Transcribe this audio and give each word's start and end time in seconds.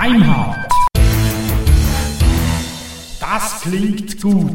Deimhardt. 0.00 0.68
Das 3.18 3.62
klingt 3.62 4.22
gut. 4.22 4.52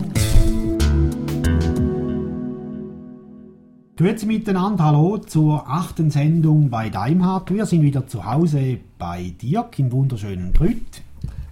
Grüezi 3.98 4.26
miteinander, 4.26 4.86
hallo 4.86 5.18
zur 5.18 5.70
achten 5.70 6.12
Sendung 6.12 6.70
bei 6.70 6.90
Daimhardt. 6.90 7.54
Wir 7.54 7.66
sind 7.66 7.82
wieder 7.82 8.08
zu 8.08 8.24
Hause 8.24 8.78
bei 8.98 9.34
Dirk 9.42 9.78
im 9.80 9.92
wunderschönen 9.92 10.54
Grüt. 10.54 11.02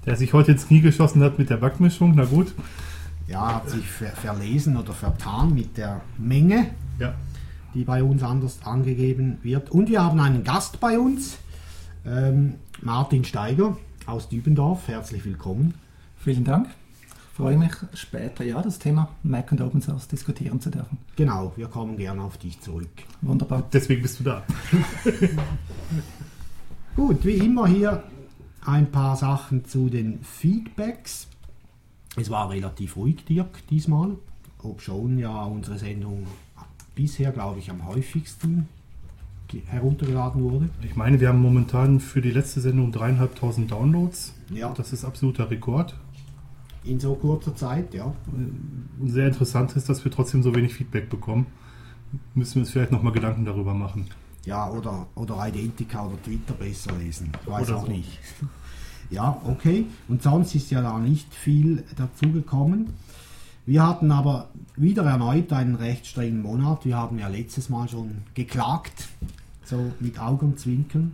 Der 0.05 0.15
sich 0.15 0.31
heute 0.31 0.53
ins 0.53 0.67
Knie 0.69 0.79
geschossen 0.79 1.21
hat 1.21 1.37
mit 1.37 1.49
der 1.49 1.57
Backmischung, 1.57 2.13
na 2.15 2.23
gut. 2.23 2.53
Ja, 3.27 3.55
hat 3.55 3.69
sich 3.69 3.85
ver 3.85 4.11
verlesen 4.11 4.77
oder 4.77 4.93
vertan 4.93 5.53
mit 5.53 5.75
der 5.75 5.99
Menge, 6.17 6.67
Ja. 6.97 7.13
die 7.73 7.83
bei 7.83 8.01
uns 8.01 8.23
anders 8.23 8.59
angegeben 8.63 9.39
wird. 9.43 9.69
Und 9.69 9.89
wir 9.89 10.01
haben 10.01 10.21
einen 10.21 10.45
Gast 10.45 10.79
bei 10.79 10.97
uns, 10.97 11.39
ähm, 12.05 12.55
Martin 12.83 13.23
Steiger 13.23 13.77
aus 14.11 14.27
Dübendorf. 14.27 14.89
Herzlich 14.89 15.23
willkommen. 15.23 15.73
Vielen 16.17 16.43
Dank. 16.43 16.67
Ich 17.01 17.37
freue 17.37 17.57
mich 17.57 17.71
später 17.93 18.43
ja 18.43 18.61
das 18.61 18.77
Thema 18.77 19.09
Mac 19.23 19.51
und 19.53 19.61
Open 19.61 19.81
Source 19.81 20.09
diskutieren 20.09 20.59
zu 20.59 20.69
dürfen. 20.69 20.97
Genau, 21.15 21.53
wir 21.55 21.67
kommen 21.67 21.95
gerne 21.95 22.21
auf 22.21 22.37
dich 22.37 22.59
zurück. 22.59 22.89
Wunderbar. 23.21 23.63
Deswegen 23.71 24.01
bist 24.01 24.19
du 24.19 24.25
da. 24.25 24.43
Gut, 26.95 27.23
wie 27.23 27.37
immer 27.37 27.67
hier 27.67 28.03
ein 28.65 28.91
paar 28.91 29.15
Sachen 29.15 29.63
zu 29.63 29.89
den 29.89 30.21
Feedbacks. 30.23 31.27
Es 32.17 32.29
war 32.29 32.49
relativ 32.49 32.97
ruhig, 32.97 33.23
Dirk, 33.23 33.65
diesmal, 33.69 34.17
ob 34.61 34.81
schon 34.81 35.17
ja 35.17 35.45
unsere 35.45 35.79
Sendung 35.79 36.27
bisher, 36.95 37.31
glaube 37.31 37.59
ich, 37.59 37.71
am 37.71 37.87
häufigsten 37.87 38.67
heruntergeladen 39.67 40.41
wurde. 40.43 40.69
Ich 40.83 40.95
meine, 40.95 41.19
wir 41.19 41.29
haben 41.29 41.41
momentan 41.41 41.99
für 41.99 42.21
die 42.21 42.31
letzte 42.31 42.61
Sendung 42.61 42.91
dreieinhalbtausend 42.91 43.71
Downloads. 43.71 44.33
Ja, 44.53 44.73
Das 44.73 44.93
ist 44.93 45.05
absoluter 45.05 45.49
Rekord. 45.51 45.95
in 46.83 46.99
so 46.99 47.13
kurzer 47.15 47.55
Zeit, 47.55 47.93
ja. 47.93 48.13
Und 48.31 49.09
sehr 49.09 49.27
interessant 49.27 49.75
ist, 49.75 49.87
dass 49.89 50.03
wir 50.03 50.11
trotzdem 50.11 50.41
so 50.43 50.55
wenig 50.55 50.73
Feedback 50.73 51.09
bekommen. 51.09 51.45
Müssen 52.33 52.55
wir 52.55 52.61
uns 52.61 52.71
vielleicht 52.71 52.91
nochmal 52.91 53.13
Gedanken 53.13 53.45
darüber 53.45 53.73
machen. 53.73 54.07
Ja, 54.45 54.69
oder, 54.69 55.05
oder 55.15 55.47
Identica 55.47 56.05
oder 56.05 56.21
Twitter 56.23 56.53
besser 56.53 56.91
lesen. 56.97 57.31
Ich 57.43 57.47
weiß 57.51 57.69
Oder 57.69 57.77
auch 57.77 57.85
so. 57.85 57.91
nicht. 57.91 58.17
Ja, 59.09 59.41
okay. 59.45 59.87
Und 60.07 60.23
sonst 60.23 60.55
ist 60.55 60.71
ja 60.71 60.81
da 60.81 60.97
nicht 60.97 61.33
viel 61.33 61.83
dazugekommen. 61.97 62.91
Wir 63.65 63.85
hatten 63.85 64.09
aber 64.09 64.47
wieder 64.77 65.03
erneut 65.03 65.51
einen 65.51 65.75
recht 65.75 66.07
strengen 66.07 66.41
Monat. 66.41 66.85
Wir 66.85 66.95
haben 66.95 67.19
ja 67.19 67.27
letztes 67.27 67.67
Mal 67.67 67.89
schon 67.89 68.19
geklagt, 68.35 69.09
so 69.63 69.91
mit 69.99 70.19
Augenzwinkern. 70.19 71.11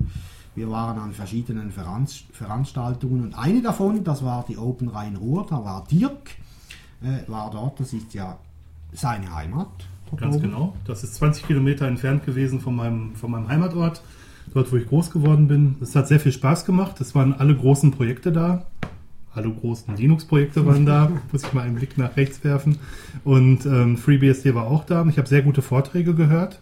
Wir 0.56 0.70
waren 0.72 0.98
an 0.98 1.14
verschiedenen 1.14 1.72
Veranst 1.72 2.26
Veranstaltungen 2.34 3.24
und 3.24 3.36
eine 3.36 3.62
davon, 3.62 4.04
das 4.04 4.24
war 4.24 4.44
die 4.48 4.58
Open 4.58 4.90
Rhein-Ruhr, 4.90 5.46
da 5.48 5.64
war 5.64 5.86
Dirk, 5.90 6.32
äh, 7.04 7.30
war 7.30 7.52
dort, 7.52 7.80
das 7.80 7.94
ist 7.94 8.14
ja 8.14 8.38
seine 8.92 9.34
Heimat. 9.36 9.70
Ganz 10.16 10.36
oben. 10.36 10.44
genau. 10.46 10.76
Das 10.86 11.04
ist 11.04 11.16
20 11.16 11.46
Kilometer 11.46 11.86
entfernt 11.88 12.26
gewesen 12.26 12.60
von 12.60 12.76
meinem, 12.76 13.16
von 13.16 13.30
meinem 13.30 13.50
Heimatort, 13.50 14.02
dort 14.54 14.72
wo 14.72 14.78
ich 14.78 14.88
groß 14.88 15.12
geworden 15.12 15.48
bin. 15.48 15.76
Es 15.82 15.96
hat 15.96 16.08
sehr 16.08 16.20
viel 16.20 16.32
Spaß 16.32 16.66
gemacht. 16.66 17.00
Es 17.02 17.14
waren 17.14 17.34
alle 17.34 17.56
großen 17.56 17.92
Projekte 17.92 18.32
da. 18.32 18.66
Alle 19.34 19.52
großen 19.52 19.96
Linux-Projekte 19.96 20.66
waren 20.66 20.86
da. 20.86 21.12
Muss 21.32 21.44
ich 21.44 21.54
mal 21.54 21.62
einen 21.62 21.76
Blick 21.76 21.98
nach 21.98 22.16
rechts 22.18 22.44
werfen. 22.44 22.80
Und 23.24 23.66
ähm, 23.66 23.98
FreeBSD 23.98 24.56
war 24.56 24.66
auch 24.68 24.86
da. 24.86 25.06
Ich 25.06 25.18
habe 25.18 25.28
sehr 25.28 25.42
gute 25.42 25.62
Vorträge 25.62 26.16
gehört. 26.16 26.62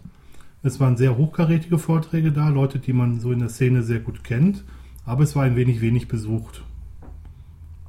Es 0.66 0.80
waren 0.80 0.98
sehr 0.98 1.16
hochkarätige 1.16 1.78
Vorträge 1.78 2.32
da, 2.32 2.50
Leute, 2.50 2.80
die 2.80 2.92
man 2.92 3.20
so 3.20 3.32
in 3.32 3.38
der 3.38 3.50
Szene 3.50 3.84
sehr 3.84 4.00
gut 4.00 4.24
kennt. 4.24 4.64
Aber 5.06 5.22
es 5.22 5.36
war 5.36 5.44
ein 5.44 5.56
wenig 5.56 5.80
wenig 5.80 6.08
besucht. 6.08 6.64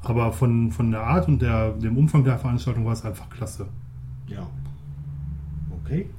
Aber 0.02 0.30
von, 0.34 0.70
von 0.72 0.91
der 0.91 1.01
Art 1.01 1.27
und 1.27 1.40
der, 1.40 1.73
dem 1.73 1.96
Umfang 1.96 2.23
der 2.23 2.39
Veranstaltung 2.39 2.84
war 2.84 2.92
es 2.92 3.02
einfach 3.02 3.30
klasse. 3.30 3.67
Ja. 4.28 4.46
Okay. 5.83 6.11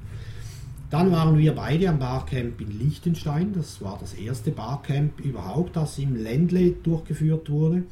Dann 0.90 1.12
waren 1.12 1.38
wir 1.38 1.54
beide 1.54 1.88
am 1.90 2.00
Barcamp 2.00 2.60
in 2.60 2.76
Liechtenstein. 2.76 3.52
Das 3.52 3.80
war 3.80 3.96
das 4.00 4.14
erste 4.14 4.50
Barcamp 4.50 5.20
überhaupt, 5.20 5.76
das 5.76 5.96
im 6.00 6.16
Ländle 6.16 6.72
durchgeführt 6.72 7.50
wurde. 7.50 7.84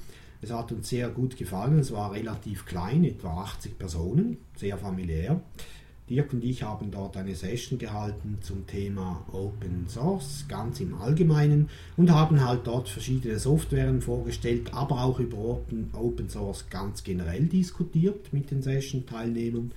Es 0.42 0.50
hat 0.50 0.72
uns 0.72 0.88
sehr 0.88 1.08
gut 1.10 1.36
gefallen. 1.36 1.78
Es 1.78 1.92
war 1.92 2.12
relativ 2.12 2.66
klein, 2.66 3.04
etwa 3.04 3.42
80 3.42 3.78
Personen, 3.78 4.38
sehr 4.56 4.76
familiär. 4.76 5.40
Dirk 6.08 6.32
und 6.32 6.44
ich 6.44 6.62
haben 6.62 6.92
dort 6.92 7.16
eine 7.16 7.34
Session 7.34 7.78
gehalten 7.78 8.38
zum 8.40 8.66
Thema 8.66 9.24
Open 9.32 9.88
Source, 9.88 10.44
ganz 10.48 10.78
im 10.78 10.94
Allgemeinen, 10.94 11.68
und 11.96 12.12
haben 12.12 12.44
halt 12.44 12.66
dort 12.66 12.88
verschiedene 12.88 13.40
Softwaren 13.40 14.00
vorgestellt, 14.00 14.72
aber 14.72 15.02
auch 15.02 15.18
über 15.18 15.36
Open, 15.36 15.90
Open 15.92 16.28
Source 16.28 16.66
ganz 16.70 17.02
generell 17.02 17.46
diskutiert 17.46 18.32
mit 18.32 18.52
den 18.52 18.62
Session-Teilnehmern 18.62 19.72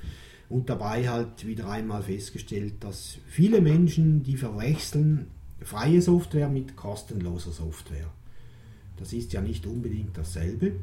und 0.49 0.69
dabei 0.69 1.09
halt 1.09 1.47
wieder 1.47 1.67
einmal 1.67 2.03
festgestellt, 2.03 2.75
dass 2.81 3.17
viele 3.27 3.59
Menschen, 3.59 4.21
die 4.21 4.37
verwechseln 4.37 5.27
freie 5.61 6.01
Software 6.01 6.49
mit 6.49 6.75
kostenloser 6.75 7.51
Software. 7.51 8.11
Das 8.97 9.13
ist 9.13 9.33
ja 9.33 9.41
nicht 9.41 9.65
unbedingt 9.65 10.17
dasselbe. 10.17 10.73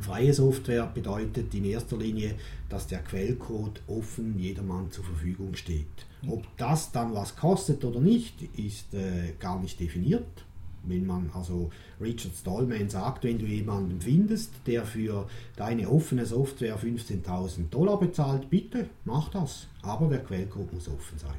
Freie 0.00 0.32
Software 0.32 0.86
bedeutet 0.86 1.54
in 1.54 1.64
erster 1.64 1.96
Linie, 1.98 2.34
dass 2.68 2.86
der 2.86 3.00
Quellcode 3.00 3.82
offen 3.86 4.38
jedermann 4.38 4.90
zur 4.90 5.04
Verfügung 5.04 5.54
steht. 5.54 5.86
Ob 6.26 6.44
das 6.56 6.90
dann 6.92 7.14
was 7.14 7.36
kostet 7.36 7.84
oder 7.84 8.00
nicht, 8.00 8.42
ist 8.56 8.94
äh, 8.94 9.34
gar 9.38 9.60
nicht 9.60 9.78
definiert. 9.78 10.44
Wenn 10.82 11.06
man 11.06 11.30
also 11.34 11.70
Richard 12.00 12.34
Stallman 12.34 12.88
sagt, 12.88 13.24
wenn 13.24 13.38
du 13.38 13.44
jemanden 13.44 14.00
findest, 14.00 14.52
der 14.66 14.86
für 14.86 15.28
deine 15.56 15.88
offene 15.90 16.24
Software 16.24 16.78
15.000 16.78 17.68
Dollar 17.70 17.98
bezahlt, 17.98 18.48
bitte 18.48 18.88
mach 19.04 19.28
das. 19.28 19.66
Aber 19.82 20.08
der 20.08 20.24
Quellcode 20.24 20.72
muss 20.72 20.88
offen 20.88 21.18
sein. 21.18 21.36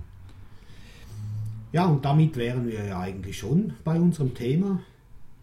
Ja, 1.71 1.85
und 1.85 2.05
damit 2.05 2.35
wären 2.35 2.67
wir 2.67 2.85
ja 2.85 2.99
eigentlich 2.99 3.37
schon 3.37 3.73
bei 3.83 3.99
unserem 3.99 4.35
Thema, 4.35 4.81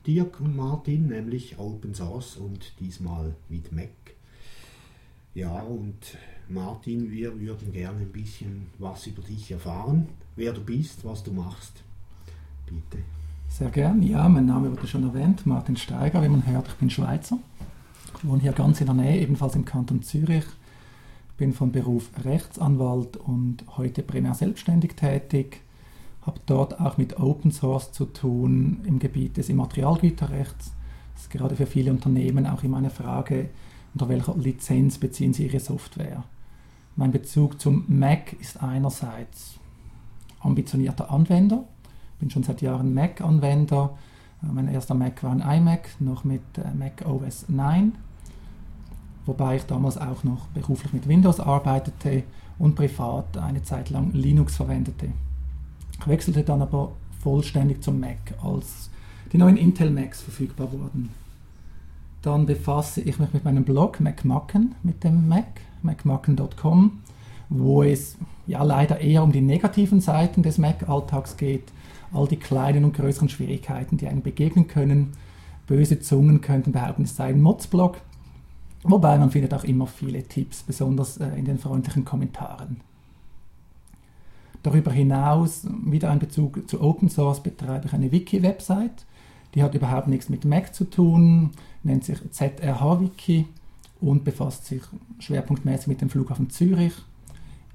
Dirk 0.08 0.40
und 0.40 0.56
Martin, 0.56 1.08
nämlich 1.08 1.58
Open 1.58 1.94
Source 1.94 2.38
und 2.38 2.72
diesmal 2.80 3.34
mit 3.50 3.72
Mac. 3.72 3.90
Ja, 5.34 5.60
und 5.60 5.98
Martin, 6.48 7.10
wir 7.10 7.38
würden 7.38 7.74
gerne 7.74 8.00
ein 8.00 8.10
bisschen 8.10 8.68
was 8.78 9.06
über 9.06 9.20
dich 9.20 9.50
erfahren, 9.50 10.08
wer 10.34 10.54
du 10.54 10.62
bist, 10.62 11.04
was 11.04 11.22
du 11.22 11.30
machst. 11.30 11.82
Bitte. 12.64 13.04
Sehr 13.50 13.68
gern. 13.68 14.02
Ja, 14.02 14.26
mein 14.30 14.46
Name 14.46 14.70
wurde 14.70 14.86
schon 14.86 15.02
erwähnt, 15.02 15.44
Martin 15.44 15.76
Steiger, 15.76 16.22
wie 16.22 16.30
man 16.30 16.46
hört, 16.46 16.68
ich 16.68 16.74
bin 16.76 16.88
Schweizer. 16.88 17.38
Ich 18.16 18.26
wohne 18.26 18.40
hier 18.40 18.52
ganz 18.52 18.80
in 18.80 18.86
der 18.86 18.94
Nähe, 18.94 19.20
ebenfalls 19.20 19.56
im 19.56 19.66
Kanton 19.66 20.02
Zürich. 20.02 20.46
Bin 21.36 21.52
von 21.52 21.70
Beruf 21.70 22.08
Rechtsanwalt 22.24 23.18
und 23.18 23.62
heute 23.76 24.02
primär 24.02 24.32
selbstständig 24.32 24.94
tätig. 24.94 25.60
Habe 26.28 26.40
dort 26.44 26.78
auch 26.78 26.98
mit 26.98 27.18
Open 27.18 27.50
Source 27.50 27.90
zu 27.90 28.04
tun 28.04 28.82
im 28.84 28.98
Gebiet 28.98 29.38
des 29.38 29.48
Immaterialgüterrechts. 29.48 30.74
Das 31.14 31.22
ist 31.22 31.30
gerade 31.30 31.56
für 31.56 31.64
viele 31.64 31.90
Unternehmen 31.90 32.46
auch 32.46 32.62
immer 32.62 32.76
eine 32.76 32.90
Frage, 32.90 33.48
unter 33.94 34.10
welcher 34.10 34.36
Lizenz 34.36 34.98
beziehen 34.98 35.32
sie 35.32 35.46
ihre 35.46 35.58
Software. 35.58 36.24
Mein 36.96 37.12
Bezug 37.12 37.58
zum 37.58 37.86
Mac 37.88 38.34
ist 38.34 38.62
einerseits 38.62 39.58
ambitionierter 40.40 41.10
Anwender, 41.10 41.64
bin 42.20 42.28
schon 42.28 42.42
seit 42.42 42.60
Jahren 42.60 42.92
Mac-Anwender. 42.92 43.96
Äh, 44.42 44.52
Mein 44.52 44.68
erster 44.68 44.94
Mac 44.94 45.22
war 45.22 45.32
ein 45.32 45.40
iMac, 45.40 45.88
noch 45.98 46.24
mit 46.24 46.42
äh, 46.58 46.74
Mac 46.74 47.06
OS 47.06 47.48
9, 47.48 47.94
wobei 49.24 49.56
ich 49.56 49.64
damals 49.64 49.96
auch 49.96 50.24
noch 50.24 50.44
beruflich 50.48 50.92
mit 50.92 51.08
Windows 51.08 51.40
arbeitete 51.40 52.24
und 52.58 52.74
privat 52.74 53.38
eine 53.38 53.62
Zeit 53.62 53.88
lang 53.88 54.12
Linux 54.12 54.56
verwendete. 54.56 55.08
Wechselte 56.06 56.42
dann 56.42 56.62
aber 56.62 56.92
vollständig 57.20 57.82
zum 57.82 58.00
Mac, 58.00 58.34
als 58.42 58.90
die 59.32 59.38
neuen 59.38 59.56
Intel 59.56 59.90
Macs 59.90 60.22
verfügbar 60.22 60.72
wurden. 60.72 61.10
Dann 62.22 62.46
befasse 62.46 63.00
ich 63.00 63.18
mich 63.18 63.32
mit 63.32 63.44
meinem 63.44 63.64
Blog 63.64 64.00
MacMacken 64.00 64.74
mit 64.82 65.04
dem 65.04 65.28
Mac, 65.28 65.60
macmacken.com, 65.82 67.00
wo 67.48 67.82
es 67.82 68.16
ja 68.46 68.62
leider 68.62 69.00
eher 69.00 69.22
um 69.22 69.32
die 69.32 69.40
negativen 69.40 70.00
Seiten 70.00 70.42
des 70.42 70.58
Mac-Alltags 70.58 71.36
geht, 71.36 71.72
all 72.12 72.26
die 72.26 72.36
kleinen 72.36 72.84
und 72.84 72.94
größeren 72.94 73.28
Schwierigkeiten, 73.28 73.96
die 73.96 74.08
einem 74.08 74.22
begegnen 74.22 74.66
können. 74.66 75.12
Böse 75.66 76.00
Zungen 76.00 76.40
könnten 76.40 76.72
behaupten, 76.72 77.02
es 77.02 77.14
sei 77.14 77.26
ein 77.26 77.42
Mods-Blog, 77.42 77.98
wobei 78.82 79.18
man 79.18 79.30
findet 79.30 79.52
auch 79.52 79.64
immer 79.64 79.86
viele 79.86 80.22
Tipps, 80.22 80.62
besonders 80.62 81.18
äh, 81.18 81.28
in 81.36 81.44
den 81.44 81.58
freundlichen 81.58 82.04
Kommentaren. 82.04 82.80
Darüber 84.62 84.90
hinaus, 84.90 85.66
wieder 85.84 86.10
ein 86.10 86.18
Bezug 86.18 86.68
zu 86.68 86.80
Open 86.80 87.08
Source, 87.08 87.42
betreibe 87.42 87.86
ich 87.86 87.92
eine 87.92 88.10
Wiki-Website. 88.10 89.06
Die 89.54 89.62
hat 89.62 89.74
überhaupt 89.74 90.08
nichts 90.08 90.28
mit 90.28 90.44
Mac 90.44 90.74
zu 90.74 90.84
tun, 90.84 91.50
nennt 91.82 92.04
sich 92.04 92.18
ZRH-Wiki 92.30 93.46
und 94.00 94.24
befasst 94.24 94.66
sich 94.66 94.82
schwerpunktmäßig 95.18 95.86
mit 95.88 96.00
dem 96.00 96.10
Flughafen 96.10 96.50
Zürich, 96.50 96.92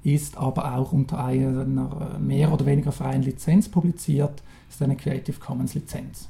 ist 0.02 0.36
aber 0.36 0.76
auch 0.76 0.92
unter 0.92 1.24
einer 1.24 2.18
mehr 2.18 2.52
oder 2.52 2.66
weniger 2.66 2.92
freien 2.92 3.22
Lizenz 3.22 3.68
publiziert, 3.68 4.42
ist 4.68 4.82
eine 4.82 4.96
Creative 4.96 5.38
Commons 5.40 5.74
Lizenz. 5.74 6.28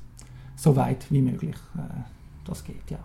so 0.57 0.77
weit 0.77 1.11
wie 1.11 1.21
möglich 1.21 1.57
äh, 1.77 1.81
das 2.45 2.65
geht, 2.65 2.91
ja. 2.91 2.99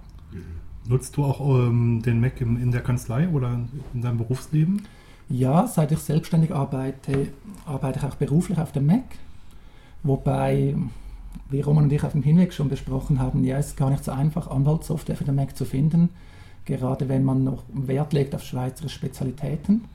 Nutzt 0.87 1.17
du 1.17 1.23
auch 1.23 1.39
ähm, 1.39 2.01
den 2.01 2.19
Mac 2.19 2.39
im, 2.41 2.61
in 2.61 2.71
der 2.71 2.81
Kanzlei 2.81 3.27
oder 3.29 3.59
in 3.93 4.01
deinem 4.01 4.17
Berufsleben? 4.17 4.83
Ja, 5.29 5.67
seit 5.67 5.91
ich 5.91 5.99
selbstständig 5.99 6.53
arbeite, 6.53 7.27
arbeite 7.65 7.99
ich 7.99 8.05
auch 8.05 8.15
beruflich 8.15 8.57
auf 8.57 8.71
dem 8.71 8.87
Mac. 8.87 9.03
Wobei, 10.01 10.75
wie 11.49 11.61
Roman 11.61 11.83
und 11.83 11.93
ich 11.93 12.03
auf 12.03 12.13
dem 12.13 12.23
Hinweg 12.23 12.51
schon 12.51 12.69
besprochen 12.69 13.19
haben, 13.19 13.43
ja, 13.43 13.57
es 13.57 13.67
ist 13.67 13.77
gar 13.77 13.91
nicht 13.91 14.03
so 14.03 14.11
einfach, 14.11 14.49
Anwaltssoftware 14.49 15.15
für 15.15 15.25
den 15.25 15.35
Mac 15.35 15.55
zu 15.55 15.65
finden, 15.65 16.09
gerade 16.65 17.09
wenn 17.09 17.23
man 17.23 17.43
noch 17.43 17.63
Wert 17.71 18.13
legt 18.13 18.33
auf 18.33 18.43
schweizerische 18.43 18.95
Spezialitäten. 18.95 19.85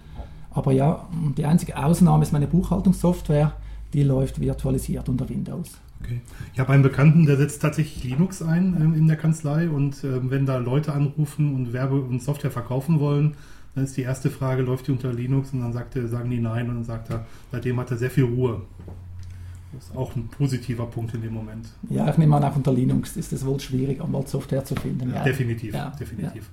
Aber 0.53 0.71
ja, 0.71 1.09
die 1.37 1.45
einzige 1.45 1.77
Ausnahme 1.77 2.23
ist 2.23 2.33
meine 2.33 2.47
Buchhaltungssoftware, 2.47 3.55
die 3.93 4.05
läuft 4.05 4.41
virtualisiert 4.41 5.09
unter 5.09 5.29
Windows. 5.29 5.79
Okay. 6.01 6.21
Ich 6.53 6.61
habe 6.61 6.73
einen 6.73 6.83
Bekannten, 6.83 7.27
der 7.27 7.37
setzt 7.37 7.63
tatsächlich 7.63 8.05
Linux 8.05 8.43
ein 8.43 8.77
ähm, 8.79 8.95
in 8.95 9.09
der 9.09 9.17
Kanzlei 9.17 9.69
und 9.69 10.05
ähm, 10.05 10.31
wenn 10.31 10.47
da 10.47 10.59
Leute 10.59 10.93
anrufen 10.93 11.55
und 11.55 11.73
Werbe- 11.73 12.03
und 12.03 12.23
Software 12.23 12.51
verkaufen 12.51 13.01
wollen, 13.01 13.37
dann 13.75 13.85
ist 13.85 13.97
die 13.97 14.03
erste 14.03 14.31
Frage, 14.31 14.63
läuft 14.63 14.87
die 14.87 14.93
unter 14.93 15.13
Linux? 15.13 15.53
Und 15.53 15.61
dann 15.61 15.73
sagt 15.73 15.97
er, 15.97 16.07
sagen 16.09 16.31
die 16.31 16.41
nein 16.41 16.69
und 16.69 16.77
dann 16.77 16.85
sagt 16.85 17.11
er, 17.11 17.27
seitdem 17.51 17.79
hat 17.81 17.91
er 17.91 17.97
sehr 17.97 18.11
viel 18.11 18.25
Ruhe. 18.25 18.63
Das 19.73 19.87
ist 19.87 19.97
auch 19.97 20.15
ein 20.15 20.29
positiver 20.29 20.87
Punkt 20.87 21.15
in 21.15 21.23
dem 21.23 21.35
Moment. 21.35 21.67
Ja, 21.91 22.09
ich 22.09 22.17
nehme 22.17 22.37
an, 22.37 22.45
auch 22.45 22.55
unter 22.55 22.73
Linux 22.73 23.17
ist 23.17 23.33
es 23.33 23.45
wohl 23.45 23.59
schwierig, 23.59 24.01
Anwaltssoftware 24.01 24.65
zu 24.65 24.77
finden. 24.77 25.13
Ja. 25.13 25.25
Definitiv, 25.25 25.75
Ja, 25.75 25.91
definitiv. 25.91 26.49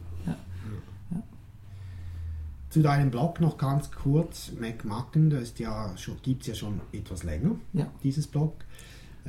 Zu 2.69 2.81
deinem 2.81 3.12
Blog 3.12 3.41
noch 3.41 3.57
ganz 3.57 3.91
kurz, 3.91 4.53
MacMacken, 4.57 5.29
das 5.29 5.53
ja 5.57 5.94
gibt 6.24 6.44
es 6.44 6.47
ja 6.47 6.56
schon 6.56 6.79
etwas 6.94 7.24
länger, 7.24 7.56
Ja. 7.74 7.88
dieses 8.01 8.27
Blog. 8.27 8.53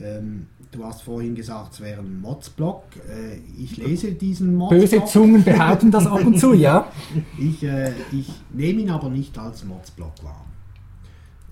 Ähm, 0.00 0.46
du 0.70 0.84
hast 0.84 1.02
vorhin 1.02 1.34
gesagt, 1.34 1.74
es 1.74 1.80
wäre 1.80 2.00
ein 2.00 2.20
Mods-Blog. 2.20 2.82
Äh, 3.08 3.38
ich 3.62 3.76
lese 3.76 4.12
diesen 4.12 4.54
Mods-Blog. 4.56 4.80
Böse 4.80 5.04
Zungen 5.04 5.44
behaupten 5.44 5.90
das 5.90 6.06
ab 6.06 6.24
und 6.24 6.38
zu, 6.38 6.54
ja. 6.54 6.90
Ich, 7.38 7.62
äh, 7.62 7.92
ich 8.10 8.28
nehme 8.52 8.80
ihn 8.80 8.90
aber 8.90 9.10
nicht 9.10 9.36
als 9.38 9.64
Mods-Blog 9.64 10.12
wahr. 10.22 10.46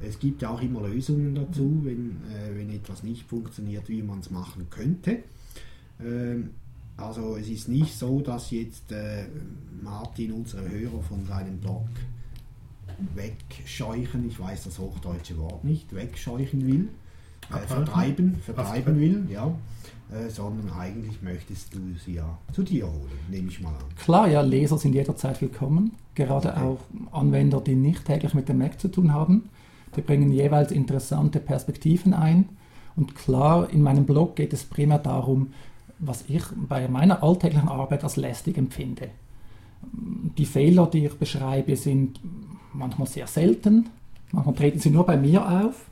Es 0.02 0.18
gibt 0.18 0.40
ja 0.40 0.48
auch 0.48 0.62
immer 0.62 0.88
Lösungen 0.88 1.34
dazu, 1.34 1.80
wenn, 1.84 2.22
äh, 2.32 2.56
wenn 2.56 2.70
etwas 2.70 3.02
nicht 3.02 3.28
funktioniert, 3.28 3.88
wie 3.88 4.02
man 4.02 4.20
es 4.20 4.30
machen 4.30 4.68
könnte. 4.70 5.18
Ähm, 6.02 6.50
also 6.96 7.36
es 7.36 7.48
ist 7.48 7.68
nicht 7.68 7.98
so, 7.98 8.20
dass 8.20 8.50
jetzt 8.50 8.92
äh, 8.92 9.26
Martin 9.82 10.32
unsere 10.32 10.68
Hörer 10.68 11.02
von 11.02 11.24
seinem 11.26 11.58
Blog 11.58 11.88
wegscheuchen, 13.14 14.28
ich 14.28 14.38
weiß 14.38 14.64
das 14.64 14.78
hochdeutsche 14.78 15.38
Wort 15.38 15.64
nicht, 15.64 15.94
wegscheuchen 15.94 16.66
will, 16.66 16.88
äh, 17.54 17.66
vertreiben, 17.66 18.36
vertreiben 18.44 18.98
will, 19.00 19.26
ja, 19.30 19.46
äh, 20.12 20.28
sondern 20.28 20.70
eigentlich 20.78 21.20
möchtest 21.22 21.74
du 21.74 21.78
sie 22.04 22.14
ja 22.14 22.38
zu 22.52 22.62
dir 22.62 22.86
holen, 22.86 23.10
nehme 23.30 23.48
ich 23.48 23.60
mal 23.60 23.70
an. 23.70 23.96
Klar, 24.02 24.28
ja, 24.28 24.40
Leser 24.40 24.78
sind 24.78 24.94
jederzeit 24.94 25.40
willkommen. 25.40 25.92
Gerade 26.14 26.48
Okay. 26.50 26.60
auch 26.60 26.78
Anwender, 27.18 27.60
die 27.60 27.74
nicht 27.74 28.04
täglich 28.04 28.34
mit 28.34 28.48
dem 28.48 28.58
Mac 28.58 28.80
zu 28.80 28.88
tun 28.88 29.12
haben. 29.12 29.48
Die 29.96 30.00
bringen 30.02 30.30
jeweils 30.32 30.70
interessante 30.72 31.40
Perspektiven 31.40 32.14
ein. 32.14 32.48
Und 32.96 33.14
klar, 33.14 33.70
in 33.70 33.82
meinem 33.82 34.04
Blog 34.04 34.36
geht 34.36 34.52
es 34.52 34.64
primär 34.64 34.98
darum, 34.98 35.52
was 35.98 36.24
ich 36.28 36.42
bei 36.68 36.88
meiner 36.88 37.22
alltäglichen 37.22 37.68
Arbeit 37.68 38.04
als 38.04 38.16
lästig 38.16 38.58
empfinde. 38.58 39.08
Die 40.38 40.44
Fehler, 40.44 40.86
die 40.86 41.06
ich 41.06 41.14
beschreibe, 41.14 41.76
sind 41.76 42.20
manchmal 42.72 43.06
sehr 43.08 43.26
selten. 43.26 43.88
Manchmal 44.32 44.54
treten 44.54 44.78
sie 44.78 44.90
nur 44.90 45.06
bei 45.06 45.16
mir 45.16 45.46
auf. 45.48 45.86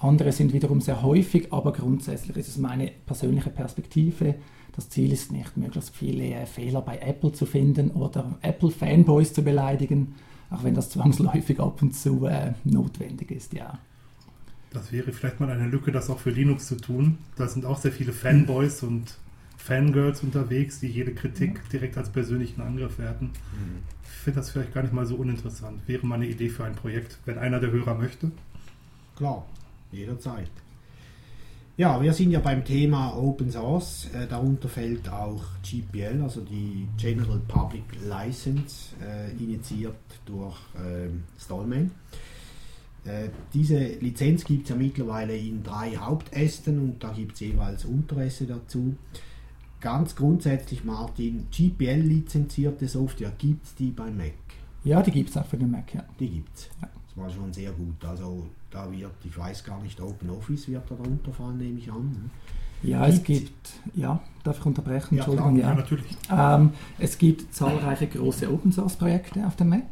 Andere 0.00 0.32
sind 0.32 0.52
wiederum 0.52 0.80
sehr 0.80 1.02
häufig, 1.02 1.52
aber 1.52 1.72
grundsätzlich 1.72 2.36
ist 2.36 2.48
es 2.48 2.58
meine 2.58 2.90
persönliche 3.06 3.50
Perspektive. 3.50 4.36
Das 4.74 4.88
Ziel 4.90 5.12
ist 5.12 5.32
nicht, 5.32 5.56
möglichst 5.56 5.96
viele 5.96 6.24
äh, 6.24 6.46
Fehler 6.46 6.82
bei 6.82 6.98
Apple 6.98 7.32
zu 7.32 7.46
finden 7.46 7.90
oder 7.90 8.38
Apple-Fanboys 8.42 9.32
zu 9.32 9.42
beleidigen, 9.42 10.14
auch 10.50 10.62
wenn 10.62 10.74
das 10.74 10.90
zwangsläufig 10.90 11.58
ab 11.58 11.82
und 11.82 11.96
zu 11.96 12.26
äh, 12.26 12.52
notwendig 12.64 13.30
ist, 13.32 13.52
ja. 13.54 13.78
Das 14.70 14.92
wäre 14.92 15.12
vielleicht 15.12 15.40
mal 15.40 15.50
eine 15.50 15.66
Lücke, 15.66 15.90
das 15.90 16.10
auch 16.10 16.18
für 16.18 16.30
Linux 16.30 16.68
zu 16.68 16.76
tun. 16.76 17.18
Da 17.36 17.48
sind 17.48 17.64
auch 17.64 17.78
sehr 17.78 17.90
viele 17.90 18.12
Fanboys 18.12 18.82
und 18.82 19.16
Fangirls 19.56 20.22
unterwegs, 20.22 20.78
die 20.80 20.88
jede 20.88 21.14
Kritik 21.14 21.68
direkt 21.70 21.96
als 21.96 22.10
persönlichen 22.10 22.60
Angriff 22.60 22.98
werten. 22.98 23.30
Ich 24.04 24.10
finde 24.10 24.40
das 24.40 24.50
vielleicht 24.50 24.74
gar 24.74 24.82
nicht 24.82 24.92
mal 24.92 25.06
so 25.06 25.16
uninteressant. 25.16 25.80
Wäre 25.86 26.06
mal 26.06 26.16
eine 26.16 26.28
Idee 26.28 26.50
für 26.50 26.64
ein 26.64 26.74
Projekt, 26.74 27.18
wenn 27.24 27.38
einer 27.38 27.60
der 27.60 27.70
Hörer 27.70 27.94
möchte. 27.94 28.30
Klar, 29.16 29.46
jederzeit. 29.92 30.50
Ja, 31.78 32.02
wir 32.02 32.12
sind 32.12 32.32
ja 32.32 32.40
beim 32.40 32.64
Thema 32.64 33.16
Open 33.16 33.52
Source. 33.52 34.08
Äh, 34.12 34.26
darunter 34.26 34.68
fällt 34.68 35.08
auch 35.08 35.44
GPL, 35.62 36.20
also 36.22 36.40
die 36.40 36.88
General 36.96 37.40
Public 37.46 37.84
License, 38.04 38.96
äh, 39.00 39.30
initiiert 39.40 39.94
durch 40.26 40.56
ähm, 40.76 41.22
Stallman. 41.38 41.92
Äh, 43.04 43.28
diese 43.54 43.78
Lizenz 43.78 44.44
gibt 44.44 44.64
es 44.64 44.70
ja 44.70 44.76
mittlerweile 44.76 45.36
in 45.36 45.62
drei 45.62 45.94
Hauptästen 45.96 46.80
und 46.80 47.04
da 47.04 47.12
gibt 47.12 47.34
es 47.34 47.40
jeweils 47.40 47.84
Unteräste 47.84 48.46
dazu. 48.46 48.96
Ganz 49.80 50.16
grundsätzlich, 50.16 50.82
Martin, 50.82 51.46
GPL-lizenzierte 51.52 52.88
Software 52.88 53.32
gibt 53.38 53.66
es 53.66 53.74
die 53.76 53.92
beim 53.92 54.16
Mac? 54.16 54.32
Ja, 54.82 55.00
die 55.00 55.12
gibt 55.12 55.30
es 55.30 55.36
auch 55.36 55.46
für 55.46 55.56
den 55.56 55.70
Mac, 55.70 55.94
ja. 55.94 56.04
Die 56.18 56.28
gibt's. 56.28 56.68
Ja. 56.82 56.88
Das 57.06 57.16
war 57.16 57.30
schon 57.30 57.52
sehr 57.52 57.70
gut. 57.70 58.04
Also 58.04 58.48
da 58.70 58.90
wird, 58.90 59.12
ich 59.24 59.36
weiß 59.36 59.64
gar 59.64 59.80
nicht, 59.82 60.00
OpenOffice 60.00 60.68
wird 60.68 60.90
da 60.90 60.94
drunter 60.94 61.32
fallen, 61.32 61.58
nehme 61.58 61.78
ich 61.78 61.90
an. 61.90 62.30
Ja, 62.82 63.06
es 63.06 63.22
Gibt's? 63.22 63.72
gibt, 63.82 63.96
ja, 63.96 64.20
darf 64.44 64.58
ich 64.58 64.66
unterbrechen? 64.66 65.16
Ja, 65.16 65.24
Entschuldigung, 65.24 65.56
klar. 65.56 65.70
Ja, 65.70 65.74
ja. 65.74 65.80
natürlich. 65.80 66.16
Ähm, 66.30 66.70
es 66.98 67.18
gibt 67.18 67.52
zahlreiche 67.54 68.06
große 68.06 68.52
Open 68.52 68.72
Source 68.72 68.96
Projekte 68.96 69.46
auf 69.46 69.56
dem 69.56 69.70
Mac. 69.70 69.86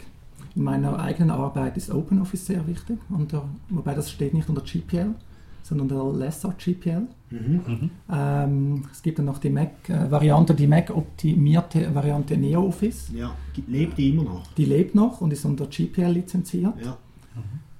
In 0.55 0.63
meiner 0.63 0.99
eigenen 0.99 1.31
Arbeit 1.31 1.77
ist 1.77 1.91
OpenOffice 1.91 2.47
sehr 2.47 2.67
wichtig, 2.67 2.99
unter, 3.11 3.49
wobei 3.69 3.95
das 3.95 4.11
steht 4.11 4.35
nicht 4.35 4.49
unter 4.49 4.63
GPL, 4.63 5.15
sondern 5.63 5.91
unter 5.91 6.19
Lesser 6.19 6.55
GPL. 6.57 7.09
Mhm. 7.31 7.91
Ähm, 8.11 8.85
es 8.93 9.03
gibt 9.03 9.19
dann 9.19 9.27
noch 9.27 9.39
die 9.39 9.51
Mac-Variante, 9.51 10.55
die 10.55 10.67
Mac-optimierte 10.67 11.93
Variante 11.95 12.37
NeoOffice. 12.37 13.11
Ja, 13.13 13.35
lebt 13.67 13.99
die 13.99 14.11
immer 14.11 14.23
noch. 14.23 14.47
Die 14.55 14.65
lebt 14.65 14.95
noch 14.95 15.21
und 15.21 15.33
ist 15.33 15.45
unter 15.45 15.67
GPL 15.67 16.13
lizenziert. 16.13 16.75
Ja. 16.83 16.97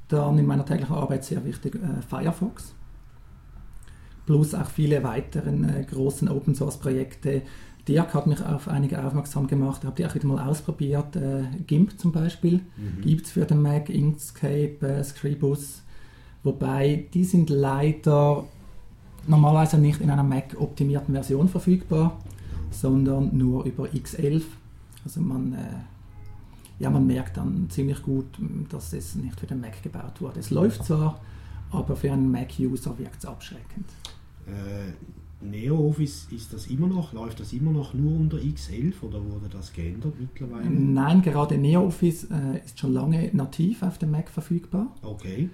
Dann 0.09 0.39
in 0.39 0.47
meiner 0.47 0.65
täglichen 0.65 0.95
Arbeit 0.95 1.25
sehr 1.25 1.45
wichtig 1.45 1.75
äh, 1.77 2.03
Firefox. 2.03 2.75
Plus 4.25 4.55
auch 4.55 4.69
viele 4.69 5.03
weiteren 5.03 5.69
äh, 5.69 5.85
großen 5.85 6.29
Open 6.29 6.55
Source 6.55 6.79
Projekte. 6.79 7.43
Dirk 7.89 8.15
hat 8.15 8.27
mich 8.27 8.45
auf 8.45 8.69
einige 8.69 9.05
aufmerksam 9.05 9.47
gemacht. 9.47 9.85
Habe 9.85 9.97
die 9.97 10.07
auch 10.07 10.15
wieder 10.15 10.27
mal 10.27 10.49
ausprobiert. 10.49 11.17
Äh, 11.17 11.45
GIMP 11.67 11.99
zum 11.99 12.13
Beispiel 12.13 12.61
gibt 13.03 13.27
es 13.27 13.33
für 13.33 13.45
den 13.45 13.63
Mac, 13.63 13.89
Inkscape, 13.89 14.79
äh, 14.81 15.05
Scribus. 15.05 15.83
Wobei 16.43 17.07
die 17.13 17.25
sind 17.25 17.51
leider 17.51 18.45
normalerweise 19.27 19.79
nicht 19.79 20.01
in 20.01 20.11
einer 20.11 20.23
Mac-optimierten 20.23 21.15
Version 21.15 21.49
verfügbar, 21.49 22.19
sondern 22.71 23.37
nur 23.37 23.65
über 23.65 23.85
X11. 23.87 24.43
Also 25.05 25.21
man, 25.21 25.53
äh, 25.55 25.57
ja, 26.79 26.91
man 26.91 27.07
merkt 27.07 27.37
dann 27.37 27.69
ziemlich 27.71 28.03
gut, 28.03 28.27
dass 28.71 28.93
es 28.93 29.15
nicht 29.15 29.39
für 29.41 29.47
den 29.47 29.61
Mac 29.61 29.83
gebaut 29.83 30.21
wurde. 30.21 30.41
Es 30.41 30.51
läuft 30.51 30.85
zwar, 30.85 31.21
aber 31.71 31.97
für 31.97 32.13
einen 32.13 32.31
Mac-User 32.31 32.99
wirkt 32.99 33.19
es 33.19 33.27
abschreckend. 33.27 33.87
Äh, 34.47 34.93
NeoOffice 35.45 36.29
ist 36.31 36.53
das 36.53 36.67
immer 36.67 36.87
noch, 36.87 37.13
läuft 37.13 37.41
das 37.41 37.53
immer 37.53 37.71
noch 37.71 37.95
nur 37.95 38.19
unter 38.19 38.39
X11 38.39 38.95
oder 39.03 39.23
wurde 39.23 39.49
das 39.51 39.73
geändert 39.73 40.15
mittlerweile? 40.19 40.69
Nein, 40.71 41.23
gerade 41.23 41.59
NeoOffice 41.59 42.25
äh, 42.31 42.65
ist 42.65 42.79
schon 42.79 42.93
lange 42.93 43.31
nativ 43.33 43.83
auf 43.83 43.99
dem 43.99 44.11
Mac 44.13 44.29
verfügbar. 44.31 44.87
Okay. 45.03 45.51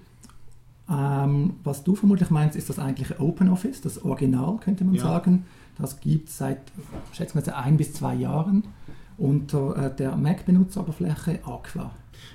Ähm, 0.90 1.54
was 1.64 1.84
du 1.84 1.94
vermutlich 1.94 2.30
meinst, 2.30 2.56
ist 2.56 2.68
das 2.68 2.78
eigentliche 2.78 3.20
OpenOffice, 3.20 3.80
das 3.80 4.04
Original, 4.04 4.58
könnte 4.58 4.84
man 4.84 4.94
Ja. 4.94 5.02
sagen. 5.02 5.44
Das 5.78 6.00
gibt 6.00 6.28
es 6.28 6.38
seit, 6.38 6.60
schätzen 7.12 7.44
wir 7.44 7.56
ein 7.56 7.76
bis 7.76 7.92
zwei 7.94 8.14
Jahren 8.14 8.64
unter 9.22 9.76
äh, 9.76 9.96
der 9.96 10.16
Mac-Benutzeroberfläche 10.16 11.40
Aqua. 11.46 11.90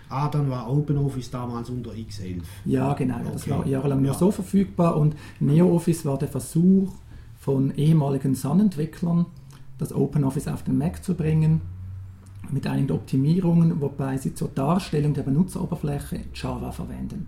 Ah, 0.09 0.29
dann 0.29 0.49
war 0.49 0.69
OpenOffice 0.71 1.29
damals 1.31 1.69
unter 1.69 1.91
X11. 1.91 2.41
Ja, 2.65 2.93
genau, 2.93 3.19
das 3.31 3.43
Okay. 3.43 3.51
war 3.51 3.67
jahrelang 3.67 4.01
nur 4.01 4.13
Ja. 4.13 4.17
so 4.17 4.31
verfügbar 4.31 4.95
und 4.97 5.15
NeoOffice 5.39 6.05
war 6.05 6.17
der 6.17 6.27
Versuch 6.29 6.93
von 7.39 7.71
ehemaligen 7.75 8.35
Sun-Entwicklern, 8.35 9.25
das 9.77 9.93
OpenOffice 9.93 10.47
auf 10.47 10.63
den 10.63 10.77
Mac 10.77 11.03
zu 11.03 11.13
bringen, 11.13 11.61
mit 12.49 12.65
einigen 12.67 12.91
Optimierungen, 12.91 13.81
wobei 13.81 14.17
sie 14.17 14.33
zur 14.33 14.47
Darstellung 14.47 15.13
der 15.13 15.23
Benutzeroberfläche 15.23 16.21
Java 16.33 16.71
verwenden. 16.71 17.27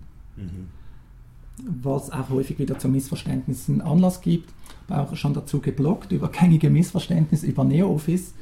Was 1.82 2.10
auch 2.10 2.30
häufig 2.30 2.58
wieder 2.58 2.78
zu 2.78 2.88
Missverständnissen 2.88 3.82
Anlass 3.82 4.22
gibt. 4.22 4.48
Ich 4.88 4.94
habe 4.94 5.02
auch 5.10 5.16
schon 5.16 5.34
dazu 5.34 5.60
geblockt 5.60 6.10
über 6.12 6.28
gängige 6.28 6.70
Missverständnisse 6.70 7.46
über 7.46 7.64
NeoOffice. 7.64 8.32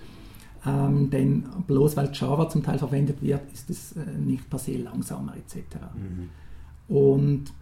Ähm, 0.69 1.11
denn 1.11 1.45
bloß 1.67 1.97
weil 1.97 2.11
Java 2.13 2.49
zum 2.49 2.63
Teil 2.63 2.79
verwendet 2.79 3.23
wird, 3.23 3.43
ist 3.53 3.71
es 3.71 3.93
äh, 3.93 4.19
nicht 4.19 4.51
per 4.51 4.59
se 4.59 4.77
langsamer 4.77 5.35
etc. 5.37 5.77
Und 6.89 7.53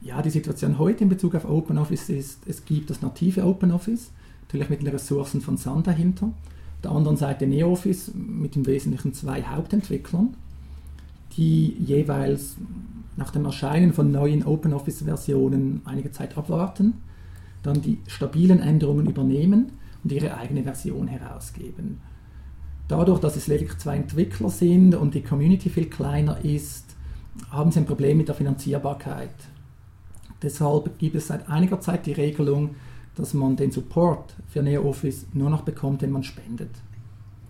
Ja, 0.00 0.22
die 0.22 0.30
Situation 0.30 0.78
heute 0.78 1.02
in 1.02 1.08
Bezug 1.08 1.34
auf 1.34 1.44
OpenOffice 1.44 2.08
ist, 2.10 2.46
es 2.46 2.64
gibt 2.64 2.88
das 2.88 3.02
native 3.02 3.44
OpenOffice, 3.44 4.12
natürlich 4.42 4.70
mit 4.70 4.80
den 4.80 4.88
Ressourcen 4.88 5.40
von 5.40 5.56
Sun 5.56 5.82
dahinter. 5.82 6.26
Auf 6.26 6.82
der 6.84 6.92
anderen 6.92 7.16
Seite 7.16 7.46
NeoOffice 7.48 8.12
mit 8.14 8.54
im 8.54 8.66
Wesentlichen 8.66 9.12
zwei 9.12 9.42
Hauptentwicklern, 9.42 10.34
die 11.36 11.74
jeweils 11.80 12.56
nach 13.16 13.30
dem 13.30 13.44
Erscheinen 13.44 13.92
von 13.92 14.12
neuen 14.12 14.44
OpenOffice-Versionen 14.44 15.80
einige 15.84 16.12
Zeit 16.12 16.38
abwarten, 16.38 16.94
dann 17.64 17.82
die 17.82 17.98
stabilen 18.06 18.60
Änderungen 18.60 19.06
übernehmen 19.08 19.72
und 20.04 20.12
ihre 20.12 20.36
eigene 20.36 20.62
Version 20.62 21.08
herausgeben. 21.08 22.00
Dadurch, 22.88 23.20
dass 23.20 23.36
es 23.36 23.46
lediglich 23.46 23.78
zwei 23.78 23.96
Entwickler 23.96 24.48
sind 24.48 24.94
und 24.94 25.14
die 25.14 25.22
Community 25.22 25.68
viel 25.68 25.90
kleiner 25.90 26.42
ist, 26.44 26.96
haben 27.50 27.70
sie 27.70 27.80
ein 27.80 27.86
Problem 27.86 28.16
mit 28.16 28.28
der 28.28 28.34
Finanzierbarkeit. 28.34 29.34
Deshalb 30.42 30.98
gibt 30.98 31.16
es 31.16 31.26
seit 31.26 31.48
einiger 31.48 31.80
Zeit 31.80 32.06
die 32.06 32.12
Regelung, 32.12 32.76
dass 33.14 33.34
man 33.34 33.56
den 33.56 33.72
Support 33.72 34.34
für 34.48 34.62
NeoOffice 34.62 35.26
nur 35.32 35.50
noch 35.50 35.62
bekommt, 35.62 36.02
wenn 36.02 36.12
man 36.12 36.22
spendet. 36.22 36.70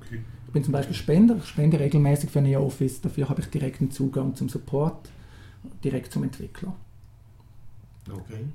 Okay. 0.00 0.22
Ich 0.46 0.52
bin 0.52 0.64
zum 0.64 0.72
Beispiel 0.72 0.94
Spender, 0.94 1.36
ich 1.36 1.44
spende 1.44 1.78
regelmäßig 1.78 2.30
für 2.30 2.40
NeoOffice, 2.40 3.02
dafür 3.02 3.28
habe 3.28 3.42
ich 3.42 3.48
direkten 3.48 3.90
Zugang 3.90 4.34
zum 4.34 4.48
Support, 4.48 5.10
direkt 5.84 6.12
zum 6.12 6.24
Entwickler. 6.24 6.74
Okay. 8.10 8.46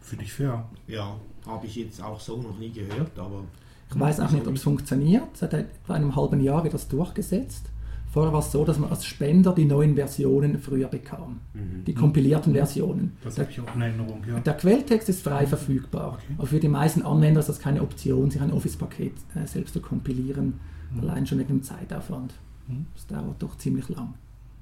Finde 0.00 0.24
ich 0.24 0.32
fair. 0.32 0.66
Ja, 0.88 1.16
habe 1.46 1.66
ich 1.66 1.76
jetzt 1.76 2.02
auch 2.02 2.18
so 2.18 2.40
noch 2.40 2.58
nie 2.58 2.70
gehört, 2.70 3.18
aber. 3.18 3.44
Ich 3.88 3.98
weiß 3.98 4.20
auch 4.20 4.30
nicht, 4.30 4.46
ob 4.46 4.54
es 4.54 4.62
funktioniert. 4.62 5.36
Seit 5.36 5.54
etwa 5.54 5.94
einem 5.94 6.16
halben 6.16 6.40
Jahr 6.40 6.64
wird 6.64 6.74
das 6.74 6.88
durchgesetzt. 6.88 7.70
Vorher 8.16 8.32
war 8.32 8.40
es 8.40 8.50
so, 8.50 8.64
dass 8.64 8.78
man 8.78 8.90
als 8.90 9.04
Spender 9.04 9.52
die 9.52 9.66
neuen 9.66 9.94
Versionen 9.94 10.58
früher 10.58 10.88
bekam. 10.88 11.40
Mhm. 11.52 11.84
Die 11.84 11.92
kompilierten 11.92 12.54
Versionen. 12.54 13.16
Das 13.22 13.38
habe 13.38 13.50
ich 13.50 13.60
auch 13.60 13.74
in 13.74 13.82
Erinnerung, 13.82 14.24
ja. 14.26 14.40
der 14.40 14.54
Quelltext 14.54 15.10
ist 15.10 15.22
frei 15.22 15.46
verfügbar. 15.46 16.14
Okay. 16.14 16.34
Aber 16.38 16.46
für 16.46 16.58
die 16.58 16.68
meisten 16.68 17.02
Anwender 17.02 17.40
ist 17.40 17.50
das 17.50 17.58
keine 17.58 17.82
Option, 17.82 18.30
sich 18.30 18.40
ein 18.40 18.52
Office-Paket 18.52 19.12
äh, 19.34 19.46
selbst 19.46 19.74
zu 19.74 19.80
kompilieren. 19.80 20.54
Mhm. 20.92 21.00
Allein 21.00 21.26
schon 21.26 21.38
wegen 21.38 21.48
dem 21.48 21.62
Zeitaufwand. 21.62 22.32
Mhm. 22.68 22.86
Das 22.94 23.06
dauert 23.06 23.42
doch 23.42 23.58
ziemlich 23.58 23.88
lang. 23.90 24.14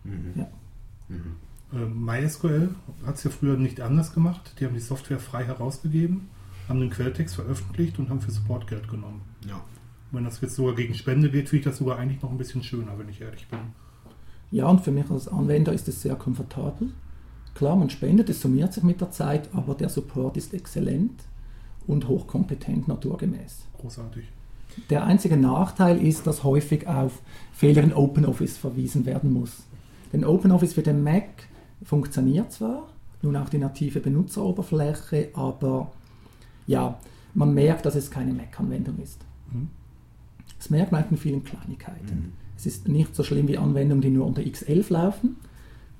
Mhm. 0.02 0.32
Ja. 0.34 0.48
Mhm. 1.08 1.36
Äh, 1.72 1.86
MySQL 1.86 2.70
hat 3.06 3.14
es 3.16 3.24
ja 3.24 3.30
früher 3.30 3.56
nicht 3.56 3.80
anders 3.80 4.12
gemacht. 4.12 4.54
Die 4.58 4.64
haben 4.64 4.74
die 4.74 4.80
Software 4.80 5.20
frei 5.20 5.44
herausgegeben, 5.44 6.28
haben 6.68 6.80
den 6.80 6.90
Quelltext 6.90 7.34
veröffentlicht 7.34 7.98
und 7.98 8.08
haben 8.08 8.20
für 8.20 8.30
Support 8.30 8.66
Geld 8.66 8.88
genommen. 8.88 9.22
Ja. 9.46 9.60
Wenn 10.10 10.24
das 10.24 10.40
jetzt 10.40 10.54
sogar 10.54 10.74
gegen 10.74 10.94
Spende 10.94 11.30
geht, 11.30 11.48
finde 11.48 11.60
ich 11.60 11.64
das 11.64 11.78
sogar 11.78 11.98
eigentlich 11.98 12.22
noch 12.22 12.30
ein 12.30 12.38
bisschen 12.38 12.62
schöner, 12.62 12.98
wenn 12.98 13.08
ich 13.08 13.20
ehrlich 13.20 13.48
bin. 13.48 13.58
Ja, 14.50 14.68
und 14.68 14.80
für 14.80 14.92
mich 14.92 15.10
als 15.10 15.26
Anwender 15.26 15.72
ist 15.72 15.88
es 15.88 16.02
sehr 16.02 16.14
komfortabel. 16.14 16.90
Klar, 17.54 17.76
man 17.76 17.90
spendet, 17.90 18.28
es 18.30 18.40
summiert 18.40 18.72
sich 18.72 18.84
mit 18.84 19.00
der 19.00 19.10
Zeit, 19.10 19.48
aber 19.52 19.74
der 19.74 19.88
Support 19.88 20.36
ist 20.36 20.54
exzellent 20.54 21.24
und 21.86 22.08
hochkompetent 22.08 22.88
naturgemäß. 22.88 23.66
Großartig. 23.80 24.24
Der 24.90 25.04
einzige 25.04 25.36
Nachteil 25.36 26.04
ist, 26.04 26.26
dass 26.26 26.42
häufig 26.42 26.86
auf 26.86 27.20
Fehler 27.52 27.82
in 27.82 27.92
OpenOffice 27.92 28.56
verwiesen 28.56 29.06
werden 29.06 29.32
muss. 29.32 29.64
Denn 30.12 30.24
OpenOffice 30.24 30.74
für 30.74 30.82
den 30.82 31.02
Mac 31.02 31.28
funktioniert 31.84 32.52
zwar, 32.52 32.88
nun 33.22 33.36
auch 33.36 33.48
die 33.48 33.58
native 33.58 34.00
Benutzeroberfläche, 34.00 35.30
aber 35.34 35.92
ja, 36.66 36.98
man 37.34 37.54
merkt, 37.54 37.86
dass 37.86 37.94
es 37.94 38.10
keine 38.10 38.32
Mac-Anwendung 38.32 38.98
ist. 39.00 39.20
Mhm. 39.52 39.68
Das 40.58 40.70
merkt 40.70 40.92
man 40.92 41.04
in 41.10 41.16
vielen 41.16 41.44
Kleinigkeiten. 41.44 42.14
Mhm. 42.14 42.32
Es 42.56 42.66
ist 42.66 42.88
nicht 42.88 43.14
so 43.14 43.22
schlimm 43.22 43.48
wie 43.48 43.58
Anwendungen, 43.58 44.02
die 44.02 44.10
nur 44.10 44.26
unter 44.26 44.42
X11 44.42 44.92
laufen, 44.92 45.36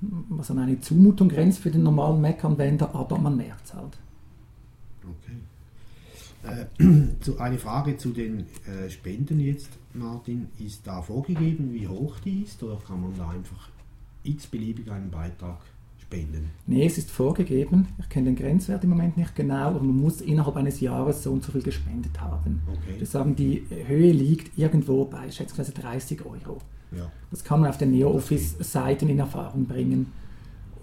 was 0.01 0.49
an 0.51 0.59
eine 0.59 0.79
Zumutung 0.79 1.29
grenzt 1.29 1.59
für 1.59 1.71
den 1.71 1.83
normalen 1.83 2.21
Mac-Anwender, 2.21 2.95
aber 2.95 3.17
man 3.17 3.35
merkt 3.35 3.65
es 3.65 3.73
halt. 3.73 3.97
Okay. 5.03 5.35
Äh, 6.45 7.07
zu, 7.21 7.39
eine 7.39 7.57
Frage 7.57 7.97
zu 7.97 8.11
den 8.11 8.45
äh, 8.65 8.89
Spenden 8.89 9.39
jetzt, 9.39 9.69
Martin. 9.93 10.47
Ist 10.59 10.87
da 10.87 11.01
vorgegeben, 11.01 11.73
wie 11.73 11.87
hoch 11.87 12.19
die 12.19 12.43
ist, 12.43 12.61
oder 12.63 12.77
kann 12.77 13.01
man 13.01 13.15
da 13.17 13.29
einfach 13.29 13.69
x-beliebig 14.23 14.89
einen 14.91 15.11
Beitrag 15.11 15.59
spenden? 16.05 16.51
Nee, 16.67 16.85
es 16.85 16.97
ist 16.97 17.09
vorgegeben. 17.09 17.87
Ich 17.99 18.09
kenne 18.09 18.27
den 18.27 18.35
Grenzwert 18.35 18.83
im 18.83 18.91
Moment 18.91 19.17
nicht 19.17 19.35
genau, 19.35 19.67
aber 19.67 19.79
man 19.79 19.97
muss 19.97 20.21
innerhalb 20.21 20.55
eines 20.55 20.79
Jahres 20.79 21.23
so 21.23 21.31
und 21.31 21.43
so 21.43 21.51
viel 21.51 21.63
gespendet 21.63 22.19
haben. 22.21 22.61
Okay. 22.67 22.99
Wir 22.99 23.07
sagen, 23.07 23.35
die 23.35 23.63
Höhe 23.87 24.11
liegt 24.11 24.57
irgendwo 24.57 25.05
bei 25.05 25.29
schätzungsweise 25.31 25.71
30 25.71 26.25
Euro. 26.25 26.59
Ja. 26.95 27.11
Das 27.31 27.43
kann 27.43 27.61
man 27.61 27.69
auf 27.69 27.77
den 27.77 27.91
NeoOffice-Seiten 27.91 29.09
in 29.09 29.19
Erfahrung 29.19 29.65
bringen. 29.65 30.11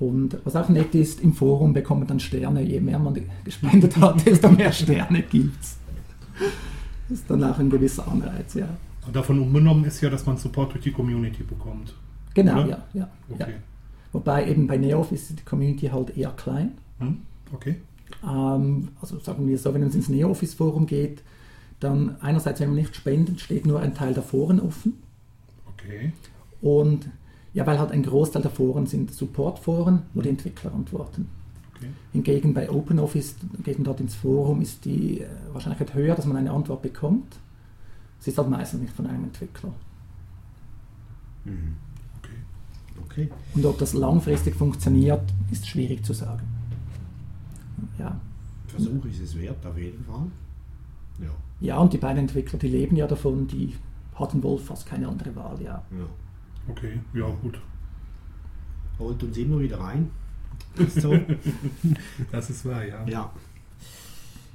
Und 0.00 0.38
was 0.44 0.56
auch 0.56 0.68
nett 0.68 0.94
ist, 0.94 1.20
im 1.20 1.32
Forum 1.32 1.72
bekommt 1.72 2.00
man 2.00 2.08
dann 2.08 2.20
Sterne. 2.20 2.62
Je 2.62 2.80
mehr 2.80 2.98
man 2.98 3.16
gespendet 3.44 3.96
hat, 3.98 4.26
desto 4.26 4.50
mehr 4.50 4.72
Sterne 4.72 5.22
gibt 5.22 5.62
es. 5.62 5.76
Das 7.08 7.18
ist 7.18 7.30
dann 7.30 7.44
auch 7.44 7.58
ein 7.58 7.70
gewisser 7.70 8.06
Anreiz, 8.08 8.54
ja. 8.54 8.68
Und 9.06 9.14
davon 9.14 9.38
unbenommen 9.40 9.84
ist 9.84 10.00
ja, 10.00 10.10
dass 10.10 10.26
man 10.26 10.36
Support 10.36 10.74
durch 10.74 10.84
die 10.84 10.92
Community 10.92 11.42
bekommt. 11.42 11.94
Genau, 12.34 12.62
Oder? 12.62 12.68
ja, 12.68 12.86
ja, 12.94 13.08
ja. 13.38 13.46
Wobei 14.12 14.48
eben 14.48 14.66
bei 14.66 14.76
NeoOffice 14.76 15.30
ist 15.30 15.38
die 15.38 15.44
Community 15.44 15.88
halt 15.88 16.16
eher 16.16 16.30
klein. 16.30 16.72
Hm? 16.98 17.22
Okay. 17.52 17.76
Ähm, 18.22 18.88
also 19.00 19.18
sagen 19.18 19.46
wir 19.48 19.58
so, 19.58 19.72
wenn 19.72 19.82
es 19.82 19.94
ins 19.94 20.08
NeoOffice-Forum 20.08 20.86
geht, 20.86 21.22
dann 21.80 22.16
einerseits, 22.20 22.60
wenn 22.60 22.68
man 22.68 22.76
nicht 22.76 22.94
spendet, 22.94 23.40
steht 23.40 23.66
nur 23.66 23.80
ein 23.80 23.94
Teil 23.94 24.14
der 24.14 24.22
Foren 24.22 24.60
offen. 24.60 25.02
Okay. 25.66 26.12
Und 26.60 27.08
ja, 27.54 27.66
weil 27.66 27.78
halt 27.78 27.90
ein 27.90 28.02
Großteil 28.02 28.42
der 28.42 28.50
Foren 28.50 28.86
sind 28.86 29.12
Support-Foren, 29.12 30.02
wo 30.14 30.22
die 30.22 30.28
Entwickler 30.28 30.72
antworten. 30.72 31.28
Okay. 31.76 31.88
Hingegen 32.12 32.54
bei 32.54 32.70
OpenOffice, 32.70 33.36
geht 33.64 33.78
man 33.78 33.84
dort 33.84 34.00
ins 34.00 34.14
Forum, 34.14 34.60
ist 34.60 34.84
die 34.84 35.20
äh, 35.20 35.26
Wahrscheinlichkeit 35.52 35.94
höher, 35.94 36.14
dass 36.14 36.26
man 36.26 36.36
eine 36.36 36.52
Antwort 36.52 36.82
bekommt. 36.82 37.36
Es 38.20 38.28
ist 38.28 38.38
halt 38.38 38.48
meistens 38.48 38.80
nicht 38.80 38.92
von 38.92 39.06
einem 39.06 39.24
Entwickler. 39.24 39.72
Mhm. 41.44 41.76
Okay. 43.12 43.28
Und 43.54 43.66
ob 43.66 43.78
das 43.78 43.92
langfristig 43.92 44.54
funktioniert, 44.54 45.22
ist 45.50 45.66
schwierig 45.66 46.04
zu 46.04 46.14
sagen. 46.14 46.42
Ja. 47.98 48.18
Versuch 48.68 49.04
ist 49.04 49.20
es 49.20 49.38
wert, 49.38 49.64
auf 49.66 49.76
jeden 49.76 50.02
Fall. 50.04 50.26
Ja. 51.20 51.30
ja, 51.60 51.78
und 51.78 51.92
die 51.92 51.98
beiden 51.98 52.20
Entwickler, 52.20 52.58
die 52.58 52.68
leben 52.68 52.96
ja 52.96 53.06
davon, 53.06 53.46
die 53.46 53.74
hatten 54.14 54.42
wohl 54.42 54.58
fast 54.58 54.86
keine 54.86 55.08
andere 55.08 55.36
Wahl, 55.36 55.60
ja. 55.60 55.82
ja. 55.90 56.06
Okay. 56.68 57.00
Ja, 57.12 57.28
gut. 57.42 57.60
Holt 58.98 59.22
uns 59.22 59.36
immer 59.36 59.60
wieder 59.60 59.78
rein. 59.78 60.10
Ist 60.76 61.02
so. 61.02 61.14
Das 62.32 62.48
ist 62.48 62.64
wahr, 62.64 62.84
ja. 62.84 63.06
Ja. 63.06 63.30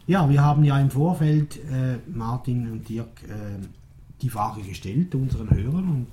Ja, 0.07 0.29
wir 0.29 0.41
haben 0.41 0.63
ja 0.63 0.79
im 0.79 0.89
Vorfeld, 0.89 1.57
äh, 1.65 1.97
Martin 2.07 2.71
und 2.71 2.89
Dirk, 2.89 3.23
äh, 3.23 3.59
die 4.21 4.29
Frage 4.29 4.61
gestellt 4.61 5.13
unseren 5.13 5.49
Hörern 5.51 5.89
und 5.89 6.07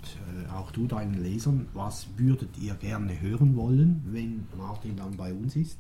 äh, 0.45 0.51
auch 0.53 0.71
du 0.71 0.87
deinen 0.87 1.23
Lesern, 1.23 1.67
was 1.73 2.07
würdet 2.17 2.59
ihr 2.59 2.75
gerne 2.75 3.21
hören 3.21 3.57
wollen, 3.57 4.03
wenn 4.11 4.47
Martin 4.57 4.97
dann 4.97 5.17
bei 5.17 5.33
uns 5.33 5.57
ist? 5.57 5.79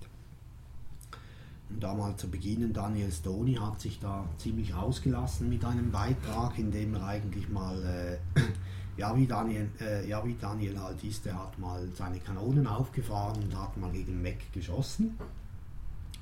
Und 1.68 1.82
da 1.82 1.94
mal 1.94 2.16
zu 2.16 2.28
beginnen, 2.28 2.72
Daniel 2.72 3.10
Stoni 3.10 3.54
hat 3.54 3.80
sich 3.80 3.98
da 3.98 4.28
ziemlich 4.38 4.74
ausgelassen 4.74 5.48
mit 5.48 5.64
einem 5.64 5.90
Beitrag, 5.90 6.58
in 6.58 6.70
dem 6.70 6.94
er 6.94 7.06
eigentlich 7.06 7.48
mal, 7.48 7.82
äh, 7.82 8.40
ja, 8.96 9.14
wie 9.16 9.26
Daniel, 9.26 9.68
äh, 9.80 10.08
ja 10.08 10.24
wie 10.24 10.34
Daniel 10.34 10.80
halt 10.80 11.02
ist, 11.04 11.26
er 11.26 11.38
hat 11.38 11.58
mal 11.58 11.86
seine 11.94 12.20
Kanonen 12.20 12.66
aufgefahren 12.66 13.42
und 13.42 13.60
hat 13.60 13.76
mal 13.76 13.90
gegen 13.90 14.22
Mac 14.22 14.52
geschossen. 14.52 15.18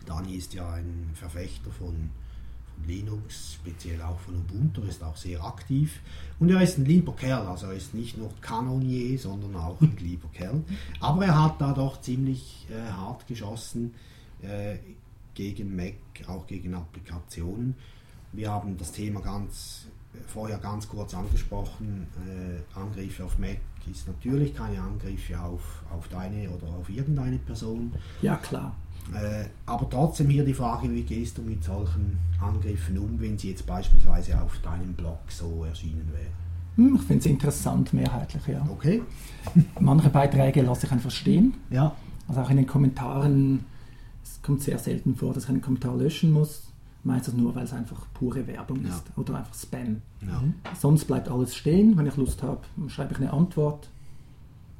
Dani 0.06 0.34
ist 0.34 0.54
ja 0.54 0.68
ein 0.72 1.10
Verfechter 1.14 1.70
von 1.70 2.10
Linux, 2.86 3.54
speziell 3.54 4.00
auch 4.02 4.18
von 4.20 4.36
Ubuntu, 4.36 4.82
ist 4.82 5.02
auch 5.02 5.16
sehr 5.16 5.42
aktiv. 5.42 6.00
Und 6.38 6.50
er 6.50 6.60
ist 6.62 6.78
ein 6.78 6.84
lieber 6.84 7.14
Kerl, 7.14 7.46
also 7.46 7.66
er 7.66 7.74
ist 7.74 7.94
nicht 7.94 8.16
nur 8.18 8.30
Kanonier, 8.40 9.18
sondern 9.18 9.56
auch 9.56 9.80
ein 9.80 9.96
lieber 9.98 10.28
Kerl. 10.32 10.62
Aber 11.00 11.26
er 11.26 11.42
hat 11.42 11.60
da 11.60 11.72
doch 11.72 12.00
ziemlich 12.00 12.66
äh, 12.70 12.90
hart 12.92 13.26
geschossen 13.26 13.94
äh, 14.42 14.76
gegen 15.34 15.74
Mac, 15.76 15.94
auch 16.26 16.46
gegen 16.46 16.74
Applikationen. 16.74 17.74
Wir 18.32 18.50
haben 18.50 18.76
das 18.78 18.92
Thema 18.92 19.20
ganz 19.20 19.86
vorher 20.26 20.58
ganz 20.58 20.88
kurz 20.88 21.14
angesprochen. 21.14 22.06
Äh, 22.26 22.78
Angriffe 22.78 23.24
auf 23.24 23.38
Mac 23.38 23.58
ist 23.90 24.06
natürlich 24.06 24.54
keine 24.54 24.80
Angriffe 24.80 25.40
auf, 25.40 25.82
auf 25.90 26.08
deine 26.08 26.50
oder 26.50 26.68
auf 26.68 26.88
irgendeine 26.88 27.38
Person. 27.38 27.92
Ja, 28.20 28.36
klar. 28.36 28.76
Äh, 29.14 29.46
aber 29.66 29.88
trotzdem 29.90 30.28
hier 30.30 30.44
die 30.44 30.54
Frage, 30.54 30.90
wie 30.90 31.02
gehst 31.02 31.38
du 31.38 31.42
mit 31.42 31.62
solchen 31.64 32.18
Angriffen 32.40 32.98
um, 32.98 33.20
wenn 33.20 33.36
sie 33.38 33.50
jetzt 33.50 33.66
beispielsweise 33.66 34.40
auf 34.40 34.58
deinem 34.58 34.92
Blog 34.94 35.18
so 35.28 35.64
erschienen 35.64 36.08
wären? 36.12 36.32
Hm, 36.88 36.96
ich 36.96 37.02
finde 37.02 37.18
es 37.20 37.26
interessant, 37.26 37.92
mehrheitlich, 37.92 38.46
ja. 38.46 38.66
Okay? 38.70 39.02
Manche 39.80 40.08
Beiträge 40.08 40.62
lasse 40.62 40.86
ich 40.86 40.92
einfach 40.92 41.10
stehen. 41.10 41.54
Ja. 41.70 41.94
Also 42.28 42.40
auch 42.40 42.50
in 42.50 42.56
den 42.56 42.66
Kommentaren, 42.66 43.64
es 44.22 44.40
kommt 44.40 44.62
sehr 44.62 44.78
selten 44.78 45.14
vor, 45.16 45.34
dass 45.34 45.44
ich 45.44 45.50
einen 45.50 45.60
Kommentar 45.60 45.96
löschen 45.96 46.30
muss. 46.32 46.62
Meistens 47.04 47.34
nur, 47.34 47.54
weil 47.56 47.64
es 47.64 47.72
einfach 47.72 48.06
pure 48.14 48.46
Werbung 48.46 48.82
Ja. 48.84 48.90
ist 48.90 49.02
oder 49.16 49.34
einfach 49.38 49.54
Spam. 49.54 50.00
ja. 50.22 50.40
Sonst 50.80 51.04
bleibt 51.06 51.28
alles 51.28 51.54
stehen. 51.56 51.96
Wenn 51.98 52.06
ich 52.06 52.16
Lust 52.16 52.42
habe, 52.44 52.60
schreibe 52.86 53.12
ich 53.12 53.18
eine 53.20 53.32
Antwort. 53.32 53.88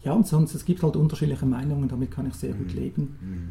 Ja, 0.04 0.12
und 0.12 0.26
sonst, 0.26 0.54
es 0.54 0.64
gibt 0.64 0.82
halt 0.84 0.96
unterschiedliche 0.96 1.46
Meinungen, 1.46 1.88
damit 1.88 2.10
kann 2.12 2.26
ich 2.26 2.34
sehr 2.34 2.54
gut 2.54 2.68
Mhm. 2.72 2.80
leben. 2.80 3.02
Mhm. 3.20 3.48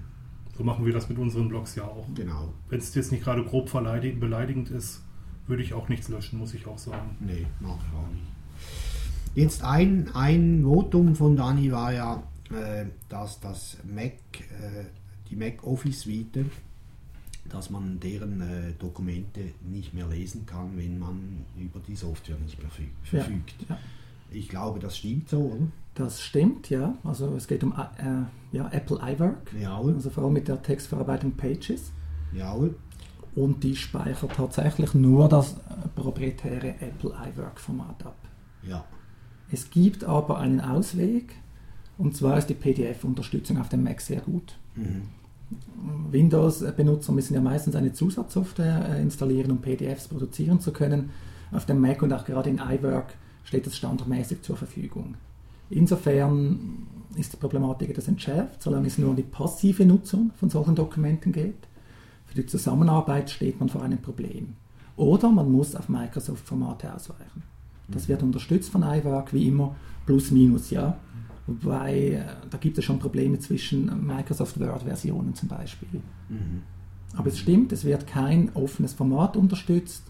So 0.58 0.64
machen 0.64 0.86
wir 0.86 0.94
das 0.94 1.10
mit 1.10 1.18
unseren 1.18 1.50
Blogs 1.50 1.76
ja 1.76 1.84
auch. 1.86 2.08
Genau. 2.14 2.54
Wenn 2.70 2.80
es 2.80 2.94
jetzt 2.96 3.12
nicht 3.12 3.24
gerade 3.24 3.44
grob 3.44 3.72
beleidigend 3.72 4.70
ist, 4.70 5.02
würde 5.48 5.64
ich 5.64 5.74
auch 5.74 5.90
nichts 5.90 6.08
löschen, 6.10 6.40
muss 6.40 6.54
ich 6.54 6.68
auch 6.68 6.78
sagen. 6.78 7.16
Nee, 7.20 7.46
mache 7.60 7.80
ich 7.88 7.98
auch 7.98 8.12
nicht. 8.12 8.26
Jetzt 9.34 9.64
ein, 9.64 10.10
ein 10.14 10.64
Votum 10.64 11.16
von 11.16 11.36
Dani 11.36 11.72
war 11.72 11.94
ja, 11.94 12.24
äh, 12.52 12.86
dass 13.10 13.40
das 13.40 13.78
Mac, 13.84 14.12
äh, 14.40 14.86
die 15.30 15.36
Mac 15.38 15.64
Office 15.64 16.02
Suite, 16.02 16.46
dass 17.50 17.70
man 17.70 18.00
deren 18.00 18.42
äh, 18.42 18.74
Dokumente 18.78 19.40
nicht 19.62 19.94
mehr 19.94 20.08
lesen 20.08 20.46
kann, 20.46 20.78
wenn 20.78 21.00
man 21.00 21.46
über 21.58 21.80
die 21.80 21.96
Software 21.96 22.38
nicht 22.40 22.60
mehr 22.62 22.70
verfü- 22.70 23.16
Ja, 23.18 23.24
verfügt. 23.24 23.56
ja. 23.70 23.78
Ich 24.32 24.50
glaube, 24.50 24.80
das 24.80 24.98
stimmt 24.98 25.30
so, 25.30 25.40
oder? 25.42 25.68
Das 25.96 26.22
stimmt, 26.22 26.70
ja. 26.70 26.96
Also 27.04 27.34
es 27.36 27.48
geht 27.48 27.64
um 27.64 27.74
äh, 27.74 28.56
ja, 28.56 28.70
Apple 28.72 28.98
iWork, 29.02 29.52
Jawohl, 29.60 29.94
also 29.96 30.10
vor 30.10 30.24
allem 30.24 30.34
mit 30.34 30.48
der 30.48 30.62
Textverarbeitung 30.62 31.34
Pages. 31.34 31.92
jawohl. 32.34 32.76
Und 33.36 33.64
die 33.64 33.76
speichert 33.78 34.34
tatsächlich 34.36 34.94
nur 34.94 35.28
das 35.30 35.54
äh, 35.54 35.88
proprietäre 35.96 36.76
Apple 36.82 37.12
iWork-Format 37.12 38.06
ab. 38.06 38.18
Ja, 38.64 38.86
Es 39.52 39.70
gibt 39.70 40.04
aber 40.04 40.38
einen 40.40 40.62
Ausweg, 40.62 41.34
und 41.98 42.16
zwar 42.16 42.38
ist 42.38 42.48
die 42.48 42.54
PDF-Unterstützung 42.56 43.60
auf 43.60 43.70
dem 43.70 43.84
Mac 43.84 44.02
sehr 44.02 44.22
gut. 44.22 44.58
mhm. 44.76 45.04
Windows-Benutzer 46.12 47.12
müssen 47.12 47.34
ja 47.34 47.42
meistens 47.42 47.76
eine 47.76 47.92
Zusatzsoftware 47.94 48.90
äh, 48.98 49.02
installieren, 49.02 49.52
um 49.52 49.62
PDFs 49.62 50.08
produzieren 50.08 50.60
zu 50.62 50.72
können. 50.72 51.10
Auf 51.52 51.66
dem 51.66 51.82
Mac 51.82 52.02
und 52.02 52.14
auch 52.14 52.24
gerade 52.24 52.50
in 52.50 52.60
iWork 52.60 53.14
steht 53.44 53.66
das 53.66 53.78
standardmäßig 53.78 54.42
zur 54.42 54.58
Verfügung. 54.58 55.16
Insofern 55.70 56.88
ist 57.16 57.34
die 57.34 57.38
Problematik 57.38 57.90
etwas 57.90 58.08
entschärft, 58.08 58.62
solange 58.62 58.88
es 58.88 58.98
nur 58.98 59.10
um 59.10 59.16
die 59.16 59.24
passive 59.24 59.86
Nutzung 59.86 60.32
von 60.40 60.50
solchen 60.50 60.76
Dokumenten 60.76 61.32
geht. 61.32 61.68
Für 62.26 62.36
die 62.36 62.46
Zusammenarbeit 62.46 63.30
steht 63.30 63.60
man 63.60 63.70
vor 63.70 63.82
einem 63.82 64.02
Problem. 64.02 64.56
Oder 64.96 65.30
man 65.30 65.52
muss 65.52 65.76
auf 65.76 65.90
Microsoft-Formate 65.90 66.94
ausweichen. 66.94 67.44
Das 67.88 68.08
wird 68.08 68.24
unterstützt 68.24 68.70
von 68.70 68.84
iWork, 68.84 69.34
wie 69.34 69.48
immer, 69.48 69.76
plus 70.06 70.32
minus, 70.32 70.70
ja. 70.70 70.98
Wobei, 71.48 71.96
äh, 71.96 72.24
da 72.50 72.58
gibt 72.58 72.78
es 72.78 72.86
schon 72.86 73.00
Probleme 73.00 73.40
zwischen 73.40 74.06
Microsoft 74.06 74.60
Word-Versionen 74.60 75.34
zum 75.36 75.50
Beispiel. 75.50 76.02
Mhm. 76.30 76.62
Aber 77.16 77.28
es 77.28 77.40
stimmt, 77.40 77.72
es 77.72 77.84
wird 77.84 78.08
kein 78.08 78.52
offenes 78.54 78.94
Format 78.94 79.36
unterstützt, 79.36 80.04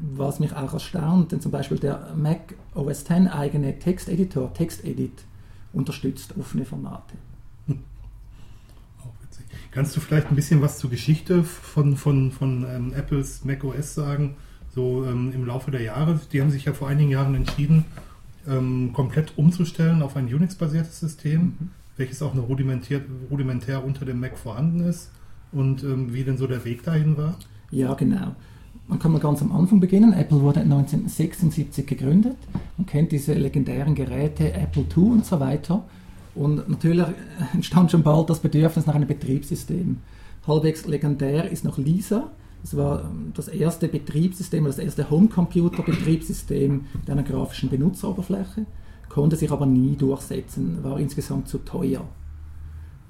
was 0.00 0.40
mich 0.40 0.54
auch 0.54 0.72
erstaunt, 0.72 1.32
denn 1.32 1.40
zum 1.40 1.50
Beispiel 1.50 1.78
der 1.78 2.14
Mac 2.16 2.54
OS 2.74 3.02
X 3.02 3.10
eigene 3.10 3.78
Texteditor, 3.78 4.52
TextEdit, 4.54 5.24
unterstützt 5.72 6.34
offene 6.38 6.64
Formate. 6.64 7.14
Auch 7.68 9.12
witzig. 9.22 9.46
Kannst 9.70 9.96
du 9.96 10.00
vielleicht 10.00 10.28
ein 10.28 10.36
bisschen 10.36 10.62
was 10.62 10.78
zur 10.78 10.90
Geschichte 10.90 11.44
von, 11.44 11.96
von, 11.96 12.30
von 12.30 12.64
ähm, 12.68 12.92
Apples 12.94 13.44
Mac 13.44 13.64
OS 13.64 13.94
sagen? 13.94 14.36
So 14.74 15.04
ähm, 15.04 15.32
im 15.34 15.46
Laufe 15.46 15.70
der 15.70 15.82
Jahre. 15.82 16.20
Die 16.32 16.40
haben 16.40 16.50
sich 16.50 16.64
ja 16.64 16.72
vor 16.72 16.88
einigen 16.88 17.10
Jahren 17.10 17.34
entschieden, 17.34 17.84
ähm, 18.46 18.92
komplett 18.92 19.36
umzustellen 19.36 20.02
auf 20.02 20.16
ein 20.16 20.32
Unix-basiertes 20.32 21.00
System, 21.00 21.70
welches 21.96 22.22
auch 22.22 22.34
noch 22.34 22.48
rudimentär, 22.48 23.00
rudimentär 23.30 23.84
unter 23.84 24.04
dem 24.04 24.20
Mac 24.20 24.38
vorhanden 24.38 24.80
ist. 24.80 25.10
Und 25.50 25.82
ähm, 25.82 26.14
wie 26.14 26.24
denn 26.24 26.36
so 26.36 26.46
der 26.46 26.64
Weg 26.64 26.82
dahin 26.84 27.16
war? 27.16 27.36
Ja, 27.70 27.94
genau. 27.94 28.36
Man 28.88 28.98
kann 28.98 29.12
mal 29.12 29.20
ganz 29.20 29.42
am 29.42 29.52
Anfang 29.52 29.80
beginnen. 29.80 30.14
Apple 30.14 30.40
wurde 30.40 30.60
1976 30.60 31.86
gegründet. 31.86 32.38
Man 32.78 32.86
kennt 32.86 33.12
diese 33.12 33.34
legendären 33.34 33.94
Geräte, 33.94 34.54
Apple 34.54 34.86
II 34.96 35.10
und 35.10 35.26
so 35.26 35.38
weiter. 35.38 35.84
Und 36.34 36.68
natürlich 36.68 37.06
entstand 37.52 37.90
schon 37.90 38.02
bald 38.02 38.30
das 38.30 38.40
Bedürfnis 38.40 38.86
nach 38.86 38.94
einem 38.94 39.06
Betriebssystem. 39.06 39.98
Halbwegs 40.46 40.86
legendär 40.86 41.50
ist 41.50 41.64
noch 41.64 41.76
Lisa. 41.76 42.30
Das 42.62 42.76
war 42.76 43.02
ähm, 43.02 43.32
das 43.34 43.48
erste 43.48 43.88
Betriebssystem, 43.88 44.64
das 44.64 44.78
erste 44.78 45.10
Homecomputer-Betriebssystem 45.10 46.86
mit 46.94 47.10
einer 47.10 47.22
grafischen 47.22 47.68
Benutzeroberfläche, 47.68 48.64
konnte 49.10 49.36
sich 49.36 49.50
aber 49.50 49.66
nie 49.66 49.96
durchsetzen, 49.96 50.82
war 50.82 50.98
insgesamt 50.98 51.48
zu 51.48 51.58
teuer. 51.58 52.04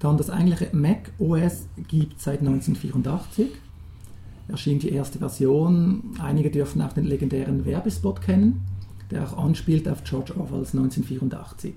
Dann 0.00 0.16
das 0.16 0.30
eigentliche 0.30 0.74
Mac 0.76 1.12
OS 1.18 1.68
gibt 1.88 2.20
seit 2.20 2.40
1984 2.40 3.48
erschien 4.48 4.78
die 4.78 4.90
erste 4.90 5.18
Version. 5.18 6.14
Einige 6.20 6.50
dürfen 6.50 6.82
auch 6.82 6.92
den 6.92 7.04
legendären 7.04 7.64
Werbespot 7.64 8.20
kennen, 8.20 8.62
der 9.10 9.24
auch 9.24 9.38
anspielt 9.38 9.88
auf 9.88 10.04
George 10.04 10.34
Orwells 10.36 10.74
1984. 10.74 11.74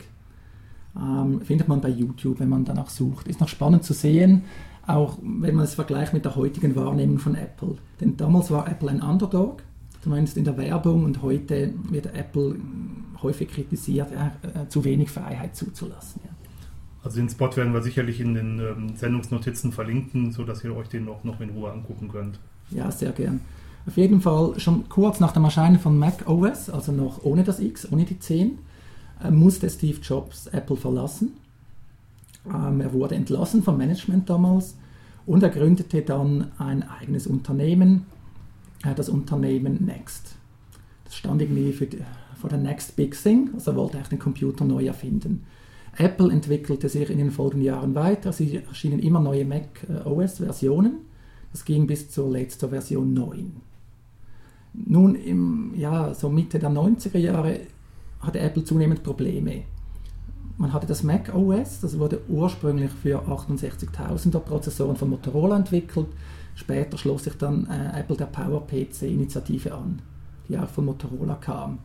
Ähm, 0.96 1.42
findet 1.42 1.68
man 1.68 1.82
bei 1.82 1.90
YouTube, 1.90 2.40
wenn 2.40 2.50
man 2.50 2.66
danach 2.66 2.90
sucht. 2.90 3.28
Ist 3.28 3.40
noch 3.40 3.48
spannend 3.48 3.84
zu 3.84 3.94
sehen, 3.94 4.44
auch 4.88 5.18
wenn 5.22 5.56
man 5.56 5.66
es 5.66 5.76
vergleicht 5.76 6.14
mit 6.14 6.26
der 6.26 6.36
heutigen 6.36 6.76
Wahrnehmung 6.76 7.20
von 7.20 7.36
Apple. 7.36 7.78
Denn 8.00 8.18
damals 8.18 8.52
war 8.52 8.68
Apple 8.68 8.90
ein 8.90 9.02
Underdog, 9.02 9.64
zumindest 10.02 10.38
in 10.38 10.44
der 10.44 10.58
Werbung, 10.58 11.06
und 11.06 11.22
heute 11.22 11.74
wird 11.90 12.08
Apple 12.08 12.58
häufig 13.22 13.50
kritisiert, 13.50 14.12
äh, 14.12 14.68
zu 14.68 14.84
wenig 14.84 15.10
Freiheit 15.10 15.56
zuzulassen. 15.56 16.22
Ja. 16.26 16.32
Also 17.04 17.20
den 17.20 17.30
Spot 17.30 17.56
werden 17.56 17.74
wir 17.74 17.82
sicherlich 17.82 18.20
in 18.20 18.36
den 18.36 18.60
ähm, 18.60 18.96
Sendungsnotizen 18.96 19.72
verlinken, 19.72 20.32
sodass 20.32 20.64
ihr 20.64 20.76
euch 20.76 20.88
den 20.88 21.06
noch, 21.06 21.24
noch 21.24 21.42
in 21.42 21.50
Ruhe 21.50 21.72
angucken 21.72 22.10
könnt. 22.10 22.40
Ja, 22.72 22.92
sehr 22.92 23.12
gern. 23.12 23.42
Auf 23.86 23.98
jeden 23.98 24.22
Fall 24.22 24.60
schon 24.60 24.88
kurz 24.90 25.20
nach 25.20 25.32
dem 25.32 25.44
Erscheinen 25.44 25.80
von 25.80 25.98
Mac 25.98 26.28
OS, 26.28 26.70
also 26.70 26.92
noch 26.92 27.24
ohne 27.24 27.44
das 27.44 27.60
X, 27.60 27.92
ohne 27.92 28.06
die 28.06 28.20
10, 28.20 28.60
äh, 29.24 29.32
musste 29.32 29.70
Steve 29.70 30.00
Jobs 30.02 30.48
Apple 30.48 30.78
verlassen. 30.78 31.34
Ähm, 32.48 32.82
er 32.82 32.94
wurde 32.94 33.16
entlassen 33.16 33.64
vom 33.64 33.78
Management 33.78 34.30
damals 34.30 34.76
und 35.26 35.44
er 35.44 35.50
gründete 35.50 36.02
dann 36.02 36.52
ein 36.58 36.88
eigenes 36.88 37.28
Unternehmen, 37.28 38.06
äh, 38.84 38.94
das 38.94 39.10
Unternehmen 39.10 39.84
Next. 39.86 40.36
Das 41.06 41.16
stand 41.16 41.42
irgendwie 41.42 41.74
für, 41.74 41.88
die, 41.88 42.00
für 42.40 42.48
der 42.48 42.60
Next 42.60 42.96
Big 42.96 43.16
Thing, 43.22 43.50
also 43.54 43.72
er 43.72 43.78
wollte 43.78 43.98
eigentlich 43.98 44.10
den 44.10 44.20
Computer 44.20 44.64
neu 44.64 44.86
erfinden. 44.86 45.44
Apple 45.98 46.32
entwickelte 46.32 46.88
sich 46.88 47.10
in 47.10 47.18
den 47.18 47.32
folgenden 47.32 47.66
Jahren 47.66 47.96
weiter, 47.96 48.32
sie 48.32 48.58
erschienen 48.58 49.00
immer 49.00 49.20
neue 49.20 49.44
Mac 49.44 49.88
äh, 49.90 50.08
OS-Versionen. 50.08 51.11
Das 51.52 51.66
ging 51.66 51.88
bis 51.88 52.10
zur 52.10 52.32
letzten 52.32 52.70
Version 52.70 53.14
9. 53.14 53.52
Nun, 54.74 55.16
im, 55.16 55.74
ja, 55.76 56.14
so 56.14 56.30
Mitte 56.30 56.60
der 56.60 56.70
90er 56.70 57.18
Jahre 57.18 57.62
hatte 58.22 58.40
Apple 58.40 58.64
zunehmend 58.64 59.04
Probleme. 59.04 59.64
Man 60.58 60.72
hatte 60.72 60.88
das 60.88 61.04
Mac 61.04 61.34
OS, 61.34 61.82
das 61.82 61.98
wurde 61.98 62.22
ursprünglich 62.30 62.92
für 62.92 63.22
68.000er 63.24 64.40
Prozessoren 64.40 64.96
von 64.96 65.10
Motorola 65.10 65.58
entwickelt. 65.58 66.08
Später 66.56 66.98
schloss 66.98 67.24
sich 67.24 67.34
dann 67.34 67.68
äh, 67.68 68.00
Apple 68.00 68.18
der 68.18 68.26
PowerPC-Initiative 68.26 69.74
an, 69.74 70.02
die 70.48 70.58
auch 70.58 70.68
von 70.68 70.86
Motorola 70.86 71.36
kam. 71.36 71.80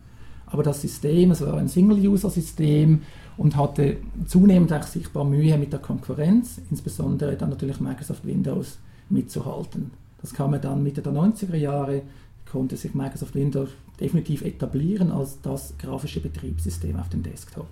Aber 0.47 0.63
das 0.63 0.81
System, 0.81 1.33
es 1.33 1.41
war 1.41 1.55
ein 1.55 1.69
Single-User-System 1.69 3.03
und 3.37 3.57
hatte 3.57 3.97
zunehmend 4.27 4.73
auch 4.73 4.83
sichtbar 4.85 5.25
Mühe 5.25 5.57
mit 5.59 5.73
der 5.73 5.81
Konkurrenz, 5.81 6.61
insbesondere 6.71 7.37
dann 7.37 7.51
natürlich 7.51 7.81
Microsoft 7.81 8.25
Windows 8.25 8.79
mitzuhalten. 9.09 9.91
Das 10.21 10.33
kam 10.33 10.53
ja 10.53 10.59
dann 10.59 10.83
Mitte 10.83 11.03
der 11.03 11.13
90er 11.13 11.57
Jahre, 11.57 12.03
konnte 12.51 12.77
sich 12.77 12.95
Microsoft 12.95 13.35
Windows 13.35 13.71
definitiv 14.01 14.43
etablieren 14.43 15.11
als 15.11 15.41
das 15.41 15.75
grafische 15.79 16.21
Betriebssystem 16.21 16.97
auf 16.97 17.09
dem 17.09 17.23
Desktop. 17.23 17.69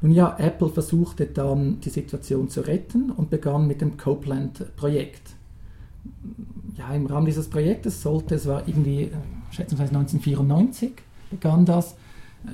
Nun 0.00 0.12
ja, 0.12 0.36
Apple 0.38 0.68
versuchte 0.68 1.26
dann 1.26 1.80
die 1.80 1.90
Situation 1.90 2.48
zu 2.48 2.60
retten 2.60 3.10
und 3.10 3.30
begann 3.30 3.66
mit 3.66 3.80
dem 3.80 3.96
Copeland-Projekt. 3.96 5.34
Ja, 6.76 6.94
im 6.94 7.06
Rahmen 7.06 7.26
dieses 7.26 7.48
Projektes 7.48 8.00
sollte, 8.02 8.36
es 8.36 8.46
war 8.46 8.66
irgendwie 8.68 9.04
äh, 9.04 9.10
schätzungsweise 9.50 9.90
1994 9.96 10.92
begann 11.30 11.66
das, 11.66 11.96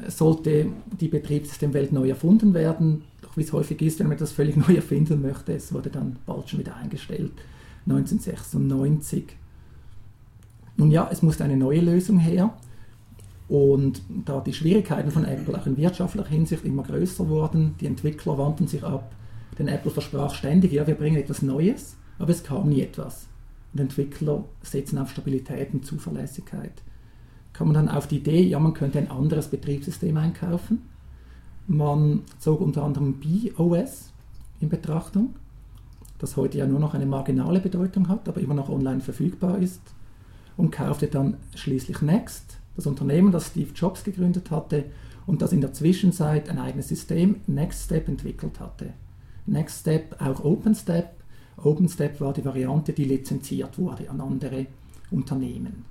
äh, 0.07 0.11
sollte 0.11 0.69
die 0.99 1.09
Betriebssystemwelt 1.09 1.93
neu 1.93 2.09
erfunden 2.09 2.55
werden. 2.55 3.05
Wie 3.37 3.43
es 3.43 3.53
häufig 3.53 3.81
ist, 3.83 3.99
wenn 3.99 4.09
man 4.09 4.19
das 4.19 4.33
völlig 4.33 4.57
neu 4.69 4.75
erfinden 4.75 5.23
möchte, 5.23 5.53
es 5.55 5.73
wurde 5.73 5.91
dann 5.91 6.17
bald 6.27 6.49
schon 6.49 6.61
wieder 6.61 6.77
eingestellt, 6.77 7.33
1996. 7.87 9.25
Nun 10.77 10.91
ja, 10.91 11.09
es 11.11 11.23
musste 11.23 11.45
eine 11.45 11.57
neue 11.57 11.81
Lösung 11.81 12.19
her. 12.19 12.55
Und 13.47 14.03
da 14.25 14.41
die 14.41 14.55
Schwierigkeiten 14.55 15.11
von 15.11 15.25
Apple 15.25 15.59
auch 15.59 15.67
in 15.67 15.77
wirtschaftlicher 15.77 16.29
Hinsicht 16.29 16.65
immer 16.65 16.83
größer 16.83 17.29
wurden, 17.29 17.75
die 17.79 17.87
Entwickler 17.87 18.39
wandten 18.39 18.67
sich 18.67 18.83
ab, 18.83 19.13
denn 19.59 19.69
Apple 19.69 19.91
versprach 19.91 20.35
ständig, 20.35 20.73
ja, 20.73 20.87
wir 20.87 20.95
bringen 20.95 21.17
etwas 21.17 21.43
Neues, 21.43 21.97
aber 22.19 22.31
es 22.31 22.43
kam 22.43 22.71
nie 22.71 22.81
etwas. 22.81 23.27
Und 23.73 23.81
Entwickler 23.81 24.45
setzen 24.63 24.99
auf 24.99 25.11
Stabilität 25.11 25.75
und 25.75 25.85
Zuverlässigkeit. 25.85 26.83
Kam 27.53 27.69
man 27.69 27.75
dann 27.75 27.89
auf 27.89 28.09
die 28.09 28.17
Idee, 28.17 28.43
ja, 28.43 28.59
man 28.59 28.75
könnte 28.75 28.99
ein 28.99 29.11
anderes 29.11 29.49
Betriebssystem 29.49 30.17
einkaufen. 30.17 30.83
Man 31.67 32.23
zog 32.39 32.61
unter 32.61 32.83
anderem 32.83 33.15
BOS 33.15 34.13
in 34.61 34.69
Betrachtung, 34.69 35.35
das 36.19 36.37
heute 36.37 36.59
ja 36.59 36.67
nur 36.67 36.81
noch 36.81 36.95
eine 36.95 37.07
marginale 37.07 37.61
Bedeutung 37.61 38.09
hat, 38.09 38.29
aber 38.29 38.41
immer 38.41 38.55
noch 38.55 38.69
online 38.69 39.01
verfügbar 39.01 39.59
ist, 39.59 39.81
und 40.57 40.71
kaufte 40.71 41.09
dann 41.09 41.37
schließlich 41.55 42.03
Next, 42.03 42.59
das 42.77 42.87
Unternehmen, 42.87 43.33
das 43.33 43.49
Steve 43.49 43.71
Jobs 43.75 44.05
gegründet 44.05 44.51
hatte 44.51 44.85
und 45.27 45.43
das 45.43 45.53
in 45.53 45.61
der 45.61 45.73
Zwischenzeit 45.73 46.49
ein 46.49 46.59
eigenes 46.59 46.89
System, 46.89 47.37
NextStep, 47.47 48.09
entwickelt 48.09 48.61
hatte. 48.61 48.93
NextStep 49.47 50.21
auch 50.21 50.45
OpenStep. 50.45 51.11
OpenStep 51.57 52.21
war 52.21 52.33
die 52.33 52.45
Variante, 52.45 52.93
die 52.93 53.05
lizenziert 53.05 53.79
wurde 53.79 54.11
an 54.11 54.21
andere 54.21 54.67
Unternehmen. 55.11 55.85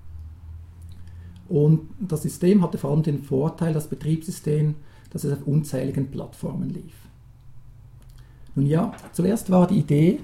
Und 1.50 1.90
das 2.00 2.24
System 2.24 2.62
hatte 2.62 2.78
vor 2.78 2.92
allem 2.92 3.04
den 3.04 3.24
Vorteil, 3.24 3.74
das 3.74 3.88
Betriebssystem, 3.88 4.76
dass 5.14 5.24
es 5.24 5.32
auf 5.34 5.48
unzähligen 5.48 6.10
Plattformen 6.10 6.70
lief. 6.70 6.94
Nun 8.56 8.66
ja, 8.66 8.94
zuerst 9.14 9.50
war 9.50 9.68
die 9.68 9.80
Idee, 9.80 10.20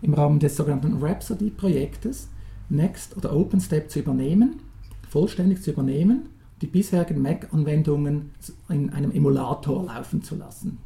im 0.00 0.14
Rahmen 0.14 0.40
des 0.40 0.56
sogenannten 0.56 0.98
Rhapsody-Projektes 1.00 2.28
Next 2.68 3.16
oder 3.16 3.36
OpenStep 3.36 3.90
zu 3.90 4.00
übernehmen, 4.00 4.60
vollständig 5.08 5.62
zu 5.62 5.70
übernehmen, 5.70 6.28
die 6.60 6.66
bisherigen 6.66 7.22
Mac-Anwendungen 7.22 8.30
in 8.68 8.90
einem 8.90 9.12
Emulator 9.12 9.84
laufen 9.84 10.22
zu 10.22 10.36
lassen, 10.36 10.78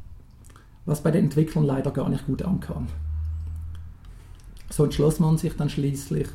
was 0.85 1.01
bei 1.01 1.11
den 1.11 1.25
Entwicklern 1.25 1.65
leider 1.65 1.91
gar 1.91 2.09
nicht 2.09 2.27
gut 2.27 2.41
ankam. 2.41 2.87
So 4.69 4.83
entschloss 4.83 5.19
man 5.19 5.37
sich 5.37 5.53
dann 5.55 5.69
schließlich, 5.69 6.27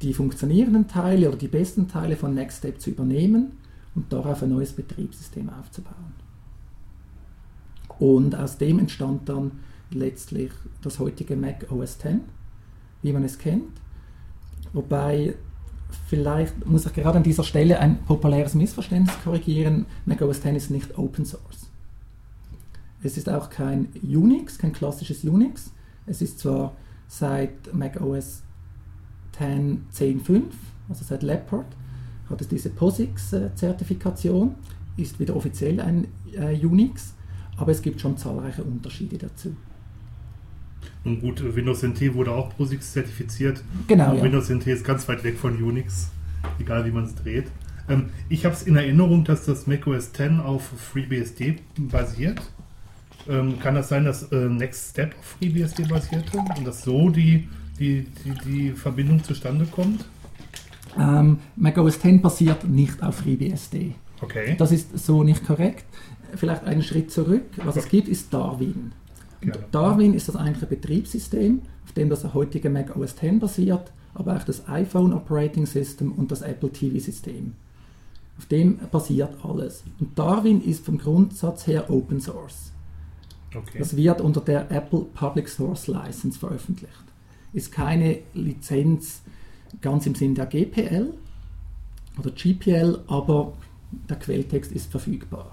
die 0.00 0.14
funktionierenden 0.14 0.88
Teile 0.88 1.28
oder 1.28 1.36
die 1.36 1.48
besten 1.48 1.88
Teile 1.88 2.16
von 2.16 2.34
NextStep 2.34 2.80
zu 2.80 2.90
übernehmen 2.90 3.52
und 3.94 4.12
darauf 4.12 4.42
ein 4.42 4.50
neues 4.50 4.72
Betriebssystem 4.72 5.50
aufzubauen. 5.50 6.14
Und 7.98 8.34
aus 8.34 8.58
dem 8.58 8.78
entstand 8.78 9.28
dann 9.28 9.52
letztlich 9.90 10.50
das 10.80 10.98
heutige 10.98 11.36
Mac 11.36 11.70
OS 11.70 11.96
X, 11.96 12.20
wie 13.02 13.12
man 13.12 13.24
es 13.24 13.38
kennt. 13.38 13.80
Wobei 14.72 15.34
vielleicht 16.08 16.66
muss 16.66 16.86
ich 16.86 16.92
gerade 16.94 17.18
an 17.18 17.22
dieser 17.22 17.44
Stelle 17.44 17.78
ein 17.78 18.02
populäres 18.04 18.54
Missverständnis 18.54 19.14
korrigieren. 19.22 19.86
Mac 20.06 20.22
OS 20.22 20.44
X 20.44 20.64
ist 20.64 20.70
nicht 20.70 20.98
Open 20.98 21.26
Source. 21.26 21.68
Es 23.02 23.16
ist 23.16 23.28
auch 23.28 23.50
kein 23.50 23.88
Unix, 24.02 24.58
kein 24.58 24.72
klassisches 24.72 25.24
Unix. 25.24 25.72
Es 26.06 26.22
ist 26.22 26.38
zwar 26.38 26.74
seit 27.08 27.74
Mac 27.74 28.00
OS 28.00 28.38
X 28.38 28.42
10.5, 29.38 30.42
also 30.88 31.04
seit 31.04 31.22
Leopard, 31.22 31.66
hat 32.32 32.40
es 32.40 32.48
diese 32.48 32.70
POSIX-Zertifikation, 32.70 34.54
ist 34.96 35.20
wieder 35.20 35.36
offiziell 35.36 35.80
ein 35.80 36.08
äh, 36.32 36.54
Unix, 36.64 37.14
aber 37.56 37.72
es 37.72 37.82
gibt 37.82 38.00
schon 38.00 38.16
zahlreiche 38.16 38.64
Unterschiede 38.64 39.18
dazu. 39.18 39.54
Und 41.04 41.20
gut, 41.20 41.42
Windows 41.54 41.82
NT 41.82 42.14
wurde 42.14 42.32
auch 42.32 42.56
POSIX 42.56 42.92
zertifiziert. 42.92 43.62
Genau. 43.86 44.14
Ja. 44.14 44.22
Windows 44.22 44.48
NT 44.48 44.66
ist 44.68 44.84
ganz 44.84 45.08
weit 45.08 45.22
weg 45.24 45.38
von 45.38 45.60
Unix, 45.62 46.08
egal 46.58 46.84
wie 46.84 46.90
man 46.90 47.04
es 47.04 47.14
dreht. 47.14 47.46
Ähm, 47.88 48.10
ich 48.28 48.44
habe 48.44 48.54
es 48.54 48.62
in 48.62 48.76
Erinnerung, 48.76 49.24
dass 49.24 49.44
das 49.44 49.66
macOS 49.66 50.08
X 50.08 50.20
auf 50.40 50.62
FreeBSD 50.62 51.56
basiert. 51.78 52.40
Ähm, 53.28 53.58
kann 53.60 53.74
das 53.74 53.88
sein, 53.88 54.04
dass 54.04 54.24
äh, 54.32 54.48
Next 54.48 54.90
Step 54.90 55.14
auf 55.18 55.36
FreeBSD 55.38 55.84
basierte 55.84 56.38
und 56.38 56.66
dass 56.66 56.82
so 56.82 57.08
die, 57.10 57.48
die, 57.78 58.06
die, 58.24 58.32
die 58.44 58.70
Verbindung 58.72 59.22
zustande 59.22 59.66
kommt? 59.66 60.04
Ähm, 60.98 61.38
macOS 61.56 62.02
X 62.04 62.22
basiert 62.22 62.68
nicht 62.68 63.02
auf 63.02 63.16
FreeBSD. 63.16 63.94
Okay. 64.20 64.54
Das 64.58 64.72
ist 64.72 64.98
so 64.98 65.24
nicht 65.24 65.44
korrekt. 65.44 65.84
Vielleicht 66.34 66.64
einen 66.64 66.82
Schritt 66.82 67.10
zurück. 67.10 67.44
Was 67.64 67.76
es 67.76 67.88
gibt, 67.88 68.08
ist 68.08 68.32
Darwin. 68.32 68.92
Und. 69.42 69.58
Darwin 69.72 70.14
ist 70.14 70.28
das 70.28 70.36
eigentliche 70.36 70.66
Betriebssystem, 70.66 71.62
auf 71.84 71.92
dem 71.92 72.08
das 72.08 72.32
heutige 72.32 72.70
Mac 72.70 72.96
OS 72.96 73.16
X 73.20 73.40
basiert, 73.40 73.92
aber 74.14 74.36
auch 74.36 74.44
das 74.44 74.68
iPhone 74.68 75.12
Operating 75.12 75.66
System 75.66 76.12
und 76.12 76.30
das 76.30 76.42
Apple 76.42 76.70
TV 76.70 76.98
System. 76.98 77.54
Auf 78.38 78.46
dem 78.46 78.78
basiert 78.90 79.36
alles. 79.44 79.82
Und 80.00 80.18
Darwin 80.18 80.62
ist 80.62 80.84
vom 80.84 80.98
Grundsatz 80.98 81.66
her 81.66 81.90
Open 81.90 82.20
Source. 82.20 82.72
Okay. 83.54 83.78
Das 83.78 83.96
wird 83.96 84.20
unter 84.20 84.40
der 84.40 84.70
Apple 84.70 85.06
Public 85.14 85.48
Source 85.48 85.86
License 85.86 86.38
veröffentlicht. 86.38 87.04
Ist 87.52 87.70
keine 87.70 88.20
Lizenz 88.32 89.22
ganz 89.80 90.06
im 90.06 90.14
Sinn 90.14 90.34
der 90.34 90.46
GPL 90.46 91.12
oder 92.18 92.30
GPL, 92.30 93.00
aber 93.06 93.54
der 94.08 94.18
Quelltext 94.18 94.72
ist 94.72 94.90
verfügbar. 94.90 95.52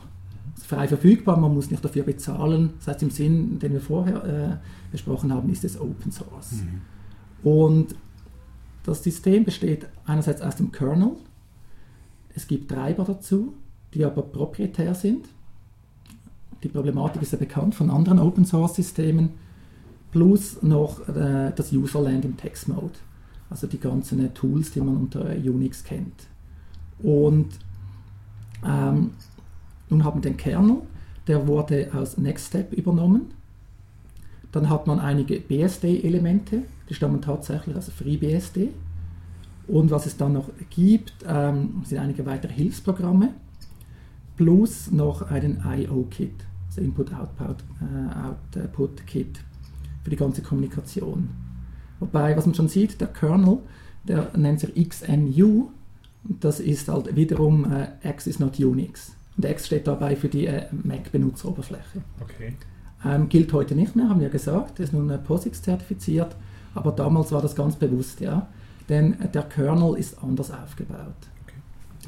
Ist 0.55 0.65
frei 0.65 0.87
verfügbar, 0.87 1.37
man 1.37 1.53
muss 1.53 1.71
nicht 1.71 1.83
dafür 1.83 2.03
bezahlen. 2.03 2.71
Das 2.79 2.87
heißt, 2.87 3.03
im 3.03 3.09
Sinn, 3.09 3.59
den 3.59 3.73
wir 3.73 3.81
vorher 3.81 4.23
äh, 4.25 4.91
besprochen 4.91 5.33
haben, 5.33 5.49
ist 5.49 5.63
es 5.63 5.79
Open 5.79 6.11
Source. 6.11 6.63
Und 7.43 7.95
das 8.83 9.03
System 9.03 9.45
besteht 9.45 9.87
einerseits 10.05 10.41
aus 10.41 10.55
dem 10.55 10.71
Kernel, 10.71 11.11
es 12.35 12.47
gibt 12.47 12.71
Treiber 12.71 13.03
dazu, 13.03 13.53
die 13.93 14.05
aber 14.05 14.21
proprietär 14.21 14.93
sind. 14.95 15.27
Die 16.63 16.69
Problematik 16.69 17.21
ist 17.21 17.31
ja 17.31 17.37
bekannt 17.37 17.75
von 17.75 17.89
anderen 17.89 18.19
Open 18.19 18.45
Source 18.45 18.75
Systemen, 18.75 19.31
plus 20.11 20.61
noch 20.61 21.07
äh, 21.07 21.51
das 21.55 21.71
Userland 21.71 22.25
im 22.25 22.37
Text 22.37 22.67
Mode, 22.67 22.93
also 23.49 23.67
die 23.67 23.79
ganzen 23.79 24.25
äh, 24.25 24.29
Tools, 24.29 24.71
die 24.71 24.81
man 24.81 24.97
unter 24.97 25.29
äh, 25.29 25.49
Unix 25.49 25.83
kennt. 25.83 26.27
Und 27.01 27.47
ähm, 28.65 29.11
nun 29.89 30.03
haben 30.03 30.17
wir 30.17 30.29
den 30.29 30.37
Kernel, 30.37 30.81
der 31.27 31.47
wurde 31.47 31.91
aus 31.93 32.17
NextStep 32.17 32.73
übernommen. 32.73 33.27
Dann 34.51 34.69
hat 34.69 34.87
man 34.87 34.99
einige 34.99 35.39
BSD-Elemente, 35.39 36.63
die 36.89 36.93
stammen 36.93 37.21
tatsächlich 37.21 37.75
aus 37.75 37.89
FreeBSD. 37.89 38.69
Und 39.67 39.91
was 39.91 40.05
es 40.07 40.17
dann 40.17 40.33
noch 40.33 40.49
gibt, 40.71 41.13
ähm, 41.27 41.83
sind 41.85 41.99
einige 41.99 42.25
weitere 42.25 42.53
Hilfsprogramme, 42.53 43.35
plus 44.35 44.89
noch 44.89 45.29
einen 45.29 45.63
I.O.-Kit, 45.63 46.31
also 46.67 46.81
Input-Output-Kit 46.81 49.39
für 50.03 50.09
die 50.09 50.15
ganze 50.15 50.41
Kommunikation. 50.41 51.29
Wobei, 51.99 52.35
was 52.37 52.45
man 52.45 52.55
schon 52.55 52.67
sieht, 52.67 53.01
der 53.01 53.07
Kernel, 53.07 53.59
der 54.03 54.31
nennt 54.35 54.59
sich 54.59 54.89
XNU, 54.89 55.69
das 56.23 56.59
ist 56.59 56.87
halt 56.87 57.15
wiederum 57.15 57.71
äh, 57.71 58.09
X 58.09 58.27
is 58.27 58.39
not 58.39 58.59
Unix. 58.59 59.13
Und 59.37 59.45
X 59.45 59.67
steht 59.67 59.87
dabei 59.87 60.15
für 60.15 60.29
die 60.29 60.47
äh, 60.47 60.63
Mac-Benutzeroberfläche. 60.71 62.01
okay. 62.21 62.53
Ähm, 63.05 63.29
gilt 63.29 63.53
heute 63.53 63.75
nicht 63.75 63.95
mehr, 63.95 64.09
haben 64.09 64.19
wir 64.19 64.27
gesagt, 64.29 64.79
ist 64.81 64.91
nun 64.91 65.09
äh, 65.09 65.17
POSIX 65.17 65.61
zertifiziert, 65.61 66.35
aber 66.75 66.91
damals 66.91 67.31
war 67.31 67.41
das 67.41 67.55
ganz 67.55 67.77
bewusst, 67.77 68.19
ja. 68.19 68.47
Denn 68.89 69.19
äh, 69.21 69.29
der 69.29 69.43
Kernel 69.43 69.97
ist 69.97 70.21
anders 70.21 70.51
aufgebaut. 70.51 71.15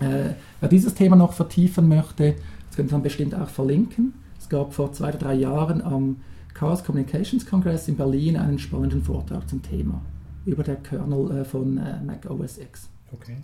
Äh, 0.02 0.34
wer 0.60 0.70
dieses 0.70 0.94
Thema 0.94 1.16
noch 1.16 1.34
vertiefen 1.34 1.88
möchte, 1.88 2.36
das 2.68 2.76
könnte 2.76 2.94
man 2.94 3.04
bestimmt 3.04 3.36
auch 3.36 3.50
verlinken. 3.50 4.14
Es 4.40 4.50
gab 4.50 4.74
vor 4.74 4.92
zwei 4.92 5.10
oder 5.10 5.18
drei 5.18 5.36
Jahren 5.36 5.82
am 5.82 6.18
Chaos 6.62 6.84
Communications 6.84 7.44
Congress 7.44 7.88
in 7.88 7.96
Berlin 7.96 8.38
einen 8.38 8.60
spannenden 8.60 9.02
Vortrag 9.02 9.50
zum 9.50 9.64
Thema 9.64 10.00
über 10.46 10.62
der 10.62 10.76
Kernel 10.76 11.40
äh, 11.40 11.44
von 11.44 11.76
äh, 11.80 12.00
Mac 12.04 12.30
OS 12.30 12.60
X. 12.60 12.88
Okay. 13.12 13.38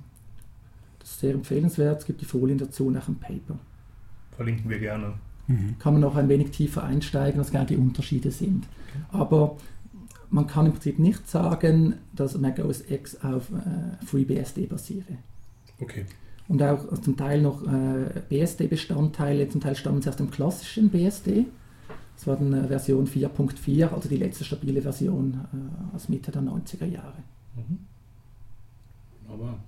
Das 1.00 1.10
ist 1.10 1.20
sehr 1.22 1.34
empfehlenswert, 1.34 2.02
es 2.02 2.06
gibt 2.06 2.22
die 2.22 2.26
Folien 2.26 2.60
dazu 2.60 2.92
nach 2.92 3.06
dem 3.06 3.16
Paper. 3.16 3.58
Verlinken 4.36 4.70
wir 4.70 4.78
gerne. 4.78 5.16
kann 5.80 5.94
man 5.94 6.02
noch 6.04 6.16
ein 6.16 6.30
wenig 6.30 6.52
tiefer 6.52 6.84
einsteigen, 6.84 7.42
was 7.42 7.50
genau 7.50 7.66
die 7.66 7.78
Unterschiede 7.78 8.30
sind. 8.30 8.68
Aber 9.12 9.58
man 10.30 10.46
kann 10.46 10.68
im 10.68 10.74
Prinzip 10.74 11.00
nicht 11.00 11.28
sagen, 11.28 11.96
dass 12.14 12.38
Mac 12.38 12.60
OS 12.60 12.84
X 12.88 13.20
auf 13.24 13.50
äh, 13.50 14.06
FreeBSD 14.06 14.68
basiere. 14.68 15.18
Okay. 15.80 16.06
Und 16.48 16.62
auch 16.62 16.96
zum 17.02 17.18
Teil 17.18 17.42
noch 17.42 17.64
äh, 17.64 18.22
BSD-Bestandteile, 18.30 19.50
zum 19.50 19.60
Teil 19.60 19.76
stammen 19.76 20.04
sie 20.04 20.10
aus 20.10 20.18
dem 20.18 20.30
klassischen 20.30 20.92
BSD. 20.92 21.48
Das 22.18 22.26
war 22.26 22.36
dann 22.36 22.68
Version 22.68 23.06
4.4, 23.06 23.94
also 23.94 24.10
die 24.10 24.18
letzte 24.18 24.44
stabile 24.44 24.82
Version 24.82 25.40
äh, 25.54 25.96
aus 25.96 26.10
Mitte 26.10 26.32
der 26.32 26.42
90er 26.42 26.86
Jahre. 26.86 27.24
Aber 29.30 29.60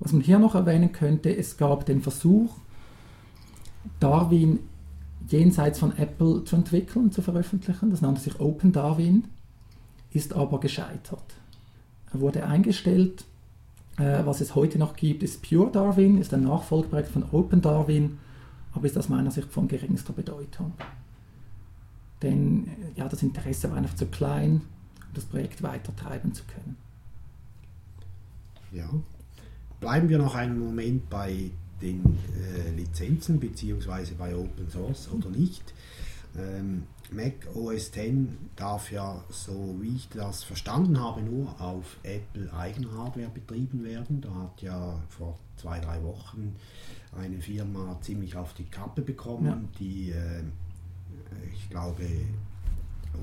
Was 0.00 0.12
man 0.12 0.20
hier 0.20 0.40
noch 0.40 0.56
erwähnen 0.56 0.90
könnte, 0.90 1.34
es 1.34 1.56
gab 1.56 1.86
den 1.86 2.00
Versuch, 2.00 2.56
Darwin 4.00 4.58
jenseits 5.28 5.78
von 5.78 5.96
Apple 5.96 6.44
zu 6.44 6.56
entwickeln, 6.56 7.12
zu 7.12 7.22
veröffentlichen. 7.22 7.90
Das 7.90 8.00
nannte 8.00 8.20
sich 8.20 8.40
Open 8.40 8.72
Darwin, 8.72 9.28
ist 10.12 10.32
aber 10.34 10.58
gescheitert. 10.58 11.34
Er 12.12 12.20
wurde 12.20 12.46
eingestellt. 12.46 13.24
Äh, 13.96 14.24
was 14.24 14.40
es 14.40 14.56
heute 14.56 14.78
noch 14.78 14.96
gibt, 14.96 15.22
ist 15.22 15.48
Pure 15.48 15.70
Darwin, 15.70 16.18
ist 16.18 16.34
ein 16.34 16.42
Nachfolgeprojekt 16.42 17.10
von 17.10 17.24
Open 17.30 17.60
Darwin, 17.60 18.18
aber 18.72 18.86
ist 18.86 18.98
aus 18.98 19.08
meiner 19.08 19.30
Sicht 19.30 19.52
von 19.52 19.68
geringster 19.68 20.12
Bedeutung. 20.12 20.72
Denn 22.22 22.66
äh, 22.68 22.98
ja, 22.98 23.08
das 23.08 23.22
Interesse 23.22 23.70
war 23.70 23.76
einfach 23.78 23.94
zu 23.96 24.06
klein, 24.06 24.60
um 25.08 25.14
das 25.14 25.24
Projekt 25.24 25.62
weiter 25.62 25.94
treiben 25.96 26.32
zu 26.34 26.44
können. 26.44 26.76
Ja. 28.72 28.88
Bleiben 29.80 30.08
wir 30.08 30.18
noch 30.18 30.34
einen 30.34 30.58
Moment 30.58 31.08
bei 31.08 31.50
den 31.80 32.18
äh, 32.36 32.70
Lizenzen 32.76 33.40
beziehungsweise 33.40 34.14
bei 34.14 34.36
Open 34.36 34.68
Source 34.68 35.08
oder 35.10 35.30
nicht. 35.30 35.72
Ähm, 36.38 36.84
Mac 37.10 37.34
OS 37.54 37.90
X 37.96 38.14
darf 38.54 38.92
ja, 38.92 39.24
so 39.30 39.74
wie 39.80 39.96
ich 39.96 40.08
das 40.10 40.44
verstanden 40.44 41.00
habe, 41.00 41.22
nur 41.22 41.60
auf 41.60 41.96
Apple 42.04 42.52
Eigenhardware 42.52 43.30
betrieben 43.30 43.82
werden. 43.82 44.20
Da 44.20 44.32
hat 44.34 44.62
ja 44.62 45.00
vor 45.08 45.36
zwei, 45.56 45.80
drei 45.80 46.00
Wochen 46.04 46.54
eine 47.18 47.40
Firma 47.40 47.98
ziemlich 48.02 48.36
auf 48.36 48.54
die 48.54 48.64
Kappe 48.64 49.00
bekommen, 49.02 49.46
Ja. 49.46 49.60
die, 49.80 50.10
äh, 50.10 50.42
ich 51.52 51.68
glaube, 51.70 52.04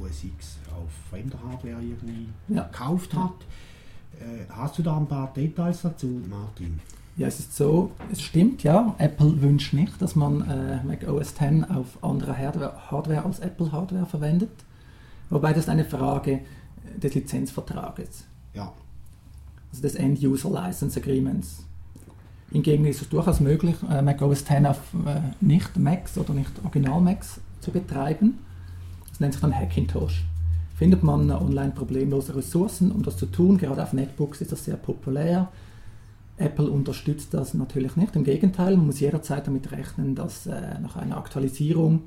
OS 0.02 0.24
X 0.24 0.58
auf 0.76 0.90
fremder 1.10 1.38
Hardware 1.48 1.82
irgendwie 1.82 2.28
Ja. 2.48 2.64
gekauft 2.64 3.14
hat. 3.14 3.34
Äh, 4.20 4.46
hast 4.50 4.78
du 4.78 4.84
da 4.84 4.98
ein 4.98 5.08
paar 5.08 5.32
Details 5.34 5.82
dazu, 5.82 6.22
Martin? 6.30 6.80
Ja, 7.18 7.28
es 7.28 7.40
ist 7.40 7.56
so, 7.56 7.92
es 8.12 8.22
stimmt, 8.22 8.62
ja, 8.64 8.94
Apple 9.00 9.42
wünscht 9.42 9.74
nicht, 9.74 10.00
dass 10.02 10.16
man 10.16 10.42
äh, 10.48 10.84
Mac 10.84 11.08
OS 11.08 11.32
X 11.32 11.42
auf 11.70 12.04
anderer 12.04 12.38
Hardware, 12.38 12.92
Hardware 12.92 13.26
als 13.26 13.40
Apple 13.40 13.72
Hardware 13.72 14.06
verwendet. 14.06 14.52
Wobei 15.30 15.52
das 15.54 15.68
eine 15.68 15.84
Frage 15.84 16.42
des 16.96 17.16
Lizenzvertrages, 17.16 18.24
Ja, 18.54 18.72
also 19.72 19.82
des 19.82 19.96
End-User 19.96 20.50
License 20.50 21.00
Agreements. 21.00 21.64
Hingegen 22.52 22.86
ist 22.86 23.02
es 23.02 23.10
durchaus 23.10 23.40
möglich, 23.40 23.76
äh, 23.90 24.02
Mac 24.02 24.22
OS 24.22 24.42
X 24.42 24.52
auf 24.66 24.80
äh, 25.06 25.20
nicht 25.42 25.76
Macs 25.78 26.18
oder 26.18 26.34
nicht 26.34 26.52
Original 26.64 27.02
Macs 27.02 27.42
zu 27.68 27.72
betreiben. 27.72 28.40
Das 29.10 29.20
nennt 29.20 29.34
sich 29.34 29.42
dann 29.42 29.54
Hackintosh. 29.54 30.24
Findet 30.78 31.04
man 31.04 31.30
online 31.32 31.72
problemlose 31.72 32.36
Ressourcen, 32.36 32.92
um 32.92 33.04
das 33.04 33.18
zu 33.18 33.26
tun. 33.26 33.58
Gerade 33.58 33.84
auf 33.84 33.94
Netbooks 33.94 34.42
ist 34.42 34.52
das 34.52 34.64
sehr 34.64 34.78
populär. 34.78 35.50
Apple 36.38 36.70
unterstützt 36.70 37.34
das 37.34 37.54
natürlich 37.54 37.96
nicht. 37.96 38.16
Im 38.16 38.24
Gegenteil, 38.24 38.78
man 38.78 38.86
muss 38.86 39.00
jederzeit 39.00 39.48
damit 39.48 39.72
rechnen, 39.72 40.16
dass 40.16 40.46
äh, 40.46 40.80
nach 40.80 40.96
einer 40.96 41.18
Aktualisierung 41.18 42.04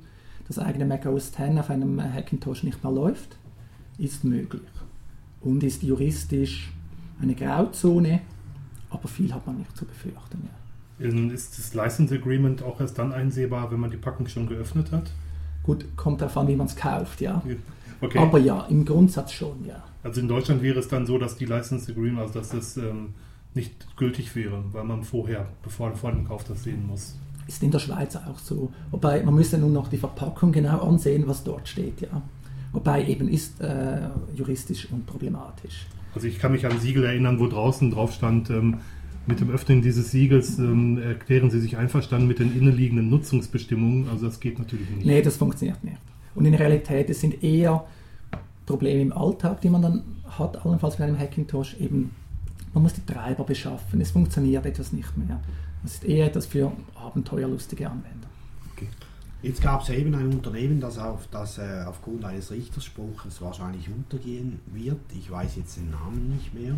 das 0.46 0.58
eigene 0.58 0.86
Mac 0.86 1.04
OS 1.04 1.28
X 1.30 1.58
auf 1.58 1.68
einem 1.68 1.98
äh, 1.98 2.04
Hackintosh 2.04 2.62
nicht 2.62 2.82
mehr 2.82 2.92
läuft. 2.92 3.36
Ist 3.98 4.24
möglich. 4.24 4.62
Und 5.40 5.62
ist 5.62 5.82
juristisch 5.82 6.72
eine 7.20 7.34
Grauzone, 7.34 8.20
aber 8.88 9.08
viel 9.08 9.34
hat 9.34 9.46
man 9.46 9.58
nicht 9.58 9.76
zu 9.76 9.84
befürchten. 9.84 10.48
Ja. 11.00 11.08
Ist 11.32 11.58
das 11.58 11.74
License 11.74 12.14
Agreement 12.14 12.62
auch 12.62 12.80
erst 12.80 12.98
dann 12.98 13.12
einsehbar, 13.12 13.70
wenn 13.72 13.80
man 13.80 13.90
die 13.90 13.96
Packung 13.96 14.26
schon 14.28 14.46
geöffnet 14.46 14.92
hat? 14.92 15.10
Gut, 15.62 15.84
kommt 15.96 16.20
darauf 16.20 16.36
an, 16.36 16.48
wie 16.48 16.56
man 16.56 16.66
es 16.66 16.76
kauft, 16.76 17.20
ja. 17.20 17.42
Okay. 18.00 18.18
Aber 18.18 18.38
ja, 18.38 18.66
im 18.70 18.84
Grundsatz 18.84 19.32
schon, 19.32 19.64
ja. 19.66 19.82
Also 20.02 20.20
in 20.20 20.28
Deutschland 20.28 20.62
wäre 20.62 20.78
es 20.78 20.88
dann 20.88 21.06
so, 21.06 21.18
dass 21.18 21.36
die 21.36 21.44
License 21.44 21.92
Agreement, 21.92 22.20
also 22.20 22.38
dass 22.38 22.48
das 22.48 22.76
ähm, 22.78 23.14
nicht 23.54 23.96
gültig 23.96 24.34
wäre, 24.34 24.64
weil 24.72 24.84
man 24.84 25.04
vorher, 25.04 25.46
bevor 25.62 25.92
vor 25.94 26.12
dem 26.12 26.26
Kauf 26.26 26.44
das 26.44 26.64
sehen 26.64 26.86
muss. 26.86 27.16
Ist 27.46 27.62
in 27.62 27.70
der 27.70 27.80
Schweiz 27.80 28.16
auch 28.16 28.38
so. 28.38 28.72
Wobei, 28.90 29.22
man 29.22 29.34
müsste 29.34 29.58
nun 29.58 29.72
noch 29.72 29.88
die 29.88 29.98
Verpackung 29.98 30.52
genau 30.52 30.80
ansehen, 30.80 31.24
was 31.26 31.44
dort 31.44 31.68
steht, 31.68 32.00
ja. 32.00 32.22
Wobei 32.72 33.04
eben 33.04 33.28
ist 33.28 33.60
äh, 33.60 34.08
juristisch 34.34 34.88
unproblematisch. 34.90 35.86
Also 36.14 36.26
ich 36.26 36.38
kann 36.38 36.52
mich 36.52 36.66
an 36.66 36.78
Siegel 36.78 37.04
erinnern, 37.04 37.38
wo 37.38 37.48
draußen 37.48 37.90
drauf 37.90 38.12
stand, 38.12 38.50
ähm, 38.50 38.78
mit 39.30 39.40
dem 39.40 39.50
Öffnen 39.50 39.82
dieses 39.82 40.10
Siegels 40.10 40.58
ähm, 40.58 40.98
erklären 40.98 41.50
Sie 41.50 41.60
sich 41.60 41.76
einverstanden 41.76 42.28
mit 42.28 42.38
den 42.38 42.56
innenliegenden 42.56 43.08
Nutzungsbestimmungen. 43.08 44.08
Also 44.08 44.26
das 44.26 44.40
geht 44.40 44.58
natürlich 44.58 44.90
nicht. 44.90 45.06
Nee, 45.06 45.22
das 45.22 45.36
funktioniert 45.36 45.82
nicht. 45.82 45.98
Und 46.34 46.44
in 46.44 46.54
Realität, 46.54 47.08
es 47.10 47.20
sind 47.20 47.42
eher 47.42 47.84
Probleme 48.66 49.00
im 49.00 49.12
Alltag, 49.12 49.60
die 49.62 49.70
man 49.70 49.82
dann 49.82 50.02
hat, 50.28 50.64
allenfalls 50.64 50.98
mit 50.98 51.08
einem 51.08 51.18
Hackintosh. 51.18 51.76
Eben, 51.80 52.10
man 52.74 52.82
muss 52.82 52.92
die 52.92 53.04
Treiber 53.04 53.44
beschaffen, 53.44 54.00
es 54.00 54.10
funktioniert 54.10 54.66
etwas 54.66 54.92
nicht 54.92 55.16
mehr. 55.16 55.40
Das 55.82 55.94
ist 55.94 56.04
eher 56.04 56.26
etwas 56.26 56.46
für 56.46 56.72
abenteuerlustige 56.94 57.88
Anwender. 57.88 58.20
Jetzt 59.42 59.62
gab 59.62 59.82
es 59.82 59.88
eben 59.88 60.14
ein 60.14 60.26
Unternehmen, 60.26 60.80
das, 60.80 60.98
auf, 60.98 61.26
das 61.30 61.56
äh, 61.56 61.84
aufgrund 61.86 62.26
eines 62.26 62.50
Richterspruches 62.50 63.40
wahrscheinlich 63.40 63.88
untergehen 63.88 64.60
wird. 64.66 65.00
Ich 65.18 65.30
weiß 65.30 65.56
jetzt 65.56 65.78
den 65.78 65.90
Namen 65.90 66.28
nicht 66.28 66.52
mehr. 66.52 66.74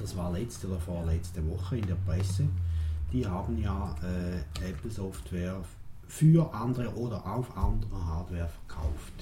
Das 0.00 0.16
war 0.16 0.32
letzte 0.32 0.66
oder 0.68 0.80
vorletzte 0.80 1.46
Woche 1.48 1.76
in 1.78 1.86
der 1.86 1.96
Presse. 2.06 2.44
Die 3.12 3.26
haben 3.26 3.60
ja 3.60 3.94
äh, 4.02 4.68
Apple 4.70 4.90
Software 4.90 5.56
für 6.06 6.52
andere 6.54 6.94
oder 6.96 7.24
auf 7.26 7.56
andere 7.56 8.06
Hardware 8.06 8.48
verkauft. 8.48 9.12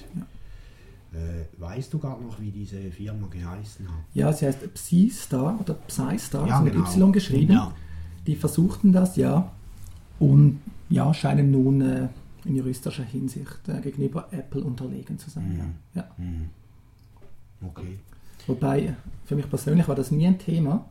Äh, 1.11 1.59
weißt 1.59 1.93
du 1.93 1.99
gar 1.99 2.19
noch, 2.19 2.39
wie 2.39 2.51
diese 2.51 2.77
Firma 2.91 3.27
geheißen 3.27 3.87
hat? 3.87 4.03
Ja, 4.13 4.31
sie 4.31 4.45
heißt 4.45 4.73
Psystar 4.75 5.59
oder 5.59 5.73
Psystar, 5.73 6.47
Ja, 6.47 6.59
also 6.59 6.65
mit 6.65 6.73
genau. 6.73 7.09
Y 7.09 7.11
geschrieben. 7.11 7.53
Ja. 7.53 7.73
Die 8.27 8.35
versuchten 8.35 8.93
das, 8.93 9.15
ja, 9.15 9.51
und 10.19 10.61
ja, 10.89 11.11
scheinen 11.13 11.51
nun 11.51 11.81
äh, 11.81 12.09
in 12.45 12.55
juristischer 12.55 13.03
Hinsicht 13.03 13.67
äh, 13.67 13.81
gegenüber 13.81 14.27
Apple 14.31 14.63
unterlegen 14.63 15.17
zu 15.17 15.29
sein. 15.29 15.49
Mhm. 15.49 15.59
Ja. 15.59 16.01
Ja. 16.01 16.07
Hm. 16.17 16.49
Okay. 17.65 17.99
Wobei, 18.49 18.95
für 19.25 19.35
mich 19.35 19.47
persönlich 19.47 19.87
war 19.87 19.95
das 19.95 20.09
nie 20.09 20.25
ein 20.25 20.39
Thema, 20.39 20.85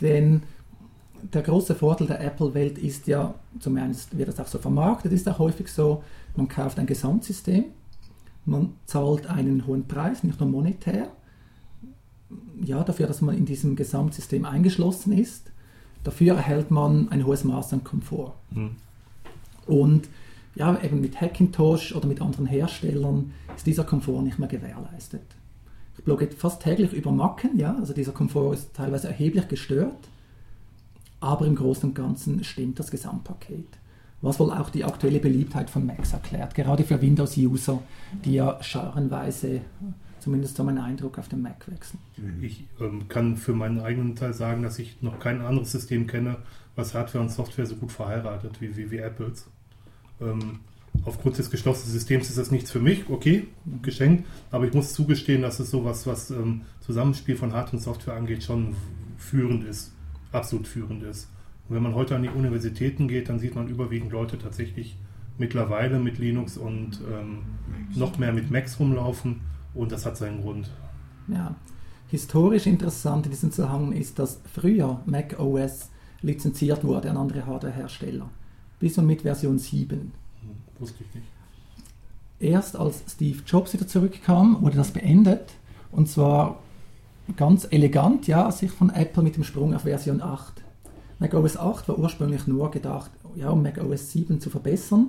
denn 0.00 0.44
der 1.32 1.42
große 1.42 1.74
Vorteil 1.74 2.06
der 2.06 2.20
Apple-Welt 2.20 2.78
ist 2.78 3.08
ja, 3.08 3.34
zumindest 3.58 4.16
wird 4.16 4.28
das 4.28 4.38
auch 4.38 4.46
so 4.46 4.58
vermarktet, 4.58 5.12
ist 5.12 5.28
auch 5.28 5.40
häufig 5.40 5.68
so, 5.68 6.04
man 6.36 6.46
kauft 6.46 6.78
ein 6.78 6.86
Gesamtsystem, 6.86 7.64
man 8.44 8.74
zahlt 8.86 9.26
einen 9.26 9.66
hohen 9.66 9.88
Preis, 9.88 10.22
nicht 10.22 10.38
nur 10.38 10.48
monetär, 10.48 11.08
ja, 12.62 12.84
dafür, 12.84 13.08
dass 13.08 13.20
man 13.20 13.36
in 13.36 13.44
diesem 13.44 13.74
Gesamtsystem 13.74 14.44
eingeschlossen 14.44 15.18
ist, 15.18 15.50
dafür 16.04 16.36
erhält 16.36 16.70
man 16.70 17.08
ein 17.08 17.26
hohes 17.26 17.42
Maß 17.42 17.72
an 17.72 17.82
Komfort. 17.82 18.34
Hm. 18.52 18.76
Und 19.66 20.08
ja, 20.54 20.80
eben 20.80 21.00
mit 21.00 21.20
Hackintosh 21.20 21.92
oder 21.96 22.06
mit 22.06 22.20
anderen 22.20 22.46
Herstellern 22.46 23.32
ist 23.56 23.66
dieser 23.66 23.82
Komfort 23.82 24.22
nicht 24.22 24.38
mehr 24.38 24.48
gewährleistet. 24.48 25.24
Ich 25.96 26.04
blogge 26.04 26.28
fast 26.28 26.62
täglich 26.62 26.92
über 26.92 27.12
Macken, 27.12 27.58
ja, 27.58 27.76
also 27.76 27.92
dieser 27.92 28.12
Komfort 28.12 28.54
ist 28.54 28.74
teilweise 28.74 29.08
erheblich 29.08 29.48
gestört, 29.48 30.08
aber 31.20 31.46
im 31.46 31.54
Großen 31.54 31.90
und 31.90 31.94
Ganzen 31.94 32.42
stimmt 32.44 32.78
das 32.78 32.90
Gesamtpaket. 32.90 33.68
Was 34.20 34.40
wohl 34.40 34.50
auch 34.50 34.70
die 34.70 34.84
aktuelle 34.84 35.20
Beliebtheit 35.20 35.68
von 35.68 35.86
Macs 35.86 36.12
erklärt, 36.12 36.54
gerade 36.54 36.82
für 36.82 37.00
Windows-User, 37.00 37.80
die 38.24 38.34
ja 38.34 38.62
scharenweise, 38.62 39.60
zumindest 40.18 40.56
so 40.56 40.64
mein 40.64 40.78
Eindruck, 40.78 41.18
auf 41.18 41.28
den 41.28 41.42
Mac 41.42 41.70
wechseln. 41.70 42.00
Ich 42.40 42.64
ähm, 42.80 43.06
kann 43.08 43.36
für 43.36 43.52
meinen 43.52 43.80
eigenen 43.80 44.16
Teil 44.16 44.32
sagen, 44.32 44.62
dass 44.62 44.78
ich 44.78 45.02
noch 45.02 45.18
kein 45.18 45.42
anderes 45.42 45.72
System 45.72 46.06
kenne, 46.06 46.38
was 46.74 46.94
Hardware 46.94 47.22
und 47.22 47.30
Software 47.30 47.66
so 47.66 47.76
gut 47.76 47.92
verheiratet 47.92 48.60
wie, 48.60 48.74
wie, 48.76 48.90
wie 48.90 48.98
Apples. 48.98 49.46
Ähm, 50.20 50.60
aufgrund 51.04 51.38
des 51.38 51.50
geschlossenen 51.50 51.92
Systems 51.92 52.28
ist 52.28 52.38
das 52.38 52.50
nichts 52.50 52.70
für 52.70 52.80
mich, 52.80 53.08
okay, 53.08 53.48
geschenkt, 53.82 54.26
aber 54.50 54.66
ich 54.66 54.72
muss 54.72 54.92
zugestehen, 54.92 55.42
dass 55.42 55.60
es 55.60 55.70
sowas, 55.70 56.06
was 56.06 56.30
ähm, 56.30 56.62
Zusammenspiel 56.80 57.36
von 57.36 57.52
Hardware 57.52 57.76
und 57.76 57.82
Software 57.82 58.14
angeht, 58.14 58.42
schon 58.42 58.74
führend 59.18 59.64
ist, 59.64 59.92
absolut 60.32 60.66
führend 60.66 61.02
ist. 61.02 61.28
Und 61.68 61.76
wenn 61.76 61.82
man 61.82 61.94
heute 61.94 62.16
an 62.16 62.22
die 62.22 62.28
Universitäten 62.28 63.08
geht, 63.08 63.28
dann 63.28 63.38
sieht 63.38 63.54
man 63.54 63.68
überwiegend 63.68 64.12
Leute 64.12 64.38
tatsächlich 64.38 64.96
mittlerweile 65.38 65.98
mit 65.98 66.18
Linux 66.18 66.56
und 66.56 67.00
ähm, 67.10 67.38
noch 67.94 68.18
mehr 68.18 68.32
mit 68.32 68.50
Macs 68.50 68.78
rumlaufen 68.78 69.40
und 69.74 69.92
das 69.92 70.06
hat 70.06 70.16
seinen 70.16 70.42
Grund. 70.42 70.70
Ja. 71.28 71.56
Historisch 72.08 72.66
interessant 72.66 73.26
in 73.26 73.32
diesem 73.32 73.50
Zusammenhang 73.50 73.92
ist, 73.92 74.18
dass 74.18 74.40
früher 74.52 75.00
Mac 75.06 75.38
OS 75.40 75.90
lizenziert 76.20 76.84
wurde 76.84 77.10
an 77.10 77.16
andere 77.16 77.46
Hardwarehersteller. 77.46 78.30
Bis 78.78 78.98
und 78.98 79.06
mit 79.06 79.22
Version 79.22 79.58
7. 79.58 80.12
Wusste 80.84 81.04
ich 81.04 81.14
nicht. 81.14 81.26
Erst 82.40 82.76
als 82.76 83.02
Steve 83.08 83.42
Jobs 83.46 83.72
wieder 83.72 83.86
zurückkam, 83.86 84.60
wurde 84.62 84.76
das 84.76 84.90
beendet. 84.90 85.52
Und 85.92 86.08
zwar 86.08 86.60
ganz 87.36 87.66
elegant, 87.70 88.26
ja, 88.26 88.50
sich 88.50 88.70
von 88.70 88.90
Apple 88.90 89.22
mit 89.22 89.36
dem 89.36 89.44
Sprung 89.44 89.74
auf 89.74 89.82
Version 89.82 90.20
8. 90.20 90.62
Mac 91.18 91.32
OS 91.34 91.56
8 91.56 91.88
war 91.88 91.98
ursprünglich 91.98 92.46
nur 92.46 92.70
gedacht, 92.70 93.10
ja, 93.36 93.50
um 93.50 93.62
Mac 93.62 93.78
OS 93.82 94.12
7 94.12 94.40
zu 94.40 94.50
verbessern, 94.50 95.08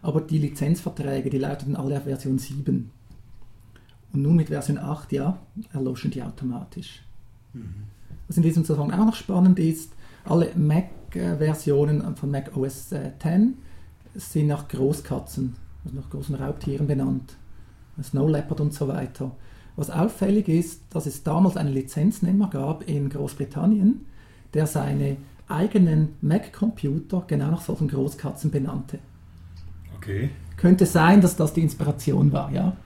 aber 0.00 0.20
die 0.20 0.38
Lizenzverträge, 0.38 1.30
die 1.30 1.38
lauteten 1.38 1.76
alle 1.76 1.98
auf 1.98 2.04
Version 2.04 2.38
7. 2.38 2.90
Und 4.12 4.22
nun 4.22 4.36
mit 4.36 4.48
Version 4.48 4.78
8, 4.78 5.12
ja, 5.12 5.38
erloschen 5.72 6.10
die 6.10 6.22
automatisch. 6.22 7.02
Was 8.26 8.36
in 8.36 8.42
diesem 8.42 8.64
Zusammenhang 8.64 9.00
auch 9.00 9.06
noch 9.06 9.14
spannend 9.14 9.58
ist, 9.58 9.92
alle 10.24 10.50
Mac-Versionen 10.56 12.16
von 12.16 12.30
Mac 12.30 12.56
OS 12.56 12.92
äh, 12.92 13.12
10 13.20 13.54
sind 14.14 14.48
nach 14.48 14.68
Großkatzen, 14.68 15.54
also 15.84 15.96
nach 15.96 16.10
großen 16.10 16.34
Raubtieren 16.34 16.86
benannt. 16.86 17.36
Snow 18.02 18.28
Leopard 18.28 18.60
und 18.60 18.72
so 18.72 18.88
weiter. 18.88 19.32
Was 19.76 19.90
auffällig 19.90 20.48
ist, 20.48 20.82
dass 20.90 21.06
es 21.06 21.22
damals 21.22 21.56
einen 21.56 21.72
Lizenznehmer 21.72 22.48
gab 22.50 22.88
in 22.88 23.08
Großbritannien, 23.08 24.06
der 24.54 24.66
seine 24.66 25.16
eigenen 25.48 26.16
Mac-Computer 26.20 27.24
genau 27.26 27.50
nach 27.50 27.62
solchen 27.62 27.88
Großkatzen 27.88 28.50
benannte. 28.50 28.98
Okay. 29.96 30.30
Könnte 30.56 30.86
sein, 30.86 31.20
dass 31.20 31.36
das 31.36 31.52
die 31.52 31.62
Inspiration 31.62 32.32
war, 32.32 32.50
ja. 32.52 32.76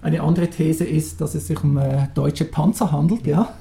Eine 0.00 0.22
andere 0.22 0.48
These 0.50 0.84
ist, 0.84 1.20
dass 1.20 1.34
es 1.34 1.46
sich 1.46 1.62
um 1.62 1.76
äh, 1.76 2.08
deutsche 2.14 2.44
Panzer 2.44 2.90
handelt, 2.90 3.26
ja. 3.26 3.54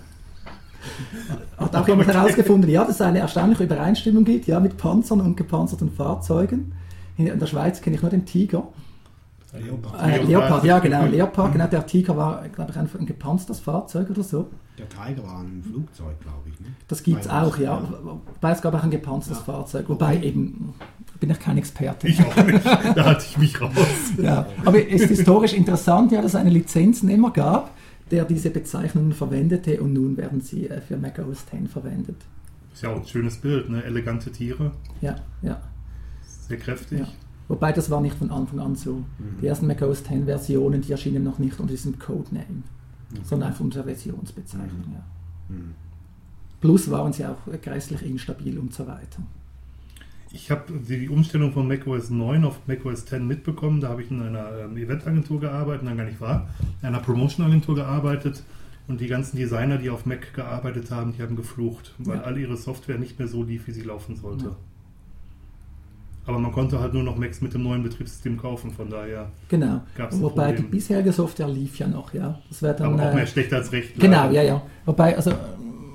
Hat 1.58 1.76
auch 1.76 1.88
jemand 1.88 2.14
herausgefunden, 2.14 2.70
ja, 2.70 2.84
dass 2.84 2.96
es 2.96 3.02
eine 3.02 3.20
erstaunliche 3.20 3.64
Übereinstimmung 3.64 4.24
gibt, 4.24 4.48
ja, 4.48 4.60
mit 4.60 4.78
Panzern 4.78 5.22
und 5.22 5.38
gepanzerten 5.38 5.92
Fahrzeugen. 5.92 6.74
In, 7.18 7.40
der 7.40 7.48
Schweiz 7.48 7.82
kenne 7.82 7.96
ich 7.96 8.02
nur 8.02 8.12
den 8.12 8.26
Tiger. 8.26 8.68
Leopard. 9.54 10.02
Äh, 10.02 10.24
Leopard, 10.24 10.64
ja 10.64 10.80
genau, 10.80 11.06
Leopard, 11.06 11.52
genau, 11.52 11.68
der 11.68 11.86
Tiger 11.86 12.16
war, 12.16 12.48
glaube 12.48 12.72
ich, 12.72 12.78
ein, 12.78 12.90
ein 13.00 13.06
gepanzertes 13.06 13.60
Fahrzeug 13.60 14.10
oder 14.10 14.24
so. 14.24 14.48
Der 14.78 14.88
Tiger 14.88 15.24
war 15.28 15.42
ein 15.42 15.62
Flugzeug, 15.62 16.20
glaube 16.22 16.50
ich. 16.50 16.60
Ne? 16.62 16.68
Das 16.88 17.04
gibt 17.04 17.22
es 17.22 17.30
auch, 17.30 17.58
ja. 17.58 17.82
Wobei 18.02 18.52
es 18.52 18.62
gab 18.62 18.74
auch 18.74 18.84
ein 18.84 18.92
gepanzertes 18.92 19.40
Ja. 19.46 19.54
Fahrzeug. 19.54 19.90
Wobei 19.90 20.22
eben 20.22 20.74
bin 21.20 21.30
ich 21.30 21.40
kein 21.40 21.58
Experte. 21.58 22.08
Ich 22.08 22.20
auch 22.26 22.36
nicht. 22.46 22.66
Da 22.66 23.06
hatte 23.06 23.26
ich 23.30 23.38
mich 23.38 23.62
raus. 23.62 23.72
Ja, 24.22 24.48
aber 24.64 24.80
es 24.80 25.02
ist 25.02 25.10
historisch 25.10 25.54
interessant, 25.54 26.12
ja, 26.12 26.22
dass 26.22 26.32
es 26.32 26.36
eine 26.36 26.50
Lizenznehmer 26.50 27.32
gab, 27.32 27.72
der 28.12 28.26
diese 28.26 28.50
Bezeichnungen 28.50 29.14
verwendete 29.14 29.82
und 29.82 29.94
nun 29.94 30.18
werden 30.18 30.42
sie 30.42 30.70
äh, 30.70 30.82
für 30.82 30.98
Mac 30.98 31.20
OS 31.20 31.46
X 31.52 31.72
verwendet. 31.72 32.18
Ist 32.74 32.84
ja 32.84 32.90
auch 32.90 32.98
ein 33.02 33.08
schönes 33.08 33.38
Bild, 33.38 33.70
ne? 33.70 33.84
Elegante 33.84 34.32
Tiere, 34.32 34.72
Ja, 35.02 35.16
ja. 35.42 35.62
sehr 36.48 36.58
kräftig. 36.58 37.00
Ja. 37.00 37.08
Wobei 37.48 37.72
das 37.74 37.90
war 37.90 38.00
nicht 38.00 38.16
von 38.16 38.32
Anfang 38.32 38.60
an 38.60 38.76
so. 38.76 39.04
Die 39.42 39.48
ersten 39.48 39.68
Mac 39.68 39.82
OS 39.82 40.02
X 40.02 40.10
Versionen, 40.26 40.82
die 40.82 40.92
erschienen 40.92 41.24
noch 41.24 41.38
nicht 41.40 41.60
unter 41.60 41.72
diesem 41.74 42.00
Codename, 42.00 42.64
sondern 43.24 43.50
einfach 43.50 43.64
unter 43.64 43.84
Versionsbezeichnung. 43.84 44.94
Ja. 44.94 45.56
Mhm. 45.56 45.74
Plus 46.62 46.90
waren 46.92 47.12
sie 47.12 47.26
auch 47.26 47.40
grässlich 47.62 48.04
instabil 48.04 48.58
und 48.58 48.74
so 48.74 48.86
weiter. 48.88 49.22
Ich 50.34 50.50
habe 50.50 50.64
die 50.88 51.10
Umstellung 51.10 51.52
von 51.52 51.68
macOS 51.68 52.10
9 52.10 52.46
auf 52.46 52.60
macOS 52.68 53.06
10 53.06 53.28
mitbekommen. 53.28 53.82
Da 53.82 53.90
habe 53.90 54.02
ich 54.02 54.10
in 54.12 54.22
einer 54.22 54.60
ähm, 54.66 54.78
Eventagentur 54.78 55.40
gearbeitet, 55.42 55.84
nein, 55.84 55.98
gar 55.98 56.06
nicht 56.06 56.22
wahr, 56.22 56.48
in 56.82 56.88
einer 56.88 57.00
Promotion-Agentur 57.00 57.76
gearbeitet. 57.76 58.44
Und 58.88 59.00
die 59.02 59.08
ganzen 59.08 59.38
Designer, 59.38 59.78
die 59.78 59.90
auf 59.90 60.06
Mac 60.06 60.34
gearbeitet 60.34 60.90
haben, 60.92 61.14
die 61.14 61.22
haben 61.22 61.36
geflucht, 61.36 61.94
weil 62.00 62.18
Ja. 62.18 62.24
all 62.24 62.38
ihre 62.38 62.58
Software 62.58 62.98
nicht 62.98 63.20
mehr 63.20 63.28
so 63.28 63.44
lief, 63.44 63.68
wie 63.68 63.72
sie 63.72 63.82
laufen 63.84 64.16
sollte. 64.16 64.46
Ja. 64.46 64.56
Aber 66.26 66.40
man 66.40 66.52
konnte 66.52 66.80
halt 66.80 66.94
nur 66.94 67.04
noch 67.04 67.18
Macs 67.18 67.42
mit 67.42 67.54
dem 67.54 67.64
neuen 67.64 67.84
Betriebssystem 67.84 68.38
kaufen, 68.38 68.72
von 68.72 68.90
daher. 68.90 69.30
Genau. 69.50 69.82
Gab's 69.98 70.20
Wobei 70.22 70.52
die 70.54 70.62
bisherige 70.64 71.12
Software 71.12 71.48
lief 71.48 71.78
ja 71.80 71.88
noch, 71.88 72.14
ja. 72.14 72.40
Das 72.50 72.62
wäre 72.62 72.76
dann. 72.76 72.94
Aber 72.94 73.04
auch 73.04 73.12
äh, 73.12 73.16
mehr 73.16 73.28
schlecht 73.28 73.52
als 73.54 73.72
recht. 73.72 74.00
Genau, 74.00 74.24
leider. 74.26 74.34
ja, 74.34 74.44
ja. 74.44 74.62
Wobei, 74.86 75.16
also 75.16 75.32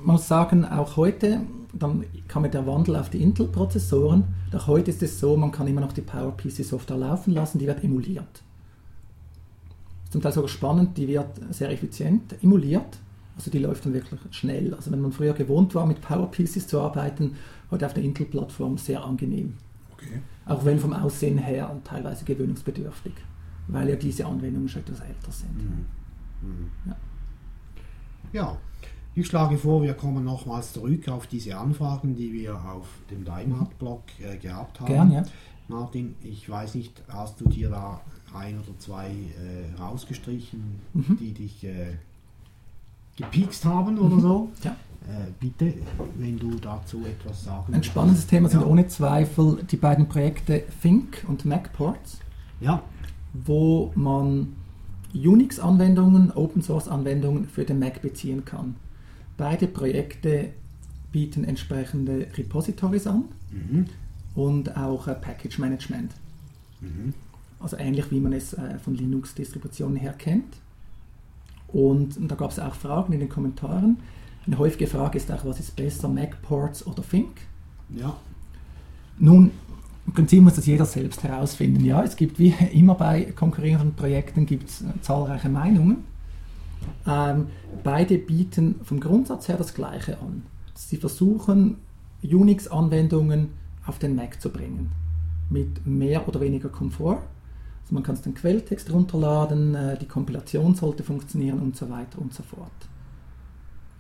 man 0.05 0.15
muss 0.17 0.27
sagen, 0.29 0.65
auch 0.65 0.97
heute, 0.97 1.41
dann 1.79 2.05
kam 2.29 2.45
ja 2.45 2.51
der 2.51 2.67
Wandel 2.67 2.97
auf 2.97 3.11
die 3.11 3.23
Intel-Prozessoren. 3.23 4.25
Auch 4.55 4.67
heute 4.67 4.91
ist 4.91 5.03
es 5.03 5.21
so, 5.21 5.37
man 5.37 5.53
kann 5.53 5.67
immer 5.67 5.81
noch 5.81 5.93
die 5.93 6.03
PowerPC-Software 6.03 6.97
laufen 6.97 7.33
lassen, 7.33 7.59
die 7.59 7.67
wird 7.67 7.85
emuliert. 7.85 8.43
Zum 10.11 10.23
Teil 10.23 10.33
sogar 10.33 10.49
spannend, 10.49 10.97
die 10.97 11.09
wird 11.09 11.41
sehr 11.51 11.71
effizient 11.71 12.43
emuliert. 12.43 12.99
Also 13.37 13.51
die 13.51 13.59
läuft 13.59 13.85
dann 13.85 13.93
wirklich 13.93 14.19
schnell. 14.31 14.75
Also 14.75 14.91
wenn 14.91 15.01
man 15.01 15.13
früher 15.13 15.35
gewohnt 15.35 15.75
war, 15.75 15.85
mit 15.87 16.01
PowerPCs 16.01 16.67
zu 16.67 16.81
arbeiten, 16.81 17.37
heute 17.71 17.87
auf 17.87 17.93
der 17.93 18.03
Intel-Plattform 18.03 18.79
sehr 18.79 19.05
angenehm. 19.05 19.55
Okay. 19.93 20.21
Auch 20.47 20.65
wenn 20.65 20.79
vom 20.79 20.93
Aussehen 20.93 21.39
her 21.39 21.75
teilweise 21.85 22.25
gewöhnungsbedürftig, 22.25 23.13
weil 23.69 23.89
ja 23.89 23.97
diese 23.97 24.25
Anwendungen 24.27 24.69
schon 24.69 24.83
etwas 24.83 25.01
älter 25.01 25.33
sind. 25.33 25.51
Ja, 28.33 28.57
ich 29.17 29.27
schlage 29.27 29.57
vor, 29.59 29.83
wir 29.83 29.95
kommen 29.95 30.25
nochmals 30.25 30.73
zurück 30.73 31.09
auf 31.09 31.27
diese 31.27 31.57
Anfragen, 31.57 32.15
die 32.17 32.33
wir 32.33 32.55
auf 32.55 32.87
dem 33.11 33.25
Daimhardt-Blog 33.25 34.03
äh, 34.21 34.37
gehabt 34.37 34.81
haben. 34.81 34.87
Gern, 34.87 35.13
ja. 35.13 35.23
Martin, 35.69 36.15
ich 36.23 36.49
weiß 36.49 36.75
nicht, 36.77 37.03
hast 37.09 37.41
du 37.41 37.49
dir 37.49 37.71
da 37.71 38.01
ein 38.35 38.59
oder 38.61 38.79
zwei 38.79 39.07
äh, 39.09 39.81
rausgestrichen, 39.81 40.81
Mhm. 40.93 41.17
die 41.19 41.33
dich 41.33 41.65
äh, 41.65 41.95
gepikst 43.17 43.65
haben 43.65 43.99
oder 43.99 44.21
so? 44.21 44.49
Ja. 44.65 44.77
Äh, 45.09 45.31
bitte, 45.39 45.73
wenn 46.19 46.37
du 46.39 46.57
dazu 46.57 47.05
etwas 47.07 47.45
sagen 47.45 47.73
Ein 47.75 47.85
spannendes 47.85 48.27
Thema 48.27 48.49
sind 48.49 48.63
Ja. 48.63 48.67
ohne 48.67 48.89
Zweifel 48.89 49.59
die 49.71 49.77
beiden 49.77 50.09
Projekte 50.09 50.65
Think 50.83 51.25
und 51.29 51.45
MacPorts, 51.45 52.19
Ja, 52.61 52.83
wo 53.33 53.93
man 53.95 54.55
Unix-Anwendungen, 55.15 56.33
Open-Source-Anwendungen 56.33 57.49
für 57.49 57.65
den 57.65 57.79
Mac 57.79 58.03
beziehen 58.03 58.45
kann. 58.45 58.75
Beide 59.37 59.67
Projekte 59.67 60.51
bieten 61.13 61.45
entsprechende 61.45 62.27
Repositories 62.37 63.07
an 63.07 63.25
mhm. 63.51 63.87
und 64.35 64.77
auch 64.77 65.09
äh, 65.09 65.15
Package 65.15 65.59
Management. 65.59 66.13
Mhm. 66.81 67.15
Also 67.59 67.77
ähnlich 67.79 68.11
wie 68.11 68.21
man 68.21 68.33
es 68.33 68.53
äh, 68.53 68.79
von 68.79 68.95
Linux-Distributionen 68.95 69.97
her 69.97 70.13
kennt. 70.13 70.57
Und 71.69 72.17
da 72.31 72.35
gab 72.35 72.51
es 72.51 72.59
auch 72.59 72.75
Fragen 72.75 73.13
in 73.13 73.21
den 73.21 73.29
Kommentaren. 73.29 73.99
Eine 74.47 74.59
häufige 74.59 74.87
Frage 74.87 75.19
ist 75.19 75.31
auch, 75.33 75.45
was 75.45 75.59
ist 75.59 75.75
besser, 75.75 76.09
MacPorts 76.09 76.87
oder 76.87 77.03
Think? 77.03 77.33
ja, 77.89 78.17
Nun, 79.19 79.51
im 80.07 80.13
Prinzip 80.13 80.43
muss 80.43 80.55
das 80.55 80.67
jeder 80.67 80.85
selbst 80.85 81.23
herausfinden. 81.25 81.85
Ja, 81.85 82.03
es 82.03 82.17
gibt 82.17 82.39
wie 82.39 82.55
immer 82.73 82.95
bei 82.95 83.25
konkurrierenden 83.25 83.95
Projekten 83.95 84.47
gibt's 84.47 84.83
äh, 84.83 85.01
zahlreiche 85.01 85.49
Meinungen. 85.49 86.05
Ähm, 87.07 87.49
beide 87.85 88.19
bieten 88.19 88.81
vom 88.83 89.01
Grundsatz 89.01 89.49
her 89.49 89.57
das 89.57 89.75
Gleiche 89.75 90.21
an. 90.21 90.43
Sie 90.75 90.97
versuchen, 90.97 91.79
Unix-Anwendungen 92.23 93.51
auf 93.87 93.99
den 93.99 94.15
Mac 94.15 94.41
zu 94.41 94.51
bringen. 94.51 94.93
Mit 95.51 95.87
mehr 95.87 96.27
oder 96.29 96.41
weniger 96.41 96.69
Komfort. 96.69 97.23
Also 97.83 97.95
man 97.95 98.03
kann 98.03 98.21
den 98.21 98.35
Quelltext 98.35 98.93
runterladen, 98.93 99.75
äh, 99.75 99.99
die 99.99 100.09
Kompilation 100.09 100.75
sollte 100.75 101.05
funktionieren 101.05 101.61
und 101.61 101.77
so 101.77 101.89
weiter 101.89 102.21
und 102.21 102.35
so 102.35 102.43
fort. 102.43 102.73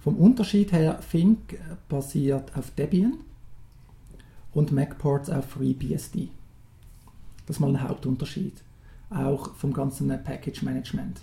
Vom 0.00 0.16
Unterschied 0.16 0.72
her, 0.72 0.98
Think 1.10 1.58
basiert 1.88 2.56
auf 2.56 2.70
Debian 2.72 3.14
und 4.52 4.72
MacPorts 4.72 5.30
auf 5.30 5.44
FreeBSD. 5.46 6.30
Das 7.46 7.56
ist 7.56 7.60
mal 7.60 7.70
ein 7.70 7.82
Hauptunterschied. 7.82 8.54
Auch 9.10 9.54
vom 9.54 9.72
ganzen 9.72 10.08
Package 10.24 10.62
Management. 10.62 11.20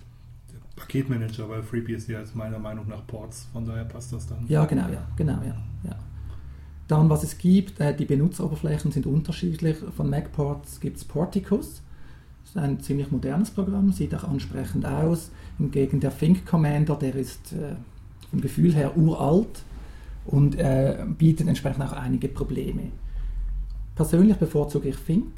Paketmanager, 0.75 1.47
weil 1.49 1.63
FreeBSD 1.63 2.13
ist 2.21 2.35
meiner 2.35 2.59
Meinung 2.59 2.87
nach 2.87 3.05
Ports, 3.05 3.47
von 3.53 3.65
daher 3.65 3.85
passt 3.85 4.13
das 4.13 4.27
dann. 4.27 4.45
Ja, 4.47 4.65
genau, 4.65 4.89
ja, 4.89 5.07
genau, 5.15 5.39
ja, 5.43 5.55
ja. 5.83 5.95
Dann, 6.87 7.09
was 7.09 7.23
es 7.23 7.37
gibt, 7.37 7.79
äh, 7.79 7.95
die 7.95 8.05
Benutzeroberflächen 8.05 8.91
sind 8.91 9.05
unterschiedlich. 9.05 9.77
Von 9.95 10.09
MacPorts 10.09 10.79
gibt 10.79 10.97
es 10.97 11.05
Porticus. 11.05 11.81
Das 12.41 12.51
ist 12.51 12.57
ein 12.57 12.79
ziemlich 12.81 13.09
modernes 13.09 13.51
Programm, 13.51 13.91
sieht 13.91 14.13
auch 14.15 14.25
ansprechend 14.25 14.85
aus. 14.85 15.31
Hingegen 15.57 15.99
der 15.99 16.15
Think 16.15 16.45
Commander, 16.45 16.95
der 16.95 17.15
ist 17.15 17.53
äh, 17.53 17.75
vom 18.29 18.41
Gefühl 18.41 18.73
her 18.73 18.97
uralt 18.97 19.63
und 20.25 20.55
äh, 20.59 21.05
bietet 21.17 21.47
entsprechend 21.47 21.83
auch 21.83 21.93
einige 21.93 22.27
Probleme. 22.27 22.91
Persönlich 23.95 24.37
bevorzuge 24.37 24.89
ich 24.89 24.97
Think, 24.97 25.31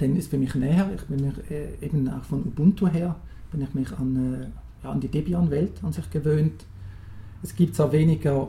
denn 0.00 0.16
ist 0.16 0.30
für 0.30 0.38
mich 0.38 0.54
näher. 0.54 0.90
Ich 0.94 1.02
bin 1.04 1.24
mich 1.24 1.50
äh, 1.50 1.84
eben 1.84 2.08
auch 2.08 2.24
von 2.24 2.40
Ubuntu 2.40 2.88
her 2.88 3.14
bin 3.52 3.62
ich 3.62 3.74
mich 3.74 3.92
an, 3.92 4.34
äh, 4.34 4.84
ja, 4.84 4.90
an 4.90 5.00
die 5.00 5.08
Debian-Welt 5.08 5.84
an 5.84 5.92
sich 5.92 6.10
gewöhnt. 6.10 6.64
Es 7.42 7.54
gibt 7.54 7.76
zwar 7.76 7.92
weniger 7.92 8.48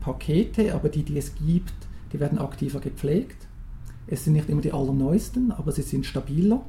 Pakete, 0.00 0.74
aber 0.74 0.88
die, 0.88 1.02
die 1.02 1.18
es 1.18 1.34
gibt, 1.34 1.74
die 2.12 2.20
werden 2.20 2.38
aktiver 2.38 2.80
gepflegt. 2.80 3.48
Es 4.06 4.24
sind 4.24 4.34
nicht 4.34 4.48
immer 4.48 4.60
die 4.60 4.72
allerneuesten, 4.72 5.50
aber 5.52 5.72
sie 5.72 5.82
sind 5.82 6.06
stabiler 6.06 6.64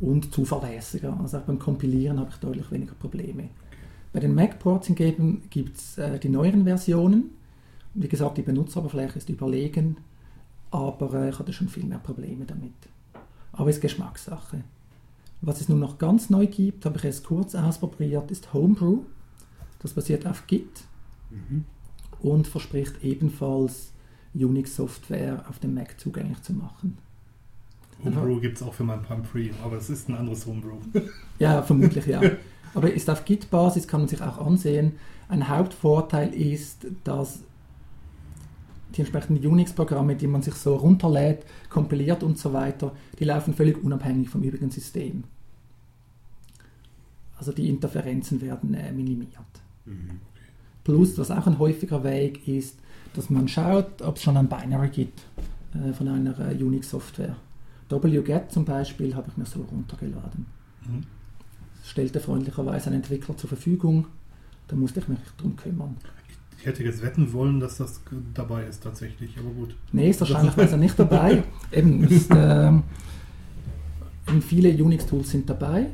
und 0.00 0.32
zuverlässiger. 0.32 1.18
Also 1.20 1.38
auch 1.38 1.42
beim 1.42 1.58
Kompilieren 1.58 2.18
habe 2.18 2.30
ich 2.30 2.36
deutlich 2.36 2.70
weniger 2.70 2.94
Probleme. 2.94 3.48
Bei 4.12 4.20
den 4.20 4.34
Mac-Ports 4.34 4.88
hingegen 4.88 5.42
gibt 5.50 5.76
es 5.76 5.98
äh, 5.98 6.18
die 6.18 6.28
neueren 6.28 6.64
Versionen. 6.64 7.30
Wie 7.94 8.08
gesagt, 8.08 8.36
die 8.36 8.42
Benutzeroberfläche 8.42 9.18
ist 9.18 9.30
überlegen, 9.30 9.98
aber 10.70 11.14
äh, 11.14 11.30
ich 11.30 11.38
hatte 11.38 11.52
schon 11.52 11.68
viel 11.68 11.84
mehr 11.84 11.98
Probleme 11.98 12.44
damit. 12.44 12.74
Aber 13.52 13.70
es 13.70 13.76
ist 13.76 13.82
Geschmackssache. 13.82 14.64
Was 15.40 15.60
es 15.60 15.68
nun 15.68 15.80
noch 15.80 15.98
ganz 15.98 16.30
neu 16.30 16.46
gibt, 16.46 16.86
habe 16.86 16.98
ich 16.98 17.04
erst 17.04 17.24
kurz 17.24 17.54
ausprobiert, 17.54 18.30
ist 18.30 18.52
Homebrew. 18.52 19.00
Das 19.80 19.92
basiert 19.92 20.26
auf 20.26 20.46
Git 20.46 20.84
und 22.20 22.46
verspricht 22.46 23.02
ebenfalls 23.02 23.92
Unix-Software 24.34 25.44
auf 25.48 25.58
dem 25.58 25.74
Mac 25.74 25.98
zugänglich 25.98 26.42
zu 26.42 26.52
machen. 26.52 26.98
Homebrew 28.04 28.40
gibt 28.40 28.56
es 28.56 28.62
auch 28.62 28.74
für 28.74 28.84
mein 28.84 29.02
Pumpfree, 29.02 29.50
aber 29.64 29.76
es 29.76 29.88
ist 29.88 30.08
ein 30.08 30.16
anderes 30.16 30.46
Homebrew. 30.46 30.76
Ja, 31.38 31.62
vermutlich 31.62 32.06
ja. 32.06 32.20
Aber 32.74 32.92
ist 32.92 33.08
auf 33.08 33.24
Git-Basis, 33.24 33.88
kann 33.88 34.00
man 34.00 34.08
sich 34.08 34.22
auch 34.22 34.38
ansehen. 34.38 34.92
Ein 35.28 35.48
Hauptvorteil 35.48 36.32
ist, 36.34 36.86
dass 37.04 37.40
die 38.94 39.00
entsprechenden 39.00 39.46
Unix-Programme, 39.46 40.14
die 40.16 40.26
man 40.26 40.42
sich 40.42 40.54
so 40.54 40.76
runterlädt, 40.76 41.44
kompiliert 41.68 42.22
und 42.22 42.38
so 42.38 42.52
weiter, 42.52 42.92
die 43.18 43.24
laufen 43.24 43.54
völlig 43.54 43.82
unabhängig 43.82 44.28
vom 44.28 44.42
übrigen 44.42 44.70
System. 44.70 45.24
Also 47.38 47.52
die 47.52 47.68
Interferenzen 47.68 48.40
werden 48.40 48.74
äh, 48.74 48.92
minimiert. 48.92 49.30
Plus, 50.84 51.18
was 51.18 51.30
auch 51.30 51.46
ein 51.46 51.58
häufiger 51.58 52.04
Weg 52.04 52.46
ist, 52.46 52.78
dass 53.14 53.30
man 53.30 53.48
schaut, 53.48 54.02
ob 54.02 54.16
es 54.16 54.22
schon 54.22 54.36
ein 54.36 54.48
Binary 54.48 54.88
gibt 54.88 55.20
äh, 55.74 55.92
von 55.92 56.08
einer 56.08 56.38
äh, 56.38 56.62
Unix-Software. 56.62 57.36
wget 57.90 58.52
zum 58.52 58.64
Beispiel 58.64 59.14
habe 59.14 59.28
ich 59.30 59.36
mir 59.36 59.46
so 59.46 59.62
runtergeladen. 59.62 60.46
Mhm. 60.86 61.04
Das 61.80 61.90
stellte 61.90 62.20
freundlicherweise 62.20 62.90
ein 62.90 62.96
Entwickler 62.96 63.36
zur 63.36 63.48
Verfügung. 63.48 64.06
Da 64.68 64.76
musste 64.76 65.00
ich 65.00 65.08
mich 65.08 65.18
drum 65.38 65.56
kümmern. 65.56 65.96
Ich 66.58 66.66
hätte 66.66 66.82
jetzt 66.82 67.02
wetten 67.02 67.32
wollen, 67.32 67.60
dass 67.60 67.78
das 67.78 68.00
dabei 68.34 68.64
ist 68.64 68.82
tatsächlich, 68.82 69.38
aber 69.38 69.50
gut. 69.50 69.76
Nee, 69.92 70.10
ist 70.10 70.20
wahrscheinlich 70.20 70.76
nicht 70.76 70.98
dabei. 70.98 71.44
Eben, 71.70 72.02
ist, 72.04 72.30
ähm, 72.34 72.82
viele 74.40 74.70
Unix-Tools 74.70 75.30
sind 75.30 75.48
dabei. 75.48 75.90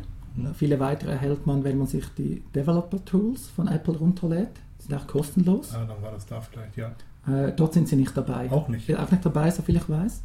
Viele 0.55 0.81
weitere 0.81 1.11
erhält 1.13 1.47
man, 1.47 1.63
wenn 1.65 1.79
man 1.79 1.87
sich 1.87 2.05
die 2.17 2.43
Developer-Tools 2.55 3.49
von 3.49 3.69
Apple 3.69 3.97
runterlädt. 3.97 4.51
Die 4.81 4.87
sind 4.89 4.95
auch 4.95 5.07
kostenlos. 5.07 5.75
Ah, 5.75 5.85
dann 5.85 6.03
war 6.03 6.11
das 6.13 6.27
da 6.27 6.41
vielleicht, 6.41 6.77
ja. 6.77 6.93
Äh, 7.27 7.53
dort 7.53 7.75
sind 7.75 7.87
sie 7.89 7.97
nicht 7.97 8.17
dabei. 8.17 8.51
Auch 8.51 8.69
nicht. 8.69 8.95
Auch 8.97 9.11
nicht 9.11 9.25
dabei, 9.25 9.51
soviel 9.51 9.77
ich 9.77 9.89
weiß. 9.89 10.23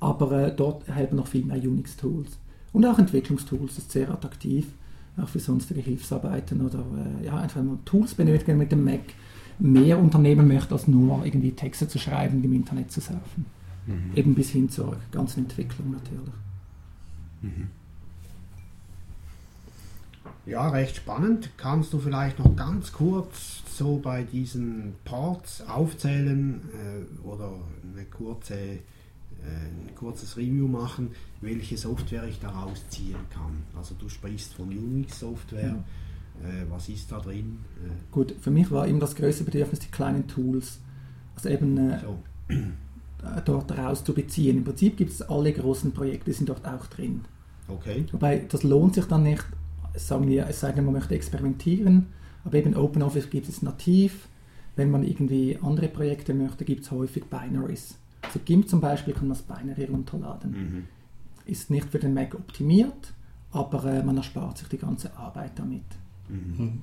aber 0.00 0.32
äh, 0.32 0.54
dort 0.54 0.86
helfen 0.88 1.16
noch 1.16 1.26
viel 1.26 1.44
mehr 1.44 1.56
Unix-Tools. 1.56 2.38
Und 2.72 2.84
auch 2.84 2.98
Entwicklungstools 2.98 3.78
ist 3.78 3.90
sehr 3.92 4.10
attraktiv, 4.10 4.66
auch 5.16 5.28
für 5.28 5.38
sonstige 5.40 5.80
Hilfsarbeiten 5.80 6.60
oder 6.60 6.80
äh, 6.80 7.26
ja, 7.26 7.36
einfach 7.36 7.60
wenn 7.60 7.68
man 7.68 7.84
Tools 7.84 8.14
benötigt 8.14 8.48
mit 8.48 8.70
dem 8.72 8.84
Mac 8.84 9.00
mehr 9.58 9.98
unternehmen 9.98 10.48
möchte, 10.48 10.74
als 10.74 10.88
nur 10.88 11.24
irgendwie 11.24 11.52
Texte 11.52 11.88
zu 11.88 11.98
schreiben 11.98 12.38
und 12.38 12.44
im 12.44 12.52
Internet 12.52 12.90
zu 12.90 13.00
surfen. 13.00 13.46
Eben 14.14 14.34
bis 14.34 14.50
hin 14.50 14.68
zur 14.70 14.96
ganzen 15.12 15.44
Entwicklung 15.44 15.90
natürlich. 15.92 16.34
Ja, 20.46 20.68
recht 20.68 20.96
spannend. 20.96 21.50
Kannst 21.56 21.92
du 21.92 21.98
vielleicht 21.98 22.38
noch 22.38 22.54
ganz 22.54 22.92
kurz 22.92 23.62
so 23.78 23.96
bei 23.96 24.24
diesen 24.24 24.94
Ports 25.04 25.62
aufzählen 25.66 26.60
äh, 26.72 27.26
oder 27.26 27.50
eine 27.92 28.04
kurze, 28.04 28.54
äh, 28.54 28.78
ein 29.42 29.94
kurzes 29.96 30.36
Review 30.36 30.68
machen, 30.68 31.12
welche 31.40 31.78
Software 31.78 32.24
ich 32.24 32.40
daraus 32.40 32.86
ziehen 32.90 33.16
kann? 33.30 33.62
Also 33.76 33.94
du 33.98 34.08
sprichst 34.08 34.52
von 34.54 34.68
Unix-Software. 34.68 35.82
Äh, 36.42 36.64
was 36.68 36.88
ist 36.88 37.10
da 37.10 37.20
drin? 37.20 37.60
Äh, 37.82 37.90
Gut, 38.12 38.34
für 38.40 38.50
mich 38.50 38.70
war 38.70 38.86
immer 38.86 39.00
das 39.00 39.14
größte 39.14 39.44
Bedürfnis 39.44 39.80
die 39.80 39.90
kleinen 39.90 40.26
Tools. 40.26 40.78
Also 41.36 41.48
eben 41.48 41.78
äh, 41.78 42.00
so. 42.00 42.18
äh, 42.48 43.40
dort 43.44 43.72
rauszubeziehen. 43.76 44.58
Im 44.58 44.64
Prinzip 44.64 44.98
gibt 44.98 45.12
es 45.12 45.22
alle 45.22 45.52
großen 45.52 45.92
Projekte, 45.92 46.32
sind 46.32 46.50
dort 46.50 46.66
auch 46.66 46.86
drin. 46.86 47.22
Okay. 47.66 48.04
Wobei 48.12 48.44
das 48.48 48.62
lohnt 48.62 48.94
sich 48.94 49.06
dann 49.06 49.22
nicht, 49.22 49.44
sagen 49.94 50.28
wir, 50.28 50.46
es 50.48 50.60
sei 50.60 50.72
denn, 50.72 50.84
man 50.84 50.94
möchte 50.94 51.14
experimentieren, 51.14 52.06
aber 52.44 52.58
eben 52.58 52.76
OpenOffice 52.76 53.30
gibt 53.30 53.48
es 53.48 53.62
nativ. 53.62 54.28
Wenn 54.76 54.90
man 54.90 55.04
irgendwie 55.04 55.58
andere 55.62 55.88
Projekte 55.88 56.34
möchte, 56.34 56.64
gibt 56.64 56.82
es 56.82 56.90
häufig 56.90 57.24
Binaries. 57.24 57.96
Also 58.22 58.40
GIMP 58.44 58.68
zum 58.68 58.80
Beispiel 58.80 59.14
kann 59.14 59.28
man 59.28 59.36
das 59.36 59.42
Binary 59.42 59.84
runterladen. 59.84 60.50
Mhm. 60.50 60.84
Ist 61.46 61.70
nicht 61.70 61.90
für 61.90 61.98
den 61.98 62.14
Mac 62.14 62.34
optimiert, 62.34 63.12
aber 63.52 63.84
äh, 63.84 64.02
man 64.02 64.16
erspart 64.16 64.58
sich 64.58 64.68
die 64.68 64.78
ganze 64.78 65.16
Arbeit 65.16 65.52
damit. 65.56 65.84
Mhm. 66.28 66.82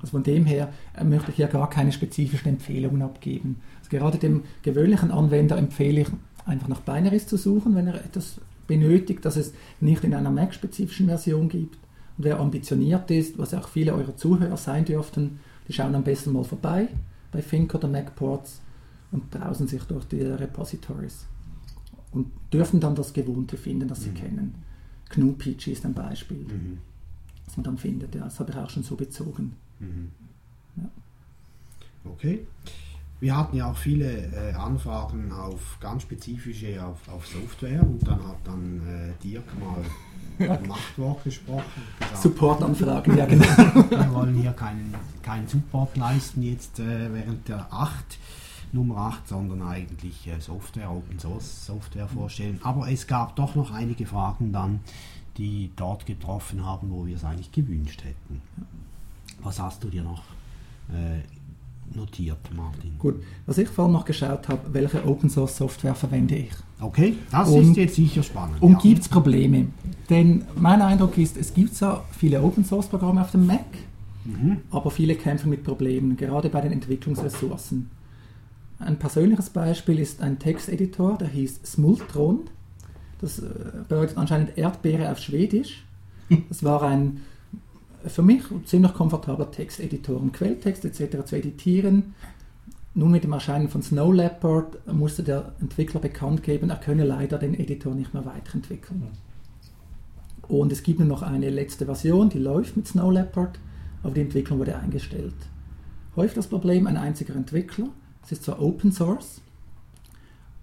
Also 0.00 0.12
von 0.12 0.24
dem 0.24 0.44
her 0.44 0.72
äh, 0.96 1.04
möchte 1.04 1.30
ich 1.30 1.36
hier 1.36 1.46
gar 1.46 1.70
keine 1.70 1.92
spezifischen 1.92 2.48
Empfehlungen 2.48 3.02
abgeben. 3.02 3.60
Also 3.78 3.90
gerade 3.90 4.18
dem 4.18 4.42
gewöhnlichen 4.62 5.12
Anwender 5.12 5.56
empfehle 5.56 6.00
ich, 6.00 6.08
einfach 6.44 6.66
nach 6.66 6.80
Binaries 6.80 7.28
zu 7.28 7.36
suchen, 7.36 7.76
wenn 7.76 7.86
er 7.86 8.04
etwas 8.04 8.40
benötigt, 8.66 9.24
das 9.24 9.36
es 9.36 9.52
nicht 9.80 10.02
in 10.02 10.14
einer 10.14 10.30
Mac-spezifischen 10.30 11.06
Version 11.06 11.48
gibt. 11.48 11.78
Und 12.18 12.24
wer 12.24 12.38
ambitioniert 12.40 13.10
ist, 13.10 13.38
was 13.38 13.54
auch 13.54 13.68
viele 13.68 13.94
eurer 13.94 14.16
Zuhörer 14.16 14.56
sein 14.56 14.84
dürften, 14.84 15.40
die 15.68 15.72
schauen 15.72 15.94
am 15.94 16.04
besten 16.04 16.32
mal 16.32 16.44
vorbei 16.44 16.88
bei 17.30 17.40
Think 17.40 17.74
oder 17.74 17.88
MacPorts 17.88 18.60
und 19.12 19.30
browsen 19.30 19.66
sich 19.68 19.82
durch 19.84 20.04
die 20.06 20.20
Repositories 20.22 21.26
und 22.12 22.26
dürfen 22.52 22.80
dann 22.80 22.94
das 22.94 23.12
Gewohnte 23.12 23.56
finden, 23.56 23.88
das 23.88 24.02
sie 24.02 24.10
kennen. 24.10 24.54
GNU-PG 25.10 25.72
ist 25.72 25.84
ein 25.86 25.94
Beispiel, 25.94 26.44
Mhm. 26.44 26.78
das 27.46 27.56
man 27.56 27.64
dann 27.64 27.78
findet. 27.78 28.14
Ja, 28.14 28.24
das 28.24 28.38
habe 28.40 28.50
ich 28.50 28.56
auch 28.56 28.68
schon 28.70 28.82
so 28.82 28.96
bezogen. 28.96 29.54
Mhm. 29.80 30.10
Ja. 30.76 30.90
Okay. 32.04 32.46
Wir 33.22 33.36
hatten 33.36 33.56
ja 33.56 33.70
auch 33.70 33.76
viele 33.76 34.10
äh, 34.32 34.52
Anfragen 34.54 35.30
auf 35.30 35.78
ganz 35.78 36.02
spezifische 36.02 36.84
auf, 36.84 37.08
auf 37.08 37.24
Software 37.24 37.80
und 37.80 38.04
dann 38.04 38.18
hat 38.26 38.38
dann 38.42 38.82
äh, 38.84 39.22
Dirk 39.22 39.44
mal 39.60 39.76
Ja. 40.44 40.58
Machtwort 40.66 41.22
gesprochen. 41.22 41.82
Supportanfragen, 42.20 43.16
ja 43.16 43.26
genau. 43.26 43.44
wir 43.90 44.12
wollen 44.12 44.34
hier 44.34 44.50
keinen, 44.50 44.92
keinen 45.22 45.46
Support 45.46 45.96
leisten 45.96 46.42
jetzt 46.42 46.80
äh, 46.80 47.14
während 47.14 47.46
der 47.46 47.72
8, 47.72 48.18
Nummer 48.72 48.96
8, 48.96 49.28
sondern 49.28 49.62
eigentlich 49.62 50.26
äh, 50.26 50.40
Software, 50.40 50.90
Open 50.90 51.20
Source 51.20 51.66
Software 51.66 52.08
vorstellen. 52.08 52.58
Aber 52.64 52.90
es 52.90 53.06
gab 53.06 53.36
doch 53.36 53.54
noch 53.54 53.70
einige 53.70 54.04
Fragen 54.04 54.52
dann, 54.52 54.80
die 55.36 55.70
dort 55.76 56.06
getroffen 56.06 56.66
haben, 56.66 56.90
wo 56.90 57.06
wir 57.06 57.14
es 57.14 57.24
eigentlich 57.24 57.52
gewünscht 57.52 58.02
hätten. 58.02 58.42
Was 59.44 59.60
hast 59.60 59.84
du 59.84 59.90
dir 59.90 60.02
noch 60.02 60.24
äh, 60.88 61.20
notiert, 61.96 62.38
Martin? 62.54 62.92
Gut, 62.98 63.16
was 63.46 63.58
ich 63.58 63.68
vor 63.68 63.84
allem 63.84 63.92
noch 63.94 64.04
geschaut 64.04 64.48
habe, 64.48 64.60
welche 64.72 65.06
Open 65.06 65.28
Source 65.30 65.56
Software 65.56 65.94
verwende 65.94 66.36
ich? 66.36 66.52
Okay, 66.80 67.14
das 67.30 67.48
Und- 67.48 67.62
ist 67.70 67.76
jetzt 67.76 67.94
sicher 67.96 68.22
spannend. 68.22 68.60
Und 68.60 68.72
ja. 68.72 68.78
gibt 68.80 69.02
es 69.02 69.08
Probleme? 69.08 69.66
Denn 70.10 70.44
mein 70.56 70.82
Eindruck 70.82 71.16
ist, 71.18 71.36
es 71.36 71.54
gibt 71.54 71.74
zwar 71.74 72.04
viele 72.16 72.42
Open 72.42 72.64
Source 72.64 72.86
Programme 72.88 73.20
auf 73.20 73.30
dem 73.30 73.46
Mac, 73.46 73.64
Mhm. 74.24 74.58
aber 74.70 74.90
viele 74.90 75.14
kämpfen 75.16 75.50
mit 75.50 75.64
Problemen, 75.64 76.16
gerade 76.16 76.48
bei 76.48 76.60
den 76.60 76.72
Entwicklungsressourcen. 76.72 77.90
Ein 78.78 78.98
persönliches 78.98 79.50
Beispiel 79.50 79.98
ist 79.98 80.20
ein 80.22 80.38
Texteditor, 80.38 81.16
der 81.18 81.28
hieß 81.28 81.60
Smultron. 81.64 82.40
Das 83.20 83.38
äh, 83.38 83.44
bedeutet 83.88 84.16
anscheinend 84.16 84.56
Erdbeere 84.58 85.10
auf 85.10 85.18
Schwedisch. 85.18 85.84
Das 86.48 86.62
war 86.64 86.82
ein 86.82 87.20
für 88.06 88.22
mich 88.22 88.42
ziemlich 88.64 88.94
komfortabler 88.94 89.50
Texteditor, 89.50 90.20
um 90.20 90.32
Quelltext 90.32 90.84
etc. 90.84 91.24
zu 91.24 91.36
editieren. 91.36 92.14
Nun 92.94 93.10
mit 93.10 93.24
dem 93.24 93.32
Erscheinen 93.32 93.68
von 93.68 93.82
Snow 93.82 94.12
Leopard 94.12 94.86
musste 94.92 95.22
der 95.22 95.52
Entwickler 95.60 96.00
bekannt 96.00 96.42
geben, 96.42 96.70
er 96.70 96.76
könne 96.76 97.04
leider 97.04 97.38
den 97.38 97.54
Editor 97.54 97.94
nicht 97.94 98.12
mehr 98.12 98.26
weiterentwickeln. 98.26 99.08
Und 100.48 100.72
es 100.72 100.82
gibt 100.82 100.98
nur 100.98 101.08
noch 101.08 101.22
eine 101.22 101.48
letzte 101.48 101.86
Version, 101.86 102.28
die 102.28 102.38
läuft 102.38 102.76
mit 102.76 102.86
Snow 102.86 103.10
Leopard, 103.10 103.58
aber 104.02 104.12
die 104.12 104.20
Entwicklung 104.20 104.58
wurde 104.58 104.76
eingestellt. 104.76 105.34
Häufig 106.16 106.34
das 106.34 106.48
Problem, 106.48 106.86
ein 106.86 106.98
einziger 106.98 107.34
Entwickler. 107.34 107.88
Es 108.22 108.32
ist 108.32 108.44
zwar 108.44 108.60
Open 108.60 108.92
Source, 108.92 109.40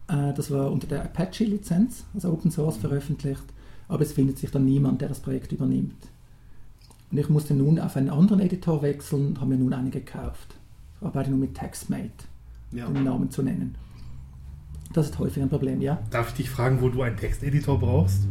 äh, 0.09 0.33
das 0.33 0.51
war 0.51 0.71
unter 0.71 0.87
der 0.87 1.03
Apache-Lizenz, 1.03 2.05
also 2.13 2.31
Open 2.31 2.51
Source 2.51 2.77
veröffentlicht, 2.77 3.43
aber 3.87 4.01
es 4.01 4.11
findet 4.11 4.37
sich 4.37 4.51
dann 4.51 4.65
niemand, 4.65 5.01
der 5.01 5.09
das 5.09 5.19
Projekt 5.19 5.51
übernimmt. 5.51 6.07
Und 7.11 7.17
ich 7.17 7.29
musste 7.29 7.53
nun 7.53 7.79
auf 7.79 7.95
einen 7.97 8.09
anderen 8.09 8.39
Editor 8.39 8.81
wechseln 8.81 9.27
und 9.29 9.37
habe 9.41 9.51
mir 9.51 9.57
nun 9.57 9.73
einen 9.73 9.91
gekauft. 9.91 10.55
Ich 11.01 11.07
arbeite 11.07 11.31
nun 11.31 11.39
mit 11.39 11.55
TextMate, 11.55 12.09
Ja. 12.71 12.85
um 12.87 12.93
den 12.93 13.03
Namen 13.03 13.31
zu 13.31 13.41
nennen. 13.41 13.75
Das 14.93 15.07
ist 15.07 15.19
häufig 15.19 15.41
ein 15.41 15.49
Problem, 15.49 15.81
ja. 15.81 15.99
Darf 16.11 16.29
ich 16.29 16.33
dich 16.35 16.49
fragen, 16.49 16.81
wo 16.81 16.89
du 16.89 17.01
einen 17.01 17.15
Texteditor 17.17 17.79
brauchst? 17.79 18.23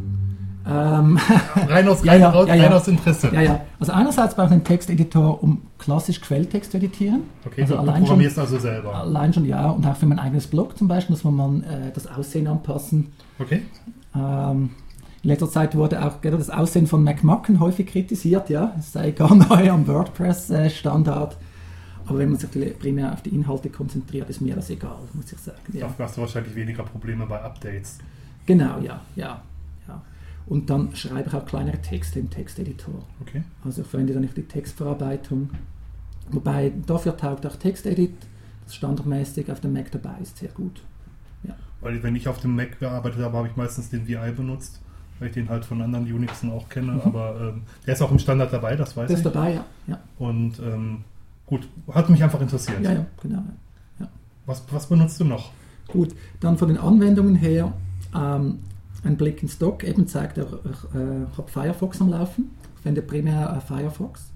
Ähm, 0.67 1.17
Rein 1.55 1.87
aus, 1.87 2.03
Ja, 2.03 2.11
rein, 2.13 2.21
ja, 2.21 2.45
ja, 2.45 2.55
ja. 2.55 2.63
rein 2.63 2.73
aus 2.73 2.87
Interesse. 2.87 3.29
ja, 3.33 3.41
ja. 3.41 3.61
Also 3.79 3.91
einerseits 3.93 4.35
brauche 4.35 4.47
ich 4.47 4.51
einen 4.53 4.63
Texteditor, 4.65 5.41
um 5.41 5.61
klassisch 5.77 6.19
Quelltext 6.21 6.71
zu 6.71 6.77
editieren. 6.77 7.21
Okay, 7.45 7.61
also 7.61 7.75
du 7.75 7.79
allein 7.79 7.95
schon, 7.95 8.03
programmierst 8.05 8.39
also 8.39 8.59
selber. 8.59 8.93
allein 8.95 9.33
schon, 9.33 9.45
ja. 9.45 9.69
Und 9.71 9.85
auch 9.85 9.95
für 9.95 10.05
mein 10.05 10.19
eigenes 10.19 10.47
Blog 10.47 10.77
zum 10.77 10.87
Beispiel 10.89 11.13
muss 11.13 11.23
man 11.23 11.63
äh, 11.63 11.91
das 11.93 12.07
Aussehen 12.07 12.47
anpassen. 12.47 13.07
Okay. 13.39 13.61
Ähm, 14.15 14.71
in 15.23 15.29
letzter 15.29 15.49
Zeit 15.49 15.75
wurde 15.75 16.03
auch 16.03 16.21
gerade 16.21 16.37
das 16.37 16.49
Aussehen 16.49 16.87
von 16.87 17.03
McMucken 17.03 17.59
häufig 17.59 17.87
kritisiert, 17.87 18.49
ja. 18.49 18.73
Es 18.77 18.93
sei 18.93 19.11
gar 19.11 19.35
neu 19.49 19.69
am 19.69 19.87
WordPress-Standard. 19.87 21.37
Aber 22.05 22.17
wenn 22.17 22.29
man 22.29 22.39
sich 22.39 22.49
primär 22.79 23.13
auf 23.13 23.21
die 23.21 23.29
Inhalte 23.29 23.69
konzentriert, 23.69 24.29
ist 24.29 24.41
mir 24.41 24.55
das 24.55 24.69
egal, 24.69 24.97
muss 25.13 25.31
ich 25.31 25.37
sagen. 25.37 25.59
Ja. 25.73 25.81
Dafür 25.87 26.05
hast 26.05 26.17
du 26.17 26.21
wahrscheinlich 26.21 26.55
weniger 26.55 26.83
Probleme 26.83 27.25
bei 27.25 27.39
Updates. 27.41 27.99
Genau, 28.45 28.79
ja, 28.79 29.01
ja, 29.15 29.41
ja. 29.87 30.01
Und 30.47 30.69
dann 30.69 30.95
schreibe 30.95 31.29
ich 31.29 31.33
auch 31.35 31.45
kleinere 31.45 31.79
Texte 31.79 32.19
im 32.19 32.29
Texteditor. 32.29 33.03
Okay. 33.21 33.43
Also 33.63 33.83
ich 33.83 33.87
verwende 33.87 34.13
dann 34.13 34.23
nicht 34.23 34.35
die 34.35 34.43
Textverarbeitung. 34.43 35.51
Wobei 36.31 36.71
dafür 36.87 37.15
taugt 37.15 37.45
auch 37.45 37.55
TextEdit, 37.55 38.15
das 38.65 38.75
standardmäßig 38.75 39.51
auf 39.51 39.59
dem 39.59 39.73
Mac 39.73 39.91
dabei 39.91 40.15
ist, 40.21 40.37
sehr 40.37 40.49
gut. 40.49 40.81
Weil 41.81 42.03
wenn 42.03 42.15
ich 42.15 42.27
auf 42.27 42.39
dem 42.39 42.55
Mac 42.55 42.79
gearbeitet 42.79 43.21
habe, 43.21 43.37
habe 43.37 43.47
ich 43.47 43.55
meistens 43.55 43.89
den 43.89 44.07
VI 44.07 44.31
benutzt, 44.31 44.81
weil 45.19 45.27
ich 45.29 45.33
den 45.33 45.49
halt 45.49 45.65
von 45.65 45.81
anderen 45.81 46.05
Unixen 46.11 46.51
auch 46.51 46.69
kenne. 46.69 47.01
Aber 47.03 47.35
ähm, 47.41 47.61
der 47.85 47.93
ist 47.93 48.01
auch 48.01 48.11
im 48.11 48.19
Standard 48.19 48.51
dabei, 48.53 48.75
das 48.75 48.95
weiß 48.97 49.09
Mhm. 49.09 49.13
Das 49.13 49.19
ist 49.21 49.25
ich. 49.25 49.31
dabei, 49.33 49.53
ja. 49.53 49.65
Ja, 49.87 49.99
Und 50.17 50.59
ähm, 50.59 51.03
gut, 51.45 51.67
hat 51.91 52.09
mich 52.09 52.23
einfach 52.23 52.41
interessiert. 52.41 52.81
ja, 52.81 52.91
ja 52.93 53.05
genau. 53.21 53.43
Was, 54.45 54.63
was 54.71 54.87
benutzt 54.87 55.19
du 55.19 55.25
noch? 55.25 55.51
Gut, 55.87 56.15
dann 56.39 56.57
von 56.57 56.69
den 56.69 56.77
Anwendungen 56.77 57.35
her, 57.35 57.71
ähm, 58.15 58.59
ein 59.03 59.15
Blick 59.15 59.43
in 59.43 59.49
Stock, 59.49 59.83
eben 59.83 60.07
zeigt 60.07 60.37
er, 60.39 60.45
ich 60.45 60.95
äh, 60.95 61.25
habe 61.37 61.47
Firefox 61.47 62.01
am 62.01 62.09
Laufen, 62.09 62.49
ich 62.75 62.81
verwende 62.81 63.01
primär 63.03 63.55
äh, 63.57 63.61
Firefox, 63.61 64.31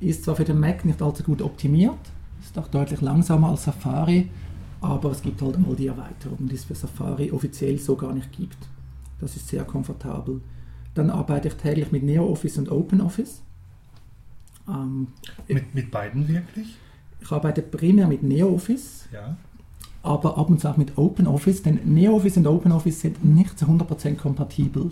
ist 0.00 0.24
zwar 0.24 0.36
für 0.36 0.44
den 0.44 0.58
Mac 0.60 0.84
nicht 0.84 1.02
allzu 1.02 1.22
gut 1.24 1.42
optimiert, 1.42 1.98
ist 2.40 2.56
auch 2.58 2.68
deutlich 2.68 3.00
langsamer 3.00 3.48
als 3.50 3.64
Safari, 3.64 4.30
aber 4.80 5.10
es 5.10 5.20
gibt 5.22 5.42
halt 5.42 5.56
all 5.68 5.76
die 5.76 5.88
Erweiterungen, 5.88 6.48
die 6.48 6.54
es 6.54 6.64
für 6.64 6.74
Safari 6.76 7.30
offiziell 7.32 7.76
so 7.78 7.96
gar 7.96 8.12
nicht 8.12 8.30
gibt. 8.32 8.56
Das 9.20 9.36
ist 9.36 9.48
sehr 9.48 9.64
komfortabel. 9.64 10.40
Dann 10.94 11.10
arbeite 11.10 11.48
ich 11.48 11.54
täglich 11.54 11.92
mit 11.92 12.02
NeoOffice 12.02 12.58
und 12.58 12.70
OpenOffice. 12.70 13.42
Ähm, 14.68 15.08
Mit, 15.48 15.74
mit 15.74 15.90
beiden 15.90 16.28
wirklich? 16.28 16.76
ich 17.20 17.30
arbeite 17.32 17.62
primär 17.62 18.06
mit 18.08 18.22
NeoOffice, 18.22 19.08
Ja. 19.12 19.36
aber 20.02 20.38
ab 20.38 20.48
und 20.48 20.60
zu 20.60 20.68
auch 20.68 20.76
mit 20.76 20.96
OpenOffice, 20.96 21.62
denn 21.62 21.80
NeoOffice 21.84 22.38
und 22.38 22.46
OpenOffice 22.46 23.00
sind 23.00 23.24
nicht 23.24 23.58
zu 23.58 23.66
100% 23.66 24.16
kompatibel. 24.16 24.90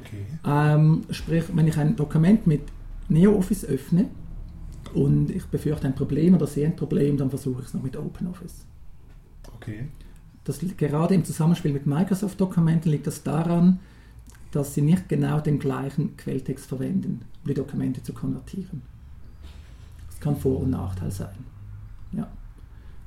Okay. 0.00 0.24
Ähm, 0.46 1.02
sprich, 1.10 1.44
wenn 1.54 1.66
ich 1.66 1.76
ein 1.78 1.96
Dokument 1.96 2.46
mit 2.46 2.62
NeoOffice 3.08 3.64
öffne 3.64 4.06
und 4.94 5.30
ich 5.30 5.44
befürchte 5.46 5.86
ein 5.86 5.94
Problem 5.94 6.34
oder 6.34 6.46
sehe 6.46 6.66
ein 6.66 6.76
Problem, 6.76 7.16
dann 7.16 7.30
versuche 7.30 7.60
ich 7.62 7.68
es 7.68 7.74
noch 7.74 7.82
mit 7.82 7.96
OpenOffice. 7.96 8.64
Okay. 9.56 9.88
Das 10.48 10.60
gerade 10.78 11.14
im 11.14 11.26
Zusammenspiel 11.26 11.74
mit 11.74 11.86
Microsoft-Dokumenten 11.86 12.90
liegt 12.90 13.06
das 13.06 13.22
daran, 13.22 13.80
dass 14.50 14.72
sie 14.72 14.80
nicht 14.80 15.06
genau 15.06 15.40
den 15.40 15.58
gleichen 15.58 16.16
Quelltext 16.16 16.64
verwenden, 16.64 17.20
um 17.42 17.48
die 17.48 17.52
Dokumente 17.52 18.02
zu 18.02 18.14
konvertieren. 18.14 18.80
Das 20.08 20.20
kann 20.20 20.36
Vor- 20.36 20.60
und 20.60 20.70
Nachteil 20.70 21.10
sein. 21.10 21.36
Ja. 22.12 22.28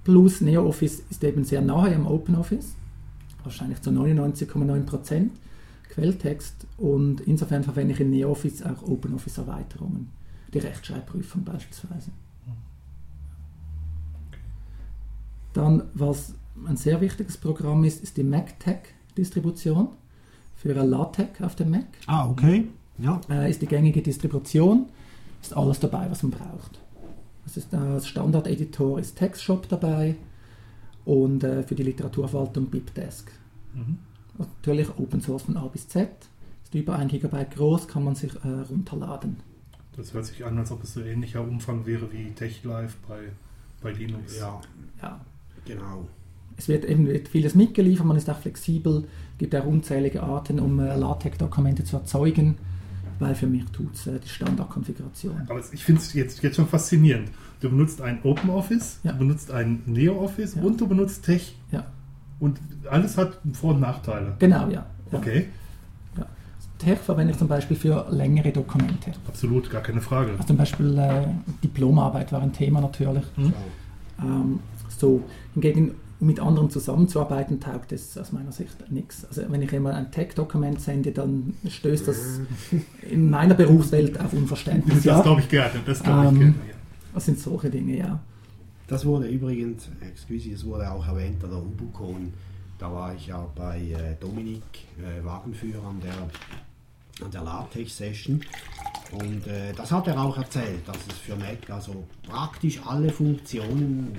Plus 0.03 0.41
NeoOffice 0.41 1.01
ist 1.09 1.23
eben 1.23 1.43
sehr 1.43 1.61
nahe 1.61 1.95
am 1.95 2.05
OpenOffice, 2.05 2.75
wahrscheinlich 3.41 3.81
zu 3.81 3.89
99,9% 3.89 5.31
Quelltext 5.89 6.67
und 6.77 7.21
insofern 7.21 7.63
verwende 7.63 7.95
ich 7.95 8.01
in 8.01 8.11
NeoOffice 8.11 8.61
auch 8.61 8.83
OpenOffice-Erweiterungen, 8.83 10.11
die 10.53 10.59
Rechtschreibprüfung 10.59 11.43
beispielsweise. 11.43 12.11
Dann, 15.53 15.85
was 15.95 16.35
ein 16.67 16.77
sehr 16.77 17.01
wichtiges 17.01 17.37
Programm 17.37 17.83
ist, 17.83 18.03
ist 18.03 18.17
die 18.17 18.23
MacTech-Distribution 18.23 19.89
für 20.55 20.73
LaTeX 20.73 21.41
auf 21.41 21.55
dem 21.55 21.71
Mac. 21.71 21.85
Ah, 22.07 22.29
okay. 22.29 22.67
Ja. 22.97 23.19
Äh, 23.29 23.49
ist 23.49 23.61
die 23.61 23.67
gängige 23.67 24.01
Distribution, 24.01 24.87
ist 25.41 25.55
alles 25.55 25.79
dabei, 25.79 26.09
was 26.09 26.21
man 26.23 26.31
braucht. 26.31 26.79
Das 27.43 27.57
ist 27.57 27.73
als 27.73 28.07
Standardeditor 28.07 28.99
ist 28.99 29.17
TextShop 29.17 29.67
dabei 29.67 30.15
und 31.05 31.43
äh, 31.43 31.63
für 31.63 31.73
die 31.75 31.83
Literaturverwaltung 31.83 32.67
BibDesk. 32.67 33.31
Mhm. 33.73 33.97
Natürlich 34.37 34.87
Open 34.99 35.21
Source 35.21 35.43
von 35.43 35.57
A 35.57 35.65
bis 35.67 35.87
Z. 35.87 36.09
Ist 36.63 36.75
über 36.75 36.95
1 36.95 37.11
GB 37.11 37.45
groß, 37.55 37.87
kann 37.87 38.03
man 38.03 38.15
sich 38.15 38.33
äh, 38.43 38.47
runterladen. 38.69 39.37
Das 39.97 40.13
hört 40.13 40.25
sich 40.25 40.45
an, 40.45 40.57
als 40.57 40.71
ob 40.71 40.83
es 40.83 40.93
so 40.93 41.01
ähnlicher 41.01 41.41
Umfang 41.41 41.85
wäre 41.85 42.11
wie 42.13 42.31
TechLive 42.31 42.93
bei, 43.07 43.19
bei 43.81 43.91
Linux. 43.91 44.37
Ja, 44.39 44.61
Ja. 45.01 45.19
genau. 45.65 46.07
Es 46.61 46.67
wird 46.67 46.85
eben 46.85 47.07
wird 47.07 47.27
vieles 47.27 47.55
mitgeliefert, 47.55 48.05
man 48.05 48.17
ist 48.17 48.29
auch 48.29 48.37
flexibel, 48.37 49.05
gibt 49.39 49.55
auch 49.55 49.65
unzählige 49.65 50.21
Arten, 50.21 50.59
um 50.59 50.79
äh, 50.79 50.95
LaTeX-Dokumente 50.95 51.83
zu 51.83 51.95
erzeugen, 51.97 52.55
weil 53.17 53.33
für 53.33 53.47
mich 53.47 53.65
tut 53.71 53.95
es 53.95 54.05
äh, 54.05 54.19
die 54.23 54.29
Standardkonfiguration. 54.29 55.41
Aber 55.49 55.59
es- 55.59 55.73
ich 55.73 55.83
finde 55.83 56.01
es 56.01 56.13
jetzt, 56.13 56.43
jetzt 56.43 56.57
schon 56.57 56.67
faszinierend. 56.67 57.29
Du 57.61 57.69
benutzt 57.71 57.99
ein 58.01 58.19
OpenOffice, 58.23 58.99
Ja. 59.03 59.11
du 59.13 59.17
benutzt 59.17 59.49
ein 59.49 59.81
NeoOffice 59.87 60.53
Ja. 60.53 60.61
und 60.61 60.79
du 60.79 60.87
benutzt 60.87 61.25
Tech. 61.25 61.55
Ja, 61.71 61.83
Und 62.39 62.59
alles 62.91 63.17
hat 63.17 63.39
Vor- 63.53 63.73
und 63.73 63.79
Nachteile. 63.79 64.35
genau, 64.37 64.67
ja. 64.69 64.85
ja. 65.11 65.17
Okay. 65.17 65.47
Tech 66.77 66.99
verwende 66.99 67.31
ich 67.33 67.37
zum 67.39 67.47
Beispiel 67.47 67.75
für 67.77 68.05
längere 68.11 68.51
Dokumente. 68.51 69.11
absolut, 69.27 69.69
gar 69.71 69.81
keine 69.81 70.01
Frage. 70.01 70.31
Also 70.33 70.43
zum 70.43 70.57
Beispiel 70.57 70.95
äh, 70.97 71.25
Diplomarbeit 71.63 72.31
war 72.31 72.41
ein 72.41 72.53
Thema 72.53 72.81
natürlich. 72.81 73.23
Hm? 73.35 73.53
Ähm, 74.19 74.59
so, 74.89 75.23
hingegen, 75.53 75.91
um 76.21 76.27
mit 76.27 76.39
anderen 76.39 76.69
zusammenzuarbeiten, 76.69 77.59
taugt 77.59 77.91
es 77.91 78.17
aus 78.17 78.31
meiner 78.31 78.51
Sicht 78.51 78.89
nichts. 78.91 79.25
Also 79.25 79.41
wenn 79.49 79.61
ich 79.61 79.73
immer 79.73 79.93
ein 79.95 80.11
Tech-Dokument 80.11 80.79
sende, 80.79 81.11
dann 81.11 81.55
stößt 81.67 82.07
das 82.07 82.39
in 83.09 83.29
meiner 83.29 83.55
Berufswelt 83.55 84.19
auf 84.19 84.31
Unverständnis. 84.33 84.97
Das 84.97 85.03
Ja? 85.05 85.21
glaube 85.21 85.41
ich 85.41 85.49
gerne. 85.49 85.79
Das 85.85 86.01
glaube 86.03 86.21
ich 86.25 86.29
Ähm, 86.31 86.39
gerne. 86.39 86.53
Ja. 86.69 86.73
Das 87.13 87.25
sind 87.25 87.39
solche 87.39 87.69
Dinge, 87.69 87.97
ja. 87.97 88.19
Das 88.87 89.05
wurde 89.05 89.27
übrigens, 89.27 89.89
excuse, 90.01 90.51
es 90.51 90.65
wurde 90.65 90.89
auch 90.91 91.05
erwähnt 91.07 91.43
an 91.43 91.49
der 91.49 91.59
Ubucon. 91.59 92.31
Da 92.77 92.91
war 92.91 93.13
ich 93.15 93.27
ja 93.27 93.45
bei 93.55 93.79
äh, 93.79 94.15
Dominik 94.19 94.61
äh, 94.99 95.23
Wagenführer 95.25 95.87
an 95.87 95.99
der, 96.01 96.13
an 97.23 97.31
der 97.31 97.43
LaTeX-Session. 97.43 98.41
Und 99.11 99.45
äh, 99.47 99.73
das 99.73 99.91
hat 99.91 100.07
er 100.07 100.21
auch 100.21 100.37
erzählt, 100.37 100.87
dass 100.87 100.97
es 101.07 101.17
für 101.17 101.35
Mac 101.35 101.69
also 101.69 102.05
praktisch 102.23 102.79
alle 102.85 103.11
Funktionen 103.11 104.17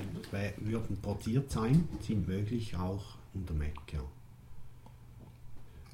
würden 0.57 0.97
portiert 0.97 1.51
sein, 1.51 1.87
sind 2.01 2.27
möglich 2.27 2.75
auch 2.75 3.03
unter 3.33 3.53
Mac. 3.55 3.73
Ja. 3.91 4.01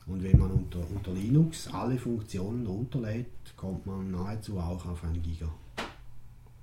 Und 0.06 0.24
wenn 0.24 0.38
man 0.38 0.52
unter, 0.52 0.80
unter 0.94 1.12
Linux 1.14 1.68
alle 1.72 1.98
Funktionen 1.98 2.66
runterlädt, 2.66 3.28
kommt 3.56 3.86
man 3.86 4.12
nahezu 4.12 4.58
auch 4.60 4.86
auf 4.86 5.04
ein 5.04 5.22
Giga. 5.22 5.48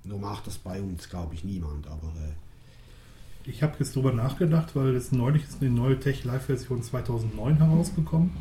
Nur 0.03 0.19
macht 0.19 0.47
das 0.47 0.57
bei 0.57 0.81
uns, 0.81 1.09
glaube 1.09 1.33
ich, 1.33 1.43
niemand, 1.43 1.87
aber 1.87 2.07
äh, 2.07 3.49
Ich 3.49 3.63
habe 3.63 3.75
jetzt 3.79 3.95
drüber 3.95 4.11
nachgedacht, 4.11 4.75
weil 4.75 4.95
es 4.95 5.11
neulich 5.11 5.43
ist 5.43 5.61
eine 5.61 5.71
neue 5.71 5.99
Tech-Live-Version 5.99 6.83
2009 6.83 7.57
herausgekommen. 7.57 8.31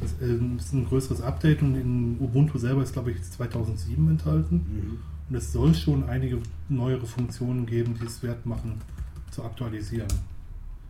Das 0.00 0.14
ähm, 0.22 0.56
ist 0.58 0.72
ein 0.72 0.86
größeres 0.86 1.20
Update 1.20 1.62
und 1.62 1.74
in 1.74 2.16
Ubuntu 2.20 2.58
selber 2.58 2.82
ist, 2.82 2.92
glaube 2.92 3.12
ich, 3.12 3.22
2007 3.22 4.08
enthalten. 4.08 4.56
mhm. 4.56 4.98
Und 5.28 5.36
es 5.36 5.52
soll 5.52 5.74
schon 5.74 6.08
einige 6.08 6.38
neuere 6.70 7.04
Funktionen 7.04 7.66
geben, 7.66 7.98
die 8.00 8.06
es 8.06 8.22
wert 8.22 8.46
machen, 8.46 8.80
zu 9.30 9.44
aktualisieren. 9.44 10.08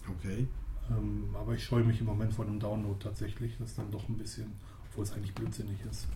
okay. 0.08 0.46
Ähm, 0.90 1.24
aber 1.34 1.54
ich 1.54 1.64
scheue 1.64 1.84
mich 1.84 2.00
im 2.00 2.06
Moment 2.06 2.32
vor 2.32 2.44
dem 2.44 2.58
Download 2.58 2.96
tatsächlich. 3.02 3.52
Das 3.58 3.70
ist 3.70 3.78
dann 3.78 3.90
doch 3.90 4.08
ein 4.08 4.16
bisschen, 4.16 4.46
obwohl 4.88 5.04
es 5.04 5.12
eigentlich 5.12 5.34
blödsinnig 5.34 5.76
ist. 5.90 6.06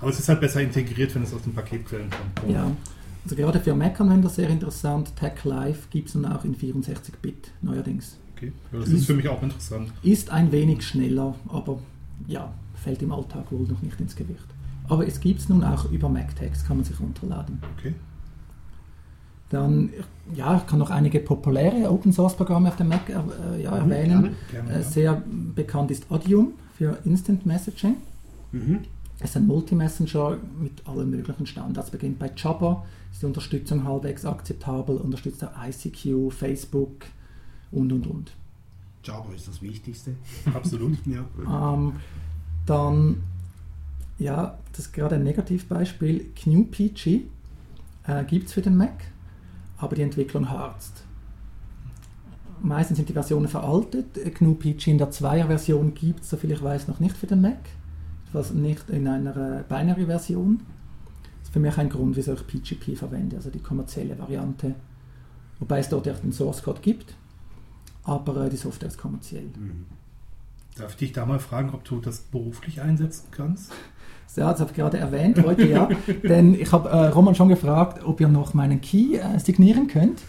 Aber 0.00 0.10
es 0.10 0.18
ist 0.18 0.28
halt 0.28 0.40
besser 0.40 0.60
integriert, 0.60 1.14
wenn 1.14 1.22
es 1.22 1.32
aus 1.32 1.42
den 1.42 1.54
Paketquellen 1.54 2.10
kommt. 2.10 2.50
Ja, 2.50 2.70
also 3.24 3.36
gerade 3.36 3.60
für 3.60 3.74
Mac-Anwender 3.74 4.28
sehr 4.28 4.48
interessant. 4.48 5.14
Tech 5.16 5.44
Live 5.44 5.88
gibt 5.90 6.08
es 6.08 6.14
nun 6.14 6.26
auch 6.26 6.44
in 6.44 6.56
64-Bit 6.56 7.52
neuerdings. 7.62 8.18
Okay. 8.36 8.52
Ja, 8.72 8.80
das 8.80 8.88
ist 8.88 9.06
für 9.06 9.14
mich 9.14 9.28
auch 9.28 9.42
interessant. 9.42 9.92
Ist 10.02 10.30
ein 10.30 10.50
wenig 10.50 10.82
schneller, 10.82 11.34
aber 11.48 11.78
ja, 12.26 12.52
fällt 12.74 13.02
im 13.02 13.12
Alltag 13.12 13.50
wohl 13.52 13.66
noch 13.66 13.82
nicht 13.82 14.00
ins 14.00 14.16
Gewicht. 14.16 14.46
Aber 14.88 15.06
es 15.06 15.20
gibt 15.20 15.40
es 15.40 15.48
nun 15.48 15.62
auch 15.64 15.90
über 15.90 16.08
MacText, 16.08 16.66
kann 16.66 16.78
man 16.78 16.84
sich 16.84 16.98
runterladen. 17.00 17.60
Okay. 17.78 17.94
Dann, 19.48 19.90
ja, 20.34 20.56
ich 20.56 20.66
kann 20.66 20.78
noch 20.78 20.90
einige 20.90 21.20
populäre 21.20 21.90
Open-Source-Programme 21.90 22.68
auf 22.68 22.76
dem 22.76 22.88
Mac 22.88 23.08
äh, 23.10 23.62
ja, 23.62 23.76
erwähnen. 23.76 24.34
Gerne, 24.50 24.70
Äh, 24.70 24.78
ja. 24.78 24.82
sehr 24.82 25.22
bekannt 25.54 25.90
ist 25.90 26.10
Audium 26.10 26.52
für 26.76 26.98
Instant 27.04 27.44
Messaging. 27.44 27.96
Mhm. 28.52 28.80
Es 29.18 29.30
ist 29.30 29.36
ein 29.36 29.46
Multi-Messenger 29.46 30.38
mit 30.58 30.86
allen 30.86 31.10
möglichen 31.10 31.46
Standards. 31.46 31.90
Beginnt 31.90 32.18
bei 32.18 32.30
Jabber, 32.34 32.84
ist 33.12 33.20
die 33.22 33.26
Unterstützung 33.26 33.84
halbwegs 33.84 34.24
akzeptabel, 34.24 34.96
unterstützt 34.96 35.44
auch 35.44 35.50
ICQ, 35.64 36.32
Facebook 36.32 37.04
und 37.70 37.92
und 37.92 38.06
und. 38.06 38.32
Java 39.04 39.32
ist 39.34 39.48
das 39.48 39.62
Wichtigste. 39.62 40.14
Absolut. 40.54 40.98
Ja. 41.06 41.74
Ähm, 41.74 41.94
dann, 42.66 43.22
ja, 44.18 44.58
das 44.70 44.86
ist 44.86 44.92
gerade 44.92 45.16
ein 45.16 45.24
Negativbeispiel. 45.24 46.30
GNU-PG 46.34 47.22
äh, 48.06 48.24
gibt 48.24 48.46
es 48.46 48.52
für 48.52 48.62
den 48.62 48.76
Mac, 48.76 49.04
aber 49.78 49.96
die 49.96 50.02
Entwicklung 50.02 50.48
harzt. 50.48 51.04
Meistens 52.62 52.98
sind 52.98 53.08
die 53.08 53.12
Versionen 53.12 53.48
veraltet. 53.48 54.14
GNU-PG 54.38 54.92
in 54.92 54.98
der 54.98 55.10
2er-Version 55.10 55.94
gibt 55.94 56.20
es, 56.20 56.30
soviel 56.30 56.52
ich 56.52 56.62
weiß, 56.62 56.86
noch 56.86 57.00
nicht 57.00 57.16
für 57.16 57.26
den 57.26 57.40
Mac. 57.40 57.58
Was 58.32 58.52
nicht 58.52 58.88
in 58.88 59.08
einer 59.08 59.64
Binary-Version. 59.68 60.60
Das 61.40 61.48
ist 61.48 61.52
für 61.52 61.60
mich 61.60 61.76
ein 61.76 61.88
Grund, 61.88 62.16
wieso 62.16 62.34
ich 62.34 62.46
PGP 62.46 62.96
verwende, 62.96 63.36
also 63.36 63.50
die 63.50 63.58
kommerzielle 63.58 64.18
Variante. 64.18 64.76
Wobei 65.58 65.80
es 65.80 65.88
dort 65.88 66.06
echt 66.06 66.22
einen 66.22 66.32
Source-Code 66.32 66.80
gibt, 66.80 67.14
aber 68.04 68.48
die 68.48 68.56
Software 68.56 68.88
ist 68.88 68.98
kommerziell. 68.98 69.44
Mhm. 69.44 69.86
Darf 70.76 70.92
ich 70.92 70.96
dich 70.96 71.12
da 71.12 71.26
mal 71.26 71.38
fragen, 71.38 71.70
ob 71.74 71.84
du 71.84 72.00
das 72.00 72.20
beruflich 72.20 72.80
einsetzen 72.80 73.28
kannst? 73.30 73.72
Ja, 74.34 74.50
das 74.50 74.60
habe 74.60 74.70
ich 74.70 74.76
gerade 74.76 74.96
erwähnt 74.96 75.44
heute, 75.44 75.68
ja. 75.68 75.90
Denn 76.22 76.54
ich 76.54 76.72
habe 76.72 76.88
äh, 76.88 77.08
Roman 77.08 77.34
schon 77.34 77.50
gefragt, 77.50 78.02
ob 78.02 78.18
ihr 78.18 78.28
noch 78.28 78.54
meinen 78.54 78.80
Key 78.80 79.16
äh, 79.16 79.38
signieren 79.38 79.88
könnt. 79.88 80.22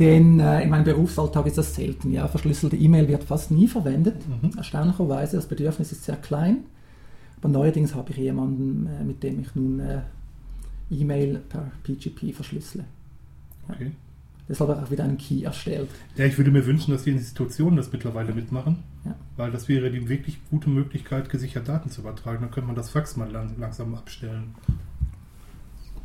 Denn 0.00 0.40
äh, 0.40 0.62
in 0.62 0.70
meinem 0.70 0.82
Berufsalltag 0.82 1.46
ist 1.46 1.56
das 1.56 1.76
selten. 1.76 2.10
Ja, 2.10 2.26
verschlüsselte 2.26 2.74
E-Mail 2.74 3.06
wird 3.06 3.22
fast 3.22 3.52
nie 3.52 3.68
verwendet. 3.68 4.16
Mhm. 4.26 4.56
Erstaunlicherweise, 4.56 5.36
das 5.36 5.46
Bedürfnis 5.46 5.92
ist 5.92 6.02
sehr 6.02 6.16
klein. 6.16 6.64
Aber 7.38 7.50
neuerdings 7.50 7.94
habe 7.94 8.10
ich 8.10 8.16
jemanden, 8.16 8.86
äh, 8.86 9.04
mit 9.04 9.22
dem 9.22 9.38
ich 9.38 9.54
nun 9.54 9.78
äh, 9.78 10.00
E-Mail 10.90 11.40
per 11.48 11.70
PGP 11.84 12.34
verschlüssele. 12.34 12.84
Okay. 13.68 13.92
Deshalb 14.50 14.68
habe 14.70 14.80
ich 14.80 14.86
auch 14.86 14.90
wieder 14.90 15.04
einen 15.04 15.16
Key 15.16 15.42
erstellt. 15.44 15.88
Ja, 16.16 16.24
ich 16.26 16.36
würde 16.36 16.50
mir 16.50 16.66
wünschen, 16.66 16.90
dass 16.90 17.04
die 17.04 17.10
Institutionen 17.10 17.76
das 17.76 17.92
mittlerweile 17.92 18.34
mitmachen, 18.34 18.82
Ja. 19.04 19.14
weil 19.36 19.52
das 19.52 19.68
wäre 19.68 19.90
die 19.92 20.08
wirklich 20.08 20.40
gute 20.50 20.68
Möglichkeit, 20.68 21.30
gesichert 21.30 21.68
Daten 21.68 21.88
zu 21.88 22.00
übertragen. 22.00 22.40
Dann 22.42 22.50
könnte 22.50 22.66
man 22.66 22.74
das 22.76 22.90
Fax 22.90 23.16
mal 23.16 23.30
lang, 23.30 23.54
langsam 23.58 23.94
abstellen. 23.94 24.54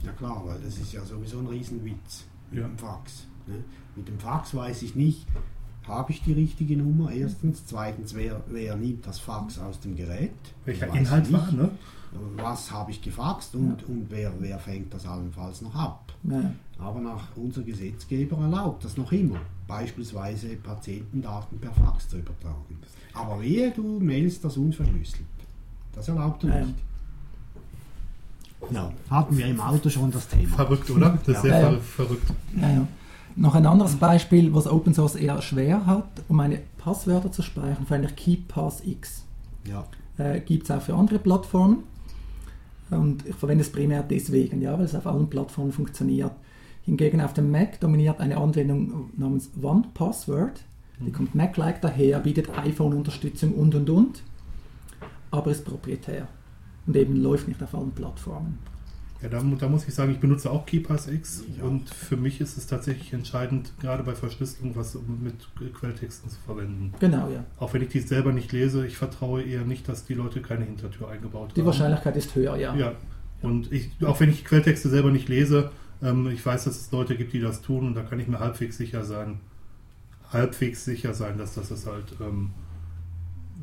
ja 0.03 0.11
klar, 0.11 0.43
weil 0.45 0.59
das 0.63 0.77
ist 0.77 0.93
ja 0.93 1.03
sowieso 1.03 1.39
ein 1.39 1.47
Riesenwitz 1.47 2.25
mit 2.51 2.61
Ja. 2.61 2.67
dem 2.67 2.77
Fax. 2.77 3.25
Ne? 3.47 3.55
Mit 3.95 4.07
dem 4.07 4.19
Fax 4.19 4.53
weiß 4.53 4.83
ich 4.83 4.93
nicht, 4.95 5.25
habe 5.87 6.11
ich 6.11 6.21
die 6.21 6.33
richtige 6.33 6.77
Nummer 6.77 7.11
erstens, 7.11 7.65
zweitens, 7.65 8.13
wer, 8.13 8.43
wer 8.47 8.75
nimmt 8.75 9.07
das 9.07 9.19
Fax 9.19 9.57
aus 9.57 9.79
dem 9.79 9.95
Gerät? 9.95 10.31
Welcher 10.65 10.93
Inhalt 10.93 11.31
war, 11.33 11.45
nicht. 11.47 11.57
ne? 11.57 11.71
Was 12.37 12.71
habe 12.71 12.91
ich 12.91 13.01
gefaxt 13.01 13.55
und, 13.55 13.83
und 13.89 14.05
wer, 14.09 14.31
wer 14.39 14.59
fängt 14.59 14.93
das 14.93 15.05
allenfalls 15.07 15.61
noch 15.63 15.75
ab? 15.75 16.04
Ja. 16.29 16.51
Aber 16.79 16.99
nach 16.99 17.27
unser 17.35 17.61
Gesetzgeber 17.63 18.37
erlaubt 18.37 18.83
das 18.83 18.97
noch 18.97 19.11
immer, 19.11 19.37
beispielsweise 19.67 20.55
Patientendaten 20.57 21.57
per 21.59 21.71
Fax 21.71 22.09
zu 22.09 22.17
übertragen. 22.17 22.77
Aber 23.13 23.41
wehe, 23.41 23.71
du 23.71 23.99
mailst 24.01 24.43
das 24.43 24.57
unverschlüsselt. 24.57 25.23
Das 25.93 26.07
erlaubt 26.09 26.43
er 26.43 26.65
nicht. 26.65 26.75
Ja, 28.71 28.91
hatten 29.09 29.37
wir 29.37 29.45
im 29.45 29.59
Auto 29.61 29.89
schon 29.89 30.11
das 30.11 30.27
Thema. 30.27 30.55
Verrückt, 30.55 30.89
oder? 30.89 31.17
Das 31.25 31.27
ist 31.27 31.35
Ja. 31.35 31.41
sehr 31.41 31.51
Ja, 31.51 31.61
ja. 31.61 31.71
ver 31.71 31.81
verrückt. 32.05 32.33
Ja, 32.59 32.69
ja. 32.69 32.87
Noch 33.37 33.53
ein 33.55 33.65
anderes 33.65 33.95
Beispiel, 33.97 34.53
was 34.53 34.65
Open 34.67 34.93
Source 34.93 35.15
eher 35.15 35.41
schwer 35.41 35.85
hat, 35.85 36.07
um 36.29 36.37
meine 36.37 36.59
Passwörter 36.77 37.31
zu 37.31 37.41
speichern, 37.41 37.85
verwende 37.85 38.07
ich 38.09 38.15
KeePassX. 38.15 39.23
Ja. 39.67 39.85
Äh, 40.17 40.39
Gibt 40.41 40.63
es 40.63 40.71
auch 40.71 40.81
für 40.81 40.95
andere 40.95 41.19
Plattformen. 41.19 41.83
Und 42.91 43.25
ich 43.25 43.35
verwende 43.35 43.63
es 43.63 43.71
primär 43.71 44.03
deswegen, 44.03 44.61
ja, 44.61 44.77
weil 44.77 44.85
es 44.85 44.95
auf 44.95 45.07
allen 45.07 45.29
Plattformen 45.29 45.71
funktioniert. 45.71 46.31
Hingegen 46.83 47.21
auf 47.21 47.33
dem 47.33 47.49
Mac 47.49 47.79
dominiert 47.79 48.19
eine 48.19 48.37
Anwendung 48.37 49.09
namens 49.17 49.49
OnePassword. 49.61 50.63
Die 50.99 51.11
kommt 51.11 51.35
Mac-like 51.35 51.81
daher, 51.81 52.19
bietet 52.19 52.49
iPhone-Unterstützung 52.57 53.53
und 53.53 53.75
und 53.75 53.89
und, 53.89 54.23
aber 55.31 55.51
ist 55.51 55.65
proprietär 55.65 56.27
und 56.87 56.95
eben 56.95 57.17
läuft 57.17 57.47
nicht 57.47 57.61
auf 57.61 57.73
allen 57.73 57.91
Plattformen. 57.91 58.59
Ja, 59.21 59.29
da, 59.29 59.41
da 59.41 59.69
muss 59.69 59.87
ich 59.87 59.93
sagen, 59.95 60.11
ich 60.11 60.19
benutze 60.19 60.51
auch 60.51 60.65
KeePassX 60.65 61.45
Ja. 61.57 61.63
und 61.63 61.89
für 61.89 62.17
mich 62.17 62.41
ist 62.41 62.57
es 62.57 62.67
tatsächlich 62.67 63.13
entscheidend, 63.13 63.71
gerade 63.79 64.03
bei 64.03 64.13
Verschlüsselung 64.13 64.75
was 64.75 64.97
mit 65.23 65.47
Quelltexten 65.73 66.29
zu 66.29 66.37
verwenden. 66.45 66.93
Genau, 66.99 67.29
ja. 67.29 67.43
Auch 67.57 67.73
wenn 67.73 67.81
ich 67.81 67.89
die 67.89 68.01
selber 68.01 68.33
nicht 68.33 68.51
lese, 68.51 68.85
ich 68.85 68.97
vertraue 68.97 69.41
eher 69.41 69.61
nicht, 69.63 69.87
dass 69.87 70.05
die 70.05 70.13
Leute 70.15 70.41
keine 70.41 70.65
Hintertür 70.65 71.07
eingebaut 71.09 71.53
Die 71.55 71.61
haben. 71.61 71.67
Wahrscheinlichkeit 71.67 72.15
ist 72.17 72.35
höher, 72.35 72.57
ja. 72.57 72.75
Ja, 72.75 72.91
und 73.41 73.71
ich, 73.71 73.89
auch 74.05 74.19
wenn 74.19 74.29
ich 74.29 74.43
Quelltexte 74.43 74.89
selber 74.89 75.11
nicht 75.11 75.29
lese, 75.29 75.71
ähm, 76.03 76.27
ich 76.27 76.45
weiß, 76.45 76.65
dass 76.65 76.75
es 76.79 76.91
Leute 76.91 77.15
gibt, 77.15 77.31
die 77.33 77.39
das 77.39 77.61
tun 77.61 77.87
und 77.87 77.95
da 77.95 78.03
kann 78.03 78.19
ich 78.19 78.27
mir 78.27 78.39
halbwegs 78.39 78.75
sicher 78.77 79.05
sein, 79.05 79.39
halbwegs 80.31 80.83
sicher 80.83 81.13
sein, 81.13 81.37
dass 81.37 81.55
das 81.55 81.85
halt 81.87 82.15
ähm, 82.19 82.51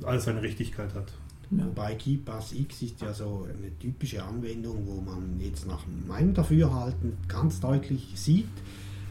alles 0.05 0.24
seine 0.24 0.40
Richtigkeit 0.42 0.94
hat. 0.94 1.12
Ja. 1.57 1.66
Wobei 1.66 1.94
KeePassX 1.96 2.82
ist 2.82 3.00
ja 3.03 3.12
so 3.12 3.46
eine 3.46 3.78
typische 3.78 4.22
Anwendung, 4.24 4.86
wo 4.86 5.00
man 5.03 5.38
jetzt 5.38 5.66
nach 5.66 5.84
meinem 6.09 6.32
Dafürhalten 6.32 7.16
ganz 7.28 7.61
deutlich 7.61 8.12
sieht, 8.14 8.48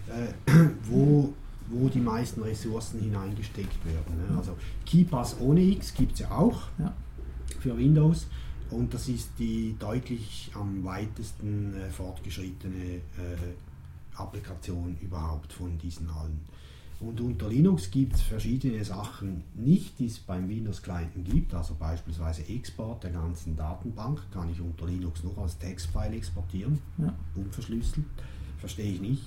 äh, 0.10 0.52
wo, 0.90 1.34
wo 1.70 1.88
die 1.90 2.00
meisten 2.00 2.42
Ressourcen 2.42 3.00
hineingesteckt 3.00 3.86
werden. 3.86 4.28
Ne? 4.30 4.38
Also 4.38 4.58
KeePass 4.86 5.40
ohne 5.40 5.62
X 5.62 5.94
gibt 5.94 6.14
es 6.14 6.20
ja 6.22 6.32
auch 6.32 6.64
Ja. 6.80 6.94
für 7.60 7.78
Windows 7.78 8.26
und 8.72 8.94
das 8.94 9.08
ist 9.08 9.30
die 9.38 9.76
deutlich 9.78 10.50
am 10.56 10.84
weitesten 10.84 11.76
äh, 11.76 11.90
fortgeschrittene 11.92 12.96
äh, 12.96 13.00
Applikation 14.16 14.98
überhaupt 15.02 15.54
von 15.54 15.78
diesen 15.78 16.10
allen. 16.10 16.40
Und 17.02 17.20
unter 17.20 17.50
Linux 17.50 17.90
gibt 17.90 18.14
es 18.14 18.22
verschiedene 18.22 18.86
Sachen 18.86 19.44
nicht, 19.56 19.98
die 19.98 20.06
es 20.06 20.20
beim 20.20 20.48
Windows-Clienten 20.48 21.24
gibt. 21.24 21.52
Also 21.54 21.76
beispielsweise 21.80 22.44
Export 22.48 23.04
der 23.04 23.10
ganzen 23.12 23.56
Datenbank 23.56 24.22
kann 24.32 24.52
ich 24.52 24.62
unter 24.62 24.86
Linux 24.86 25.24
nur 25.24 25.36
als 25.40 25.58
Textfile 25.58 26.16
exportieren, 26.16 26.78
Ja. 27.00 27.12
unverschlüsselt. 27.36 28.06
Verstehe 28.60 28.94
ich 28.94 29.02
nicht. 29.02 29.24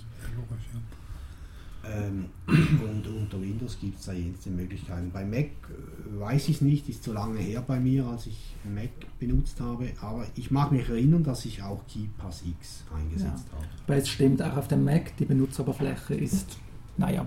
Ähm, 1.86 2.26
und 2.46 3.06
unter 3.08 3.40
Windows 3.42 3.76
gibt 3.80 3.98
es 3.98 4.06
da 4.06 4.12
jetzt 4.12 4.46
die 4.46 4.50
Möglichkeiten. 4.50 5.10
Bei 5.12 5.24
Mac 5.24 5.46
äh, 5.46 6.20
weiß 6.20 6.48
ich 6.48 6.56
es 6.56 6.60
nicht, 6.60 6.88
ist 6.88 7.02
zu 7.02 7.12
lange 7.12 7.40
her 7.40 7.62
bei 7.66 7.80
mir, 7.80 8.06
als 8.06 8.26
ich 8.28 8.54
Mac 8.72 8.90
benutzt 9.18 9.60
habe. 9.60 9.90
Aber 10.00 10.24
ich 10.36 10.52
mag 10.52 10.70
mich 10.70 10.88
erinnern, 10.88 11.24
dass 11.24 11.44
ich 11.44 11.60
auch 11.62 11.84
KeePassX 11.88 12.84
eingesetzt 12.96 13.46
habe. 13.52 13.66
Weil 13.88 13.98
es 14.00 14.08
stimmt, 14.08 14.40
auch 14.42 14.56
auf 14.56 14.68
dem 14.68 14.84
Mac, 14.84 15.16
die 15.16 15.24
Benutzeroberfläche 15.24 16.14
ist, 16.14 16.56
naja, 16.96 17.26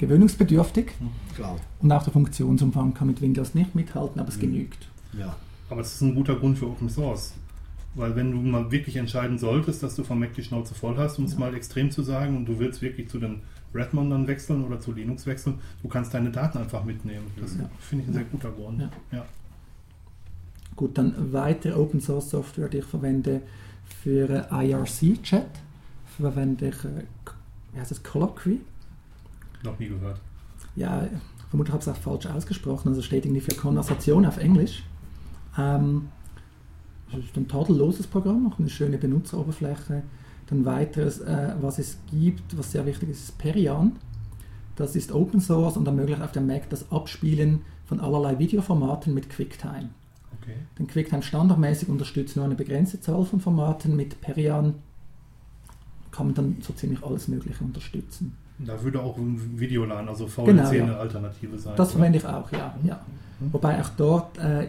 gewöhnungsbedürftig 0.00 0.86
Klar, 1.36 1.56
und 1.80 1.92
auch 1.92 2.02
der 2.02 2.12
Funktionsumfang 2.12 2.94
kann 2.94 3.06
mit 3.06 3.20
Windows 3.20 3.54
nicht 3.54 3.74
mithalten, 3.74 4.20
aber 4.20 4.28
es 4.30 4.36
Mhm. 4.36 4.40
genügt. 4.42 4.88
ja. 5.16 5.36
Aber 5.68 5.82
es 5.82 5.94
ist 5.94 6.00
ein 6.00 6.16
guter 6.16 6.34
Grund 6.34 6.58
für 6.58 6.66
Open 6.66 6.88
Source. 6.90 7.32
Weil 7.94 8.16
wenn 8.16 8.32
du 8.32 8.38
mal 8.38 8.70
wirklich 8.72 8.96
entscheiden 8.96 9.38
solltest, 9.38 9.82
dass 9.84 9.94
du 9.94 10.02
vom 10.02 10.18
Mac 10.18 10.34
die 10.34 10.42
Schnauze 10.42 10.74
voll 10.74 10.96
hast, 10.96 11.18
um 11.18 11.26
es 11.26 11.34
Ja. 11.34 11.38
mal 11.38 11.54
extrem 11.54 11.92
zu 11.92 12.02
sagen, 12.02 12.36
und 12.36 12.46
du 12.46 12.58
willst 12.58 12.82
wirklich 12.82 13.08
zu 13.08 13.18
den 13.20 13.42
Redmondern 13.72 14.26
wechseln 14.26 14.64
oder 14.64 14.80
zu 14.80 14.90
Linux 14.92 15.26
wechseln, 15.26 15.60
du 15.82 15.88
kannst 15.88 16.12
deine 16.12 16.30
Daten 16.30 16.58
einfach 16.58 16.82
mitnehmen. 16.84 17.24
Das 17.40 17.56
Ja. 17.56 17.70
finde 17.78 18.02
ich 18.04 18.10
ein 18.10 18.14
sehr 18.14 18.24
guter 18.24 18.50
Grund. 18.50 18.80
Ja. 18.80 18.90
Ja. 19.12 19.24
Gut, 20.76 20.98
dann 20.98 21.32
weitere 21.32 21.74
Open 21.74 22.00
Source 22.00 22.30
Software, 22.30 22.68
die 22.68 22.78
ich 22.78 22.84
verwende 22.84 23.42
für 24.02 24.46
äh, 24.50 24.66
IRC-Chat, 24.70 25.46
verwende 26.16 26.68
ich, 26.68 26.84
äh, 26.84 27.04
wie 27.74 27.80
heißt 27.80 27.90
das, 27.92 28.02
Colloquy. 28.02 28.60
Noch 29.62 29.78
nie 29.78 29.88
gehört. 29.88 30.20
Ja, 30.76 31.08
vermutlich 31.48 31.72
habe 31.72 31.82
ich 31.82 31.88
es 31.88 31.94
auch 31.94 32.00
falsch 32.00 32.26
ausgesprochen, 32.26 32.88
also 32.88 33.02
steht 33.02 33.24
irgendwie 33.24 33.42
für 33.42 33.54
Konversation 33.54 34.24
auf 34.26 34.38
Englisch. 34.38 34.84
Ähm, 35.58 36.08
das 37.12 37.24
ist 37.24 37.36
ein 37.36 37.48
tadelloses 37.48 38.06
Programm, 38.06 38.50
auch 38.50 38.58
eine 38.58 38.70
schöne 38.70 38.98
Benutzeroberfläche. 38.98 40.02
Dann 40.46 40.64
weiteres, 40.64 41.20
äh, 41.20 41.54
was 41.60 41.78
es 41.78 41.98
gibt, 42.10 42.56
was 42.56 42.72
sehr 42.72 42.86
wichtig 42.86 43.10
ist, 43.10 43.20
ist 43.20 43.38
Perian. 43.38 43.96
Das 44.76 44.96
ist 44.96 45.12
Open 45.12 45.40
Source 45.40 45.76
und 45.76 45.86
ermöglicht 45.86 46.22
auf 46.22 46.32
dem 46.32 46.46
Mac 46.46 46.68
das 46.70 46.90
Abspielen 46.90 47.62
von 47.86 48.00
allerlei 48.00 48.38
Videoformaten 48.38 49.12
mit 49.12 49.28
QuickTime. 49.28 49.90
Okay. 50.40 50.54
Den 50.78 50.86
QuickTime 50.86 51.22
standardmäßig 51.22 51.88
unterstützt 51.88 52.36
nur 52.36 52.44
eine 52.44 52.54
begrenzte 52.54 53.00
Zahl 53.00 53.24
von 53.24 53.40
Formaten. 53.40 53.94
Mit 53.94 54.20
Perian 54.20 54.74
kann 56.10 56.26
man 56.26 56.34
dann 56.34 56.56
so 56.60 56.72
ziemlich 56.72 57.02
alles 57.02 57.28
Mögliche 57.28 57.62
unterstützen. 57.62 58.36
Da 58.66 58.82
würde 58.82 59.00
auch 59.00 59.16
ein 59.16 59.58
Videolan, 59.58 60.08
also 60.08 60.26
VLC, 60.26 60.46
Genau, 60.46 60.72
ja. 60.72 60.82
eine 60.84 60.96
Alternative 60.96 61.58
sein. 61.58 61.74
Das 61.76 61.92
verwende 61.92 62.18
ich 62.18 62.26
auch, 62.26 62.50
ja. 62.52 62.74
ja. 62.84 63.00
Mhm. 63.40 63.52
Wobei 63.52 63.80
auch 63.80 63.88
dort 63.96 64.38
äh, 64.38 64.68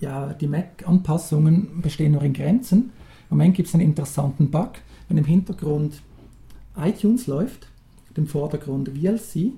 ja, 0.00 0.32
die 0.34 0.46
Mac-Anpassungen 0.46 1.80
bestehen 1.80 2.12
nur 2.12 2.22
in 2.22 2.32
Grenzen. 2.32 2.90
Im 3.30 3.38
Moment 3.38 3.54
gibt 3.54 3.68
es 3.68 3.74
einen 3.74 3.84
interessanten 3.84 4.50
Bug, 4.50 4.72
wenn 5.08 5.16
im 5.18 5.24
Hintergrund 5.24 6.02
iTunes 6.76 7.26
läuft, 7.26 7.68
im 8.14 8.26
Vordergrund 8.26 8.90
VLC 8.90 9.52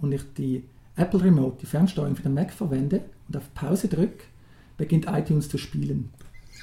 und 0.00 0.12
ich 0.12 0.22
die 0.36 0.64
Apple 0.96 1.22
Remote, 1.22 1.58
die 1.60 1.66
Fernsteuerung 1.66 2.16
für 2.16 2.22
den 2.22 2.34
Mac 2.34 2.52
verwende 2.52 3.02
und 3.28 3.36
auf 3.36 3.52
Pause 3.54 3.88
drücke, 3.88 4.24
beginnt 4.76 5.06
iTunes 5.06 5.48
zu 5.48 5.58
spielen. 5.58 6.10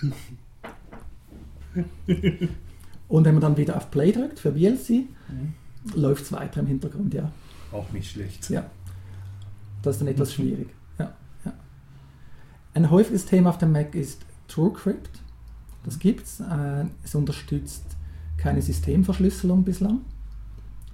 und 3.07 3.25
wenn 3.25 3.33
man 3.33 3.41
dann 3.41 3.57
wieder 3.57 3.77
auf 3.77 3.91
Play 3.91 4.11
drückt 4.11 4.39
für 4.39 4.53
VLC, 4.53 5.05
läuft 5.93 6.23
es 6.23 6.31
weiter 6.31 6.61
im 6.61 6.67
Hintergrund, 6.67 7.13
ja. 7.13 7.31
Auch 7.71 7.91
nicht 7.91 8.11
schlecht. 8.11 8.49
Ja. 8.49 8.65
Das 9.81 9.95
ist 9.95 10.01
dann 10.01 10.07
etwas 10.07 10.33
schwierig. 10.33 10.69
Ja, 10.97 11.13
ja. 11.45 11.53
Ein 12.73 12.89
häufiges 12.89 13.25
Thema 13.25 13.49
auf 13.51 13.57
dem 13.57 13.71
Mac 13.71 13.93
ist 13.93 14.21
TrueCrypt. 14.47 15.19
Das 15.83 15.99
gibt's. 15.99 16.39
Äh, 16.39 16.85
es 17.03 17.13
unterstützt 17.13 17.85
keine 18.37 18.61
Systemverschlüsselung 18.61 19.63
bislang. 19.63 20.01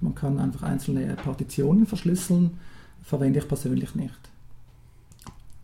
Man 0.00 0.14
kann 0.14 0.38
einfach 0.38 0.64
einzelne 0.64 1.14
Partitionen 1.14 1.86
verschlüsseln. 1.86 2.58
Verwende 3.02 3.38
ich 3.38 3.48
persönlich 3.48 3.94
nicht. 3.94 4.18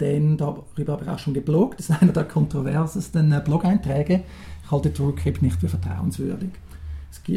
Denn 0.01 0.37
darüber 0.37 0.93
habe 0.93 1.05
ich 1.05 1.11
auch 1.11 1.19
schon 1.19 1.35
gebloggt. 1.35 1.81
Das 1.81 1.91
ist 1.91 1.97
einer 2.03 2.13
der 2.13 2.25
kontroversesten 2.25 3.33
äh, 3.33 3.43
Blog-Einträge. 3.45 4.23
Ich 4.65 4.71
halte 4.71 4.93
TrueCrypt 4.93 5.43
nicht 5.43 5.61
für 5.61 5.69
vertrauenswürdig. 5.69 6.51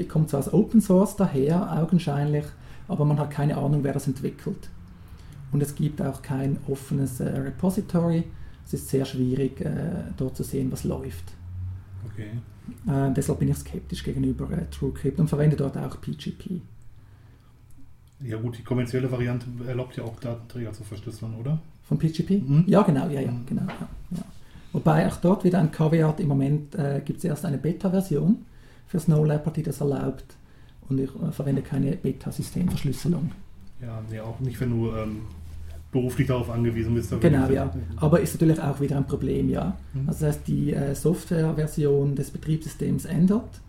Kommt 0.07 0.29
zwar 0.29 0.39
als 0.39 0.53
Open 0.53 0.81
Source 0.81 1.15
daher, 1.15 1.77
augenscheinlich, 1.81 2.45
aber 2.87 3.05
man 3.05 3.19
hat 3.19 3.31
keine 3.31 3.57
Ahnung, 3.57 3.83
wer 3.83 3.93
das 3.93 4.07
entwickelt. 4.07 4.69
Und 5.51 5.61
es 5.61 5.75
gibt 5.75 6.01
auch 6.01 6.21
kein 6.21 6.57
offenes 6.67 7.19
äh, 7.19 7.27
Repository. 7.29 8.23
Es 8.65 8.73
ist 8.73 8.89
sehr 8.89 9.05
schwierig, 9.05 9.59
äh, 9.61 9.71
dort 10.17 10.37
zu 10.37 10.43
sehen, 10.43 10.71
was 10.71 10.83
läuft. 10.85 11.33
Okay. 12.11 12.29
Äh, 12.87 13.13
deshalb 13.13 13.39
bin 13.39 13.49
ich 13.49 13.57
skeptisch 13.57 14.03
gegenüber 14.03 14.49
äh, 14.51 14.65
TrueCrypt 14.71 15.19
und 15.19 15.27
verwende 15.27 15.57
dort 15.57 15.77
auch 15.77 15.99
PGP. 15.99 16.61
Ja 18.23 18.37
gut, 18.37 18.57
die 18.57 18.63
kommerzielle 18.63 19.11
Variante 19.11 19.47
erlaubt 19.67 19.97
ja 19.97 20.03
auch 20.03 20.19
Datenträger 20.19 20.71
zu 20.73 20.83
verschlüsseln, 20.83 21.33
oder? 21.35 21.59
Von 21.83 21.97
PGP? 21.97 22.29
Mhm. 22.47 22.63
Ja, 22.67 22.83
genau, 22.83 23.07
ja, 23.09 23.19
ja, 23.21 23.31
Mhm. 23.31 23.45
genau. 23.47 23.63
Ja, 23.63 23.87
ja. 24.11 24.23
Wobei 24.73 25.07
auch 25.07 25.17
dort 25.17 25.43
wieder 25.43 25.59
ein 25.59 25.71
Caveat, 25.71 26.19
im 26.21 26.27
Moment 26.29 26.75
äh, 26.75 27.01
gibt 27.03 27.17
es 27.19 27.25
erst 27.25 27.45
eine 27.45 27.57
Beta-Version 27.57 28.45
für 28.91 28.99
Snow 28.99 29.25
Leopard, 29.25 29.55
die 29.55 29.63
das 29.63 29.79
erlaubt. 29.79 30.25
Und 30.89 30.99
ich 30.99 31.09
äh, 31.15 31.31
verwende 31.31 31.61
keine 31.61 31.93
Beta-Systemverschlüsselung. 31.93 33.31
Ja, 33.81 34.01
nee, 34.09 34.19
auch 34.19 34.39
nicht, 34.41 34.59
wenn 34.59 34.69
du 34.69 34.91
ähm, 34.93 35.21
beruflich 35.93 36.27
darauf 36.27 36.49
angewiesen 36.49 36.93
bist. 36.93 37.13
Genau, 37.21 37.49
ja. 37.49 37.73
Aber 37.95 38.19
ist 38.19 38.33
natürlich 38.33 38.61
auch 38.61 38.81
wieder 38.81 38.97
ein 38.97 39.07
Problem, 39.07 39.49
ja. 39.49 39.77
Mhm. 39.93 40.09
Also 40.09 40.25
das 40.25 40.35
heißt, 40.35 40.47
die 40.47 40.73
äh, 40.73 40.93
Softwareversion 40.93 42.15
des 42.15 42.31
Betriebssystems 42.31 43.05
ändert 43.05 43.61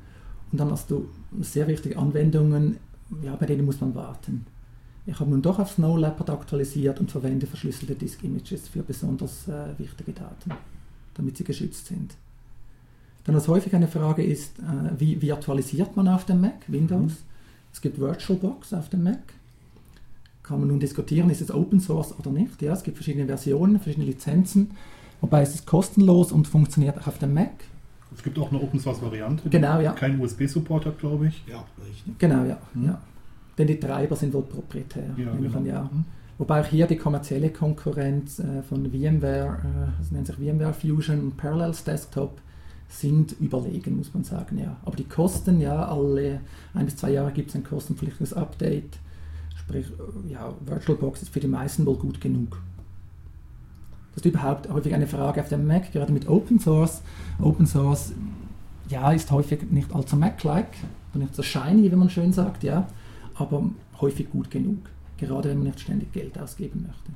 und 0.50 0.60
dann 0.60 0.72
hast 0.72 0.90
du 0.90 1.08
sehr 1.40 1.68
wichtige 1.68 1.96
Anwendungen, 1.96 2.78
ja, 3.22 3.36
bei 3.36 3.46
denen 3.46 3.64
muss 3.64 3.80
man 3.80 3.94
warten. 3.94 4.44
Ich 5.06 5.18
habe 5.18 5.30
nun 5.30 5.42
doch 5.42 5.60
auf 5.60 5.72
Snow 5.72 5.96
Leopard 5.98 6.30
aktualisiert 6.30 6.98
und 6.98 7.10
verwende 7.10 7.46
verschlüsselte 7.46 7.94
Disk 7.94 8.24
Images 8.24 8.68
für 8.68 8.82
besonders 8.82 9.46
äh, 9.48 9.78
wichtige 9.78 10.12
Daten, 10.12 10.50
damit 11.14 11.36
sie 11.36 11.44
geschützt 11.44 11.86
sind. 11.86 12.14
Dann 13.24 13.34
was 13.36 13.48
häufig 13.48 13.74
eine 13.74 13.88
Frage 13.88 14.22
ist, 14.22 14.58
äh, 14.58 14.98
wie 14.98 15.22
virtualisiert 15.22 15.96
man 15.96 16.08
auf 16.08 16.24
dem 16.24 16.40
Mac, 16.40 16.64
Windows? 16.66 17.12
Es 17.72 17.80
gibt 17.80 18.00
VirtualBox 18.00 18.74
auf 18.74 18.88
dem 18.88 19.04
Mac. 19.04 19.20
Kann 20.42 20.58
man 20.58 20.68
nun 20.68 20.80
diskutieren, 20.80 21.30
ist 21.30 21.40
es 21.40 21.52
Open 21.52 21.80
Source 21.80 22.18
oder 22.18 22.30
nicht? 22.30 22.60
Ja, 22.60 22.72
es 22.72 22.82
gibt 22.82 22.96
verschiedene 22.96 23.26
Versionen, 23.26 23.78
verschiedene 23.78 24.06
Lizenzen. 24.06 24.72
Wobei 25.20 25.42
es 25.42 25.54
ist 25.54 25.66
kostenlos 25.66 26.32
und 26.32 26.48
funktioniert 26.48 26.98
auch 26.98 27.06
auf 27.06 27.18
dem 27.18 27.32
Mac. 27.32 27.52
Es 28.14 28.22
gibt 28.22 28.38
auch 28.38 28.50
eine 28.50 28.60
Open 28.60 28.78
Source 28.80 29.00
Variante, 29.00 29.44
die 29.44 29.50
Genau, 29.50 29.80
ja. 29.80 29.92
keinen 29.92 30.20
USB-Support 30.20 30.86
hat, 30.86 30.98
glaube 30.98 31.28
ich. 31.28 31.44
Ja, 31.48 31.64
richtig. 31.88 32.18
Genau, 32.18 32.44
ja. 32.44 32.58
Mhm. 32.74 32.86
ja. 32.86 33.00
Denn 33.56 33.66
die 33.68 33.78
Treiber 33.78 34.16
sind 34.16 34.34
wohl 34.34 34.42
proprietär. 34.42 35.10
Ja, 35.16 35.30
an, 35.30 35.42
genau. 35.42 35.60
ja. 35.60 35.82
Mhm. 35.92 36.04
Wobei 36.38 36.60
auch 36.60 36.66
hier 36.66 36.86
die 36.86 36.96
kommerzielle 36.96 37.50
Konkurrenz 37.50 38.38
äh, 38.40 38.62
von 38.62 38.90
VMware, 38.90 39.58
äh, 39.64 39.98
das 39.98 40.10
nennt 40.10 40.26
sich 40.26 40.36
VMware 40.36 40.74
Fusion 40.74 41.20
und 41.20 41.36
Parallels 41.36 41.84
Desktop, 41.84 42.40
sind 42.92 43.32
überlegen, 43.40 43.96
muss 43.96 44.12
man 44.12 44.22
sagen, 44.24 44.58
ja. 44.58 44.76
Aber 44.84 44.96
die 44.96 45.04
Kosten, 45.04 45.60
ja, 45.60 45.86
alle 45.86 46.40
ein 46.74 46.84
bis 46.84 46.96
zwei 46.96 47.10
Jahre 47.10 47.32
gibt 47.32 47.48
es 47.50 47.56
ein 47.56 47.64
kostenpflichtiges 47.64 48.32
Update. 48.34 48.98
Sprich, 49.56 49.86
ja, 50.28 50.52
VirtualBox 50.66 51.22
ist 51.22 51.32
für 51.32 51.40
die 51.40 51.48
meisten 51.48 51.86
wohl 51.86 51.96
gut 51.96 52.20
genug. 52.20 52.60
Das 54.14 54.24
ist 54.24 54.26
überhaupt 54.30 54.68
häufig 54.68 54.92
eine 54.94 55.06
Frage 55.06 55.40
auf 55.40 55.48
dem 55.48 55.66
Mac, 55.66 55.90
gerade 55.92 56.12
mit 56.12 56.28
Open 56.28 56.58
Source. 56.60 57.00
Open 57.40 57.66
Source, 57.66 58.12
ja, 58.88 59.10
ist 59.12 59.30
häufig 59.30 59.70
nicht 59.70 59.94
allzu 59.94 60.16
Mac-like, 60.16 60.74
und 61.14 61.20
nicht 61.22 61.34
so 61.34 61.42
shiny, 61.42 61.90
wie 61.90 61.96
man 61.96 62.10
schön 62.10 62.32
sagt, 62.32 62.62
ja, 62.62 62.86
aber 63.34 63.64
häufig 64.00 64.30
gut 64.30 64.50
genug. 64.50 64.78
Gerade 65.16 65.48
wenn 65.50 65.58
man 65.58 65.68
nicht 65.68 65.80
ständig 65.80 66.12
Geld 66.12 66.38
ausgeben 66.38 66.82
möchte. 66.86 67.12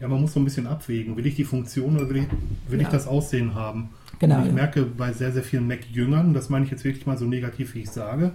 Ja, 0.00 0.08
man 0.08 0.22
muss 0.22 0.32
so 0.32 0.40
ein 0.40 0.44
bisschen 0.44 0.66
abwägen. 0.66 1.14
Will 1.16 1.26
ich 1.26 1.34
die 1.36 1.44
Funktion 1.44 1.96
oder 1.96 2.08
will 2.08 2.16
ich, 2.16 2.26
will 2.68 2.80
ich 2.80 2.86
Ja. 2.86 2.90
das 2.92 3.06
Aussehen 3.06 3.54
haben? 3.54 3.90
Genau. 4.20 4.36
Und 4.36 4.42
ich 4.42 4.48
ja. 4.48 4.52
merke 4.52 4.84
bei 4.84 5.12
sehr, 5.12 5.32
sehr 5.32 5.42
vielen 5.42 5.66
Mac-Jüngern, 5.66 6.34
das 6.34 6.50
meine 6.50 6.66
ich 6.66 6.70
jetzt 6.70 6.84
wirklich 6.84 7.06
mal 7.06 7.18
so 7.18 7.24
negativ, 7.24 7.74
wie 7.74 7.80
ich 7.80 7.90
sage, 7.90 8.32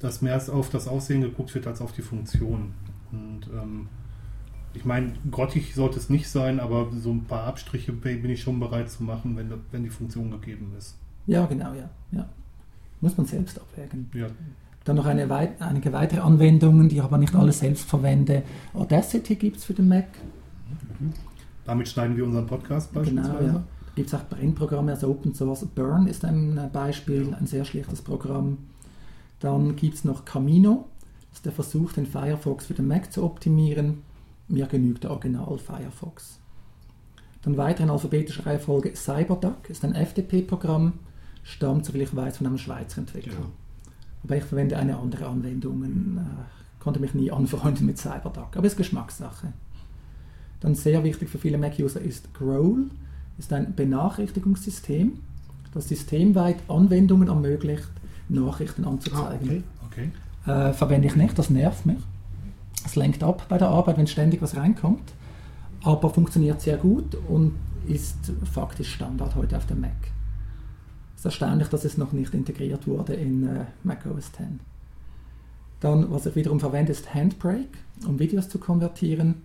dass 0.00 0.22
mehr 0.22 0.42
auf 0.52 0.70
das 0.70 0.88
Aussehen 0.88 1.20
geguckt 1.20 1.54
wird 1.54 1.66
als 1.66 1.80
auf 1.80 1.92
die 1.92 2.02
Funktion. 2.02 2.72
Und 3.12 3.42
ähm, 3.54 3.88
ich 4.72 4.84
meine, 4.84 5.12
grottig 5.30 5.74
sollte 5.74 5.98
es 5.98 6.08
nicht 6.08 6.28
sein, 6.28 6.58
aber 6.58 6.88
so 6.90 7.12
ein 7.12 7.24
paar 7.24 7.44
Abstriche 7.44 7.92
bin 7.92 8.30
ich 8.30 8.42
schon 8.42 8.58
bereit 8.58 8.90
zu 8.90 9.04
machen, 9.04 9.36
wenn, 9.36 9.52
wenn 9.70 9.84
die 9.84 9.90
Funktion 9.90 10.30
gegeben 10.30 10.72
ist. 10.76 10.96
Ja, 11.26 11.44
genau, 11.44 11.74
ja. 11.74 11.90
ja. 12.12 12.28
Muss 13.02 13.16
man 13.18 13.26
selbst 13.26 13.60
abwägen. 13.60 14.08
Ja, 14.14 14.28
Dann 14.84 14.96
noch 14.96 15.06
eine 15.06 15.28
weit, 15.28 15.60
einige 15.60 15.92
weitere 15.92 16.20
Anwendungen, 16.20 16.88
die 16.88 16.96
ich 16.96 17.02
aber 17.02 17.18
nicht 17.18 17.34
alle 17.34 17.52
selbst 17.52 17.86
verwende. 17.88 18.42
Audacity 18.72 19.34
gibt 19.34 19.58
es 19.58 19.64
für 19.64 19.74
den 19.74 19.88
Mac. 19.88 20.06
damit 21.66 21.88
schneiden 21.88 22.16
wir 22.16 22.24
unseren 22.24 22.46
Podcast 22.46 22.92
beispielsweise. 22.94 23.38
Genau, 23.38 23.52
ja. 23.58 23.64
Gibt 23.96 24.08
es 24.08 24.14
auch 24.14 24.28
Brennprogramme, 24.28 24.92
also 24.92 25.08
Open 25.08 25.34
Source. 25.34 25.64
Burn 25.74 26.06
ist 26.06 26.24
ein 26.24 26.58
äh, 26.58 26.68
Beispiel, 26.70 27.34
ein 27.34 27.46
sehr 27.46 27.64
schlechtes 27.64 28.02
Programm. 28.02 28.58
Dann 29.40 29.74
gibt 29.74 29.94
es 29.94 30.04
noch 30.04 30.26
Camino. 30.26 30.84
Das 31.30 31.38
ist 31.38 31.46
der 31.46 31.52
Versuch, 31.52 31.92
den 31.94 32.06
Firefox 32.06 32.66
für 32.66 32.74
den 32.74 32.86
Mac 32.86 33.10
zu 33.10 33.24
optimieren. 33.24 34.02
Mir 34.48 34.66
genügt 34.66 35.04
der 35.04 35.10
Original 35.12 35.58
Firefox. 35.58 36.38
Dann 37.40 37.56
weiter 37.56 37.84
in 37.84 37.90
alphabetischer 37.90 38.44
Reihenfolge 38.44 38.92
CyberDuck 38.92 39.70
ist 39.70 39.82
ein 39.82 39.94
FTP-Programm, 39.94 40.94
stammt, 41.42 41.86
soviel 41.86 42.02
ich 42.02 42.14
weiß, 42.14 42.36
von 42.36 42.46
einem 42.46 42.58
Schweizer 42.58 42.98
Entwickler. 42.98 43.32
Genau. 43.32 43.48
Aber 44.24 44.36
ich 44.36 44.44
verwende 44.44 44.76
eine 44.76 44.98
andere 44.98 45.26
Anwendung. 45.26 45.84
Äh, 45.84 46.20
konnte 46.80 47.00
mich 47.00 47.14
nie 47.14 47.30
anfreunden 47.30 47.86
mit 47.86 47.96
CyberDuck. 47.96 48.56
Aber 48.56 48.66
ist 48.66 48.76
Geschmackssache. 48.76 49.54
Dann 50.60 50.74
sehr 50.74 51.02
wichtig 51.02 51.30
für 51.30 51.38
viele 51.38 51.56
Mac-User 51.56 52.00
ist 52.02 52.34
Growl. 52.34 52.90
Ist 53.38 53.52
ein 53.52 53.74
Benachrichtigungssystem, 53.74 55.18
das 55.74 55.88
systemweit 55.88 56.56
Anwendungen 56.68 57.28
ermöglicht, 57.28 57.88
Nachrichten 58.28 58.84
Ah, 58.84 58.90
anzuzeigen. 58.90 59.64
okay. 59.86 60.10
Okay. 60.44 60.50
äh, 60.50 60.72
verwende 60.72 61.06
ich 61.08 61.16
nicht, 61.16 61.38
das 61.38 61.50
nervt 61.50 61.86
mich. 61.86 61.98
Es 62.84 62.96
lenkt 62.96 63.22
ab 63.22 63.46
bei 63.48 63.58
der 63.58 63.68
Arbeit, 63.68 63.98
wenn 63.98 64.06
ständig 64.06 64.42
was 64.42 64.56
reinkommt. 64.56 65.12
Aber 65.82 66.10
funktioniert 66.10 66.60
sehr 66.60 66.76
gut 66.78 67.16
und 67.28 67.52
ist 67.86 68.32
faktisch 68.50 68.92
Standard 68.94 69.34
heute 69.36 69.56
auf 69.56 69.66
dem 69.66 69.80
Mac. 69.80 69.92
Es 71.14 71.20
ist 71.20 71.24
erstaunlich, 71.26 71.68
dass 71.68 71.84
es 71.84 71.96
noch 71.96 72.12
nicht 72.12 72.34
integriert 72.34 72.86
wurde 72.86 73.14
in 73.14 73.46
äh, 73.46 73.64
Mac 73.84 74.04
OS 74.06 74.28
X. 74.28 74.38
Dann, 75.80 76.10
was 76.10 76.26
ich 76.26 76.34
wiederum 76.34 76.58
verwende, 76.58 76.92
ist 76.92 77.14
Handbrake, 77.14 77.68
um 78.06 78.18
Videos 78.18 78.48
zu 78.48 78.58
konvertieren. 78.58 79.36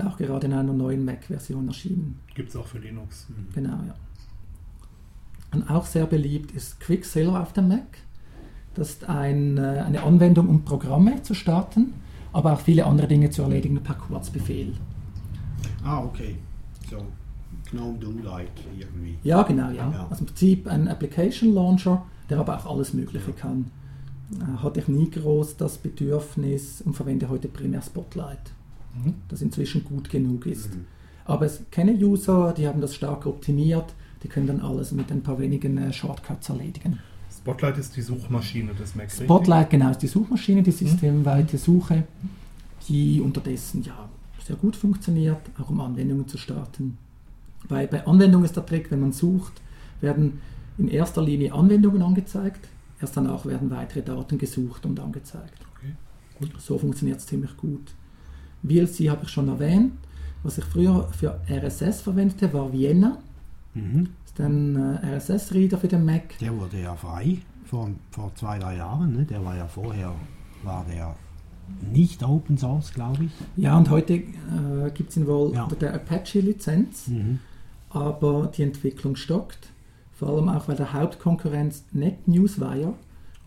Ist 0.00 0.06
auch 0.06 0.16
gerade 0.16 0.46
in 0.46 0.52
einer 0.52 0.72
neuen 0.72 1.04
Mac-Version 1.04 1.68
erschienen. 1.68 2.20
Gibt 2.34 2.50
es 2.50 2.56
auch 2.56 2.66
für 2.66 2.78
Linux. 2.78 3.26
Genau, 3.54 3.78
ja. 3.86 3.94
Und 5.52 5.68
auch 5.68 5.86
sehr 5.86 6.06
beliebt 6.06 6.52
ist 6.52 6.80
Quicksilver 6.80 7.40
auf 7.40 7.52
dem 7.52 7.68
Mac. 7.68 7.98
Das 8.74 8.90
ist 8.90 9.08
ein, 9.08 9.58
äh, 9.58 9.82
eine 9.84 10.02
Anwendung, 10.02 10.48
um 10.48 10.64
Programme 10.64 11.22
zu 11.22 11.34
starten, 11.34 11.92
aber 12.32 12.52
auch 12.52 12.60
viele 12.60 12.86
andere 12.86 13.08
Dinge 13.08 13.30
zu 13.30 13.42
erledigen 13.42 13.82
per 13.82 13.96
Kurzbefehl. 13.96 14.74
Ah, 15.84 16.04
okay. 16.04 16.36
So, 16.88 16.98
GNOME 17.70 17.98
Do-like 17.98 18.48
irgendwie. 18.78 19.18
Ja, 19.24 19.42
genau, 19.42 19.70
ja. 19.70 19.90
Ja. 19.90 20.06
Also 20.08 20.20
im 20.20 20.26
Prinzip 20.26 20.68
ein 20.68 20.88
Application 20.88 21.52
Launcher, 21.52 22.06
der 22.28 22.38
aber 22.38 22.56
auch 22.58 22.66
alles 22.76 22.94
Mögliche 22.94 23.32
kann. 23.32 23.70
Äh, 24.38 24.62
Hatte 24.62 24.80
ich 24.80 24.88
nie 24.88 25.10
groß 25.10 25.56
das 25.56 25.78
Bedürfnis 25.78 26.80
und 26.80 26.94
verwende 26.94 27.28
heute 27.28 27.48
primär 27.48 27.82
Spotlight, 27.82 28.52
Mhm. 28.94 29.14
das 29.28 29.42
inzwischen 29.42 29.84
gut 29.84 30.10
genug 30.10 30.46
ist. 30.46 30.74
Mhm. 30.74 30.86
Aber 31.24 31.46
es 31.46 31.62
kenne 31.70 31.92
User, 31.92 32.52
die 32.56 32.66
haben 32.66 32.80
das 32.80 32.94
stark 32.94 33.26
optimiert, 33.26 33.94
die 34.22 34.28
können 34.28 34.46
dann 34.46 34.60
alles 34.60 34.92
mit 34.92 35.10
ein 35.12 35.22
paar 35.22 35.38
wenigen 35.38 35.78
äh, 35.78 35.92
Shortcuts 35.92 36.48
erledigen. 36.48 36.98
Spotlight 37.30 37.78
ist 37.78 37.96
die 37.96 38.02
Suchmaschine 38.02 38.74
des 38.74 38.94
Mac. 38.94 39.06
richtig? 39.06 39.24
Spotlight, 39.24 39.70
genau, 39.70 39.90
ist 39.90 40.02
die 40.02 40.08
Suchmaschine, 40.08 40.62
die 40.62 40.72
systemweite 40.72 41.56
Suche, 41.56 42.04
die 42.88 43.20
unterdessen 43.20 43.82
ja 43.82 44.08
sehr 44.44 44.56
gut 44.56 44.76
funktioniert, 44.76 45.38
auch 45.58 45.70
um 45.70 45.80
Anwendungen 45.80 46.28
zu 46.28 46.36
starten. 46.36 46.98
Bei, 47.68 47.86
bei 47.86 48.06
Anwendungen 48.06 48.44
ist 48.44 48.56
der 48.56 48.66
Trick, 48.66 48.90
wenn 48.90 49.00
man 49.00 49.12
sucht, 49.12 49.52
werden 50.00 50.40
in 50.76 50.88
erster 50.88 51.22
Linie 51.22 51.54
Anwendungen 51.54 52.02
angezeigt, 52.02 52.68
erst 53.00 53.16
danach 53.16 53.46
werden 53.46 53.70
weitere 53.70 54.02
Daten 54.02 54.38
gesucht 54.38 54.84
und 54.84 54.98
angezeigt. 54.98 55.54
Okay. 55.76 56.50
So 56.58 56.78
funktioniert 56.78 57.18
es 57.18 57.26
ziemlich 57.26 57.56
gut. 57.56 57.92
VLC 58.62 59.08
habe 59.10 59.24
ich 59.24 59.28
schon 59.30 59.48
erwähnt. 59.48 59.92
Was 60.42 60.58
ich 60.58 60.64
früher 60.64 61.08
für 61.12 61.38
RSS 61.50 62.00
verwendete, 62.02 62.52
war 62.52 62.72
Vienna. 62.72 63.18
Mhm. 63.74 64.08
Das 64.24 64.32
ist 64.32 64.40
ein 64.40 64.76
äh, 64.76 65.16
RSS-Reader 65.16 65.78
für 65.78 65.88
den 65.88 66.04
Mac. 66.04 66.38
Der 66.40 66.56
wurde 66.58 66.80
ja 66.80 66.94
frei 66.94 67.38
vor, 67.66 67.90
vor 68.10 68.32
zwei, 68.34 68.58
drei 68.58 68.76
Jahren. 68.76 69.12
Ne? 69.16 69.24
Der 69.24 69.44
war 69.44 69.56
ja 69.56 69.66
vorher, 69.66 70.12
war 70.62 70.84
der 70.90 71.14
nicht 71.92 72.22
Open 72.24 72.56
Source, 72.58 72.92
glaube 72.92 73.24
ich. 73.24 73.30
Ja, 73.56 73.76
und 73.76 73.90
heute 73.90 74.14
äh, 74.14 74.22
gibt 74.94 75.10
es 75.10 75.16
ihn 75.16 75.26
wohl 75.26 75.52
Ja. 75.54 75.64
unter 75.64 75.76
der 75.76 75.94
Apache-Lizenz, 75.94 77.08
Mhm. 77.08 77.38
aber 77.90 78.50
die 78.56 78.62
Entwicklung 78.62 79.16
stockt. 79.16 79.68
Vor 80.14 80.28
allem 80.30 80.48
auch, 80.48 80.68
weil 80.68 80.76
der 80.76 80.92
Hauptkonkurrenz 80.92 81.84
NetNewsWire 81.92 82.94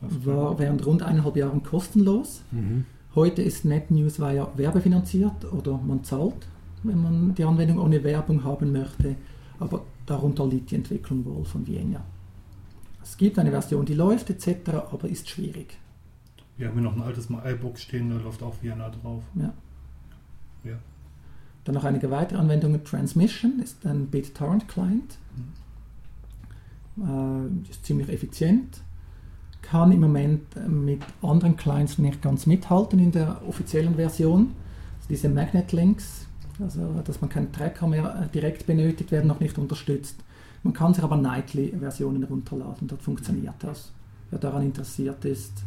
war 0.01 0.57
während 0.59 0.85
rund 0.85 1.01
eineinhalb 1.03 1.35
Jahren 1.37 1.63
kostenlos. 1.63 2.41
Mhm. 2.51 2.85
Heute 3.15 3.43
ist 3.43 3.63
NetNewsWire 3.63 4.49
werbefinanziert 4.55 5.51
oder 5.53 5.77
man 5.77 6.03
zahlt, 6.03 6.47
wenn 6.81 6.99
man 6.99 7.35
die 7.35 7.43
Anwendung 7.43 7.77
ohne 7.77 8.03
Werbung 8.03 8.43
haben 8.43 8.71
möchte. 8.71 9.15
Aber 9.59 9.83
darunter 10.07 10.47
liegt 10.47 10.71
die 10.71 10.75
Entwicklung 10.75 11.23
wohl 11.23 11.45
von 11.45 11.67
Vienna. 11.67 12.03
Es 13.03 13.15
gibt 13.15 13.37
eine 13.37 13.51
Version, 13.51 13.85
die 13.85 13.93
läuft 13.93 14.31
etc., 14.31 14.69
aber 14.91 15.07
ist 15.07 15.29
schwierig. 15.29 15.77
Wir 16.57 16.67
haben 16.67 16.73
hier 16.73 16.83
noch 16.83 16.95
ein 16.95 17.03
altes 17.03 17.29
iBook 17.29 17.77
stehen, 17.77 18.09
da 18.09 18.17
läuft 18.17 18.41
auch 18.41 18.55
Vienna 18.61 18.89
drauf. 18.89 19.23
Ja. 19.35 19.53
Ja. 20.63 20.79
Dann 21.65 21.75
noch 21.75 21.83
einige 21.83 22.09
weitere 22.09 22.39
Anwendungen. 22.39 22.83
Transmission 22.83 23.59
ist 23.59 23.85
ein 23.85 24.07
BitTorrent-Client. 24.07 25.17
Äh, 26.97 27.69
ist 27.69 27.85
ziemlich 27.85 28.09
effizient. 28.09 28.81
Kann 29.63 29.91
im 29.91 30.01
Moment 30.01 30.55
äh, 30.55 30.67
mit 30.67 31.01
anderen 31.21 31.57
Clients 31.57 31.97
nicht 31.97 32.21
ganz 32.21 32.45
mithalten 32.45 32.99
in 32.99 33.11
der 33.11 33.41
offiziellen 33.47 33.95
Version. 33.95 34.51
Also 34.97 35.09
diese 35.09 35.29
Magnet-Links, 35.29 36.27
also 36.59 37.01
dass 37.03 37.19
man 37.21 37.29
keinen 37.29 37.51
Tracker 37.51 37.87
mehr 37.87 38.23
äh, 38.23 38.31
direkt 38.31 38.67
benötigt, 38.67 39.11
werden 39.11 39.27
noch 39.27 39.39
nicht 39.39 39.57
unterstützt. 39.57 40.17
Man 40.61 40.73
kann 40.73 40.93
sich 40.93 41.03
aber 41.03 41.17
Nightly-Versionen 41.17 42.23
runterladen, 42.23 42.87
dort 42.87 43.01
funktioniert 43.01 43.55
das. 43.59 43.91
Wer 44.29 44.39
daran 44.39 44.63
interessiert 44.63 45.25
ist, 45.25 45.63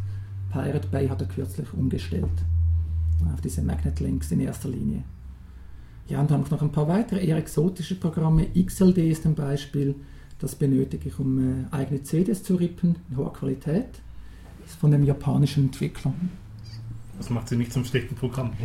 Pirate 0.50 0.88
Bay 0.88 1.08
hat 1.08 1.20
er 1.20 1.28
kürzlich 1.28 1.72
umgestellt 1.74 2.30
auf 3.32 3.40
diese 3.40 3.62
Magnet-Links 3.62 4.30
in 4.32 4.40
erster 4.40 4.68
Linie. 4.68 5.02
Ja, 6.08 6.20
und 6.20 6.30
dann 6.30 6.38
habe 6.38 6.46
ich 6.46 6.50
noch 6.52 6.62
ein 6.62 6.72
paar 6.72 6.88
weitere 6.88 7.24
eher 7.26 7.36
exotische 7.36 7.96
Programme. 7.96 8.46
XLD 8.54 8.98
ist 8.98 9.26
ein 9.26 9.34
Beispiel, 9.34 9.96
das 10.38 10.54
benötige 10.54 11.08
ich, 11.08 11.18
um 11.18 11.38
äh, 11.38 11.66
eigene 11.70 12.02
CDs 12.02 12.42
zu 12.42 12.56
rippen 12.56 12.96
in 13.10 13.16
hoher 13.16 13.32
Qualität. 13.32 13.86
Ist 14.66 14.76
von 14.76 14.90
dem 14.90 15.04
japanischen 15.04 15.66
Entwickler. 15.66 16.12
Das 17.18 17.30
macht 17.30 17.48
sie 17.48 17.56
nicht 17.56 17.72
zum 17.72 17.84
schlechten 17.84 18.14
Programm. 18.14 18.52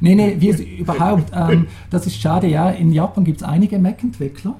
Nee, 0.00 0.14
nee, 0.14 0.36
wie 0.38 0.50
es 0.50 0.60
überhaupt. 0.60 1.32
Ähm, 1.34 1.66
das 1.90 2.06
ist 2.06 2.20
schade, 2.20 2.46
ja. 2.46 2.70
In 2.70 2.92
Japan 2.92 3.24
gibt 3.24 3.38
es 3.38 3.42
einige 3.42 3.80
Mac-Entwickler, 3.80 4.54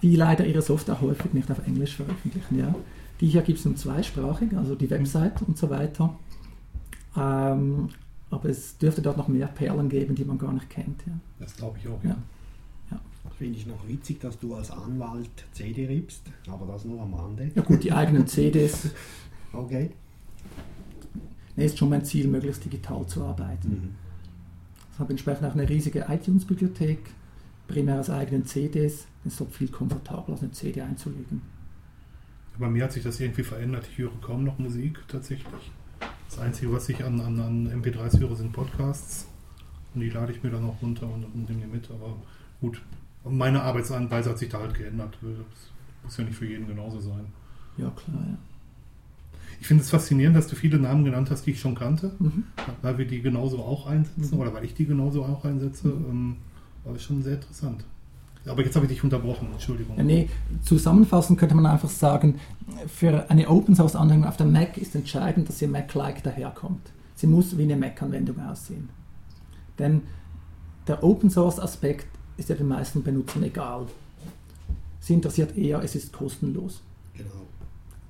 die 0.00 0.16
leider 0.16 0.46
ihre 0.46 0.62
Software 0.62 1.02
häufig 1.02 1.34
nicht 1.34 1.50
auf 1.50 1.66
Englisch 1.66 1.96
veröffentlichen. 1.96 2.58
Ja. 2.58 2.74
Die 3.20 3.26
hier 3.26 3.42
gibt 3.42 3.58
es 3.58 3.66
nur 3.66 3.76
zweisprachig, 3.76 4.56
also 4.56 4.74
die 4.74 4.88
Website 4.88 5.42
und 5.42 5.58
so 5.58 5.68
weiter. 5.68 6.16
Ähm, 7.14 7.90
aber 8.30 8.48
es 8.48 8.78
dürfte 8.78 9.02
dort 9.02 9.18
noch 9.18 9.28
mehr 9.28 9.48
Perlen 9.48 9.90
geben, 9.90 10.14
die 10.14 10.24
man 10.24 10.38
gar 10.38 10.52
nicht 10.54 10.70
kennt. 10.70 11.02
Ja. 11.06 11.12
Das 11.40 11.54
glaube 11.54 11.76
ich 11.82 11.86
auch. 11.88 12.02
Ja. 12.02 12.16
Finde 13.38 13.56
ich 13.56 13.66
noch 13.66 13.86
witzig, 13.86 14.18
dass 14.20 14.36
du 14.38 14.54
als 14.54 14.72
Anwalt 14.72 15.30
CD 15.52 15.86
rippst, 15.86 16.22
aber 16.48 16.66
das 16.66 16.84
nur 16.84 17.00
am 17.00 17.14
Rande. 17.14 17.52
ja 17.54 17.62
gut, 17.62 17.84
die 17.84 17.92
eigenen 17.92 18.26
CDs. 18.26 18.90
Okay. 19.50 19.88
nee, 21.56 21.64
ist 21.64 21.78
schon 21.78 21.88
mein 21.88 22.04
Ziel, 22.04 22.28
möglichst 22.28 22.62
digital 22.62 23.06
zu 23.06 23.24
arbeiten. 23.24 23.70
Mhm. 23.70 23.94
Ich 24.92 24.98
habe 24.98 25.10
entsprechend 25.10 25.46
auch 25.46 25.54
eine 25.54 25.66
riesige 25.66 26.04
iTunes-Bibliothek, 26.06 26.98
primär 27.66 27.98
aus 27.98 28.10
eigenen 28.10 28.44
CDs. 28.44 29.06
Es 29.24 29.32
ist 29.32 29.40
dort 29.40 29.52
viel 29.52 29.68
komfortabler, 29.68 30.34
als 30.34 30.42
eine 30.42 30.52
CD 30.52 30.82
einzulegen. 30.82 31.40
Bei 32.58 32.68
mir 32.68 32.84
hat 32.84 32.92
sich 32.92 33.02
das 33.02 33.18
irgendwie 33.20 33.42
verändert. 33.42 33.86
Ich 33.90 33.96
höre 33.96 34.12
kaum 34.20 34.44
noch 34.44 34.58
Musik 34.58 34.98
tatsächlich. 35.08 35.70
Das 36.28 36.38
Einzige, 36.38 36.70
was 36.70 36.88
ich 36.90 37.02
an, 37.02 37.18
an, 37.20 37.40
an 37.40 37.82
MP3s 37.82 38.20
höre, 38.20 38.36
sind 38.36 38.52
Podcasts. 38.52 39.28
Und 39.94 40.02
die 40.02 40.10
lade 40.10 40.32
ich 40.32 40.42
mir 40.42 40.50
dann 40.50 40.64
auch 40.66 40.82
runter 40.82 41.06
und, 41.06 41.24
und 41.24 41.48
nehme 41.48 41.62
die 41.62 41.68
mit. 41.68 41.90
Aber 41.90 42.16
gut, 42.60 42.82
meine 43.24 43.62
Arbeitsweise 43.62 44.30
hat 44.30 44.38
sich 44.38 44.48
da 44.48 44.58
halt 44.60 44.74
geändert. 44.74 45.18
Das 45.20 45.30
muss 46.04 46.16
ja 46.16 46.24
nicht 46.24 46.36
für 46.36 46.46
jeden 46.46 46.66
genauso 46.66 47.00
sein. 47.00 47.26
Ja, 47.76 47.90
klar, 47.90 48.18
ja. 48.26 48.36
Ich 49.60 49.66
finde 49.66 49.82
es 49.82 49.90
faszinierend, 49.90 50.36
dass 50.36 50.46
du 50.46 50.54
viele 50.56 50.78
Namen 50.78 51.04
genannt 51.04 51.30
hast, 51.30 51.44
die 51.46 51.50
ich 51.50 51.60
schon 51.60 51.74
kannte, 51.74 52.12
Mhm. 52.18 52.44
weil 52.82 52.96
wir 52.98 53.06
die 53.06 53.20
genauso 53.20 53.58
auch 53.58 53.86
einsetzen 53.86 54.34
Mhm. 54.36 54.40
oder 54.40 54.54
weil 54.54 54.64
ich 54.64 54.74
die 54.74 54.86
genauso 54.86 55.24
auch 55.24 55.44
einsetze. 55.44 55.88
Ähm, 55.88 56.36
war 56.84 56.96
schon 56.98 57.22
sehr 57.22 57.34
interessant. 57.34 57.84
Aber 58.46 58.62
jetzt 58.64 58.76
habe 58.76 58.86
ich 58.86 58.92
dich 58.92 59.04
unterbrochen, 59.04 59.48
Entschuldigung. 59.52 59.96
Ja, 59.98 60.04
nee, 60.04 60.28
zusammenfassend 60.62 61.38
könnte 61.38 61.54
man 61.54 61.66
einfach 61.66 61.88
sagen, 61.90 62.36
für 62.86 63.28
eine 63.30 63.48
Open 63.48 63.74
Source 63.74 63.94
Anwendung 63.96 64.26
auf 64.28 64.36
der 64.38 64.46
Mac 64.46 64.78
ist 64.78 64.94
entscheidend, 64.94 65.48
dass 65.48 65.58
sie 65.58 65.66
Mac-like 65.66 66.22
daherkommt. 66.22 66.92
Sie 67.14 67.26
muss 67.26 67.58
wie 67.58 67.64
eine 67.64 67.76
Mac-Anwendung 67.76 68.40
aussehen. 68.40 68.88
Denn 69.78 70.02
der 70.86 71.02
Open 71.04 71.28
Source 71.30 71.58
Aspekt 71.58 72.06
ist 72.38 72.48
ja 72.48 72.54
den 72.54 72.68
meisten 72.68 73.02
Benutzern 73.02 73.42
egal. 73.42 73.86
Sie 75.00 75.12
interessiert 75.14 75.56
eher, 75.56 75.82
es 75.82 75.94
ist 75.94 76.12
kostenlos. 76.12 76.80
Genau. 77.14 77.46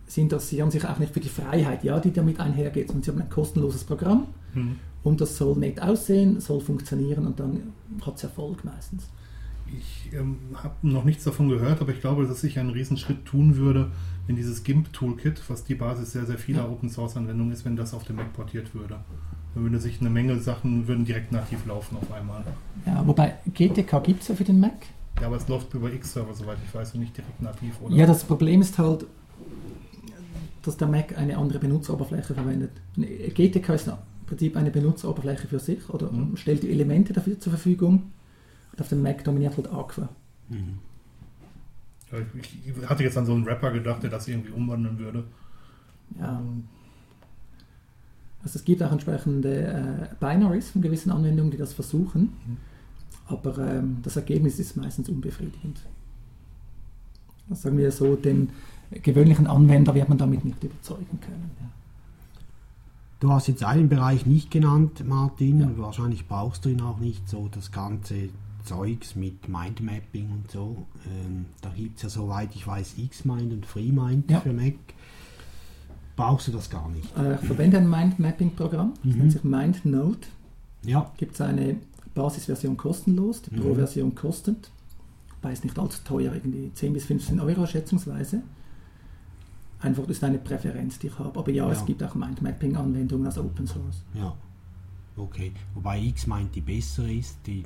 Sie 0.06 0.20
interessieren 0.20 0.70
sich 0.70 0.86
auch 0.86 0.98
nicht 0.98 1.12
für 1.12 1.20
die 1.20 1.28
Freiheit, 1.28 1.82
ja, 1.84 1.98
die 2.00 2.12
damit 2.12 2.38
einhergeht, 2.40 2.88
sondern 2.88 3.02
sie 3.02 3.10
haben 3.10 3.20
ein 3.22 3.30
kostenloses 3.30 3.84
Programm 3.84 4.26
Hm. 4.54 4.76
und 5.02 5.20
das 5.20 5.36
soll 5.36 5.56
nett 5.58 5.82
aussehen, 5.82 6.40
soll 6.40 6.60
funktionieren 6.60 7.26
und 7.26 7.38
dann 7.38 7.74
hat 8.04 8.16
es 8.16 8.22
Erfolg 8.24 8.64
meistens. 8.64 9.08
Ich 9.78 10.10
ähm, 10.14 10.38
habe 10.54 10.74
noch 10.80 11.04
nichts 11.04 11.24
davon 11.24 11.50
gehört, 11.50 11.82
aber 11.82 11.92
ich 11.92 12.00
glaube, 12.00 12.26
dass 12.26 12.42
ich 12.42 12.58
einen 12.58 12.70
Riesenschritt 12.70 13.26
tun 13.26 13.56
würde, 13.56 13.90
wenn 14.26 14.36
dieses 14.36 14.64
GIMP-Toolkit, 14.64 15.42
was 15.48 15.64
die 15.64 15.74
Basis 15.74 16.12
sehr, 16.12 16.24
sehr 16.24 16.38
vieler 16.38 16.62
Ja. 16.64 16.68
Open-Source-Anwendungen 16.70 17.52
ist, 17.52 17.66
wenn 17.66 17.76
das 17.76 17.92
auf 17.92 18.04
dem 18.04 18.16
Mac 18.16 18.32
portiert 18.32 18.74
würde. 18.74 18.96
Dann 19.54 19.62
würde 19.64 19.78
sich 19.80 20.00
eine 20.00 20.10
Menge 20.10 20.38
Sachen 20.38 20.86
würden 20.86 21.04
direkt 21.04 21.32
nativ 21.32 21.64
laufen 21.66 21.96
auf 21.96 22.12
einmal. 22.12 22.44
Ja, 22.86 23.06
wobei 23.06 23.34
GTK 23.54 24.02
gibt 24.02 24.22
es 24.22 24.28
ja 24.28 24.34
für 24.34 24.44
den 24.44 24.60
Mac. 24.60 24.74
Ja, 25.20 25.26
aber 25.26 25.36
es 25.36 25.48
läuft 25.48 25.72
über 25.74 25.92
X-Server, 25.92 26.32
soweit 26.34 26.58
ich 26.64 26.72
weiß, 26.74 26.94
und 26.94 27.00
nicht 27.00 27.16
direkt 27.16 27.42
nativ, 27.42 27.80
oder? 27.82 27.94
Ja, 27.94 28.06
das 28.06 28.22
Problem 28.24 28.60
ist 28.60 28.78
halt, 28.78 29.06
dass 30.62 30.76
der 30.76 30.86
Mac 30.86 31.16
eine 31.18 31.36
andere 31.36 31.58
Benutzeroberfläche 31.58 32.34
verwendet. 32.34 32.70
GTK 32.96 33.70
ist 33.74 33.88
im 33.88 33.94
Prinzip 34.26 34.56
eine 34.56 34.70
Benutzeroberfläche 34.70 35.48
für 35.48 35.58
sich 35.58 35.88
oder 35.88 36.12
Mhm. 36.12 36.36
stellt 36.36 36.62
die 36.62 36.70
Elemente 36.70 37.12
dafür 37.12 37.40
zur 37.40 37.52
Verfügung. 37.52 38.12
Und 38.72 38.80
auf 38.80 38.88
dem 38.90 39.02
Mac 39.02 39.24
dominiert 39.24 39.56
halt 39.56 39.72
Aqua. 39.72 40.08
Mhm. 40.50 40.78
Ich 42.40 42.88
hatte 42.88 43.02
jetzt 43.02 43.18
an 43.18 43.26
so 43.26 43.34
einen 43.34 43.44
Rapper 43.44 43.70
gedacht, 43.72 44.02
der 44.02 44.10
das 44.10 44.28
irgendwie 44.28 44.50
umwandeln 44.52 44.98
würde. 44.98 45.24
Ja. 46.18 46.40
Also 48.42 48.58
es 48.58 48.64
gibt 48.64 48.82
auch 48.82 48.92
entsprechende 48.92 49.66
äh, 49.66 50.14
Binaries 50.20 50.70
von 50.70 50.82
gewissen 50.82 51.10
Anwendungen, 51.10 51.50
die 51.50 51.56
das 51.56 51.72
versuchen. 51.72 52.22
Mhm. 52.22 52.56
Aber 53.26 53.58
ähm, 53.58 53.98
das 54.02 54.16
Ergebnis 54.16 54.58
ist 54.58 54.76
meistens 54.76 55.08
unbefriedigend. 55.08 55.80
Also 57.50 57.62
sagen 57.62 57.78
wir 57.78 57.90
so, 57.92 58.16
den 58.16 58.50
gewöhnlichen 58.90 59.46
Anwender 59.46 59.94
wird 59.94 60.08
man 60.08 60.18
damit 60.18 60.44
nicht 60.44 60.62
überzeugen 60.62 61.20
können. 61.20 61.50
Ja. 61.60 61.66
Du 63.20 63.32
hast 63.32 63.48
jetzt 63.48 63.64
einen 63.64 63.88
Bereich 63.88 64.26
nicht 64.26 64.50
genannt, 64.50 65.04
Martin. 65.06 65.60
Ja. 65.60 65.70
Wahrscheinlich 65.76 66.26
brauchst 66.26 66.64
du 66.64 66.68
ihn 66.68 66.80
auch 66.80 66.98
nicht, 66.98 67.28
so 67.28 67.48
das 67.50 67.72
ganze 67.72 68.28
Zeugs 68.64 69.16
mit 69.16 69.48
Mindmapping 69.48 70.30
und 70.30 70.50
so. 70.50 70.86
Ähm, 71.06 71.46
da 71.60 71.70
gibt 71.70 71.96
es 71.96 72.02
ja, 72.04 72.08
soweit 72.08 72.54
ich 72.54 72.66
weiß, 72.66 72.94
Xmind 73.10 73.52
und 73.52 73.66
FreeMind 73.66 74.30
Ja. 74.30 74.40
für 74.40 74.52
Mac. 74.52 74.74
Brauchst 76.18 76.48
du 76.48 76.52
das 76.52 76.68
gar 76.68 76.88
nicht? 76.90 77.16
Äh, 77.16 77.36
ich 77.36 77.40
verwende 77.46 77.78
ein 77.78 77.88
Mindmapping-Programm, 77.88 78.92
das 79.04 79.14
Mhm. 79.14 79.18
nennt 79.20 79.32
sich 79.32 79.44
MindNote. 79.44 80.28
Ja, 80.84 81.10
Gibt 81.16 81.34
es 81.34 81.40
eine 81.40 81.76
Basisversion 82.14 82.76
kostenlos, 82.76 83.40
die 83.42 83.54
Mhm. 83.54 83.60
Pro-Version 83.60 84.14
kostet. 84.14 84.70
Wobei 85.40 85.52
es 85.52 85.62
nicht 85.64 85.78
allzu 85.78 86.00
teuer, 86.04 86.34
irgendwie 86.34 86.72
10 86.74 86.92
bis 86.92 87.04
15 87.06 87.38
Euro 87.40 87.64
schätzungsweise. 87.66 88.42
Einfach, 89.80 90.02
das 90.02 90.16
ist 90.16 90.24
eine 90.24 90.38
Präferenz, 90.38 90.98
die 90.98 91.06
ich 91.06 91.18
habe. 91.20 91.38
Aber 91.38 91.50
ja, 91.52 91.64
Ja. 91.66 91.70
es 91.72 91.86
gibt 91.86 92.02
auch 92.02 92.14
Mindmapping-Anwendungen 92.16 93.26
als 93.26 93.38
Open 93.38 93.66
Source. 93.66 94.02
ja. 94.14 94.34
Okay. 95.16 95.50
Wobei 95.74 96.12
Xmind 96.12 96.54
die 96.54 96.60
bessere 96.60 97.12
ist, 97.12 97.38
die 97.46 97.64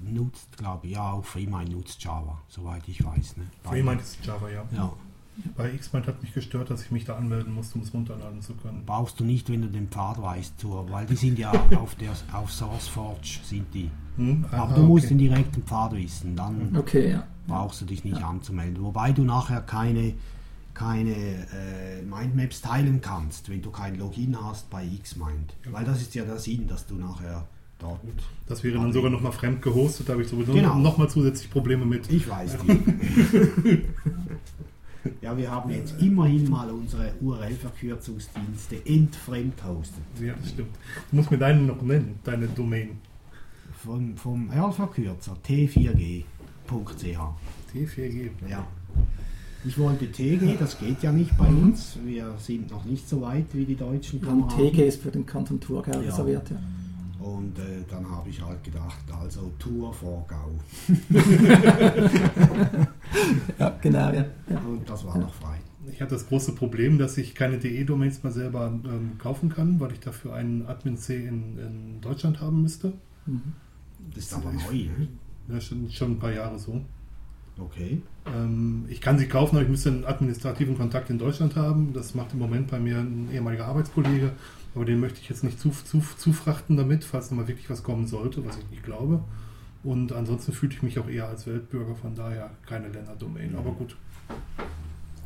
nutzt, 0.00 0.54
glaube 0.58 0.86
ich, 0.86 0.92
ja, 0.94 1.12
auch 1.12 1.24
FreeMind 1.24 1.70
nutzt 1.72 2.02
Java, 2.04 2.38
soweit 2.48 2.86
ich 2.88 3.02
weiß. 3.04 3.38
Ne? 3.38 3.44
FreeMind 3.62 4.02
ist 4.02 4.18
Java, 4.24 4.48
ja. 4.50 4.64
Ja. 4.74 4.92
Bei 5.56 5.68
Xmind 5.70 6.06
hat 6.06 6.22
mich 6.22 6.32
gestört, 6.32 6.70
dass 6.70 6.82
ich 6.82 6.90
mich 6.90 7.04
da 7.04 7.16
anmelden 7.16 7.52
musste, 7.54 7.76
um 7.76 7.82
es 7.82 7.92
runterladen 7.92 8.40
zu 8.42 8.54
können. 8.54 8.82
Brauchst 8.86 9.20
du 9.20 9.24
nicht, 9.24 9.50
wenn 9.50 9.62
du 9.62 9.68
den 9.68 9.88
Pfad 9.88 10.20
weißt, 10.20 10.58
zur, 10.58 10.90
weil 10.90 11.06
die 11.06 11.16
sind 11.16 11.38
ja 11.38 11.50
auf, 11.52 11.94
der, 11.96 12.12
auf 12.32 12.50
SourceForge 12.52 13.38
sind 13.44 13.66
die. 13.74 13.90
Hm? 14.16 14.44
Aber 14.50 14.62
Aha, 14.62 14.74
du 14.76 14.82
musst 14.82 15.06
okay. 15.06 15.14
den 15.14 15.18
direkten 15.18 15.62
Pfad 15.62 15.92
wissen, 15.94 16.36
dann 16.36 16.74
Okay, 16.76 17.10
ja. 17.12 17.26
brauchst 17.46 17.80
du 17.80 17.84
dich 17.84 18.04
nicht 18.04 18.22
anzumelden. 18.22 18.82
Wobei 18.82 19.12
du 19.12 19.24
nachher 19.24 19.60
keine, 19.60 20.14
keine 20.74 21.12
äh, 21.14 22.02
Mindmaps 22.02 22.62
teilen 22.62 23.00
kannst, 23.02 23.48
wenn 23.50 23.60
du 23.60 23.70
kein 23.70 23.98
Login 23.98 24.36
hast 24.42 24.70
bei 24.70 24.86
Xmind. 25.02 25.54
Weil 25.70 25.84
das 25.84 26.00
ist 26.00 26.14
ja 26.14 26.24
der 26.24 26.38
Sinn, 26.38 26.66
dass 26.66 26.86
du 26.86 26.94
nachher 26.94 27.46
dort. 27.78 28.00
Das 28.46 28.64
wäre 28.64 28.78
dann 28.78 28.90
sogar 28.92 29.10
nochmal 29.10 29.32
fremd 29.32 29.60
gehostet, 29.60 30.08
da 30.08 30.14
habe 30.14 30.22
ich 30.22 30.28
sowieso 30.28 30.54
Genau. 30.54 30.76
nochmal 30.78 31.10
zusätzlich 31.10 31.50
Probleme 31.50 31.84
mit. 31.84 32.10
Ich 32.10 32.26
weiß 32.26 32.56
die. 32.66 33.82
ja, 35.20 35.36
wir 35.36 35.50
haben 35.50 35.70
jetzt 35.70 35.94
immerhin 36.00 36.48
mal 36.50 36.70
unsere 36.70 37.12
URL-Verkürzungsdienste 37.20 38.76
entfremdhostet. 38.84 40.02
Ja, 40.20 40.34
das 40.40 40.50
stimmt. 40.50 40.74
Du 41.10 41.16
musst 41.16 41.30
mir 41.30 41.38
deinen 41.38 41.66
noch 41.66 41.80
nennen, 41.82 42.18
deine 42.24 42.46
Domain. 42.48 42.98
Vom, 43.84 44.16
vom 44.16 44.48
URL-Verkürzer 44.50 45.36
t4g.ch. 45.46 46.24
T4G. 47.74 48.30
Ja. 48.48 48.66
Ich 49.64 49.76
wollte 49.78 50.10
TG, 50.10 50.56
das 50.58 50.78
geht 50.78 51.02
ja 51.02 51.10
nicht 51.12 51.36
bei 51.36 51.48
uns. 51.48 51.98
Wir 52.04 52.34
sind 52.38 52.70
noch 52.70 52.84
nicht 52.84 53.08
so 53.08 53.20
weit 53.20 53.46
wie 53.52 53.64
die 53.64 53.74
deutschen 53.74 54.20
Und 54.20 54.26
Kameraden. 54.48 54.72
TG 54.72 54.86
ist 54.86 55.02
für 55.02 55.10
den 55.10 55.26
Kanton 55.26 55.58
Thurgau 55.60 55.90
Ja. 55.92 55.98
reserviert. 56.00 56.50
Ja. 56.50 56.56
Und 57.26 57.58
äh, 57.58 57.82
dann 57.90 58.08
habe 58.08 58.28
ich 58.28 58.40
halt 58.40 58.62
gedacht, 58.62 59.02
also 59.20 59.50
Tour 59.58 59.92
Vorgau. 59.92 60.52
ja, 63.58 63.76
genau. 63.82 64.12
Ja. 64.12 64.24
Ja. 64.48 64.58
Und 64.60 64.88
das 64.88 65.04
war 65.04 65.18
noch 65.18 65.34
frei. 65.34 65.56
Ich 65.92 66.00
habe 66.00 66.10
das 66.10 66.28
große 66.28 66.52
Problem, 66.52 66.98
dass 66.98 67.18
ich 67.18 67.34
keine 67.34 67.58
DE-Domains 67.58 68.22
mal 68.22 68.30
selber 68.30 68.66
ähm, 68.84 69.18
kaufen 69.18 69.48
kann, 69.48 69.80
weil 69.80 69.90
ich 69.92 70.00
dafür 70.00 70.34
einen 70.34 70.66
Admin-C 70.66 71.26
in, 71.26 71.58
in 71.58 72.00
Deutschland 72.00 72.40
haben 72.40 72.62
müsste. 72.62 72.92
Mhm. 73.26 73.54
Das 74.14 74.24
ist 74.24 74.34
aber 74.34 74.52
neu. 74.52 74.84
Ne? 74.84 75.08
Das 75.48 75.58
ist 75.58 75.64
schon, 75.64 75.90
schon 75.90 76.12
ein 76.12 76.18
paar 76.20 76.32
Jahre 76.32 76.60
so. 76.60 76.80
Okay. 77.58 78.02
Ähm, 78.26 78.84
ich 78.88 79.00
kann 79.00 79.18
sie 79.18 79.26
kaufen, 79.26 79.56
aber 79.56 79.64
ich 79.64 79.70
müsste 79.70 79.88
einen 79.88 80.04
administrativen 80.04 80.76
Kontakt 80.76 81.10
in 81.10 81.18
Deutschland 81.18 81.56
haben. 81.56 81.92
Das 81.92 82.14
macht 82.14 82.34
im 82.34 82.38
Moment 82.38 82.70
bei 82.70 82.78
mir 82.78 82.98
ein 82.98 83.30
ehemaliger 83.32 83.66
Arbeitskollege, 83.66 84.30
aber 84.76 84.84
den 84.84 85.00
möchte 85.00 85.18
ich 85.20 85.28
jetzt 85.28 85.42
nicht 85.42 85.58
zu, 85.58 85.70
zu, 85.70 86.00
zufrachten 86.18 86.76
damit, 86.76 87.02
falls 87.02 87.30
nochmal 87.32 87.48
wirklich 87.48 87.68
was 87.68 87.82
kommen 87.82 88.06
sollte, 88.06 88.46
was 88.46 88.56
ich 88.58 88.70
nicht 88.70 88.84
glaube. 88.84 89.24
Und 89.82 90.12
ansonsten 90.12 90.52
fühle 90.52 90.72
ich 90.72 90.82
mich 90.82 90.98
auch 90.98 91.08
eher 91.08 91.26
als 91.28 91.46
Weltbürger, 91.46 91.94
von 91.96 92.14
daher 92.14 92.50
keine 92.66 92.88
Länderdomain. 92.88 93.54
Aber 93.56 93.72
gut. 93.72 93.96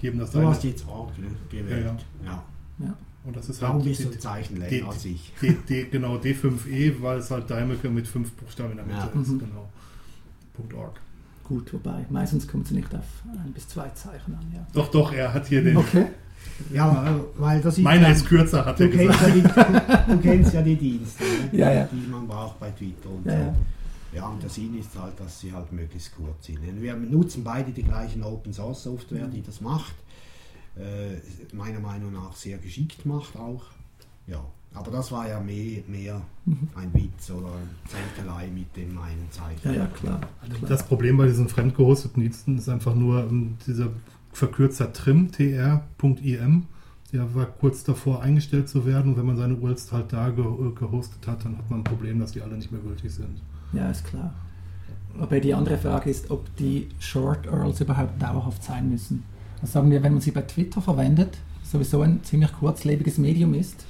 Jedem 0.01 0.19
das 0.21 0.31
Du 0.31 0.39
seine. 0.39 0.49
hast 0.51 0.65
jetzt 0.65 0.87
Org 0.89 1.19
ne, 1.19 1.27
gewählt. 1.51 2.05
Ja, 2.25 2.43
Ja. 2.79 2.97
Und 3.23 3.37
das 3.37 3.51
ist 3.51 3.61
Warum 3.61 3.77
halt 3.77 3.85
bist 3.85 4.01
du 4.01 4.09
die- 4.09 4.15
ein 4.15 4.21
Zeichen 4.21 4.55
die- 4.55 4.61
länger 4.63 4.89
als 4.89 5.05
ich? 5.05 5.33
D, 5.43 5.55
D, 5.69 5.85
genau, 5.91 6.17
D5E, 6.17 7.03
weil 7.03 7.19
es 7.19 7.31
halt 7.31 7.51
Daimeke 7.51 7.91
mit 7.91 8.09
fünf 8.09 8.33
Buchstaben 8.33 8.71
in 8.71 8.77
der 8.79 8.87
Mitte 8.87 9.11
Ja. 9.15 9.21
ist. 9.21 9.29
Mhm. 9.29 9.39
Genau. 9.41 9.69
Punkt 10.55 10.73
.org. 10.75 11.01
Gut, 11.45 11.73
wobei 11.75 12.07
meistens 12.09 12.47
kommt 12.49 12.67
sie 12.69 12.75
nicht 12.75 12.95
auf 12.95 13.05
ein 13.45 13.53
bis 13.53 13.69
zwei 13.69 13.89
Zeichen 13.91 14.35
an. 14.35 14.47
Ja. 14.55 14.67
Doch, 14.73 14.91
doch, 14.91 15.13
er 15.13 15.35
hat 15.35 15.49
hier 15.49 15.63
den. 15.63 15.77
Okay. 15.77 16.07
Ja, 16.73 17.19
weil 17.39 17.61
das 17.63 17.79
ist. 17.79 17.83
Meiner 17.85 18.09
ja- 18.09 18.13
ist 18.15 18.27
kürzer, 18.27 18.65
hat 18.67 18.79
er 18.81 18.89
Du 18.89 18.97
kennst, 18.97 19.19
gesagt. 19.19 19.37
ja 19.37 20.05
die, 20.07 20.13
du 20.13 20.19
kennst 20.21 20.55
ja 20.55 20.63
die 20.63 20.77
Dienste, 20.77 21.25
ne? 21.25 21.59
Ja, 21.59 21.73
ja. 21.73 21.89
die 21.91 22.07
man 22.11 22.27
braucht 22.29 22.61
bei 22.61 22.71
Twitter 22.71 23.09
und 23.09 23.25
Ja, 23.27 23.33
so. 23.33 23.39
ja. 23.39 23.55
Ja, 24.13 24.27
und 24.27 24.43
der 24.43 24.51
Sinn 24.51 24.77
ist 24.79 24.91
halt, 25.01 25.19
dass 25.21 25.39
sie 25.41 25.53
halt 25.53 25.71
möglichst 25.73 26.15
kurz 26.17 26.47
sind. 26.47 26.59
Wir 26.83 26.97
nutzen 26.97 27.45
beide 27.45 27.71
die 27.71 27.85
gleichen 27.85 28.25
Open 28.25 28.53
Source 28.53 28.83
Software, 28.83 29.29
die 29.29 29.41
das 29.41 29.61
macht. 29.61 29.95
Äh, 30.77 31.55
meiner 31.55 31.79
Meinung 31.81 32.13
nach 32.13 32.35
sehr 32.35 32.59
geschickt 32.59 33.07
macht 33.07 33.37
auch. 33.37 33.63
Ja, 34.27 34.43
aber 34.75 34.91
das 34.91 35.11
war 35.13 35.29
ja 35.29 35.39
mehr, 35.41 35.83
mehr 35.87 36.21
ein 36.75 36.93
Witz 36.93 37.31
oder 37.31 37.49
ein 37.49 37.71
Zettelei 37.89 38.49
mit 38.49 38.77
dem 38.77 38.99
einen 38.99 39.29
Zeichen. 39.31 39.61
Ja, 39.65 39.73
ja, 39.83 39.87
klar. 39.87 40.21
klar. 40.21 40.69
Das 40.69 40.85
Problem 40.85 41.17
bei 41.17 41.27
diesen 41.27 41.49
fremdgehosteten 41.49 42.21
Diensten 42.23 42.59
ist 42.59 42.69
einfach 42.69 42.95
nur 42.97 43.21
ähm, 43.29 43.57
dieser 43.67 43.91
Verkürzer 44.33 44.93
trim, 44.93 45.31
tr.im. 45.33 46.67
der 47.13 47.35
war 47.35 47.47
kurz 47.47 47.85
davor 47.85 48.23
eingestellt 48.23 48.69
zu 48.69 48.87
werden. 48.87 49.13
Und 49.13 49.19
wenn 49.19 49.27
man 49.27 49.37
seine 49.37 49.57
URLs 49.57 49.93
halt 49.93 50.13
da 50.13 50.31
ge 50.31 50.45
gehostet 50.79 51.27
hat, 51.27 51.45
dann 51.45 51.59
hat 51.59 51.69
man 51.71 51.81
ein 51.81 51.85
Problem, 51.85 52.21
dass 52.21 52.33
die 52.33 52.43
alle 52.43 52.57
nicht 52.57 52.71
mehr 52.71 52.81
gültig 52.81 53.11
sind. 53.13 53.41
Ja, 53.73 53.91
ist 53.91 54.05
klar. 54.05 54.33
Aber 55.19 55.41
die 55.41 55.55
andere 55.55 55.77
Frage 55.77 56.11
ist, 56.11 56.31
ob 56.31 56.55
die 56.57 56.89
Short 56.99 57.47
URLs 57.47 57.81
überhaupt 57.81 58.21
dauerhaft 58.23 58.63
sein 58.63 58.89
müssen. 58.89 59.25
Das 59.61 59.73
sagen 59.73 59.91
wir, 59.91 60.03
wenn 60.03 60.13
man 60.13 60.21
sie 60.21 60.31
bei 60.31 60.43
Twitter 60.43 60.81
verwendet, 60.81 61.37
sowieso 61.63 62.03
ein 62.03 62.23
ziemlich 62.23 62.53
kurzlebiges 62.53 63.19
Medium 63.19 63.55
ist, 63.55 63.85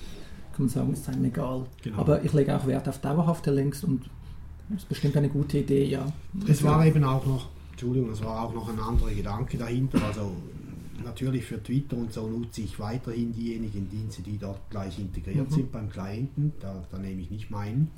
kann 0.52 0.66
man 0.66 0.68
sagen, 0.68 0.92
ist 0.92 1.08
einem 1.08 1.24
egal. 1.24 1.66
Genau. 1.82 1.98
Aber 1.98 2.24
ich 2.24 2.32
lege 2.32 2.56
auch 2.56 2.66
Wert 2.66 2.88
auf 2.88 2.98
dauerhafte 2.98 3.50
Links 3.50 3.84
und 3.84 4.10
das 4.68 4.82
ist 4.82 4.88
bestimmt 4.88 5.16
eine 5.16 5.28
gute 5.28 5.58
Idee, 5.58 5.84
ja. 5.84 6.06
Es 6.48 6.62
war 6.62 6.84
eben 6.86 7.04
auch 7.04 7.24
noch, 7.26 7.48
Entschuldigung, 7.80 8.10
es 8.10 8.22
war 8.22 8.42
auch 8.42 8.52
noch 8.52 8.68
ein 8.68 8.78
anderer 8.78 9.10
Gedanke 9.10 9.56
dahinter. 9.56 10.02
Also 10.04 10.32
natürlich 11.02 11.46
für 11.46 11.62
Twitter 11.62 11.96
und 11.96 12.12
so 12.12 12.26
nutze 12.26 12.60
ich 12.60 12.78
weiterhin 12.78 13.32
diejenigen 13.32 13.88
Dienste, 13.88 14.20
die 14.20 14.36
dort 14.36 14.68
gleich 14.68 14.98
integriert 14.98 15.48
Mhm. 15.50 15.54
sind 15.54 15.72
beim 15.72 15.88
Klienten. 15.88 16.52
Da, 16.60 16.84
da 16.90 16.98
nehme 16.98 17.22
ich 17.22 17.30
nicht 17.30 17.50
meinen. 17.50 17.88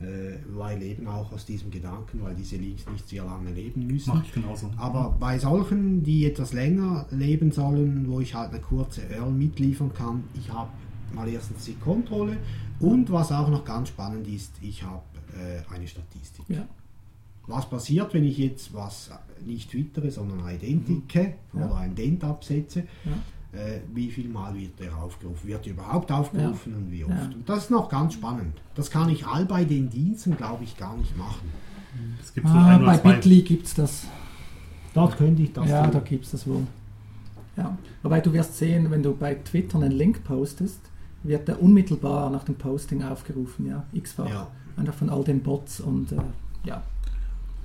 Äh, 0.00 0.38
weil 0.56 0.82
eben 0.82 1.06
auch 1.06 1.30
aus 1.30 1.46
diesem 1.46 1.70
Gedanken, 1.70 2.20
weil 2.20 2.34
diese 2.34 2.56
Links 2.56 2.84
nicht 2.90 3.08
sehr 3.08 3.24
lange 3.24 3.52
leben 3.52 3.86
müssen. 3.86 4.10
Mache 4.10 4.24
ich 4.26 4.32
genauso. 4.32 4.72
Aber 4.76 5.16
bei 5.20 5.38
solchen, 5.38 6.02
die 6.02 6.24
etwas 6.26 6.52
länger 6.52 7.06
leben 7.12 7.52
sollen, 7.52 8.08
wo 8.10 8.18
ich 8.18 8.34
halt 8.34 8.50
eine 8.50 8.60
kurze 8.60 9.02
URL 9.08 9.30
mitliefern 9.30 9.94
kann, 9.94 10.24
ich 10.34 10.50
habe 10.52 10.70
mal 11.14 11.28
erstens 11.28 11.64
die 11.66 11.74
Kontrolle 11.76 12.38
und 12.80 13.10
was 13.12 13.30
auch 13.30 13.48
noch 13.48 13.64
ganz 13.64 13.88
spannend 13.90 14.26
ist, 14.26 14.52
ich 14.60 14.82
habe 14.82 15.00
äh, 15.32 15.62
eine 15.72 15.86
Statistik. 15.86 16.44
Ja. 16.48 16.66
Was 17.46 17.68
passiert, 17.68 18.12
wenn 18.14 18.24
ich 18.24 18.38
jetzt 18.38 18.74
was 18.74 19.10
nicht 19.44 19.70
twittere, 19.70 20.10
sondern 20.10 20.42
ein 20.44 20.56
Identike 20.56 21.34
Mhm. 21.52 21.60
Ja. 21.60 21.66
oder 21.66 21.76
ein 21.76 21.94
Dent 21.94 22.24
absetze? 22.24 22.84
Ja. 23.04 23.58
Äh, 23.58 23.80
wie 23.94 24.10
viel 24.10 24.28
Mal 24.28 24.54
wird 24.54 24.78
der 24.80 24.94
aufgerufen? 24.96 25.46
Wird 25.48 25.66
er 25.66 25.72
überhaupt 25.72 26.10
aufgerufen 26.12 26.74
und 26.74 26.90
wie 26.90 27.04
oft? 27.04 27.12
Ja. 27.14 27.24
Und 27.26 27.48
das 27.48 27.64
ist 27.64 27.70
noch 27.70 27.88
ganz 27.88 28.14
spannend. 28.14 28.54
Das 28.74 28.90
kann 28.90 29.08
ich 29.08 29.26
all 29.26 29.46
bei 29.46 29.64
den 29.64 29.88
Diensten, 29.88 30.36
glaube 30.36 30.64
ich, 30.64 30.76
gar 30.76 30.96
nicht 30.96 31.16
machen. 31.16 31.48
Es 32.22 32.34
gibt 32.34 32.46
Ah, 32.46 32.76
bei. 32.78 32.98
Bitly 32.98 33.40
gibt 33.42 33.66
es 33.66 33.74
das. 33.74 34.06
Dort 34.92 35.16
könnte 35.16 35.42
ich 35.42 35.52
das 35.52 35.68
ja, 35.68 35.82
tun. 35.84 35.92
da 35.92 36.00
gibt 36.00 36.24
es 36.26 36.32
das 36.32 36.46
wohl. 36.46 36.66
Ja. 37.56 37.78
Wobei 38.02 38.20
du 38.20 38.32
wirst 38.34 38.56
sehen, 38.58 38.90
wenn 38.90 39.02
du 39.02 39.14
bei 39.16 39.34
Twitter 39.34 39.78
einen 39.78 39.92
Link 39.92 40.24
postest, 40.24 40.80
wird 41.22 41.48
der 41.48 41.62
unmittelbar 41.62 42.28
nach 42.30 42.44
dem 42.44 42.56
Posting 42.56 43.02
aufgerufen, 43.02 43.66
ja, 43.66 43.84
x-fach. 43.92 44.28
Ja. 44.28 44.48
Einfach 44.76 44.94
von 44.94 45.08
all 45.08 45.24
den 45.24 45.40
Bots 45.42 45.80
und 45.80 46.12
äh, 46.12 46.16
ja. 46.64 46.82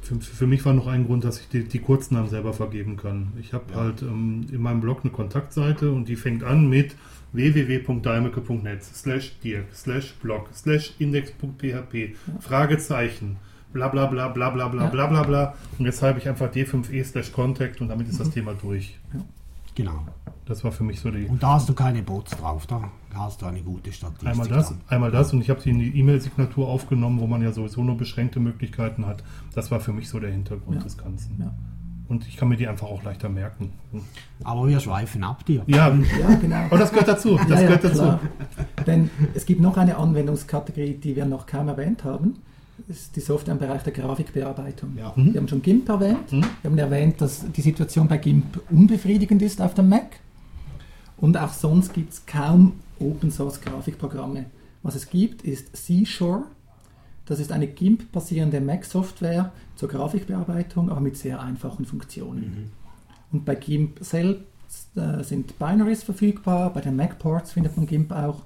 Für, 0.02 0.20
für 0.20 0.48
mich 0.48 0.66
war 0.66 0.74
noch 0.74 0.88
ein 0.88 1.06
Grund, 1.06 1.24
dass 1.24 1.40
ich 1.40 1.48
die, 1.50 1.64
die 1.64 1.80
Kurznamen 1.80 2.30
selber 2.30 2.54
vergeben 2.54 2.98
kann. 2.98 3.34
Ich 3.40 3.54
habe 3.54 3.66
Ja. 3.72 3.80
halt 3.82 4.02
ähm, 4.02 4.46
in 4.52 4.62
meinem 4.62 4.82
Blog 4.82 5.02
eine 5.04 5.12
Kontaktseite 5.12 5.92
und 5.92 6.08
die 6.08 6.16
fängt 6.16 6.44
an 6.44 6.68
mit 6.68 6.96
www.daimeke.net 7.34 8.84
slash 8.84 9.38
dirk 9.44 9.66
slash 9.74 10.14
blog 10.22 10.50
slash 10.54 10.94
index.php 11.00 12.16
Fragezeichen 12.40 13.38
bla 13.74 13.88
bla 13.88 14.06
bla 14.08 14.28
bla 14.28 14.50
bla 14.50 14.68
bla 14.68 14.84
Ja. 14.86 14.90
bla 14.90 15.08
bla 15.08 15.24
bla 15.24 15.56
und 15.80 15.86
jetzt 15.86 16.02
habe 16.02 16.20
ich 16.20 16.28
einfach 16.28 16.52
d5e 16.52 17.04
slash 17.06 17.32
contact 17.32 17.80
und 17.82 17.88
damit 17.88 18.10
ist 18.10 18.20
das 18.20 18.30
Thema 18.32 18.54
durch. 18.54 18.98
Genau. 19.76 20.06
Das 20.46 20.64
war 20.64 20.72
für 20.72 20.84
mich 20.84 21.00
so 21.00 21.12
die 21.12 21.26
Und 21.28 21.42
da 21.42 21.54
hast 21.54 21.70
du 21.70 21.74
keine 21.74 22.02
Bots 22.02 22.32
drauf, 22.32 22.66
da 22.68 22.82
hast 23.14 23.42
du 23.42 23.46
eine 23.46 23.62
gute 23.62 23.92
Statistik. 23.94 24.28
einmal 24.28 24.48
das, 24.48 24.70
dann. 24.70 24.82
einmal 24.90 25.12
das 25.12 25.32
und 25.34 25.42
ich 25.42 25.50
habe 25.50 25.62
sie 25.62 25.70
in 25.70 25.80
die 25.80 25.98
E-Mail-Signatur 26.00 26.68
aufgenommen, 26.68 27.20
wo 27.20 27.28
man 27.28 27.42
ja 27.42 27.52
sowieso 27.52 27.84
nur 27.84 27.96
beschränkte 27.98 28.40
Möglichkeiten 28.40 29.06
hat. 29.06 29.24
Das 29.54 29.72
war 29.72 29.80
für 29.80 29.94
mich 29.94 30.10
so 30.10 30.20
der 30.20 30.32
Hintergrund 30.32 30.78
Ja. 30.78 30.84
des 30.84 30.98
Ganzen. 30.98 31.38
Ja. 31.40 31.54
Und 32.10 32.28
ich 32.28 32.36
kann 32.36 32.50
mir 32.50 32.58
die 32.58 32.68
einfach 32.68 32.88
auch 32.88 33.04
leichter 33.04 33.30
merken. 33.30 33.72
Aber 34.44 34.68
wir 34.68 34.82
schweifen 34.82 35.24
ab 35.24 35.46
dir. 35.46 35.64
Ja, 35.68 35.88
Ja, 36.20 36.36
genau. 36.36 36.56
aber 36.66 36.78
das 36.80 36.90
gehört 36.92 37.08
dazu. 37.08 37.38
Das 37.38 37.48
ja, 37.48 37.56
ja, 37.56 37.62
gehört 37.68 37.84
dazu. 37.86 37.96
klar. 38.02 38.20
Denn 38.86 39.10
es 39.34 39.46
gibt 39.46 39.62
noch 39.62 39.78
eine 39.78 39.96
Anwendungskategorie, 39.96 40.96
die 40.96 41.16
wir 41.16 41.26
noch 41.26 41.46
kaum 41.46 41.70
erwähnt 41.70 42.04
haben. 42.04 42.40
Das 42.88 42.98
ist 42.98 43.16
die 43.16 43.22
Software 43.22 43.54
im 43.54 43.60
Bereich 43.60 43.84
der 43.84 43.94
Grafikbearbeitung. 43.94 44.98
Ja. 44.98 45.14
Wir 45.16 45.40
haben 45.40 45.48
schon 45.48 45.62
GIMP 45.62 45.90
erwähnt. 45.90 46.32
Mhm. 46.32 46.46
Wir 46.62 46.72
haben 46.72 46.78
erwähnt, 46.78 47.22
dass 47.22 47.46
die 47.52 47.62
Situation 47.62 48.08
bei 48.08 48.18
GIMP 48.18 48.62
unbefriedigend 48.70 49.42
ist 49.42 49.62
auf 49.62 49.74
dem 49.74 49.90
Mac. 49.90 50.20
Und 51.18 51.38
auch 51.38 51.54
sonst 51.54 51.94
gibt 51.94 52.14
es 52.14 52.26
kaum 52.26 52.74
Open 53.00 53.32
Source 53.32 53.62
Grafikprogramme. 53.62 54.46
Was 54.84 54.96
es 54.96 55.10
gibt, 55.10 55.44
ist 55.44 55.76
Seashore. 55.76 56.44
Das 57.26 57.40
ist 57.40 57.52
eine 57.52 57.68
GIMP-basierende 57.68 58.60
Mac-Software 58.60 59.52
zur 59.76 59.90
Grafikbearbeitung, 59.90 60.90
aber 60.90 61.00
mit 61.00 61.16
sehr 61.18 61.40
einfachen 61.40 61.86
Funktionen. 61.86 62.72
Und 63.32 63.46
bei 63.46 63.56
GIMP 63.56 64.00
selbst 64.04 64.46
äh, 64.96 65.24
sind 65.24 65.58
Binaries 65.60 66.04
verfügbar, 66.04 66.74
bei 66.74 66.82
den 66.82 66.96
Mac-Ports 66.96 67.54
findet 67.54 67.78
man 67.78 67.86
GIMP 67.86 68.12
auch, 68.12 68.42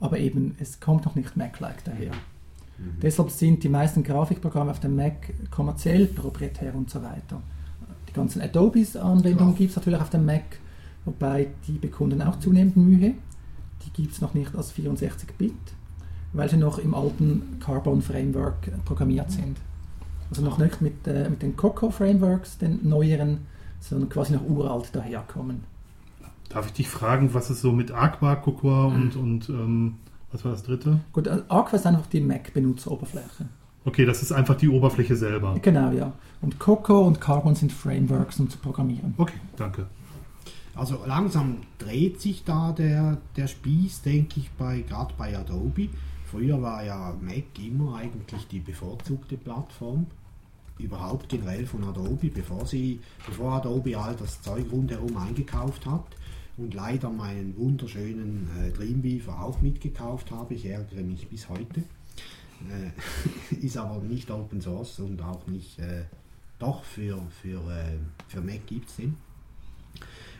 aber 0.00 0.18
eben 0.18 0.56
es 0.58 0.80
kommt 0.80 1.04
noch 1.04 1.14
nicht 1.14 1.36
Mac-like 1.36 1.84
daher. 1.84 2.12
Deshalb 2.78 3.30
sind 3.30 3.62
die 3.62 3.68
meisten 3.68 4.02
Grafikprogramme 4.02 4.70
auf 4.70 4.80
dem 4.80 4.96
Mac 4.96 5.32
kommerziell, 5.50 6.06
proprietär 6.06 6.74
und 6.74 6.90
so 6.90 7.02
weiter. 7.02 7.40
Die 8.08 8.12
ganzen 8.12 8.42
Adobes-Anwendungen 8.42 9.36
Klar. 9.36 9.52
gibt 9.54 9.70
es 9.70 9.76
natürlich 9.76 10.00
auf 10.00 10.10
dem 10.10 10.26
Mac, 10.26 10.44
wobei 11.04 11.48
die 11.66 11.78
bekunden 11.78 12.20
auch 12.22 12.38
zunehmend 12.40 12.76
Mühe. 12.76 13.14
Die 13.84 13.90
gibt 13.92 14.12
es 14.12 14.20
noch 14.20 14.34
nicht 14.34 14.54
als 14.54 14.74
64-Bit, 14.74 15.52
weil 16.32 16.48
sie 16.48 16.56
noch 16.56 16.78
im 16.78 16.94
alten 16.94 17.58
Carbon-Framework 17.60 18.84
programmiert 18.84 19.30
sind. 19.30 19.58
Also 20.30 20.42
noch 20.42 20.58
nicht 20.58 20.80
mit, 20.80 21.06
äh, 21.06 21.28
mit 21.28 21.42
den 21.42 21.56
Coco-Frameworks, 21.56 22.58
den 22.58 22.88
neueren, 22.88 23.46
sondern 23.80 24.08
quasi 24.08 24.32
noch 24.32 24.48
uralt 24.48 24.94
daherkommen. 24.94 25.64
Darf 26.48 26.66
ich 26.66 26.72
dich 26.72 26.88
fragen, 26.88 27.34
was 27.34 27.50
ist 27.50 27.62
so 27.62 27.72
mit 27.72 27.92
Aqua, 27.92 28.36
Cocoa 28.36 28.86
und, 28.86 29.16
und 29.16 29.48
ähm, 29.48 29.94
was 30.32 30.44
war 30.44 30.52
das 30.52 30.62
dritte? 30.62 31.00
Gut, 31.12 31.26
äh, 31.26 31.42
Aqua 31.48 31.76
ist 31.76 31.86
einfach 31.86 32.06
die 32.06 32.20
Mac-Benutzeroberfläche. 32.20 33.46
Okay, 33.84 34.06
das 34.06 34.22
ist 34.22 34.32
einfach 34.32 34.56
die 34.56 34.68
Oberfläche 34.68 35.16
selber. 35.16 35.56
Genau, 35.60 35.90
ja. 35.90 36.12
Und 36.40 36.58
Coco 36.58 37.00
und 37.00 37.20
Carbon 37.20 37.54
sind 37.54 37.72
Frameworks, 37.72 38.40
um 38.40 38.48
zu 38.48 38.58
programmieren. 38.58 39.14
Okay, 39.18 39.38
danke. 39.56 39.86
Also 40.74 41.00
langsam 41.06 41.58
dreht 41.78 42.20
sich 42.20 42.44
da 42.44 42.72
der, 42.72 43.18
der 43.36 43.46
Spieß, 43.46 44.02
denke 44.02 44.40
ich, 44.40 44.50
bei 44.52 44.80
gerade 44.80 45.12
bei 45.18 45.36
Adobe. 45.36 45.90
Früher 46.30 46.62
war 46.62 46.82
ja 46.82 47.14
Mac 47.20 47.58
immer 47.58 47.96
eigentlich 47.96 48.48
die 48.48 48.60
bevorzugte 48.60 49.36
Plattform. 49.36 50.06
Überhaupt 50.78 51.28
generell 51.28 51.66
von 51.66 51.84
Adobe, 51.84 52.30
bevor 52.30 52.64
sie, 52.66 53.00
bevor 53.26 53.52
Adobe 53.52 53.98
all 53.98 54.16
das 54.16 54.40
Zeug 54.40 54.64
rundherum 54.72 55.14
eingekauft 55.16 55.84
hat 55.84 56.06
und 56.56 56.74
leider 56.74 57.10
meinen 57.10 57.56
wunderschönen 57.56 58.48
äh, 58.60 58.70
Dreamweaver 58.70 59.40
auch 59.42 59.60
mitgekauft 59.62 60.30
habe. 60.30 60.54
Ich 60.54 60.66
ärgere 60.66 61.02
mich 61.02 61.26
bis 61.28 61.48
heute. 61.48 61.80
Äh, 62.70 63.54
ist 63.66 63.76
aber 63.76 64.02
nicht 64.02 64.30
Open 64.30 64.60
Source 64.60 65.00
und 65.00 65.20
auch 65.22 65.46
nicht, 65.46 65.78
äh, 65.78 66.04
doch 66.58 66.84
für, 66.84 67.20
für, 67.42 67.58
äh, 67.70 67.96
für 68.28 68.40
Mac 68.40 68.66
gibt 68.66 68.88
es 68.88 68.96
den. 68.96 69.16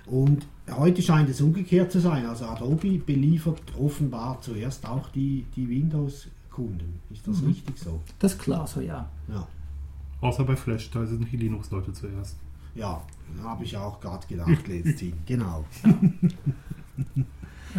Und 0.06 0.46
heute 0.70 1.00
scheint 1.00 1.28
es 1.30 1.40
umgekehrt 1.40 1.92
zu 1.92 2.00
sein. 2.00 2.26
Also 2.26 2.44
Adobe 2.46 2.98
beliefert 2.98 3.62
offenbar 3.78 4.40
zuerst 4.40 4.84
auch 4.86 5.08
die, 5.10 5.46
die 5.54 5.68
Windows-Kunden. 5.68 7.00
Ist 7.10 7.26
das 7.26 7.40
Mhm. 7.40 7.48
richtig 7.48 7.78
so? 7.78 8.00
Das 8.18 8.32
ist 8.34 8.40
klar 8.40 8.66
so, 8.66 8.80
ja. 8.80 9.08
Ja. 9.28 9.46
Außer 10.20 10.44
bei 10.44 10.56
Flash, 10.56 10.90
da 10.90 11.06
sind 11.06 11.30
die 11.30 11.36
Linux-Leute 11.36 11.92
zuerst. 11.92 12.36
Ja, 12.74 13.02
habe 13.42 13.64
ich 13.64 13.76
auch 13.76 14.00
gerade 14.00 14.26
gedacht 14.26 14.68
letztens. 14.68 15.12
Genau. 15.26 15.64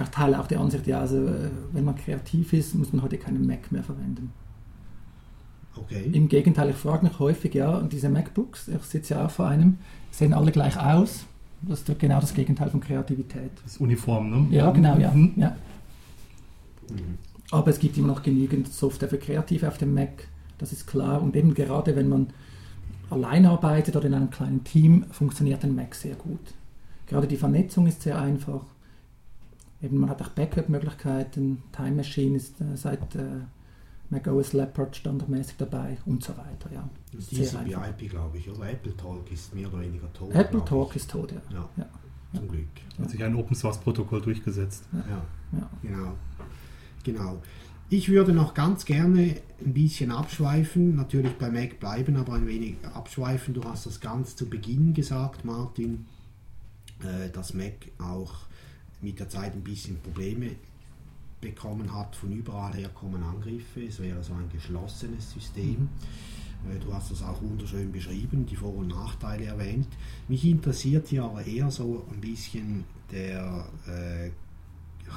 Ich 0.01 0.09
teile 0.09 0.39
auch 0.39 0.47
die 0.47 0.55
Ansicht, 0.55 0.87
ja, 0.87 0.99
also 0.99 1.27
äh, 1.27 1.49
wenn 1.71 1.83
man 1.83 1.95
kreativ 1.95 2.53
ist, 2.53 2.73
muss 2.73 2.91
man 2.93 3.03
heute 3.03 3.17
keinen 3.17 3.45
Mac 3.45 3.71
mehr 3.71 3.83
verwenden. 3.83 4.31
Okay. 5.75 6.09
Im 6.11 6.27
Gegenteil, 6.29 6.71
ich 6.71 6.75
frage 6.75 7.05
mich 7.05 7.19
häufig, 7.19 7.53
ja, 7.53 7.77
und 7.77 7.93
diese 7.93 8.09
MacBooks, 8.09 8.69
ich 8.69 8.81
sitze 8.83 9.15
ja 9.15 9.25
auch 9.25 9.31
vor 9.31 9.47
einem, 9.47 9.77
sehen 10.11 10.33
alle 10.33 10.51
gleich 10.51 10.77
aus. 10.79 11.25
Das 11.61 11.79
ist 11.79 11.89
doch 11.89 11.97
genau 11.97 12.19
das 12.19 12.33
Gegenteil 12.33 12.69
von 12.69 12.81
Kreativität. 12.81 13.51
Das 13.63 13.73
ist 13.73 13.81
Uniform, 13.81 14.29
ne? 14.29 14.55
Ja, 14.55 14.71
genau, 14.71 14.97
ja. 14.97 15.11
Mhm. 15.11 15.33
ja. 15.35 15.55
Mhm. 16.89 17.17
Aber 17.51 17.69
es 17.69 17.79
gibt 17.79 17.97
immer 17.97 18.07
noch 18.07 18.23
genügend 18.23 18.67
Software 18.73 19.09
für 19.09 19.17
Kreative 19.17 19.67
auf 19.67 19.77
dem 19.77 19.93
Mac, 19.93 20.27
das 20.57 20.71
ist 20.73 20.87
klar. 20.87 21.21
Und 21.21 21.35
eben 21.35 21.53
gerade 21.53 21.95
wenn 21.95 22.09
man 22.09 22.27
allein 23.13 23.45
arbeitet 23.45 23.95
oder 23.95 24.05
in 24.05 24.13
einem 24.13 24.29
kleinen 24.29 24.63
Team, 24.63 25.05
funktioniert 25.11 25.63
ein 25.63 25.75
Mac 25.75 25.95
sehr 25.95 26.15
gut. 26.15 26.53
Gerade 27.07 27.27
die 27.27 27.37
Vernetzung 27.37 27.87
ist 27.87 28.01
sehr 28.01 28.19
einfach. 28.19 28.63
Eben 29.81 29.97
man 29.97 30.09
hat 30.09 30.21
auch 30.21 30.29
Backup-Möglichkeiten. 30.29 31.61
Time 31.71 31.91
Machine 31.91 32.37
ist 32.37 32.61
äh, 32.61 32.75
seit 32.75 33.15
äh, 33.15 33.41
Mac 34.09 34.27
OS 34.27 34.53
Leopard 34.53 34.95
standardmäßig 34.95 35.55
dabei 35.57 35.97
und 36.05 36.23
so 36.23 36.33
weiter. 36.37 36.69
Ja. 36.73 36.89
Ist 37.17 37.29
TCP 37.29 37.75
einfach. 37.75 37.89
IP, 37.89 38.09
glaube 38.09 38.37
ich, 38.37 38.49
oder 38.49 38.69
Apple 38.69 38.95
Talk 38.95 39.31
ist 39.31 39.53
mehr 39.53 39.67
oder 39.67 39.81
weniger 39.81 40.11
tot. 40.13 40.33
Apple 40.33 40.63
Talk 40.63 40.91
ich. 40.91 40.95
ist 40.97 41.11
tot, 41.11 41.31
ja. 41.31 41.41
Ja, 41.51 41.69
Ja, 41.75 41.89
zum 42.35 42.47
Glück. 42.47 42.67
Hat 42.99 43.09
sich 43.09 43.23
ein 43.23 43.35
Open-Source-Protokoll 43.35 44.21
durchgesetzt. 44.21 44.85
Ja, 44.93 45.25
ja. 45.59 45.69
genau. 45.81 46.13
Genau. 47.03 47.41
Ich 47.95 48.09
würde 48.09 48.33
noch 48.33 48.55
ganz 48.55 48.85
gerne 48.85 49.35
ein 49.63 49.73
bisschen 49.75 50.09
abschweifen, 50.09 50.95
natürlich 50.95 51.33
bei 51.33 51.51
Mac 51.51 51.79
bleiben, 51.79 52.15
aber 52.15 52.33
ein 52.33 52.47
wenig 52.47 52.77
abschweifen. 52.91 53.53
Du 53.53 53.63
hast 53.65 53.85
das 53.85 53.99
ganz 53.99 54.35
zu 54.35 54.49
Beginn 54.49 54.95
gesagt, 54.95 55.45
Martin, 55.45 56.07
äh, 57.03 57.29
dass 57.29 57.53
Mac 57.53 57.73
auch 57.99 58.33
mit 58.99 59.19
der 59.19 59.29
Zeit 59.29 59.53
ein 59.53 59.61
bisschen 59.61 59.99
Probleme 59.99 60.55
bekommen 61.39 61.93
hat. 61.93 62.15
Von 62.15 62.31
überall 62.31 62.73
her 62.73 62.89
kommen 62.89 63.21
Angriffe. 63.21 63.83
Es 63.87 63.99
wäre 63.99 64.23
so 64.23 64.33
ein 64.33 64.49
geschlossenes 64.51 65.31
System. 65.31 65.87
Äh, 66.67 66.79
Du 66.83 66.91
hast 66.91 67.11
das 67.11 67.21
auch 67.21 67.43
wunderschön 67.43 67.91
beschrieben, 67.91 68.47
die 68.47 68.55
Vor- 68.55 68.73
und 68.73 68.87
Nachteile 68.87 69.45
erwähnt. 69.45 69.89
Mich 70.27 70.43
interessiert 70.45 71.09
hier 71.09 71.25
aber 71.25 71.45
eher 71.45 71.69
so 71.69 72.07
ein 72.11 72.21
bisschen 72.21 72.85
der 73.11 73.67
äh, 73.85 74.31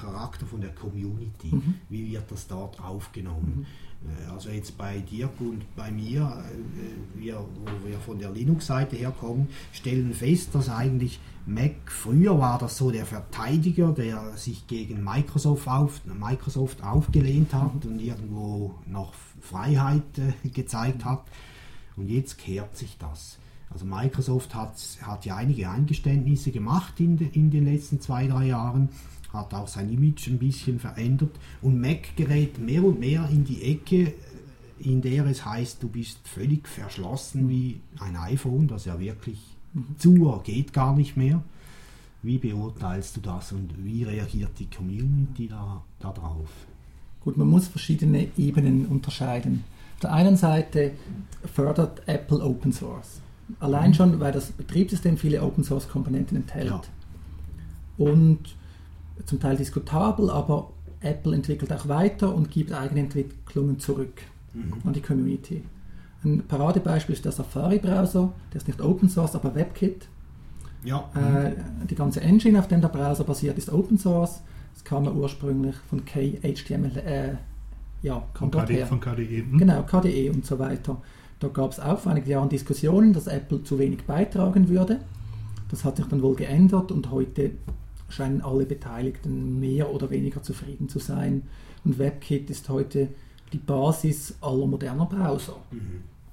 Charakter 0.01 0.47
von 0.47 0.61
der 0.61 0.75
Community. 0.75 1.55
Mhm. 1.55 1.75
Wie 1.89 2.13
wird 2.13 2.31
das 2.31 2.47
dort 2.47 2.81
aufgenommen? 2.81 3.67
Äh, 4.05 4.31
Also 4.31 4.51
jetzt 4.51 4.77
bei 4.77 4.99
Dirk 4.99 5.41
und 5.41 5.65
bei 5.75 5.91
mir, 5.91 6.23
äh, 6.23 7.21
wir, 7.21 7.37
wo 7.39 7.89
wir 7.89 7.99
von 7.99 8.19
der 8.19 8.31
Linux-Seite 8.31 8.97
herkommen, 8.97 9.49
stellen 9.73 10.13
fest, 10.13 10.55
dass 10.55 10.69
eigentlich 10.69 11.21
Mac, 11.47 11.75
früher 11.87 12.39
war 12.39 12.59
das 12.59 12.77
so 12.77 12.91
der 12.91 13.07
Verteidiger, 13.07 13.93
der 13.93 14.37
sich 14.37 14.67
gegen 14.67 15.05
Microsoft, 15.05 15.69
auf, 15.69 16.01
Microsoft 16.05 16.83
aufgelehnt 16.83 17.55
hat 17.55 17.85
und 17.85 18.01
irgendwo 18.01 18.75
noch 18.87 19.15
Freiheit 19.41 20.03
äh, 20.19 20.49
gezeigt 20.49 21.05
hat. 21.05 21.23
Und 21.97 22.09
jetzt 22.11 22.37
kehrt 22.39 22.77
sich 22.77 22.99
das. 22.99 23.39
Also 23.71 23.85
Microsoft 23.85 24.55
hat, 24.55 24.75
hat 25.03 25.25
ja 25.25 25.37
einige 25.37 25.69
Eingeständnisse 25.71 26.51
gemacht 26.51 27.01
in, 27.01 27.17
de, 27.17 27.29
in 27.29 27.51
den 27.51 27.65
letzten 27.65 28.01
zwei, 28.01 28.27
drei 28.27 28.47
Jahren, 28.47 28.89
hat 29.37 29.55
auch 29.55 29.69
sein 29.69 29.93
Image 29.93 30.29
ein 30.29 30.39
bisschen 30.39 30.79
verändert 30.79 31.31
und 31.63 31.81
Mac 31.81 32.17
gerät 32.17 32.59
mehr 32.59 32.83
und 32.83 32.99
mehr 32.99 33.29
in 33.31 33.45
die 33.45 33.63
Ecke, 33.63 34.15
in 34.79 35.01
der 35.01 35.27
es 35.27 35.45
heißt, 35.45 35.83
du 35.83 35.89
bist 35.89 36.27
völlig 36.27 36.69
verschlossen 36.69 37.49
wie 37.49 37.81
ein 37.99 38.17
iPhone, 38.17 38.69
das 38.69 38.85
ja 38.85 38.99
wirklich 38.99 39.39
zu 39.99 40.41
geht 40.45 40.73
gar 40.73 40.97
nicht 40.97 41.17
mehr. 41.17 41.43
Wie 42.23 42.39
beurteilst 42.39 43.17
du 43.17 43.21
das 43.21 43.53
und 43.53 43.73
wie 43.85 44.03
reagiert 44.03 44.51
die 44.59 44.67
Community 44.67 45.49
da, 45.49 45.83
da 46.01 46.13
drauf? 46.13 46.49
Gut, 47.21 47.37
man 47.37 47.49
muss 47.49 47.69
verschiedene 47.69 48.29
Ebenen 48.37 48.87
unterscheiden. 48.87 49.65
Auf 49.95 50.01
der 50.01 50.13
einen 50.13 50.37
Seite 50.37 50.93
fördert 51.53 52.03
Apple 52.07 52.43
Open 52.43 52.73
Source. 52.73 53.21
Allein 53.61 53.95
schon, 53.95 54.19
weil 54.19 54.33
das 54.33 54.51
Betriebssystem 54.51 55.17
viele 55.17 55.43
Open 55.43 55.63
Source 55.63 55.89
Komponenten 55.89 56.37
enthält. 56.37 56.71
Ja. 56.71 56.83
Und 57.99 58.41
zum 59.25 59.41
Teil 59.41 59.57
diskutabel, 59.57 60.31
aber 60.31 60.71
Apple 61.01 61.35
entwickelt 61.35 61.73
auch 61.73 61.89
weiter 61.89 62.35
und 62.35 62.51
gibt 62.51 62.73
eigene 62.73 63.01
Entwicklungen 63.01 63.79
zurück 63.79 64.23
an 64.85 64.93
die 64.93 65.01
Community. 65.03 65.63
Ein 66.25 66.43
Paradebeispiel 66.49 67.15
ist 67.15 67.25
der 67.25 67.33
Safari-Browser, 67.33 68.33
der 68.53 68.57
ist 68.61 68.67
nicht 68.67 68.81
Open 68.81 69.09
Source, 69.09 69.35
aber 69.35 69.55
WebKit. 69.55 70.09
Ja, 70.85 71.09
Äh, 71.15 71.53
die 71.89 71.95
ganze 71.95 72.21
Engine, 72.21 72.59
auf 72.59 72.69
der 72.69 72.79
der 72.79 72.89
Browser 72.89 73.25
basiert, 73.25 73.59
ist 73.59 73.71
Open 73.73 73.99
Source. 73.99 74.41
Das 74.75 74.85
kam 74.85 75.05
ja 75.05 75.11
ursprünglich 75.11 75.75
von 75.91 76.05
KHTML, 76.05 76.97
äh, 76.99 77.35
ja, 78.03 78.23
kam 78.35 78.51
Von, 78.51 78.63
KD, 78.63 78.75
her. 78.77 78.87
von 78.87 79.01
KDE. 79.01 79.43
hm? 79.51 79.59
Genau, 79.59 79.83
KDE 79.83 80.31
und 80.31 80.47
so 80.47 80.59
weiter. 80.59 81.01
Da 81.39 81.49
gab 81.49 81.73
es 81.73 81.81
auch 81.81 81.99
vor 81.99 82.13
einigen 82.13 82.31
Jahren 82.31 82.49
Diskussionen, 82.49 83.13
dass 83.13 83.27
Apple 83.27 83.63
zu 83.63 83.79
wenig 83.79 84.05
beitragen 84.05 84.69
würde. 84.69 85.01
Das 85.71 85.85
hat 85.85 85.97
sich 85.97 86.07
dann 86.07 86.23
wohl 86.23 86.35
geändert 86.37 86.93
und 86.93 87.11
heute 87.11 87.51
scheinen 88.09 88.41
alle 88.41 88.67
Beteiligten 88.67 89.59
mehr 89.61 89.93
oder 89.93 90.11
weniger 90.11 90.43
zufrieden 90.43 90.89
zu 90.89 90.99
sein. 90.99 91.43
Und 91.85 91.99
WebKit 91.99 92.51
ist 92.51 92.69
heute 92.69 93.09
die 93.53 93.59
Basis 93.59 94.35
aller 94.41 94.67
moderner 94.67 95.07
Browser 95.07 95.57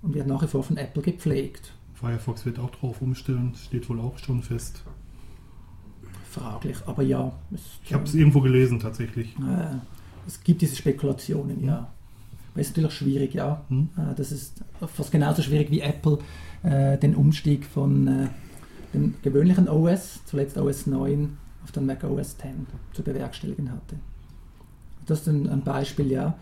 und 0.02 0.14
wird 0.14 0.28
nach 0.28 0.42
wie 0.42 0.48
vor 0.48 0.64
von 0.64 0.78
Apple 0.78 1.02
gepflegt. 1.02 1.74
Firefox 1.94 2.46
wird 2.46 2.60
auch 2.60 2.72
drauf 2.72 3.02
umstellen, 3.02 3.54
steht 3.56 3.90
wohl 3.90 4.00
auch 4.00 4.18
schon 4.18 4.42
fest. 4.42 4.84
Fraglich, 6.30 6.78
aber 6.86 7.04
ja. 7.04 7.32
Es, 7.54 7.62
Ich 7.86 7.94
habe 7.94 8.04
es 8.04 8.16
irgendwo 8.16 8.42
gelesen 8.42 8.80
tatsächlich. 8.80 9.36
Äh, 9.38 9.78
es 10.28 10.44
gibt 10.44 10.62
diese 10.62 10.76
Spekulationen, 10.76 11.64
ja. 11.64 11.92
Aber 12.52 12.62
es 12.62 12.68
ist 12.68 12.78
natürlich 12.78 12.98
schwierig, 12.98 13.34
ja. 13.36 13.64
Hm. 13.70 13.90
Äh, 13.96 14.16
das 14.16 14.32
ist 14.32 14.64
fast 14.94 15.12
genauso 15.12 15.42
schwierig 15.42 15.70
wie 15.72 15.82
Apple 15.82 16.20
äh, 16.64 16.98
den 16.98 17.16
Umstieg 17.16 17.66
von 17.66 18.08
äh, 18.08 18.28
dem 18.94 19.16
gewöhnlichen 19.22 19.70
OS, 19.70 20.22
zuletzt 20.26 20.58
OS 20.58 20.88
9, 20.88 21.38
den 21.76 21.86
Mac 21.86 22.04
OS 22.04 22.38
10 22.38 22.68
zu 22.94 23.04
bewerkstelligen 23.04 23.72
hatte. 23.72 23.96
Das 25.06 25.22
ist 25.22 25.28
ein, 25.28 25.50
ein 25.50 25.62
Beispiel, 25.62 26.12
ja. 26.12 26.38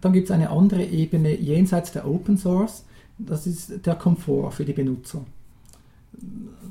Dann 0.00 0.12
gibt 0.12 0.26
es 0.26 0.30
eine 0.30 0.50
andere 0.50 0.84
Ebene 0.84 1.34
jenseits 1.38 1.92
der 1.92 2.06
Open 2.06 2.36
Source, 2.36 2.84
das 3.18 3.46
ist 3.46 3.86
der 3.86 3.94
Komfort 3.94 4.52
für 4.52 4.64
die 4.64 4.72
Benutzer. 4.72 5.24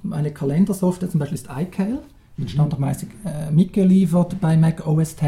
Meine 0.03 0.31
Kalendersoftware 0.31 1.09
zum 1.09 1.19
Beispiel 1.19 1.37
ist 1.37 1.49
iCal, 1.49 1.99
wird 2.37 2.49
standardmäßig 2.49 3.09
äh, 3.25 3.51
mitgeliefert 3.51 4.39
bei 4.41 4.57
Mac 4.57 4.85
OS 4.85 5.13
X. 5.13 5.23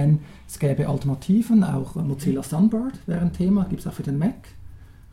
Es 0.48 0.60
gäbe 0.60 0.88
Alternativen, 0.88 1.64
auch 1.64 1.96
Mozilla 1.96 2.44
Sunbird 2.44 3.00
wäre 3.08 3.22
ein 3.22 3.34
Thema, 3.34 3.66
gibt 3.66 3.82
es 3.82 3.88
auch 3.88 3.94
für 3.94 4.04
den 4.04 4.18
Mac, 4.18 4.36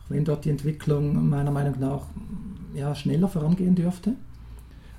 auch 0.03 0.09
wenn 0.09 0.25
dort 0.25 0.45
die 0.45 0.49
Entwicklung 0.49 1.29
meiner 1.29 1.51
Meinung 1.51 1.79
nach 1.79 2.07
ja, 2.73 2.93
schneller 2.93 3.27
vorangehen 3.27 3.75
dürfte. 3.75 4.13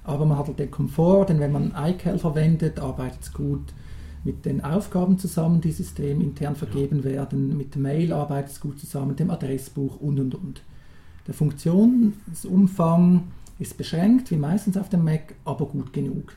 Aber 0.07 0.25
man 0.25 0.39
hat 0.39 0.47
halt 0.47 0.59
den 0.59 0.71
Komfort, 0.71 1.27
denn 1.27 1.41
wenn 1.41 1.51
man 1.51 1.75
iCal 1.77 2.19
verwendet, 2.19 2.79
arbeitet 2.79 3.23
es 3.23 3.33
gut 3.33 3.75
mit 4.23 4.45
den 4.45 4.63
Aufgaben 4.63 5.19
zusammen, 5.19 5.61
die 5.61 5.73
System 5.73 6.21
intern 6.21 6.57
vergeben 6.57 7.05
werden, 7.05 7.57
mit 7.57 7.77
Mail 7.77 8.13
arbeitet 8.13 8.53
es 8.53 8.61
gut 8.61 8.79
zusammen, 8.79 9.15
dem 9.17 9.31
Adressbuch 9.31 10.01
und 10.01 10.19
und 10.19 10.35
und. 10.35 10.63
Der 11.27 11.35
Funktionsumfang 11.35 13.25
ist 13.59 13.77
beschränkt, 13.77 14.31
wie 14.31 14.37
meistens 14.37 14.77
auf 14.77 14.89
dem 14.89 15.05
Mac, 15.05 15.35
aber 15.45 15.67
gut 15.67 15.93
genug. 15.93 16.35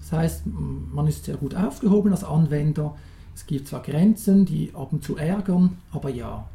Das 0.00 0.12
heißt, 0.12 0.42
man 0.46 1.06
ist 1.06 1.24
sehr 1.24 1.36
gut 1.36 1.54
aufgehoben 1.54 2.12
als 2.12 2.24
Anwender. 2.24 2.94
Es 3.34 3.46
gibt 3.46 3.68
zwar 3.68 3.82
Grenzen, 3.82 4.44
die 4.44 4.70
ab 4.74 4.92
und 4.92 5.02
zu 5.02 5.16
ärgern, 5.16 5.78
aber 5.92 6.10
ja. 6.10 6.46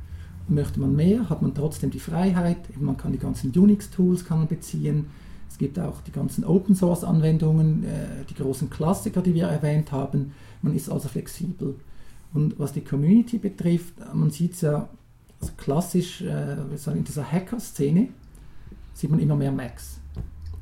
Möchte 0.48 0.80
man 0.80 0.96
mehr, 0.96 1.30
hat 1.30 1.42
man 1.42 1.54
trotzdem 1.54 1.92
die 1.92 2.00
Freiheit. 2.00 2.58
Man 2.80 2.98
kann 2.98 3.12
die 3.12 3.20
ganzen 3.20 3.52
Unix-Tools 3.52 4.26
beziehen. 4.50 5.06
Es 5.52 5.58
gibt 5.58 5.78
auch 5.78 6.02
die 6.02 6.12
ganzen 6.12 6.46
Open-Source-Anwendungen, 6.46 7.84
äh, 7.84 8.26
die 8.30 8.36
großen 8.36 8.70
Klassiker, 8.70 9.22
die 9.22 9.34
wir 9.34 9.48
erwähnt 9.48 9.92
haben. 9.92 10.32
Man 10.62 10.74
ist 10.74 10.90
also 10.90 11.10
flexibel. 11.10 11.76
Und 12.34 12.58
was 12.58 12.72
die 12.72 12.82
Community 12.82 13.38
betrifft, 13.38 13.96
man 14.14 14.32
sieht 14.32 14.54
es 14.54 14.62
ja 14.62 14.88
also 15.42 15.54
klassisch, 15.58 16.22
äh, 16.22 16.54
in 16.94 17.04
dieser 17.04 17.30
Hacker-Szene 17.30 18.10
sieht 18.94 19.10
man 19.10 19.20
immer 19.20 19.36
mehr 19.36 19.52
Macs. 19.52 20.00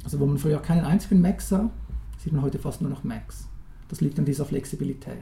Also 0.03 0.19
wo 0.19 0.25
man 0.25 0.37
früher 0.37 0.59
keinen 0.59 0.85
einzigen 0.85 1.21
Mac 1.21 1.41
sah, 1.41 1.69
sieht 2.17 2.33
man 2.33 2.41
heute 2.41 2.57
fast 2.57 2.81
nur 2.81 2.89
noch 2.89 3.03
Macs. 3.03 3.47
Das 3.89 4.01
liegt 4.01 4.17
an 4.17 4.25
dieser 4.25 4.45
Flexibilität. 4.45 5.17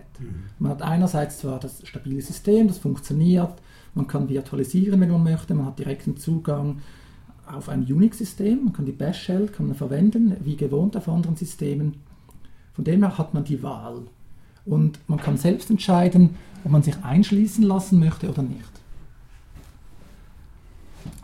Man 0.59 0.71
hat 0.71 0.81
einerseits 0.81 1.39
zwar 1.39 1.59
das 1.59 1.85
stabile 1.87 2.21
System, 2.21 2.67
das 2.67 2.77
funktioniert, 2.77 3.53
man 3.95 4.07
kann 4.07 4.29
virtualisieren, 4.29 4.99
wenn 5.01 5.11
man 5.11 5.23
möchte, 5.23 5.53
man 5.55 5.65
hat 5.65 5.79
direkten 5.79 6.17
Zugang 6.17 6.81
auf 7.47 7.69
ein 7.69 7.83
Unix-System, 7.83 8.65
man 8.65 8.73
kann 8.73 8.85
die 8.85 8.91
Bash-Shell 8.91 9.49
verwenden, 9.73 10.35
wie 10.43 10.55
gewohnt 10.55 10.95
auf 10.97 11.07
anderen 11.07 11.35
Systemen. 11.35 11.95
Von 12.73 12.83
dem 12.83 13.01
her 13.03 13.17
hat 13.17 13.33
man 13.33 13.43
die 13.43 13.63
Wahl. 13.63 14.01
Und 14.65 14.99
man 15.07 15.19
kann 15.19 15.37
selbst 15.37 15.69
entscheiden, 15.69 16.35
ob 16.63 16.71
man 16.71 16.83
sich 16.83 17.03
einschließen 17.03 17.63
lassen 17.63 17.99
möchte 17.99 18.29
oder 18.29 18.43
nicht. 18.43 18.63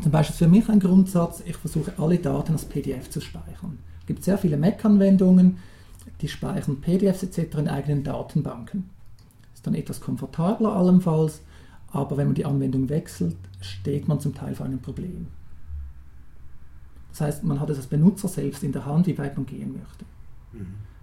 Zum 0.02 0.12
Beispiel 0.12 0.34
ist 0.34 0.40
für 0.40 0.48
mich 0.48 0.70
ein 0.70 0.80
Grundsatz, 0.80 1.44
ich 1.46 1.58
versuche 1.58 1.94
alle 1.98 2.18
Daten 2.18 2.54
als 2.54 2.66
PDF 2.66 3.10
zu 3.10 3.22
speichern. 3.22 3.80
Es 4.02 4.08
gibt 4.08 4.24
sehr 4.24 4.38
viele 4.38 4.58
Mac-Anwendungen, 4.58 5.58
die 6.22 6.28
speichern 6.28 6.82
PDFs 6.82 7.24
etc. 7.24 7.58
in 7.58 7.68
eigenen 7.68 8.04
Datenbanken. 8.04 8.90
Ist 9.54 9.68
dann 9.68 9.76
etwas 9.76 10.02
komfortabler 10.02 10.74
allenfalls, 10.74 11.42
aber 11.92 12.18
wenn 12.18 12.28
man 12.28 12.36
die 12.36 12.46
Anwendung 12.46 12.90
wechselt, 12.90 13.36
steht 13.62 14.08
man 14.08 14.20
zum 14.20 14.34
Teil 14.34 14.56
vor 14.56 14.66
einem 14.66 14.80
Problem. 14.80 15.28
Das 17.14 17.22
heißt, 17.22 17.44
man 17.44 17.60
hat 17.60 17.70
es 17.70 17.78
als 17.78 17.88
Benutzer 17.88 18.28
selbst 18.28 18.64
in 18.64 18.72
der 18.72 18.86
Hand, 18.86 19.08
wie 19.08 19.18
weit 19.18 19.38
man 19.38 19.46
gehen 19.46 19.74
möchte. 19.74 20.06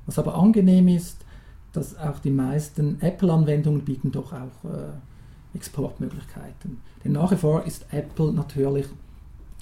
Was 0.06 0.18
aber 0.18 0.34
angenehm 0.34 0.88
ist, 0.88 1.24
dass 1.72 1.96
auch 1.96 2.18
die 2.18 2.30
meisten 2.30 3.00
Apple-Anwendungen 3.00 3.82
bieten 3.82 4.10
doch 4.10 4.32
auch 4.32 4.64
äh, 4.68 5.56
Exportmöglichkeiten. 5.56 6.78
Denn 7.04 7.12
nach 7.12 7.30
wie 7.30 7.36
vor 7.36 7.64
ist 7.64 7.86
Apple 7.92 8.32
natürlich 8.32 8.86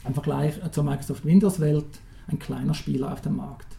im 0.06 0.14
Vergleich 0.14 0.54
zur 0.72 0.84
Microsoft 0.84 1.24
Windows-Welt 1.24 2.00
ein 2.28 2.38
kleiner 2.38 2.72
Spieler 2.74 3.12
auf 3.12 3.20
dem 3.20 3.36
Markt. 3.36 3.76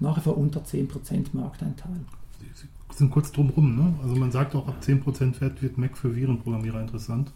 Nach 0.00 0.16
wie 0.16 0.20
vor 0.20 0.38
unter 0.38 0.60
10% 0.60 1.26
Markteinteil. 1.32 2.00
Sie 2.38 2.98
sind 2.98 3.10
kurz 3.10 3.30
drumrum, 3.30 3.76
ne? 3.76 3.94
Also 4.02 4.16
man 4.16 4.32
sagt 4.32 4.54
auch, 4.54 4.68
ab 4.68 4.76
10% 4.82 5.40
Wert 5.40 5.62
wird 5.62 5.76
Mac 5.76 5.98
für 5.98 6.14
Virenprogrammierer 6.16 6.80
interessant. 6.80 7.28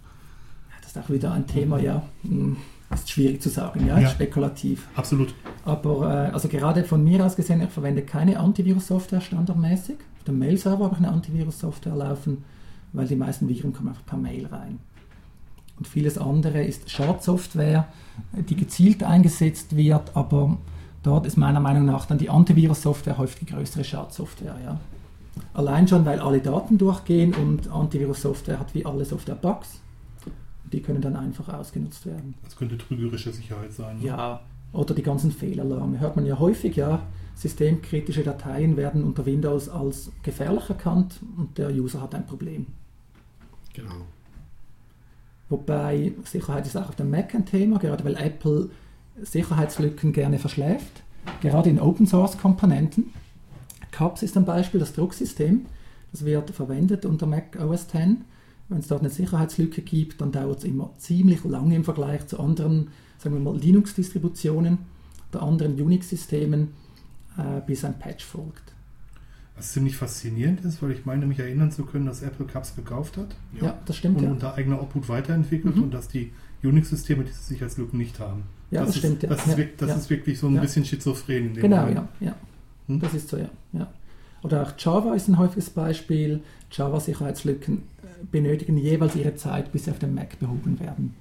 Ja, 0.71 0.77
Das 0.81 0.91
ist 0.93 0.99
auch 0.99 1.11
wieder 1.11 1.33
ein 1.33 1.47
Thema, 1.47 1.79
ja. 1.79 2.03
Ist 2.93 3.09
schwierig 3.11 3.41
zu 3.41 3.49
sagen, 3.49 3.87
ja, 3.87 3.99
Ja. 3.99 4.09
spekulativ. 4.09 4.89
Absolut. 4.97 5.33
Aber 5.65 6.29
äh, 6.29 6.33
also 6.33 6.49
gerade 6.49 6.83
von 6.85 7.03
mir 7.05 7.25
aus 7.25 7.37
gesehen, 7.37 7.63
ich 7.63 7.71
verwende 7.71 8.03
keine 8.03 8.39
Antivirus-Software 8.41 9.21
standardmäßig. 9.21 9.97
Auf 10.19 10.25
dem 10.25 10.39
Mail-Server 10.39 10.85
habe 10.85 10.95
ich 10.97 11.05
eine 11.05 11.13
Antivirus-Software 11.13 11.95
laufen, 11.95 12.45
weil 12.93 13.07
die 13.07 13.17
meisten 13.17 13.49
Viren 13.49 13.73
kommen 13.73 13.91
einfach 13.91 14.05
per 14.05 14.19
Mail 14.19 14.47
rein. 14.47 14.81
Und 15.79 15.87
vieles 15.87 16.19
andere 16.19 16.63
ist 16.63 16.91
Schadsoftware, 16.91 17.87
die 18.35 18.57
gezielt 18.57 19.03
eingesetzt 19.03 19.77
wird, 19.77 20.15
aber 20.15 20.59
dort 21.03 21.27
ist 21.27 21.37
meiner 21.39 21.61
Meinung 21.61 21.87
nach 21.87 22.05
dann 22.07 22.19
die 22.19 22.29
Antivirus-Software 22.29 23.17
häufig 23.17 23.39
die 23.39 23.47
größere 23.47 23.85
Schadsoftware. 23.85 24.57
Ja. 24.63 24.81
Allein 25.55 25.89
schon, 25.89 26.05
weil 26.05 26.19
alle 26.21 26.41
Daten 26.41 26.77
durchgehen 26.77 27.33
und 27.35 27.71
Antivirus-Software 27.71 28.59
hat 28.59 28.75
wie 28.75 28.85
alle 28.85 29.05
Software 29.05 29.37
Bugs. 29.37 29.81
Die 30.73 30.81
können 30.81 31.01
dann 31.01 31.17
einfach 31.17 31.49
ausgenutzt 31.49 32.07
werden. 32.07 32.35
Das 32.45 32.57
könnte 32.57 32.79
trügerische 32.79 33.33
Sicherheit 33.33 33.73
sein. 33.73 33.99
ne? 33.99 34.07
Ja, 34.07 34.41
oder 34.73 34.95
die 34.95 35.03
ganzen 35.03 35.33
Fehlalarme. 35.33 35.99
Hört 35.99 36.17
man 36.17 36.27
ja 36.27 36.39
häufig, 36.39 36.77
ja. 36.77 37.03
Systemkritische 37.35 38.23
Dateien 38.23 38.77
werden 38.77 39.03
unter 39.03 39.25
Windows 39.27 39.69
als 39.69 40.13
gefährlich 40.23 40.69
erkannt 40.69 41.21
und 41.37 41.57
der 41.59 41.71
User 41.71 42.01
hat 42.01 42.15
ein 42.15 42.27
Problem. 42.27 42.67
Genau. 43.73 44.05
Wobei 45.49 46.13
Sicherheit 46.25 46.67
ist 46.67 46.77
auch 46.77 46.91
auf 46.91 46.97
dem 46.97 47.11
Mac 47.11 47.35
ein 47.35 47.47
Thema, 47.47 47.79
gerade 47.79 48.05
weil 48.05 48.17
Apple 48.17 48.71
Sicherheitslücken 49.23 50.13
gerne 50.13 50.39
verschläft, 50.39 51.03
gerade 51.41 51.71
in 51.71 51.81
Open 51.81 52.07
Source 52.07 52.39
Komponenten. 52.39 53.13
CAPS 53.91 54.23
ist 54.23 54.37
ein 54.37 54.45
Beispiel, 54.45 54.79
das 54.79 54.93
Drucksystem, 54.93 55.67
das 56.13 56.25
wird 56.25 56.51
verwendet 56.51 57.05
unter 57.05 57.27
Mac 57.27 57.59
OS 57.61 57.87
X. 57.93 57.97
Wenn 58.71 58.79
es 58.79 58.87
dort 58.89 59.01
eine 59.03 59.11
Sicherheitslücke 59.11 59.83
gibt, 59.83 60.21
dann 60.23 60.33
dauert 60.33 60.59
es 60.61 60.65
immer 60.65 60.91
ziemlich 60.97 61.45
lange 61.45 61.75
im 61.77 61.85
Vergleich 61.85 62.27
zu 62.29 62.41
anderen, 62.41 62.89
sagen 63.19 63.35
wir 63.35 63.41
mal, 63.43 63.59
Linux-Distributionen 63.59 64.79
oder 65.33 65.43
anderen 65.43 65.75
Unix-Systemen, 65.81 66.69
äh, 67.37 67.61
bis 67.67 67.85
ein 67.85 67.99
Patch 67.99 68.25
folgt. 68.25 68.73
Was 69.57 69.73
ziemlich 69.73 69.97
faszinierend 69.97 70.65
ist, 70.65 70.83
weil 70.83 70.93
ich 70.93 71.05
meine, 71.05 71.27
mich 71.27 71.39
erinnern 71.39 71.71
zu 71.71 71.85
können, 71.85 72.07
dass 72.07 72.23
Apple 72.23 72.47
Cups 72.47 72.75
gekauft 72.77 73.17
hat 73.19 73.35
Ja, 73.61 73.79
das 73.85 73.97
stimmt. 73.97 74.19
und 74.19 74.25
Ja, 74.25 74.31
unter 74.31 74.55
eigener 74.55 74.81
Obhut 74.81 75.09
weiterentwickelt 75.09 75.77
Mhm. 75.77 75.83
und 75.83 75.91
dass 75.95 76.09
die 76.09 76.31
Unix-Systeme 76.63 77.25
diese 77.25 77.43
Sicherheitslücken 77.43 77.99
nicht 77.99 78.19
haben. 78.21 78.45
ja 78.71 78.81
das, 78.83 78.91
ist, 78.91 78.99
stimmt. 78.99 79.23
Ja. 79.25 79.31
Das, 79.31 79.41
ist, 79.47 79.53
ja. 79.53 79.57
wirk- 79.59 79.77
das 79.79 79.89
ja. 79.91 79.97
ist 79.97 80.11
wirklich 80.11 80.39
so 80.39 80.47
ein 80.47 80.55
Ja. 80.55 80.61
bisschen 80.61 80.85
schizophren 80.85 81.49
in 81.49 81.55
dem 81.55 81.63
Genau, 81.63 81.79
Moment. 81.81 81.97
ja, 82.21 82.27
ja. 82.29 82.35
Hm? 82.87 83.01
Das 83.01 83.15
ist 83.15 83.29
so, 83.29 83.37
ja. 83.37 83.51
ja. 83.73 83.93
Oder 84.43 84.63
auch 84.63 84.73
Java 84.79 85.15
ist 85.15 85.29
ein 85.29 85.37
häufiges 85.39 85.69
Beispiel. 85.71 86.41
Java-Sicherheitslücken 86.73 87.83
benötigen 88.31 88.77
jeweils 88.77 89.17
ihre 89.17 89.35
Zeit, 89.35 89.73
bis 89.73 89.85
sie 89.85 89.91
auf 89.91 89.99
dem 89.99 90.15
Mac 90.15 90.39
behoben 90.39 90.79
werden. 90.81 91.15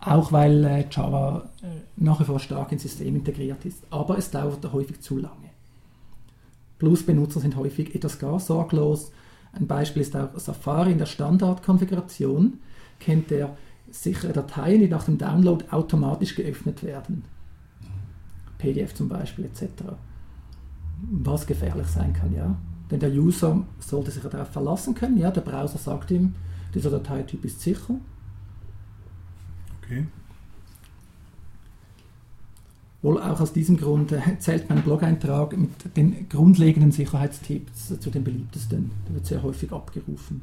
Auch 0.00 0.32
weil 0.32 0.64
äh, 0.64 0.84
Java 0.90 1.48
äh, 1.62 1.66
nach 1.96 2.20
wie 2.20 2.24
vor 2.24 2.40
stark 2.40 2.72
ins 2.72 2.82
System 2.82 3.14
integriert 3.14 3.64
ist. 3.64 3.84
Aber 3.90 4.18
es 4.18 4.30
dauert 4.30 4.72
häufig 4.72 5.00
zu 5.00 5.18
lange. 5.18 5.50
Plus-Benutzer 6.78 7.40
sind 7.40 7.56
häufig 7.56 7.94
etwas 7.94 8.18
gar 8.18 8.40
sorglos. 8.40 9.12
Ein 9.52 9.68
Beispiel 9.68 10.02
ist 10.02 10.16
auch 10.16 10.36
Safari 10.36 10.92
in 10.92 10.98
der 10.98 11.06
Standardkonfiguration. 11.06 12.54
Kennt 12.98 13.30
er 13.30 13.56
sichere 13.90 14.32
Dateien, 14.32 14.80
die 14.80 14.88
nach 14.88 15.04
dem 15.04 15.18
Download 15.18 15.64
automatisch 15.70 16.34
geöffnet 16.34 16.82
werden. 16.82 17.24
PDF 18.58 18.94
zum 18.94 19.08
Beispiel 19.08 19.44
etc. 19.44 19.64
Was 21.10 21.46
gefährlich 21.46 21.86
sein 21.86 22.12
kann, 22.12 22.34
ja. 22.34 22.56
Denn 22.92 23.00
der 23.00 23.10
User 23.10 23.64
sollte 23.80 24.10
sich 24.10 24.22
darauf 24.22 24.50
verlassen 24.50 24.94
können, 24.94 25.16
ja. 25.16 25.30
Der 25.30 25.40
Browser 25.40 25.78
sagt 25.78 26.10
ihm, 26.10 26.34
dieser 26.74 26.90
Dateityp 26.90 27.42
ist 27.46 27.62
sicher. 27.62 27.94
Okay. 29.82 30.06
Wohl 33.00 33.18
auch 33.18 33.40
aus 33.40 33.54
diesem 33.54 33.78
Grund 33.78 34.12
äh, 34.12 34.20
zählt 34.38 34.68
mein 34.68 34.82
Blog-Eintrag 34.82 35.56
mit 35.56 35.96
den 35.96 36.28
grundlegenden 36.28 36.92
Sicherheitstipps 36.92 37.98
zu 37.98 38.10
den 38.10 38.24
beliebtesten. 38.24 38.90
Der 39.08 39.14
wird 39.14 39.26
sehr 39.26 39.42
häufig 39.42 39.72
abgerufen. 39.72 40.42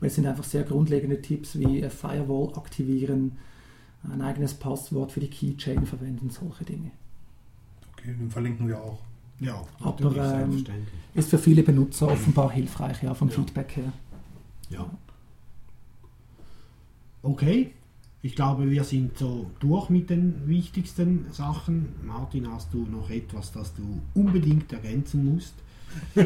Weil 0.00 0.08
es 0.08 0.14
sind 0.14 0.26
einfach 0.26 0.44
sehr 0.44 0.62
grundlegende 0.62 1.20
Tipps 1.20 1.58
wie 1.58 1.82
äh, 1.82 1.90
Firewall 1.90 2.54
aktivieren, 2.56 3.32
ein 4.10 4.22
eigenes 4.22 4.54
Passwort 4.54 5.12
für 5.12 5.20
die 5.20 5.28
Keychain 5.28 5.84
verwenden, 5.84 6.30
solche 6.30 6.64
Dinge. 6.64 6.92
Okay, 7.92 8.14
den 8.18 8.30
verlinken 8.30 8.68
wir 8.68 8.80
auch. 8.80 9.00
Ja, 9.40 9.62
Aber, 9.80 10.16
ähm. 10.16 10.64
Ist 11.14 11.30
für 11.30 11.38
viele 11.38 11.62
Benutzer 11.62 12.08
offenbar 12.08 12.50
hilfreich, 12.50 13.02
ja, 13.02 13.14
vom 13.14 13.28
Ja. 13.28 13.34
Feedback 13.34 13.76
her. 13.76 13.92
Ja. 14.70 14.86
Okay, 17.22 17.72
ich 18.22 18.34
glaube, 18.34 18.70
wir 18.70 18.84
sind 18.84 19.16
so 19.16 19.46
durch 19.60 19.90
mit 19.90 20.10
den 20.10 20.46
wichtigsten 20.46 21.26
Sachen. 21.30 21.94
Martin, 22.04 22.50
hast 22.50 22.72
du 22.74 22.86
noch 22.90 23.10
etwas, 23.10 23.52
das 23.52 23.72
du 23.74 23.82
unbedingt 24.14 24.72
ergänzen 24.72 25.34
musst? 25.34 25.54
Ja, 26.14 26.24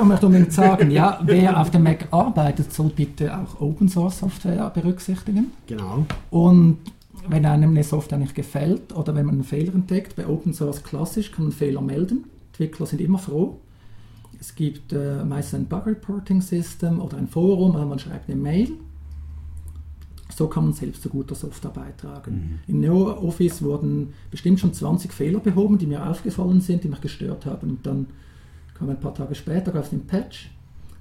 ich 0.00 0.02
möchte 0.02 0.26
unbedingt 0.26 0.52
sagen, 0.52 0.90
ja, 0.90 1.20
wer 1.22 1.60
auf 1.60 1.70
dem 1.70 1.84
Mac 1.84 2.08
arbeitet, 2.10 2.72
soll 2.72 2.88
bitte 2.88 3.36
auch 3.36 3.60
Open 3.60 3.88
Source 3.88 4.18
Software 4.18 4.68
berücksichtigen. 4.70 5.52
Genau. 5.66 6.06
Und 6.30 6.78
wenn 7.28 7.46
einem 7.46 7.70
eine 7.70 7.84
Software 7.84 8.18
nicht 8.18 8.34
gefällt 8.34 8.94
oder 8.94 9.14
wenn 9.14 9.26
man 9.26 9.36
einen 9.36 9.44
Fehler 9.44 9.74
entdeckt, 9.74 10.16
bei 10.16 10.26
Open 10.26 10.52
Source 10.52 10.82
klassisch 10.82 11.32
kann 11.32 11.44
man 11.44 11.52
Fehler 11.52 11.80
melden. 11.80 12.24
Entwickler 12.48 12.86
sind 12.86 13.00
immer 13.00 13.18
froh. 13.18 13.58
Es 14.38 14.54
gibt 14.54 14.92
äh, 14.92 15.24
meistens 15.24 15.60
ein 15.60 15.66
Bug 15.66 15.86
Reporting 15.86 16.40
System 16.40 17.00
oder 17.00 17.18
ein 17.18 17.28
Forum 17.28 17.74
oder 17.74 17.84
man 17.84 17.98
schreibt 17.98 18.30
eine 18.30 18.40
Mail. 18.40 18.70
So 20.34 20.46
kann 20.48 20.64
man 20.64 20.72
selbst 20.72 21.02
zu 21.02 21.10
guter 21.10 21.34
Software 21.34 21.70
beitragen. 21.70 22.60
In 22.66 22.80
NeoOffice 22.80 23.62
wurden 23.62 24.14
bestimmt 24.30 24.58
schon 24.58 24.72
20 24.72 25.12
Fehler 25.12 25.40
behoben, 25.40 25.76
die 25.76 25.86
mir 25.86 26.08
aufgefallen 26.08 26.60
sind, 26.62 26.84
die 26.84 26.88
mich 26.88 27.00
gestört 27.02 27.44
haben. 27.44 27.70
Und 27.70 27.86
dann 27.86 28.06
kam 28.74 28.88
ein 28.88 29.00
paar 29.00 29.14
Tage 29.14 29.34
später, 29.34 29.72
gab 29.72 29.84
es 29.84 29.90
den 29.90 30.06
Patch, 30.06 30.50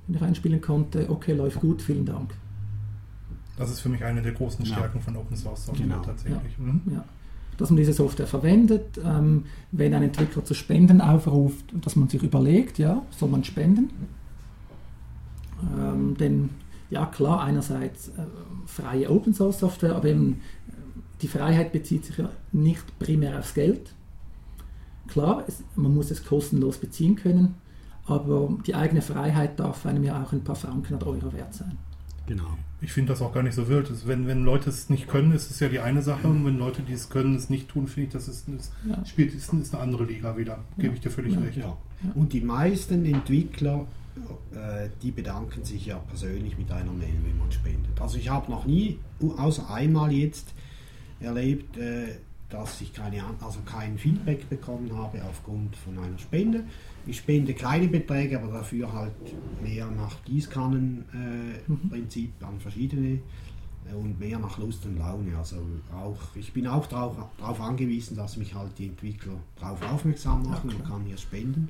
den 0.08 0.16
ich 0.16 0.22
einspielen 0.22 0.60
konnte. 0.60 1.10
Okay, 1.10 1.34
läuft 1.34 1.62
gut, 1.62 1.82
vielen 1.82 2.06
Dank. 2.06 2.34
Das 3.60 3.70
ist 3.70 3.82
für 3.82 3.90
mich 3.90 4.04
eine 4.04 4.22
der 4.22 4.32
großen 4.32 4.66
Ja. 4.66 4.74
Stärken 4.76 5.02
von 5.02 5.16
Open 5.18 5.36
Source 5.38 5.66
Software 5.66 5.86
Genau. 5.88 6.02
tatsächlich. 6.02 6.58
Mhm. 6.58 6.82
Ja. 6.92 7.04
Dass 7.58 7.70
man 7.70 7.78
diese 7.78 7.92
Software 7.94 8.26
verwendet, 8.26 8.98
ähm, 9.04 9.46
wenn 9.72 9.94
ein 9.94 10.04
Entwickler 10.04 10.46
zu 10.46 10.54
Spenden 10.54 11.02
aufruft, 11.02 11.66
dass 11.74 11.96
man 11.98 12.08
sich 12.08 12.24
überlegt, 12.24 12.80
ja, 12.80 13.04
soll 13.12 13.30
man 13.30 13.44
spenden? 13.44 13.90
Ähm, 15.78 16.16
denn, 16.18 16.50
ja 16.90 17.06
klar, 17.06 17.42
einerseits 17.44 18.08
äh, 18.10 18.12
freie 18.66 19.10
Open 19.10 19.34
Source 19.34 19.60
Software, 19.60 19.96
aber 19.96 20.08
eben 20.08 20.36
äh, 20.70 20.72
die 21.22 21.28
Freiheit 21.28 21.74
bezieht 21.74 22.06
sich 22.06 22.18
ja 22.18 22.30
nicht 22.54 22.98
primär 22.98 23.40
aufs 23.40 23.54
Geld. 23.54 23.94
Klar, 25.08 25.44
es, 25.48 25.62
man 25.76 25.94
muss 25.94 26.12
es 26.12 26.24
kostenlos 26.24 26.78
beziehen 26.78 27.16
können, 27.18 27.56
aber 28.06 28.50
die 28.66 28.74
eigene 28.76 29.02
Freiheit 29.02 29.60
darf 29.60 29.86
einem 29.86 30.04
ja 30.06 30.24
auch 30.24 30.32
ein 30.32 30.44
paar 30.46 30.56
Franken 30.56 30.94
oder 30.96 31.08
Euro 31.08 31.34
wert 31.34 31.54
sein. 31.54 31.78
Genau. 32.26 32.58
Ich 32.82 32.94
finde 32.94 33.12
das 33.12 33.22
auch 33.22 33.34
gar 33.34 33.44
nicht 33.44 33.56
so 33.56 33.68
wild. 33.68 33.92
Wenn, 34.08 34.26
wenn 34.28 34.44
Leute 34.44 34.70
es 34.70 34.90
nicht 34.90 35.08
können, 35.10 35.34
ist 35.34 35.52
es 35.52 35.60
ja 35.60 35.68
die 35.68 35.80
eine 35.80 36.02
Sache. 36.02 36.28
Und 36.28 36.46
wenn 36.46 36.58
Leute, 36.58 36.82
die 36.82 36.94
es 36.94 37.10
können, 37.10 37.36
es 37.36 37.50
nicht 37.50 37.68
tun, 37.68 37.88
finde 37.88 38.08
ich, 38.08 38.14
das 38.14 38.28
ist, 38.30 38.46
das 38.48 38.72
Ja. 38.88 39.04
spielt, 39.06 39.34
ist, 39.34 39.52
ist 39.54 39.74
eine 39.74 39.84
andere 39.84 40.06
Liga 40.06 40.38
wieder. 40.38 40.60
Gebe 40.78 40.94
ich 40.96 41.02
dir 41.02 41.12
völlig 41.12 41.34
Ja. 41.34 41.40
recht. 41.42 41.58
Ja. 41.58 41.78
Und 42.16 42.32
die 42.32 42.40
meisten 42.42 43.04
Entwickler, 43.06 43.86
äh, 44.54 44.88
die 45.04 45.12
bedanken 45.12 45.66
sich 45.66 45.88
ja 45.88 45.98
persönlich 45.98 46.58
mit 46.58 46.72
einer 46.72 46.92
Mail, 46.94 47.14
wenn 47.26 47.38
man 47.38 47.52
spendet. 47.52 48.00
Also 48.00 48.18
ich 48.18 48.30
habe 48.30 48.50
noch 48.50 48.66
nie, 48.66 48.98
außer 49.38 49.70
einmal 49.70 50.12
jetzt, 50.14 50.54
erlebt, 51.20 51.76
äh, 51.78 52.16
dass 52.50 52.80
ich 52.82 52.94
keine, 52.94 53.22
also 53.42 53.60
kein 53.66 53.98
Feedback 53.98 54.50
bekommen 54.50 54.90
habe 54.98 55.22
aufgrund 55.30 55.76
von 55.76 56.00
einer 56.00 56.18
Spende. 56.18 56.64
Ich 57.10 57.18
spende 57.18 57.54
kleine 57.56 57.88
Beträge, 57.88 58.38
aber 58.40 58.52
dafür 58.52 58.94
halt 58.94 59.12
mehr 59.64 59.88
nach 59.90 60.24
Gießkannen-Prinzip 60.26 62.32
an 62.42 62.60
verschiedene 62.60 63.20
äh, 63.90 63.96
und 64.00 64.20
mehr 64.20 64.38
nach 64.38 64.60
Lust 64.60 64.86
und 64.86 64.98
Laune. 64.98 65.36
Also 65.38 65.56
auch, 65.92 66.36
ich 66.36 66.54
bin 66.54 66.68
auch 66.68 66.86
darauf 66.88 67.62
angewiesen, 67.62 68.16
dass 68.16 68.38
mich 68.38 68.54
halt 68.54 68.72
die 68.78 68.86
Entwickler 68.88 69.34
darauf 69.60 69.82
aufmerksam 69.92 70.44
machen. 70.44 70.68
Man 70.68 70.84
kann 70.84 71.04
hier 71.06 71.18
spenden, 71.18 71.70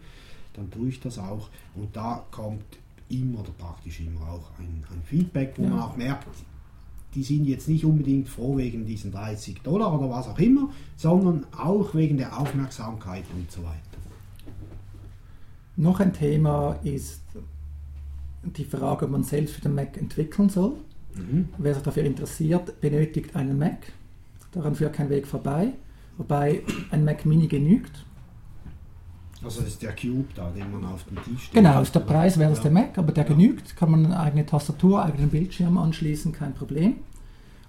dann 0.54 0.70
tue 0.72 0.90
ich 0.90 1.00
das 1.00 1.18
auch. 1.18 1.48
Und 1.76 1.96
da 1.96 2.26
kommt 2.32 2.66
immer 3.10 3.40
oder 3.40 3.52
praktisch 3.58 4.02
immer 4.02 4.22
auch 4.30 4.52
ein, 4.60 4.84
ein 4.92 5.02
Feedback, 5.06 5.54
wo 5.58 5.64
Ja. 5.64 5.70
man 5.70 5.80
auch 5.80 5.96
merkt, 5.96 6.28
die 7.16 7.24
sind 7.24 7.46
jetzt 7.46 7.68
nicht 7.68 7.84
unbedingt 7.86 8.30
froh 8.30 8.56
wegen 8.58 8.86
diesen 8.86 9.12
30 9.12 9.62
Dollar 9.62 9.98
oder 9.98 10.12
was 10.12 10.28
auch 10.28 10.38
immer, 10.38 10.70
sondern 10.96 11.44
auch 11.58 11.96
wegen 11.96 12.18
der 12.18 12.40
Aufmerksamkeit 12.40 13.24
und 13.36 13.50
so 13.50 13.64
weiter. 13.64 13.80
Noch 15.80 16.02
ein 16.02 16.12
Thema 16.12 16.78
ist 16.84 17.22
die 18.44 18.66
Frage, 18.66 19.06
ob 19.06 19.12
man 19.12 19.24
selbst 19.24 19.56
für 19.56 19.62
den 19.62 19.76
Mac 19.76 19.96
entwickeln 19.96 20.50
soll. 20.50 20.74
Mhm. 21.16 21.48
Wer 21.58 21.74
sich 21.74 21.84
dafür 21.84 22.04
interessiert, 22.04 22.82
benötigt 22.82 23.34
einen 23.34 23.58
Mac. 23.58 23.78
Daran 24.52 24.76
führt 24.76 24.92
kein 24.94 25.10
Weg 25.10 25.26
vorbei. 25.26 25.72
Wobei 26.18 26.64
ein 26.92 27.06
Mac 27.06 27.26
Mini 27.26 27.48
genügt. 27.48 28.04
Also 29.42 29.62
das 29.62 29.70
ist 29.70 29.82
der 29.82 29.96
Cube 29.96 30.26
da, 30.36 30.50
den 30.52 30.70
man 30.70 30.84
auf 30.84 31.06
dem 31.06 31.16
Tisch 31.24 31.44
steht. 31.46 31.54
Genau, 31.54 31.82
ist 31.82 31.96
der 31.96 32.02
Preis 32.02 32.38
wäre 32.38 32.52
es 32.52 32.58
Ja. 32.58 32.64
der 32.64 32.72
Mac, 32.74 32.98
aber 32.98 33.14
der 33.14 33.24
Ja. 33.24 33.30
genügt. 33.34 33.78
Kann 33.78 33.92
man 33.92 34.06
eine 34.06 34.20
eigene 34.20 34.46
Tastatur, 34.46 35.02
eigenen 35.06 35.30
Bildschirm 35.30 35.78
anschließen, 35.78 36.34
kein 36.34 36.54
Problem. 36.54 36.96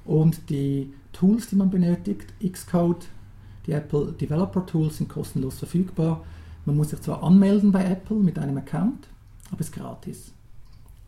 Und 0.04 0.50
die 0.50 0.92
Tools, 1.12 1.46
die 1.46 1.54
man 1.54 1.70
benötigt, 1.70 2.34
Xcode, 2.42 3.06
die 3.68 3.72
Apple 3.72 4.12
Developer 4.20 4.66
Tools 4.66 4.96
sind 4.96 5.08
kostenlos 5.08 5.60
verfügbar. 5.60 6.24
Man 6.64 6.76
muss 6.76 6.90
sich 6.90 7.00
zwar 7.00 7.22
anmelden 7.22 7.72
bei 7.72 7.84
Apple 7.84 8.16
mit 8.16 8.38
einem 8.38 8.58
Account, 8.58 9.08
aber 9.50 9.60
es 9.60 9.68
ist 9.68 9.74
gratis. 9.74 10.32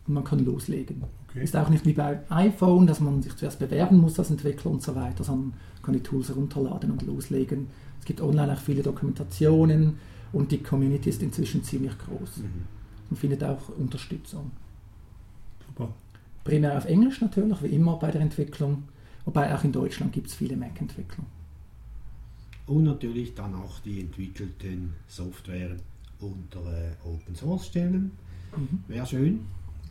Und 0.07 0.15
man 0.15 0.23
kann 0.23 0.43
loslegen. 0.43 1.03
Okay. 1.29 1.43
Ist 1.43 1.55
auch 1.55 1.69
nicht 1.69 1.85
wie 1.85 1.93
bei 1.93 2.19
iPhone, 2.29 2.87
dass 2.87 2.99
man 2.99 3.21
sich 3.21 3.35
zuerst 3.35 3.59
bewerben 3.59 3.97
muss 3.97 4.19
als 4.19 4.31
Entwickler 4.31 4.71
und 4.71 4.81
so 4.81 4.95
weiter, 4.95 5.23
sondern 5.23 5.53
kann 5.81 5.93
die 5.93 6.01
Tools 6.01 6.29
herunterladen 6.29 6.91
und 6.91 7.01
loslegen. 7.03 7.67
Es 7.99 8.05
gibt 8.05 8.21
online 8.21 8.53
auch 8.53 8.59
viele 8.59 8.83
Dokumentationen 8.83 9.97
und 10.31 10.51
die 10.51 10.61
Community 10.61 11.09
ist 11.09 11.21
inzwischen 11.21 11.63
ziemlich 11.63 11.97
groß. 11.97 12.37
Mhm. 12.37 12.63
und 13.09 13.17
findet 13.17 13.43
auch 13.43 13.69
Unterstützung. 13.77 14.51
Super. 15.67 15.89
Primär 16.43 16.77
auf 16.77 16.85
Englisch 16.85 17.21
natürlich, 17.21 17.61
wie 17.61 17.67
immer 17.67 17.97
bei 17.97 18.11
der 18.11 18.21
Entwicklung, 18.21 18.83
wobei 19.25 19.53
auch 19.55 19.63
in 19.63 19.71
Deutschland 19.71 20.11
gibt 20.11 20.27
es 20.27 20.35
viele 20.35 20.57
Mac-Entwicklung. 20.57 21.25
Und 22.65 22.83
natürlich 22.83 23.33
dann 23.35 23.55
auch 23.55 23.79
die 23.79 23.99
entwickelten 24.01 24.93
Software 25.07 25.75
unter 26.19 26.59
äh, 26.61 26.91
Open 27.05 27.35
Source 27.35 27.67
stellen. 27.67 28.11
Wäre 28.87 29.05
schön. 29.05 29.41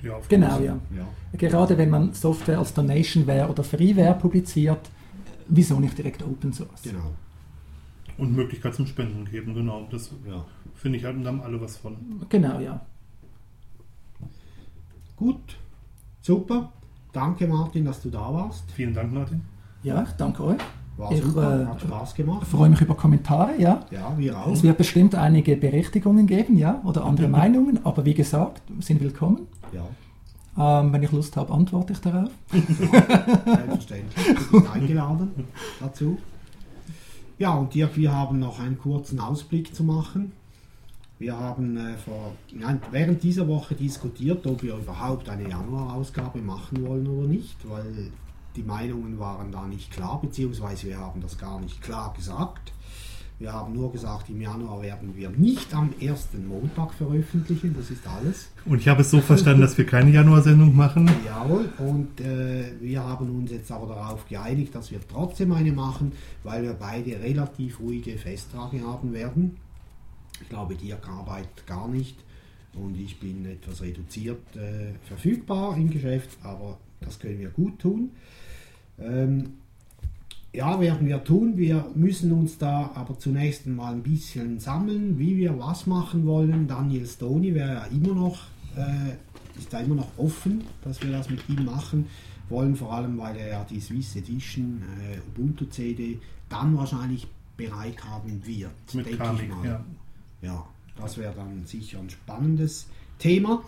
Ja, 0.02 0.18
Genau, 0.28 0.58
ja. 0.60 0.78
Ja. 0.96 1.08
Gerade 1.36 1.76
wenn 1.78 1.90
man 1.90 2.12
Software 2.14 2.58
als 2.58 2.72
Donationware 2.74 3.48
oder 3.48 3.62
Freeware 3.62 4.14
publiziert, 4.14 4.90
wieso 5.48 5.78
nicht 5.78 5.96
direkt 5.98 6.22
Open 6.22 6.52
Source? 6.52 6.82
Genau. 6.82 7.12
Und 8.18 8.34
Möglichkeit 8.34 8.74
zum 8.74 8.86
Spenden 8.86 9.24
geben, 9.26 9.54
genau. 9.54 9.86
Das 9.90 10.10
Ja. 10.26 10.44
finde 10.74 10.98
ich 10.98 11.04
halt, 11.04 11.16
und 11.16 11.24
da 11.24 11.30
haben 11.30 11.42
alle 11.42 11.60
was 11.60 11.76
von. 11.76 11.96
Genau, 12.28 12.58
ja. 12.60 12.80
Gut. 15.16 15.56
Super. 16.20 16.72
Danke 17.12 17.46
Martin, 17.46 17.84
dass 17.84 18.00
du 18.00 18.10
da 18.10 18.32
warst. 18.32 18.70
Vielen 18.72 18.94
Dank, 18.94 19.12
Martin. 19.12 19.42
Ja, 19.82 20.06
danke 20.16 20.42
euch. 20.44 20.60
War 20.96 21.10
Ich, 21.12 21.22
super, 21.22 21.62
äh, 21.62 21.66
hat 21.66 21.80
Spaß 21.80 22.14
gemacht. 22.14 22.42
Ich 22.42 22.48
freue 22.48 22.68
mich 22.68 22.80
über 22.80 22.94
Kommentare, 22.94 23.52
ja. 23.58 23.84
Ja, 23.90 24.12
wir 24.16 24.38
auch. 24.38 24.52
Es 24.52 24.62
wird 24.62 24.76
bestimmt 24.78 25.14
einige 25.14 25.56
Berechtigungen 25.56 26.26
geben, 26.26 26.58
ja, 26.58 26.80
oder 26.84 27.04
andere 27.04 27.28
Meinungen, 27.28 27.84
aber 27.84 28.04
wie 28.04 28.14
gesagt, 28.14 28.62
sind 28.80 29.00
willkommen. 29.00 29.46
Ja, 29.72 30.80
Ähm, 30.82 30.92
wenn 30.92 31.02
ich 31.02 31.10
Lust 31.12 31.36
habe, 31.38 31.52
antworte 31.52 31.94
ich 31.94 32.00
darauf. 32.00 32.30
selbstverständlich. 32.52 34.26
Du 34.50 34.60
bist 34.60 34.72
eingeladen 34.74 35.30
dazu. 35.80 36.18
Ja, 37.38 37.54
und 37.54 37.74
Dirk, 37.74 37.96
wir 37.96 38.12
haben 38.14 38.38
noch 38.38 38.60
einen 38.60 38.78
kurzen 38.78 39.18
Ausblick 39.18 39.74
zu 39.74 39.84
machen. 39.84 40.32
Wir 41.18 41.38
haben 41.38 41.76
äh, 41.76 41.94
vor, 42.04 42.32
nein, 42.54 42.80
während 42.90 43.22
dieser 43.22 43.48
Woche 43.48 43.74
diskutiert, 43.74 44.46
ob 44.46 44.62
wir 44.62 44.74
überhaupt 44.76 45.28
eine 45.28 45.48
Januarausgabe 45.48 46.40
machen 46.40 46.86
wollen 46.86 47.06
oder 47.06 47.26
nicht, 47.28 47.56
weil 47.68 48.10
die 48.56 48.62
Meinungen 48.62 49.18
waren 49.18 49.50
da 49.50 49.66
nicht 49.66 49.90
klar, 49.90 50.20
beziehungsweise 50.20 50.88
wir 50.88 50.98
haben 50.98 51.20
das 51.20 51.38
gar 51.38 51.60
nicht 51.60 51.82
klar 51.82 52.12
gesagt. 52.16 52.72
Wir 53.38 53.52
haben 53.52 53.74
nur 53.74 53.90
gesagt, 53.90 54.30
im 54.30 54.40
Januar 54.40 54.82
werden 54.82 55.16
wir 55.16 55.28
nicht 55.30 55.74
am 55.74 55.92
ersten 55.98 56.46
Montag 56.46 56.94
veröffentlichen, 56.94 57.74
das 57.76 57.90
ist 57.90 58.06
alles. 58.06 58.50
Und 58.64 58.78
ich 58.78 58.86
habe 58.86 59.00
es 59.02 59.10
so 59.10 59.20
verstanden, 59.20 59.62
dass 59.62 59.76
wir 59.76 59.84
keine 59.84 60.12
Januarsendung 60.12 60.76
machen. 60.76 61.10
Jawohl, 61.26 61.68
und 61.78 62.20
äh, 62.20 62.72
wir 62.80 63.02
haben 63.02 63.28
uns 63.36 63.50
jetzt 63.50 63.72
aber 63.72 63.88
darauf 63.88 64.28
geeinigt, 64.28 64.76
dass 64.76 64.92
wir 64.92 65.00
trotzdem 65.08 65.50
eine 65.50 65.72
machen, 65.72 66.12
weil 66.44 66.62
wir 66.62 66.74
beide 66.74 67.18
relativ 67.20 67.80
ruhige 67.80 68.16
Festtage 68.16 68.80
haben 68.80 69.12
werden. 69.12 69.56
Ich 70.40 70.48
glaube, 70.48 70.76
Dirk 70.76 71.08
arbeitet 71.08 71.66
gar 71.66 71.88
nicht 71.88 72.18
und 72.74 72.96
ich 72.96 73.18
bin 73.18 73.44
etwas 73.46 73.82
reduziert 73.82 74.54
äh, 74.54 74.92
verfügbar 75.08 75.76
im 75.76 75.90
Geschäft, 75.90 76.30
aber 76.44 76.78
das 77.00 77.18
können 77.18 77.40
wir 77.40 77.50
gut 77.50 77.80
tun. 77.80 78.10
Ähm, 79.00 79.54
ja, 80.52 80.78
werden 80.80 81.08
wir 81.08 81.24
tun. 81.24 81.56
Wir 81.56 81.86
müssen 81.94 82.30
uns 82.32 82.58
da 82.58 82.90
aber 82.94 83.18
zunächst 83.18 83.66
mal 83.66 83.92
ein 83.94 84.02
bisschen 84.02 84.60
sammeln, 84.60 85.18
wie 85.18 85.36
wir 85.38 85.58
was 85.58 85.86
machen 85.86 86.26
wollen. 86.26 86.68
Daniel 86.68 87.06
Stoney 87.06 87.54
wäre 87.54 87.74
ja 87.74 87.84
immer 87.86 88.14
noch, 88.14 88.38
äh, 88.76 89.12
ist 89.58 89.72
da 89.72 89.80
immer 89.80 89.94
noch 89.94 90.08
offen, 90.18 90.64
dass 90.84 91.02
wir 91.02 91.10
das 91.10 91.30
mit 91.30 91.48
ihm 91.48 91.64
machen 91.64 92.06
wollen, 92.50 92.76
vor 92.76 92.92
allem 92.92 93.16
weil 93.18 93.36
er 93.36 93.48
ja 93.48 93.64
die 93.64 93.80
Swiss 93.80 94.14
Edition 94.16 94.82
äh, 95.00 95.18
Ubuntu 95.40 95.64
CD 95.66 96.18
dann 96.50 96.76
wahrscheinlich 96.76 97.26
bereit 97.56 98.04
haben 98.04 98.44
wird, 98.44 98.70
Mit 98.92 99.06
denke 99.06 99.18
Kali, 99.18 99.42
ich 99.44 99.48
mal. 99.48 99.64
ja. 99.66 99.84
Ja, 100.42 100.66
das 101.00 101.16
wäre 101.16 101.32
dann 101.34 101.64
sicher 101.64 101.98
ein 102.00 102.10
spannendes 102.10 102.88
Thema. 103.18 103.62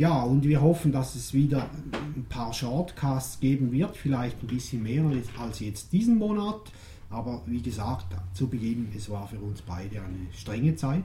Ja, 0.00 0.22
und 0.22 0.44
wir 0.44 0.62
hoffen, 0.62 0.92
dass 0.92 1.14
es 1.14 1.34
wieder 1.34 1.68
ein 2.16 2.24
paar 2.30 2.54
Shortcasts 2.54 3.38
geben 3.38 3.70
wird, 3.70 3.98
vielleicht 3.98 4.42
ein 4.42 4.46
bisschen 4.46 4.82
mehr 4.82 5.04
als- 5.38 5.60
jetzt 5.60 5.92
diesen 5.92 6.16
Monat. 6.16 6.72
Aber 7.10 7.42
wie 7.44 7.60
gesagt, 7.60 8.06
zu 8.32 8.48
Beginn, 8.48 8.88
es 8.96 9.10
war 9.10 9.28
für 9.28 9.38
uns 9.38 9.60
beide 9.60 9.96
eine 10.00 10.32
strenge 10.32 10.74
Zeit. 10.74 11.04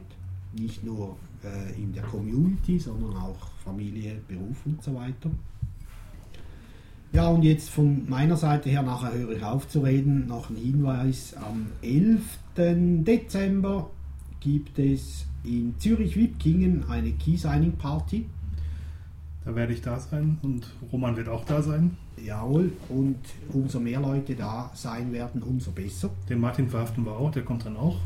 Nicht 0.58 0.86
nur 0.86 1.18
äh, 1.44 1.74
in 1.78 1.92
der 1.92 2.04
Community, 2.04 2.80
sondern 2.80 3.18
auch 3.18 3.36
Familie, 3.66 4.16
Beruf 4.30 4.66
und 4.66 4.82
so 4.82 4.96
weiter. 4.96 5.30
Ja, 7.12 7.28
und 7.28 7.44
jetzt 7.44 7.70
von 7.70 8.08
meiner 8.10 8.38
Seite 8.38 8.70
her, 8.70 8.82
nachher 8.82 9.12
höre 9.14 9.32
ich 9.36 9.44
auf 9.44 9.68
zu 9.68 9.82
reden, 9.82 10.26
noch 10.28 10.50
ein 10.50 10.56
Hinweis. 10.56 11.34
Am 11.36 11.68
11. 11.82 12.22
Dezember 13.04 13.90
gibt 14.40 14.80
es 14.80 15.26
in 15.44 15.76
Zürich-Wipkingen 15.80 16.86
eine 16.90 17.12
Key-Signing-Party. 17.12 18.28
Da 19.46 19.56
werde 19.56 19.74
ich 19.74 19.82
da 19.82 20.00
sein 20.00 20.40
und 20.42 20.66
Roman 20.92 21.16
wird 21.16 21.30
auch 21.30 21.46
da 21.46 21.62
sein. 21.62 21.96
Jawohl, 22.18 22.72
und 22.90 23.20
umso 23.54 23.80
mehr 23.80 24.02
Leute 24.02 24.34
da 24.36 24.72
sein 24.74 25.14
werden, 25.14 25.44
umso 25.44 25.72
besser. 25.72 26.10
Den 26.28 26.40
Martin 26.40 26.68
verhaften 26.68 27.06
wir 27.06 27.12
auch, 27.12 27.32
der 27.32 27.44
kommt 27.44 27.66
dann 27.66 27.78
auch. 27.78 27.98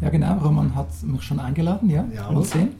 Ja, 0.00 0.08
genau, 0.08 0.38
Roman 0.38 0.74
hat 0.74 0.88
mich 1.02 1.22
schon 1.22 1.38
eingeladen, 1.38 1.90
ja. 1.90 2.06
Ja. 2.14 2.32
Mal 2.32 2.44
sehen. 2.44 2.70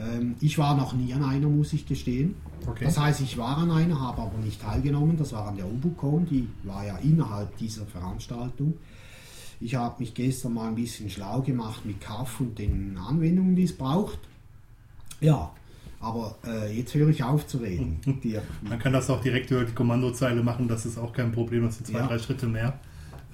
Ähm, 0.00 0.36
ich 0.40 0.56
war 0.56 0.74
noch 0.74 0.94
nie 0.94 1.12
an 1.12 1.22
einer, 1.22 1.48
muss 1.48 1.74
ich 1.74 1.86
gestehen. 1.86 2.34
Okay. 2.66 2.86
Das 2.86 2.98
heißt, 2.98 3.20
ich 3.20 3.36
war 3.36 3.58
an 3.58 3.70
einer, 3.70 4.00
habe 4.00 4.22
aber 4.22 4.38
nicht 4.38 4.62
teilgenommen. 4.62 5.18
Das 5.18 5.32
war 5.32 5.48
an 5.48 5.56
der 5.56 5.66
UBUCON, 5.66 6.26
die 6.26 6.48
war 6.64 6.84
ja 6.84 6.96
innerhalb 6.96 7.56
dieser 7.58 7.84
Veranstaltung. 7.84 8.74
Ich 9.60 9.74
habe 9.74 9.96
mich 10.00 10.14
gestern 10.14 10.54
mal 10.54 10.68
ein 10.68 10.74
bisschen 10.74 11.10
schlau 11.10 11.42
gemacht 11.42 11.84
mit 11.84 12.00
KAF 12.00 12.40
und 12.40 12.58
den 12.58 12.96
Anwendungen, 12.96 13.54
die 13.54 13.64
es 13.64 13.76
braucht. 13.76 14.18
Ja, 15.20 15.52
aber 16.02 16.36
äh, 16.46 16.76
jetzt 16.76 16.94
höre 16.94 17.08
ich 17.08 17.22
auf 17.24 17.46
zu 17.46 17.58
reden. 17.58 18.00
Dir. 18.22 18.42
Man 18.62 18.78
kann 18.78 18.92
das 18.92 19.08
auch 19.08 19.22
direkt 19.22 19.50
über 19.50 19.64
die 19.64 19.72
Kommandozeile 19.72 20.42
machen, 20.42 20.68
das 20.68 20.84
ist 20.84 20.98
auch 20.98 21.12
kein 21.12 21.32
Problem, 21.32 21.62
das 21.64 21.76
sind 21.76 21.86
zwei, 21.86 22.00
Ja. 22.00 22.06
drei 22.08 22.18
Schritte 22.18 22.46
mehr. 22.46 22.74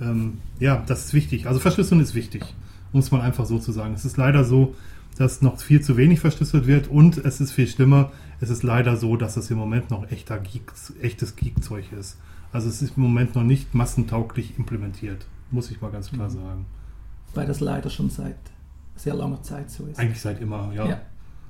Ähm, 0.00 0.38
ja, 0.60 0.84
das 0.86 1.06
ist 1.06 1.14
wichtig. 1.14 1.46
Also 1.46 1.58
Verschlüsselung 1.58 2.02
ist 2.02 2.14
wichtig, 2.14 2.44
um 2.92 3.00
es 3.00 3.10
mal 3.10 3.20
einfach 3.22 3.46
so 3.46 3.58
zu 3.58 3.72
sagen. 3.72 3.94
Es 3.94 4.04
ist 4.04 4.16
leider 4.16 4.44
so, 4.44 4.74
dass 5.16 5.42
noch 5.42 5.58
viel 5.60 5.80
zu 5.80 5.96
wenig 5.96 6.20
verschlüsselt 6.20 6.66
wird 6.68 6.86
und 6.88 7.18
es 7.18 7.40
ist 7.40 7.50
viel 7.50 7.66
schlimmer, 7.66 8.12
es 8.40 8.50
ist 8.50 8.62
leider 8.62 8.96
so, 8.96 9.16
dass 9.16 9.36
es 9.36 9.50
im 9.50 9.58
Moment 9.58 9.90
noch 9.90 10.08
echter 10.12 10.38
Geek, 10.38 10.72
echtes 11.02 11.34
Geek-Zeug 11.34 11.92
ist. 11.98 12.18
Also 12.52 12.68
es 12.68 12.80
ist 12.82 12.96
im 12.96 13.02
Moment 13.02 13.34
noch 13.34 13.42
nicht 13.42 13.74
massentauglich 13.74 14.56
implementiert, 14.58 15.26
muss 15.50 15.70
ich 15.70 15.80
mal 15.80 15.90
ganz 15.90 16.10
klar 16.10 16.30
sagen. 16.30 16.66
Weil 17.34 17.46
das 17.46 17.60
leider 17.60 17.90
schon 17.90 18.10
seit 18.10 18.36
sehr 18.94 19.14
langer 19.14 19.42
Zeit 19.42 19.70
so 19.70 19.86
ist. 19.86 19.98
Eigentlich 19.98 20.20
seit 20.20 20.40
immer, 20.40 20.72
ja. 20.72 20.88
Ja. 20.88 21.00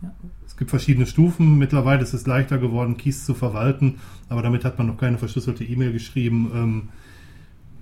Ja. 0.02 0.12
Es 0.46 0.56
gibt 0.56 0.70
verschiedene 0.70 1.06
Stufen. 1.06 1.58
Mittlerweile 1.58 2.02
ist 2.02 2.14
es 2.14 2.26
leichter 2.26 2.58
geworden, 2.58 2.96
Keys 2.96 3.24
zu 3.24 3.34
verwalten, 3.34 3.96
aber 4.28 4.42
damit 4.42 4.64
hat 4.64 4.78
man 4.78 4.86
noch 4.86 4.96
keine 4.96 5.18
verschlüsselte 5.18 5.64
E-Mail 5.64 5.92
geschrieben. 5.92 6.50
Ähm, 6.54 6.88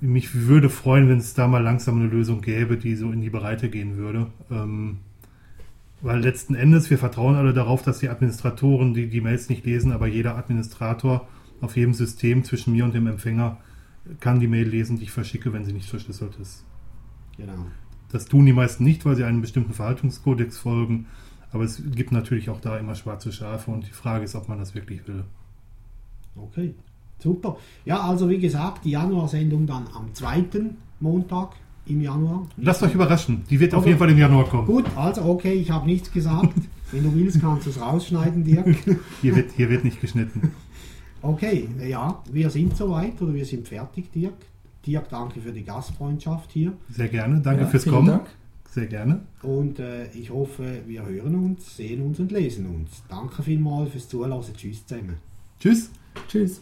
mich 0.01 0.35
würde 0.35 0.69
freuen, 0.69 1.09
wenn 1.09 1.19
es 1.19 1.35
da 1.35 1.49
mal 1.49 1.63
langsam 1.63 1.99
eine 1.99 2.09
Lösung 2.09 2.43
gäbe, 2.43 2.77
die 2.77 2.97
so 2.97 3.11
in 3.13 3.21
die 3.21 3.31
Breite 3.31 3.71
gehen 3.71 3.97
würde. 3.97 4.27
Ähm, 4.51 4.99
weil 6.03 6.21
letzten 6.21 6.55
Endes, 6.55 6.91
wir 6.91 6.99
vertrauen 6.99 7.37
alle 7.37 7.55
darauf, 7.55 7.83
dass 7.83 8.01
die 8.01 8.09
Administratoren 8.09 8.93
die, 8.93 9.09
die 9.09 9.21
Mails 9.21 9.49
nicht 9.49 9.65
lesen, 9.65 9.93
aber 9.93 10.07
jeder 10.07 10.37
Administrator 10.37 11.27
auf 11.61 11.77
jedem 11.77 11.95
System 11.95 12.45
zwischen 12.45 12.73
mir 12.73 12.85
und 12.85 12.95
dem 12.95 13.07
Empfänger 13.07 13.59
kann 14.21 14.41
die 14.41 14.47
Mail 14.47 14.69
lesen, 14.69 14.99
die 14.99 15.05
ich 15.05 15.11
verschicke, 15.11 15.53
wenn 15.53 15.65
sie 15.65 15.73
nicht 15.73 15.89
verschlüsselt 15.89 16.37
ist. 16.41 16.65
Genau. 17.37 17.67
Das 18.13 18.27
tun 18.27 18.47
die 18.47 18.53
meisten 18.53 18.85
nicht, 18.85 19.05
weil 19.05 19.17
sie 19.17 19.25
einem 19.25 19.41
bestimmten 19.41 19.73
Verhaltenskodex 19.73 20.59
folgen. 20.59 21.07
Aber 21.53 21.65
es 21.65 21.83
gibt 21.95 22.13
natürlich 22.13 22.51
auch 22.51 22.61
da 22.61 22.77
immer 22.79 22.95
schwarze 22.95 23.33
Schafe 23.33 23.71
und 23.71 23.87
die 23.87 23.93
Frage 23.93 24.25
ist, 24.25 24.35
ob 24.35 24.49
man 24.49 24.59
das 24.59 24.75
wirklich 24.75 25.07
will. 25.09 25.25
Okay, 26.37 26.75
super. 27.19 27.57
Ja, 27.85 28.01
also 28.01 28.29
wie 28.29 28.39
gesagt, 28.39 28.85
die 28.85 28.91
Januarsendung 28.91 29.67
dann 29.67 29.85
am 29.95 30.13
zweiten 30.15 30.77
Montag 31.01 31.51
im 31.87 32.01
Januar. 32.01 32.47
Lasst 32.57 32.83
euch 32.83 32.95
überraschen, 32.95 33.45
die 33.49 33.61
wird 33.61 33.73
auf 33.73 33.79
Also- 33.79 33.89
jeden 33.89 33.99
Fall 33.99 34.11
im 34.11 34.19
Januar 34.19 34.45
kommen. 34.45 34.67
Gut, 34.67 34.85
also 34.97 35.23
okay, 35.25 35.53
ich 35.55 35.71
habe 35.71 35.87
nichts 35.87 36.13
gesagt. 36.13 36.53
Wenn 36.93 37.03
du 37.05 37.15
willst, 37.15 37.41
kannst 37.41 37.67
du 37.67 37.71
es 37.71 37.81
rausschneiden, 37.81 38.45
Dirk. 38.45 38.67
Hier 39.23 39.35
wird, 39.35 39.51
hier 39.53 39.69
wird 39.71 39.83
nicht 39.85 40.01
geschnitten. 40.01 40.53
Okay, 41.21 41.69
ja, 41.89 42.23
wir 42.31 42.49
sind 42.51 42.77
soweit 42.77 43.21
oder 43.21 43.35
wir 43.35 43.45
sind 43.45 43.67
fertig, 43.67 44.13
Dirk. 44.13 44.35
Dirk, 44.87 45.09
danke 45.09 45.41
für 45.41 45.51
die 45.53 45.65
Gastfreundschaft 45.65 46.53
hier. 46.53 46.75
Sehr 46.91 47.09
gerne, 47.09 47.41
danke 47.41 47.63
Ja, 47.63 47.67
fürs 47.69 47.83
vielen 47.83 47.97
Kommen. 47.97 48.09
Dank. 48.09 48.27
Sehr 48.77 48.89
gerne. 48.89 49.23
Und 49.41 49.79
äh, 49.79 50.07
ich 50.13 50.29
hoffe, 50.29 50.83
wir 50.87 51.07
hören 51.07 51.35
uns, 51.35 51.79
sehen 51.79 52.03
uns 52.03 52.21
und 52.21 52.31
lesen 52.31 52.67
uns. 52.67 53.03
Danke 53.09 53.43
vielmals 53.43 53.93
fürs 53.93 54.07
Zuhören. 54.07 54.39
Tschüss 54.55 54.87
zusammen. 54.87 55.17
Tschüss. 55.59 55.91
Tschüss. 56.29 56.61